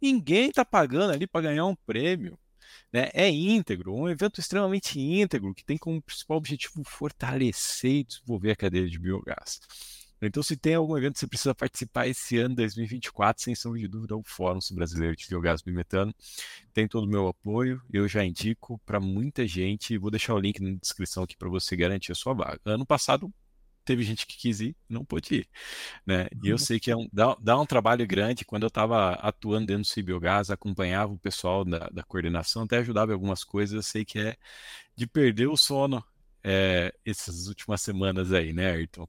ninguém 0.00 0.48
está 0.48 0.64
pagando 0.64 1.12
ali 1.12 1.26
para 1.26 1.42
ganhar 1.42 1.66
um 1.66 1.76
prêmio. 1.86 2.38
Né? 2.92 3.10
É 3.12 3.28
íntegro, 3.28 3.94
um 3.94 4.08
evento 4.08 4.40
extremamente 4.40 4.98
íntegro, 4.98 5.54
que 5.54 5.64
tem 5.64 5.76
como 5.76 6.02
principal 6.02 6.38
objetivo 6.38 6.82
fortalecer 6.84 7.90
e 7.90 8.04
desenvolver 8.04 8.52
a 8.52 8.56
cadeia 8.56 8.88
de 8.88 8.98
biogás. 8.98 9.60
Então, 10.22 10.42
se 10.42 10.56
tem 10.56 10.74
algum 10.74 10.96
evento 10.96 11.14
que 11.14 11.20
você 11.20 11.26
precisa 11.26 11.54
participar 11.54 12.06
esse 12.06 12.38
ano, 12.38 12.54
2024, 12.54 13.42
sem 13.42 13.54
sombra 13.54 13.80
de 13.80 13.88
dúvida, 13.88 14.14
é 14.14 14.16
o 14.16 14.22
Fórum 14.24 14.58
Brasileiro 14.72 15.16
de 15.16 15.26
Biogás 15.28 15.62
Bimetano. 15.62 16.14
Tem 16.72 16.86
todo 16.86 17.04
o 17.04 17.08
meu 17.08 17.28
apoio, 17.28 17.82
eu 17.92 18.06
já 18.06 18.24
indico 18.24 18.78
para 18.84 19.00
muita 19.00 19.46
gente. 19.46 19.96
Vou 19.96 20.10
deixar 20.10 20.34
o 20.34 20.38
link 20.38 20.60
na 20.60 20.78
descrição 20.78 21.24
aqui 21.24 21.36
para 21.36 21.48
você 21.48 21.74
garantir 21.74 22.12
a 22.12 22.14
sua 22.14 22.34
vaga. 22.34 22.60
Ano 22.64 22.84
passado, 22.84 23.32
teve 23.84 24.02
gente 24.02 24.26
que 24.26 24.36
quis 24.36 24.60
ir, 24.60 24.76
não 24.88 25.04
pôde 25.04 25.36
ir. 25.36 25.48
Né? 26.06 26.28
E 26.42 26.48
eu 26.48 26.54
uhum. 26.54 26.58
sei 26.58 26.78
que 26.78 26.90
é 26.90 26.96
um, 26.96 27.08
dá, 27.12 27.36
dá, 27.40 27.58
um 27.58 27.66
trabalho 27.66 28.06
grande. 28.06 28.44
Quando 28.44 28.64
eu 28.64 28.68
estava 28.68 29.12
atuando 29.14 29.66
dentro 29.66 29.82
do 29.82 29.86
Cibiogás, 29.86 30.50
acompanhava 30.50 31.12
o 31.12 31.18
pessoal 31.18 31.64
da, 31.64 31.88
da, 31.88 32.02
coordenação, 32.02 32.62
até 32.62 32.78
ajudava 32.78 33.12
em 33.12 33.14
algumas 33.14 33.42
coisas. 33.42 33.74
Eu 33.74 33.82
sei 33.82 34.04
que 34.04 34.18
é 34.18 34.36
de 34.94 35.06
perder 35.06 35.48
o 35.48 35.56
sono 35.56 36.04
é, 36.44 36.94
essas 37.04 37.48
últimas 37.48 37.80
semanas 37.80 38.32
aí, 38.32 38.52
né, 38.52 38.70
Ayrton? 38.70 39.08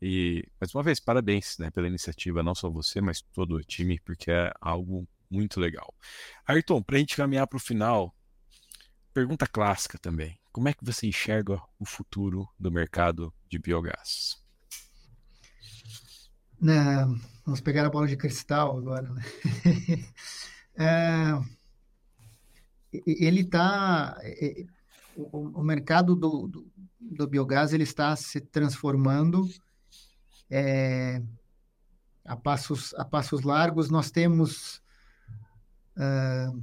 E, 0.00 0.46
mais 0.60 0.74
uma 0.74 0.82
vez, 0.82 1.00
parabéns 1.00 1.56
né, 1.58 1.70
pela 1.70 1.86
iniciativa, 1.86 2.42
não 2.42 2.54
só 2.54 2.68
você, 2.68 3.00
mas 3.00 3.22
todo 3.32 3.56
o 3.56 3.64
time, 3.64 3.98
porque 4.00 4.30
é 4.30 4.52
algo 4.60 5.08
muito 5.30 5.58
legal. 5.58 5.94
Ayrton, 6.46 6.82
para 6.82 6.96
a 6.96 6.98
gente 6.98 7.16
caminhar 7.16 7.46
para 7.46 7.56
o 7.56 7.60
final, 7.60 8.14
pergunta 9.12 9.46
clássica 9.46 9.98
também. 9.98 10.38
Como 10.52 10.68
é 10.68 10.74
que 10.74 10.84
você 10.84 11.06
enxerga 11.06 11.60
o 11.78 11.84
futuro 11.84 12.48
do 12.58 12.70
mercado 12.70 13.32
de 13.48 13.58
biogás? 13.58 14.36
É, 16.62 17.04
vamos 17.44 17.60
pegar 17.60 17.86
a 17.86 17.90
bola 17.90 18.06
de 18.06 18.16
cristal 18.16 18.78
agora. 18.78 19.10
Né? 19.10 19.22
é, 20.78 21.40
ele 23.06 23.40
está. 23.40 24.18
O, 25.14 25.60
o, 25.60 25.62
mercado 25.62 26.14
do, 26.14 26.48
do, 26.48 26.72
do 27.00 27.26
biogás 27.26 27.72
ele 27.72 27.82
está 27.82 28.14
se 28.16 28.40
transformando 28.40 29.46
é, 30.50 31.22
a, 32.24 32.36
passos, 32.36 32.94
a 32.94 33.04
passos 33.04 33.42
largos, 33.42 33.90
nós 33.90 34.10
temos 34.10 34.82
uh, 35.96 36.62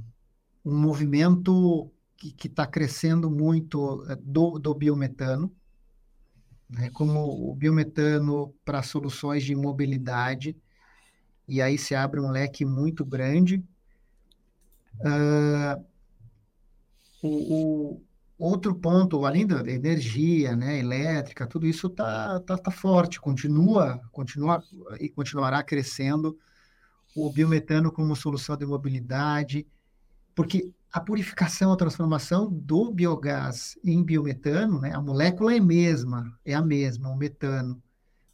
um 0.64 0.78
movimento 0.78 1.90
que 2.16 2.46
está 2.46 2.66
crescendo 2.66 3.30
muito 3.30 4.04
é, 4.08 4.16
do, 4.16 4.58
do 4.58 4.74
biometano, 4.74 5.54
né, 6.68 6.90
como 6.90 7.50
o 7.50 7.54
biometano 7.54 8.54
para 8.64 8.82
soluções 8.82 9.44
de 9.44 9.54
mobilidade, 9.54 10.56
e 11.46 11.60
aí 11.60 11.76
se 11.76 11.94
abre 11.94 12.20
um 12.20 12.30
leque 12.30 12.64
muito 12.64 13.04
grande. 13.04 13.62
Uh, 15.00 15.84
o, 17.22 18.00
Outro 18.44 18.74
ponto, 18.74 19.24
além 19.24 19.46
da 19.46 19.60
energia, 19.66 20.54
né, 20.54 20.78
elétrica, 20.78 21.46
tudo 21.46 21.66
isso 21.66 21.86
está 21.86 22.38
tá, 22.40 22.58
tá 22.58 22.70
forte, 22.70 23.18
continua, 23.18 23.98
continua 24.12 24.62
e 25.00 25.08
continuará 25.08 25.62
crescendo 25.62 26.38
o 27.16 27.32
biometano 27.32 27.90
como 27.90 28.14
solução 28.14 28.54
de 28.54 28.66
mobilidade, 28.66 29.66
porque 30.34 30.70
a 30.92 31.00
purificação, 31.00 31.72
a 31.72 31.76
transformação 31.76 32.46
do 32.52 32.92
biogás 32.92 33.78
em 33.82 34.04
biometano, 34.04 34.78
né? 34.78 34.94
A 34.94 35.00
molécula 35.00 35.54
é 35.54 35.58
a 35.58 35.62
mesma, 35.62 36.38
é 36.44 36.52
a 36.52 36.60
mesma, 36.60 37.08
o 37.08 37.16
metano, 37.16 37.82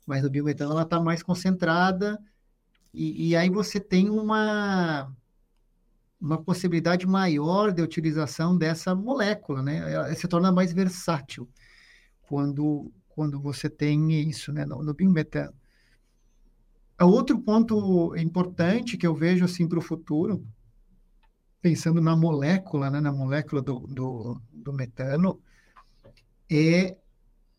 mas 0.05 0.25
o 0.25 0.31
biometano 0.31 0.73
ela 0.73 0.83
está 0.83 0.99
mais 0.99 1.23
concentrada 1.23 2.21
e, 2.93 3.29
e, 3.29 3.37
aí 3.37 3.49
você 3.49 3.79
tem 3.79 4.11
uma 4.11 5.15
uma 6.21 6.43
possibilidade 6.43 7.07
maior 7.07 7.73
de 7.73 7.83
utilização 7.83 8.57
dessa 8.57 8.95
molécula, 8.95 9.63
né? 9.63 9.93
Ela 9.93 10.15
se 10.15 10.29
torna 10.29 10.53
mais 10.53 10.73
versátil 10.73 11.49
quando 12.23 12.93
quando 13.09 13.41
você 13.41 13.69
tem 13.69 14.29
isso, 14.29 14.53
né? 14.53 14.65
No, 14.65 14.83
no 14.83 14.95
biometano. 14.95 15.53
Outro 17.01 17.39
ponto 17.41 18.15
importante 18.17 18.97
que 18.97 19.07
eu 19.07 19.15
vejo 19.15 19.45
assim 19.45 19.67
para 19.67 19.79
o 19.79 19.83
futuro 19.83 20.47
pensando 21.61 22.01
na 22.01 22.17
molécula, 22.17 22.91
né, 22.91 23.01
na 23.01 23.13
molécula 23.13 23.61
do, 23.61 23.81
do, 23.81 24.41
do 24.53 24.73
metano, 24.73 25.41
é 26.51 26.97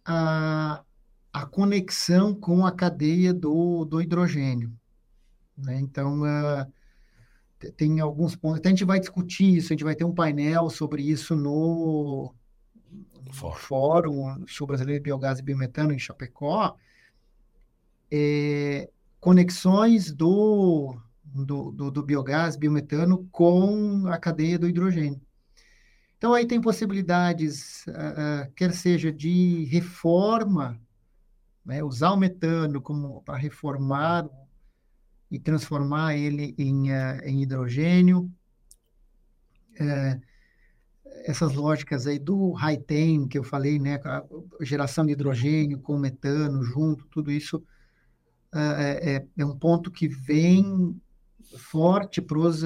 a, 0.04 0.84
a 1.32 1.46
conexão 1.46 2.34
com 2.34 2.66
a 2.66 2.72
cadeia 2.72 3.34
do, 3.34 3.86
do 3.86 4.02
hidrogênio. 4.02 4.72
Né? 5.58 5.80
Então, 5.80 6.22
uh, 6.22 6.72
tem 7.78 8.00
alguns 8.00 8.36
pontos. 8.36 8.60
Até 8.60 8.70
a 8.70 8.72
gente 8.72 8.86
vai 8.86 9.00
discutir 9.00 9.58
isso, 9.58 9.68
a 9.68 9.74
gente 9.76 9.84
vai 9.84 9.96
ter 9.96 10.04
um 10.04 10.14
painel 10.14 10.70
sobre 10.70 11.04
isso 11.04 11.36
no, 11.36 12.34
no 13.26 13.34
Fórum 13.34 14.44
Sul 14.48 14.68
Brasileiro 14.68 15.00
de 15.00 15.04
Biogás 15.04 15.40
e 15.40 15.44
Biometano, 15.44 15.94
em 15.94 16.00
Chapecó. 16.00 16.76
É, 18.12 18.90
conexões 19.20 20.12
do 20.12 20.98
do, 21.34 21.72
do, 21.72 21.92
do 21.92 22.04
biogás, 22.04 22.56
biometano, 22.56 23.28
com 23.32 24.06
a 24.08 24.18
cadeia 24.18 24.60
do 24.60 24.68
hidrogênio. 24.68 25.22
Então, 26.18 26.34
aí 26.34 26.46
tem 26.46 26.62
possibilidades, 26.62 27.86
uh, 27.88 28.48
uh, 28.48 28.52
quer 28.54 28.74
seja 28.74 29.12
de 29.12 29.66
reforma, 29.66 30.80
né, 31.66 31.84
usar 31.84 32.12
o 32.12 32.18
metano 32.18 32.82
como 32.82 33.22
para 33.24 33.38
reformar 33.38 34.30
e 35.32 35.40
transformar 35.40 36.16
ele 36.16 36.54
em, 36.58 36.92
uh, 36.92 37.22
em 37.24 37.42
hidrogênio. 37.42 38.30
essas 41.26 41.54
lógicas 41.54 42.06
aí 42.06 42.20
do 42.20 42.52
high-tem 42.52 43.28
que 43.28 43.38
eu 43.38 43.44
falei, 43.44 43.80
né, 43.80 44.00
geração 44.62 45.06
de 45.06 45.14
hidrogênio 45.14 45.80
com 45.80 45.98
metano 45.98 46.62
junto, 46.64 47.08
tudo 47.08 47.32
isso 47.32 47.64
é, 48.54 49.26
é 49.38 49.46
um 49.46 49.58
ponto 49.58 49.90
que 49.90 50.08
vem 50.08 51.00
forte 51.58 52.22
para 52.22 52.38
os, 52.38 52.62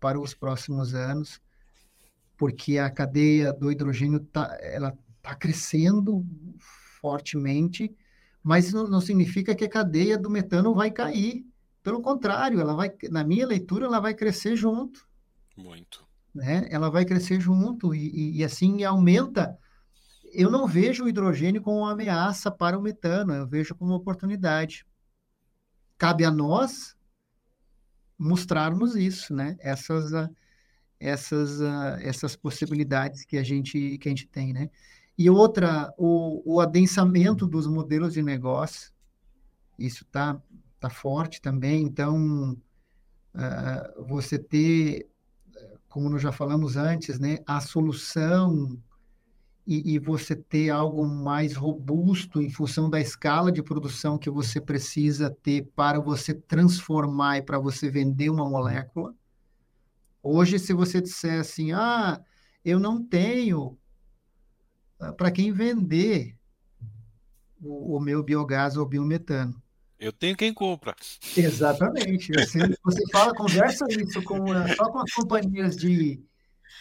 para 0.00 0.20
os 0.20 0.34
próximos 0.34 0.94
anos, 0.94 1.40
porque 2.36 2.78
a 2.78 2.90
cadeia 2.90 3.52
do 3.52 3.70
hidrogênio 3.70 4.20
tá, 4.20 4.56
ela 4.60 4.96
está 5.16 5.34
crescendo 5.34 6.24
fortemente, 7.00 7.94
mas 8.46 8.72
não, 8.72 8.86
não 8.86 9.00
significa 9.00 9.56
que 9.56 9.64
a 9.64 9.68
cadeia 9.68 10.16
do 10.16 10.30
metano 10.30 10.72
vai 10.72 10.88
cair. 10.88 11.44
Pelo 11.82 12.00
contrário, 12.00 12.60
ela 12.60 12.76
vai, 12.76 12.94
na 13.10 13.24
minha 13.24 13.44
leitura, 13.44 13.86
ela 13.86 13.98
vai 13.98 14.14
crescer 14.14 14.54
junto. 14.54 15.04
Muito. 15.56 16.06
Né? 16.32 16.64
Ela 16.70 16.88
vai 16.88 17.04
crescer 17.04 17.40
junto 17.40 17.92
e, 17.92 18.06
e, 18.06 18.36
e 18.36 18.44
assim 18.44 18.84
aumenta. 18.84 19.58
Eu 20.32 20.48
não 20.48 20.64
vejo 20.64 21.02
o 21.02 21.08
hidrogênio 21.08 21.60
como 21.60 21.78
uma 21.78 21.90
ameaça 21.90 22.48
para 22.48 22.78
o 22.78 22.82
metano, 22.82 23.34
eu 23.34 23.48
vejo 23.48 23.74
como 23.74 23.90
uma 23.90 23.98
oportunidade. 23.98 24.86
Cabe 25.98 26.24
a 26.24 26.30
nós 26.30 26.94
mostrarmos 28.16 28.94
isso, 28.94 29.34
né? 29.34 29.56
Essas, 29.58 30.12
uh, 30.12 30.32
essas, 31.00 31.58
uh, 31.58 31.98
essas 32.00 32.36
possibilidades 32.36 33.24
que 33.24 33.38
a 33.38 33.42
gente 33.42 33.98
que 33.98 34.08
a 34.08 34.10
gente 34.10 34.28
tem, 34.28 34.52
né? 34.52 34.70
E 35.18 35.30
outra, 35.30 35.92
o, 35.96 36.42
o 36.56 36.60
adensamento 36.60 37.46
dos 37.46 37.66
modelos 37.66 38.12
de 38.12 38.22
negócio, 38.22 38.92
isso 39.78 40.04
tá 40.06 40.40
tá 40.78 40.90
forte 40.90 41.40
também. 41.40 41.82
Então, 41.82 42.56
uh, 43.34 44.04
você 44.06 44.38
ter, 44.38 45.08
como 45.88 46.08
nós 46.08 46.22
já 46.22 46.32
falamos 46.32 46.76
antes, 46.76 47.18
né? 47.18 47.38
A 47.46 47.60
solução 47.60 48.78
e, 49.66 49.94
e, 49.94 49.98
você 49.98 50.36
ter 50.36 50.70
algo 50.70 51.04
mais 51.04 51.56
robusto 51.56 52.40
em 52.40 52.48
função 52.48 52.88
da 52.88 53.00
escala 53.00 53.50
de 53.50 53.62
produção 53.62 54.16
que 54.16 54.30
você 54.30 54.60
precisa 54.60 55.28
ter 55.28 55.68
para 55.74 55.98
você 55.98 56.32
transformar 56.32 57.38
e 57.38 57.42
para 57.42 57.58
você 57.58 57.90
vender 57.90 58.30
uma 58.30 58.48
molécula. 58.48 59.12
Hoje, 60.22 60.58
se 60.58 60.72
você 60.72 61.00
disser 61.00 61.40
assim, 61.40 61.72
ah, 61.72 62.20
eu 62.64 62.78
não 62.78 63.02
tenho 63.02 63.76
para 65.16 65.30
quem 65.30 65.52
vender 65.52 66.36
o, 67.60 67.96
o, 67.96 68.00
meu 68.00 68.22
biogás 68.22 68.76
ou 68.76 68.86
biometano. 68.86 69.60
Eu 69.98 70.12
tenho 70.12 70.36
quem 70.36 70.52
compra. 70.52 70.94
Exatamente. 71.36 72.32
Você, 72.32 72.58
você 72.84 73.02
fala, 73.10 73.34
conversa 73.34 73.86
isso 73.90 74.22
com, 74.22 74.46
só 74.74 74.90
com 74.90 74.98
as 74.98 75.12
companhias 75.12 75.76
de, 75.76 76.20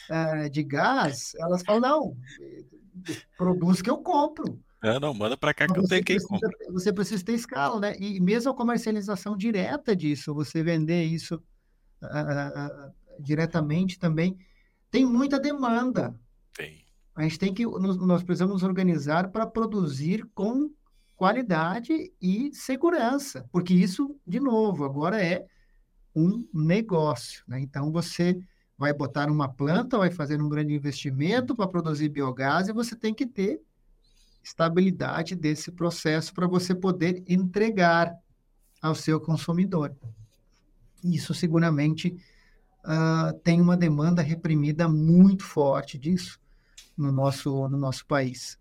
uh, 0.10 0.50
de 0.50 0.64
gás, 0.64 1.34
elas 1.40 1.64
falam, 1.64 1.82
não, 1.82 2.18
produz 3.38 3.82
que 3.82 3.90
eu 3.90 3.98
compro. 3.98 4.60
É, 4.84 5.00
não, 5.00 5.14
manda 5.14 5.36
para 5.36 5.54
cá 5.54 5.66
que 5.66 5.80
eu 5.80 5.88
tenho 5.88 6.04
quem 6.04 6.20
compra. 6.20 6.50
Você 6.72 6.94
precisa 6.94 7.24
ter 7.24 7.34
escala, 7.34 7.80
né? 7.80 7.96
E 7.98 8.20
mesmo 8.20 8.52
a 8.52 8.56
comercialização 8.56 9.36
direta 9.36 9.96
disso, 9.96 10.34
você 10.34 10.62
vender 10.62 11.04
isso 11.06 11.42
uh, 12.04 12.06
uh, 12.06 12.94
diretamente 13.20 13.98
também, 13.98 14.38
tem 14.92 15.06
muita 15.06 15.40
demanda. 15.40 16.14
Tem. 16.54 16.85
A 17.16 17.24
gente 17.24 17.40
tem 17.40 17.54
que, 17.54 17.66
nós 17.66 18.24
precisamos 18.24 18.56
nos 18.56 18.64
organizar 18.64 19.30
para 19.30 19.48
produzir 19.48 20.28
com 20.36 20.70
qualidade 21.16 22.12
e 22.22 22.54
segurança, 22.54 23.48
porque 23.54 23.74
isso, 23.74 24.20
de 24.28 24.38
novo, 24.38 24.84
agora 24.84 25.24
é 25.24 25.46
um 26.14 26.46
negócio, 26.54 27.42
né? 27.48 27.60
Então 27.62 27.90
você 27.90 28.38
vai 28.78 28.94
botar 28.94 29.30
uma 29.30 29.48
planta, 29.48 29.98
vai 29.98 30.12
fazer 30.12 30.42
um 30.42 30.50
grande 30.50 30.74
investimento 30.74 31.56
para 31.56 31.70
produzir 31.70 32.10
biogás 32.10 32.68
e 32.68 32.74
você 32.74 32.98
tem 32.98 33.14
que 33.14 33.26
ter 33.26 33.62
estabilidade 34.44 35.36
desse 35.36 35.72
processo 35.72 36.34
para 36.34 36.48
você 36.48 36.76
poder 36.76 37.24
entregar 37.28 38.14
ao 38.82 38.94
seu 38.94 39.22
consumidor. 39.22 39.96
Isso 41.02 41.34
seguramente 41.34 42.18
uh, 42.84 43.34
tem 43.40 43.62
uma 43.62 43.78
demanda 43.78 44.22
reprimida 44.22 44.90
muito 44.90 45.46
forte 45.46 45.98
disso 45.98 46.40
no 46.98 47.12
nosso, 47.12 47.68
no 47.68 47.78
nosso 47.78 48.06
país. 48.06 48.60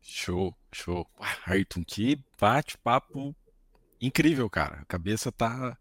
Show, 0.00 0.56
show. 0.72 1.06
Ayrton, 1.46 1.82
que 1.84 2.22
bate-papo 2.40 3.34
incrível, 4.00 4.48
cara. 4.48 4.80
A 4.80 4.84
cabeça 4.84 5.32
tá 5.32 5.76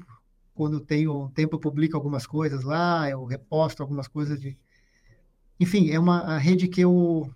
quando 0.55 0.81
tenho 0.81 1.31
tempo 1.35 1.57
eu 1.57 1.61
publico 1.61 1.97
algumas 1.97 2.27
coisas 2.27 2.65
lá, 2.65 3.09
eu 3.09 3.25
reposto 3.25 3.83
algumas 3.83 4.09
coisas 4.09 4.41
de 4.41 4.57
enfim, 5.59 5.91
é 5.91 5.99
uma 5.99 6.39
rede 6.39 6.69
que 6.69 6.81
eu. 6.81 7.31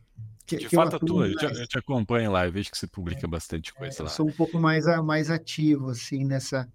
Que, 0.44 0.56
de 0.56 0.68
que 0.68 0.76
fato, 0.76 0.94
eu, 0.94 1.00
tua, 1.00 1.28
eu, 1.28 1.36
te, 1.36 1.44
eu 1.44 1.66
te 1.66 1.78
acompanho 1.78 2.32
lá, 2.32 2.46
eu 2.46 2.52
vejo 2.52 2.70
que 2.70 2.78
você 2.78 2.86
publica 2.86 3.26
é, 3.26 3.28
bastante 3.28 3.72
coisa 3.74 3.98
é, 3.98 4.02
lá. 4.02 4.08
Eu 4.08 4.14
sou 4.14 4.26
um 4.26 4.32
pouco 4.32 4.58
mais, 4.58 4.86
mais 5.04 5.30
ativo, 5.30 5.90
assim, 5.90 6.24
nessa, 6.24 6.66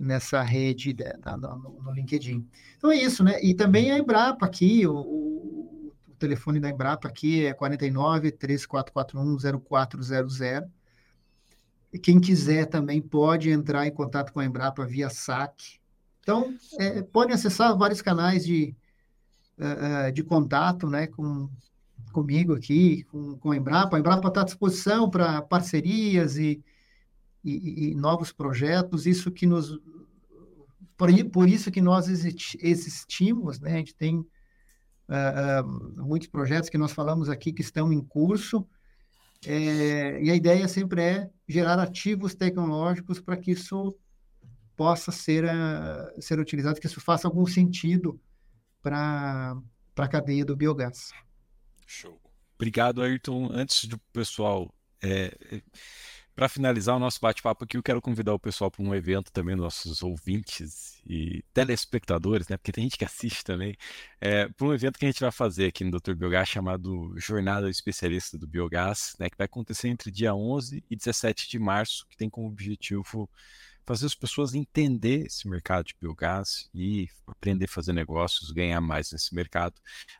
nessa 0.00 0.40
rede 0.40 0.94
da, 0.94 1.36
no, 1.36 1.78
no, 1.82 1.92
LinkedIn. 1.92 2.48
Então 2.78 2.90
é 2.90 2.96
isso, 2.96 3.22
né? 3.22 3.38
E 3.42 3.52
também 3.54 3.92
a 3.92 3.98
Embrapa 3.98 4.46
aqui, 4.46 4.86
o, 4.86 4.96
o, 4.96 5.92
telefone 6.18 6.58
da 6.58 6.70
Embrapa 6.70 7.06
aqui 7.06 7.44
é 7.44 7.52
49 7.52 8.30
3441 8.32 9.60
0400. 9.60 10.40
E 11.92 11.98
quem 11.98 12.18
quiser 12.18 12.66
também 12.66 13.02
pode 13.02 13.50
entrar 13.50 13.86
em 13.86 13.90
contato 13.90 14.32
com 14.32 14.40
a 14.40 14.44
Embrapa 14.44 14.86
via 14.86 15.10
saque. 15.10 15.78
Então, 16.22 16.54
é, 16.78 17.02
podem 17.02 17.34
acessar 17.34 17.76
vários 17.76 18.00
canais 18.00 18.44
de, 18.44 18.74
uh, 19.58 20.12
de 20.12 20.22
contato 20.22 20.88
né, 20.88 21.06
com, 21.08 21.48
comigo 22.12 22.54
aqui, 22.54 23.02
com, 23.04 23.36
com 23.36 23.50
a 23.50 23.56
Embrapa. 23.56 23.96
A 23.96 24.00
Embrapa 24.00 24.28
está 24.28 24.42
à 24.42 24.44
disposição 24.44 25.10
para 25.10 25.42
parcerias 25.42 26.36
e, 26.36 26.62
e, 27.42 27.90
e, 27.90 27.94
novos 27.94 28.32
projetos. 28.32 29.06
Isso 29.06 29.30
que 29.30 29.46
nos 29.46 29.78
por, 30.96 31.08
por 31.30 31.48
isso 31.48 31.70
que 31.70 31.80
nós 31.80 32.08
existimos, 32.08 33.58
né? 33.58 33.72
A 33.72 33.76
gente 33.78 33.94
tem 33.94 34.18
uh, 34.18 35.64
uh, 35.64 36.06
muitos 36.06 36.28
projetos 36.28 36.68
que 36.68 36.76
nós 36.76 36.92
falamos 36.92 37.30
aqui 37.30 37.54
que 37.54 37.62
estão 37.62 37.90
em 37.90 38.02
curso, 38.02 38.68
é, 39.46 40.22
e 40.22 40.30
a 40.30 40.34
ideia 40.34 40.68
sempre 40.68 41.02
é 41.02 41.30
gerar 41.48 41.78
ativos 41.78 42.34
tecnológicos 42.34 43.18
para 43.18 43.38
que 43.38 43.52
isso 43.52 43.96
possa 44.76 45.10
ser, 45.10 45.44
uh, 45.44 46.20
ser 46.20 46.38
utilizado, 46.38 46.78
que 46.78 46.86
isso 46.86 47.00
faça 47.00 47.26
algum 47.26 47.46
sentido 47.46 48.20
para 48.82 49.56
a 49.96 50.08
cadeia 50.08 50.44
do 50.44 50.54
biogás. 50.54 51.10
Show. 51.86 52.20
Obrigado, 52.56 53.00
Ayrton. 53.00 53.48
Antes 53.50 53.86
do 53.86 53.98
pessoal 54.12 54.70
é, 55.02 55.34
para 56.40 56.48
finalizar 56.48 56.96
o 56.96 56.98
nosso 56.98 57.20
bate-papo 57.20 57.64
aqui, 57.64 57.76
eu 57.76 57.82
quero 57.82 58.00
convidar 58.00 58.32
o 58.32 58.38
pessoal 58.38 58.70
para 58.70 58.82
um 58.82 58.94
evento 58.94 59.30
também, 59.30 59.54
nossos 59.54 60.02
ouvintes 60.02 60.98
e 61.06 61.44
telespectadores, 61.52 62.48
né? 62.48 62.56
Porque 62.56 62.72
tem 62.72 62.84
gente 62.84 62.96
que 62.96 63.04
assiste 63.04 63.44
também, 63.44 63.76
é, 64.18 64.48
para 64.48 64.66
um 64.66 64.72
evento 64.72 64.98
que 64.98 65.04
a 65.04 65.08
gente 65.08 65.20
vai 65.20 65.30
fazer 65.30 65.66
aqui 65.66 65.84
no 65.84 65.90
Dr. 65.90 66.14
Biogás 66.14 66.48
chamado 66.48 67.12
Jornada 67.18 67.68
Especialista 67.68 68.38
do 68.38 68.46
Biogás, 68.46 69.14
né? 69.18 69.28
Que 69.28 69.36
vai 69.36 69.44
acontecer 69.44 69.88
entre 69.88 70.10
dia 70.10 70.34
11 70.34 70.82
e 70.88 70.96
17 70.96 71.46
de 71.46 71.58
março, 71.58 72.06
que 72.08 72.16
tem 72.16 72.30
como 72.30 72.48
objetivo 72.48 73.28
fazer 73.84 74.06
as 74.06 74.14
pessoas 74.14 74.54
entender 74.54 75.26
esse 75.26 75.46
mercado 75.46 75.84
de 75.84 75.94
biogás 76.00 76.70
e 76.72 77.06
aprender 77.26 77.66
a 77.66 77.68
fazer 77.68 77.92
negócios, 77.92 78.50
ganhar 78.50 78.80
mais 78.80 79.12
nesse 79.12 79.34
mercado. 79.34 79.74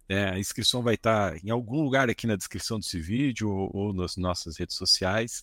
É, 0.07 0.25
a 0.25 0.39
inscrição 0.39 0.83
vai 0.83 0.97
estar 0.97 1.43
em 1.43 1.49
algum 1.49 1.83
lugar 1.83 2.11
aqui 2.11 2.27
na 2.27 2.37
descrição 2.37 2.79
desse 2.79 3.01
vídeo 3.01 3.49
ou, 3.49 3.71
ou 3.73 3.93
nas 3.95 4.19
nossas 4.19 4.59
redes 4.59 4.77
sociais. 4.77 5.43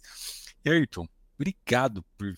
Ayrton, 0.69 1.07
obrigado 1.37 2.03
por 2.17 2.37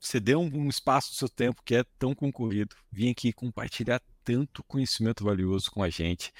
ceder 0.00 0.36
um, 0.36 0.50
um 0.54 0.68
espaço 0.68 1.10
do 1.10 1.16
seu 1.16 1.28
tempo 1.28 1.62
que 1.64 1.74
é 1.74 1.84
tão 1.98 2.14
concorrido, 2.14 2.76
vir 2.90 3.10
aqui 3.10 3.32
compartilhar 3.32 4.00
tanto 4.24 4.62
conhecimento 4.64 5.24
valioso 5.24 5.70
com 5.70 5.82
a 5.82 5.88
gente. 5.88 6.32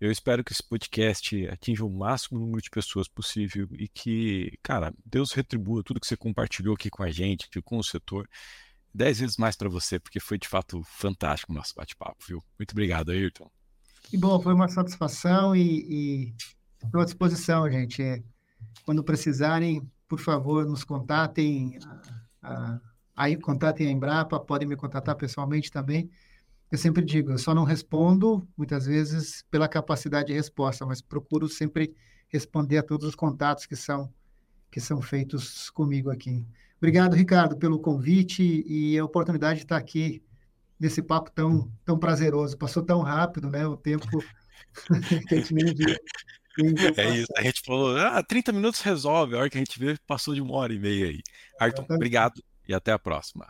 Eu 0.00 0.10
espero 0.10 0.42
que 0.42 0.52
esse 0.52 0.62
podcast 0.62 1.46
atinja 1.48 1.84
o 1.84 1.90
máximo 1.90 2.38
número 2.38 2.60
de 2.60 2.68
pessoas 2.68 3.08
possível 3.08 3.68
e 3.72 3.88
que, 3.88 4.58
cara, 4.62 4.92
Deus 5.04 5.32
retribua 5.32 5.82
tudo 5.82 6.00
que 6.00 6.06
você 6.06 6.16
compartilhou 6.16 6.74
aqui 6.74 6.90
com 6.90 7.02
a 7.02 7.10
gente, 7.10 7.48
com 7.62 7.78
o 7.78 7.84
setor, 7.84 8.28
dez 8.92 9.20
vezes 9.20 9.36
mais 9.36 9.56
para 9.56 9.68
você, 9.68 9.98
porque 9.98 10.18
foi 10.18 10.38
de 10.38 10.48
fato 10.48 10.82
fantástico 10.84 11.52
o 11.52 11.54
nosso 11.54 11.74
bate-papo, 11.74 12.24
viu? 12.26 12.42
Muito 12.58 12.72
obrigado, 12.72 13.10
Ayrton. 13.10 13.50
Que 14.02 14.16
bom, 14.16 14.40
foi 14.40 14.54
uma 14.54 14.68
satisfação 14.68 15.54
e 15.54 16.34
estou 16.82 17.00
à 17.00 17.04
disposição, 17.04 17.70
gente. 17.70 18.24
Quando 18.84 19.02
precisarem, 19.02 19.88
por 20.08 20.20
favor, 20.20 20.64
nos 20.66 20.84
contatem, 20.84 21.78
aí 23.14 23.36
contatem 23.36 23.88
a 23.88 23.90
Embrapa, 23.90 24.38
podem 24.38 24.68
me 24.68 24.76
contatar 24.76 25.14
pessoalmente 25.16 25.70
também. 25.70 26.10
Eu 26.70 26.78
sempre 26.78 27.04
digo, 27.04 27.30
eu 27.30 27.38
só 27.38 27.54
não 27.54 27.64
respondo, 27.64 28.46
muitas 28.56 28.86
vezes, 28.86 29.44
pela 29.50 29.68
capacidade 29.68 30.28
de 30.28 30.32
resposta, 30.32 30.84
mas 30.84 31.00
procuro 31.00 31.48
sempre 31.48 31.94
responder 32.28 32.78
a 32.78 32.82
todos 32.82 33.06
os 33.06 33.14
contatos 33.14 33.66
que 33.66 33.76
são, 33.76 34.12
que 34.70 34.80
são 34.80 35.00
feitos 35.00 35.70
comigo 35.70 36.10
aqui. 36.10 36.44
Obrigado, 36.78 37.14
Ricardo, 37.14 37.56
pelo 37.56 37.78
convite 37.80 38.64
e 38.66 38.98
a 38.98 39.04
oportunidade 39.04 39.60
de 39.60 39.64
estar 39.64 39.76
aqui 39.76 40.22
nesse 40.78 41.02
papo 41.02 41.30
tão, 41.30 41.70
tão 41.84 41.98
prazeroso. 41.98 42.58
Passou 42.58 42.82
tão 42.82 43.00
rápido, 43.00 43.48
né? 43.48 43.66
O 43.66 43.76
tempo 43.76 44.06
que 45.28 45.34
a 45.34 45.38
gente 45.38 45.54
nem 45.54 45.74
viu. 45.74 45.96
É 46.96 47.08
isso, 47.10 47.32
a 47.36 47.42
gente 47.42 47.60
falou, 47.64 47.96
ah, 47.98 48.22
30 48.22 48.52
minutos 48.52 48.80
resolve, 48.80 49.34
a 49.34 49.38
hora 49.40 49.50
que 49.50 49.58
a 49.58 49.60
gente 49.60 49.78
vê, 49.78 49.96
passou 50.06 50.34
de 50.34 50.40
uma 50.40 50.54
hora 50.56 50.72
e 50.72 50.78
meia 50.78 51.06
aí. 51.06 51.22
Arthur, 51.58 51.86
obrigado 51.90 52.42
e 52.66 52.74
até 52.74 52.92
a 52.92 52.98
próxima. 52.98 53.46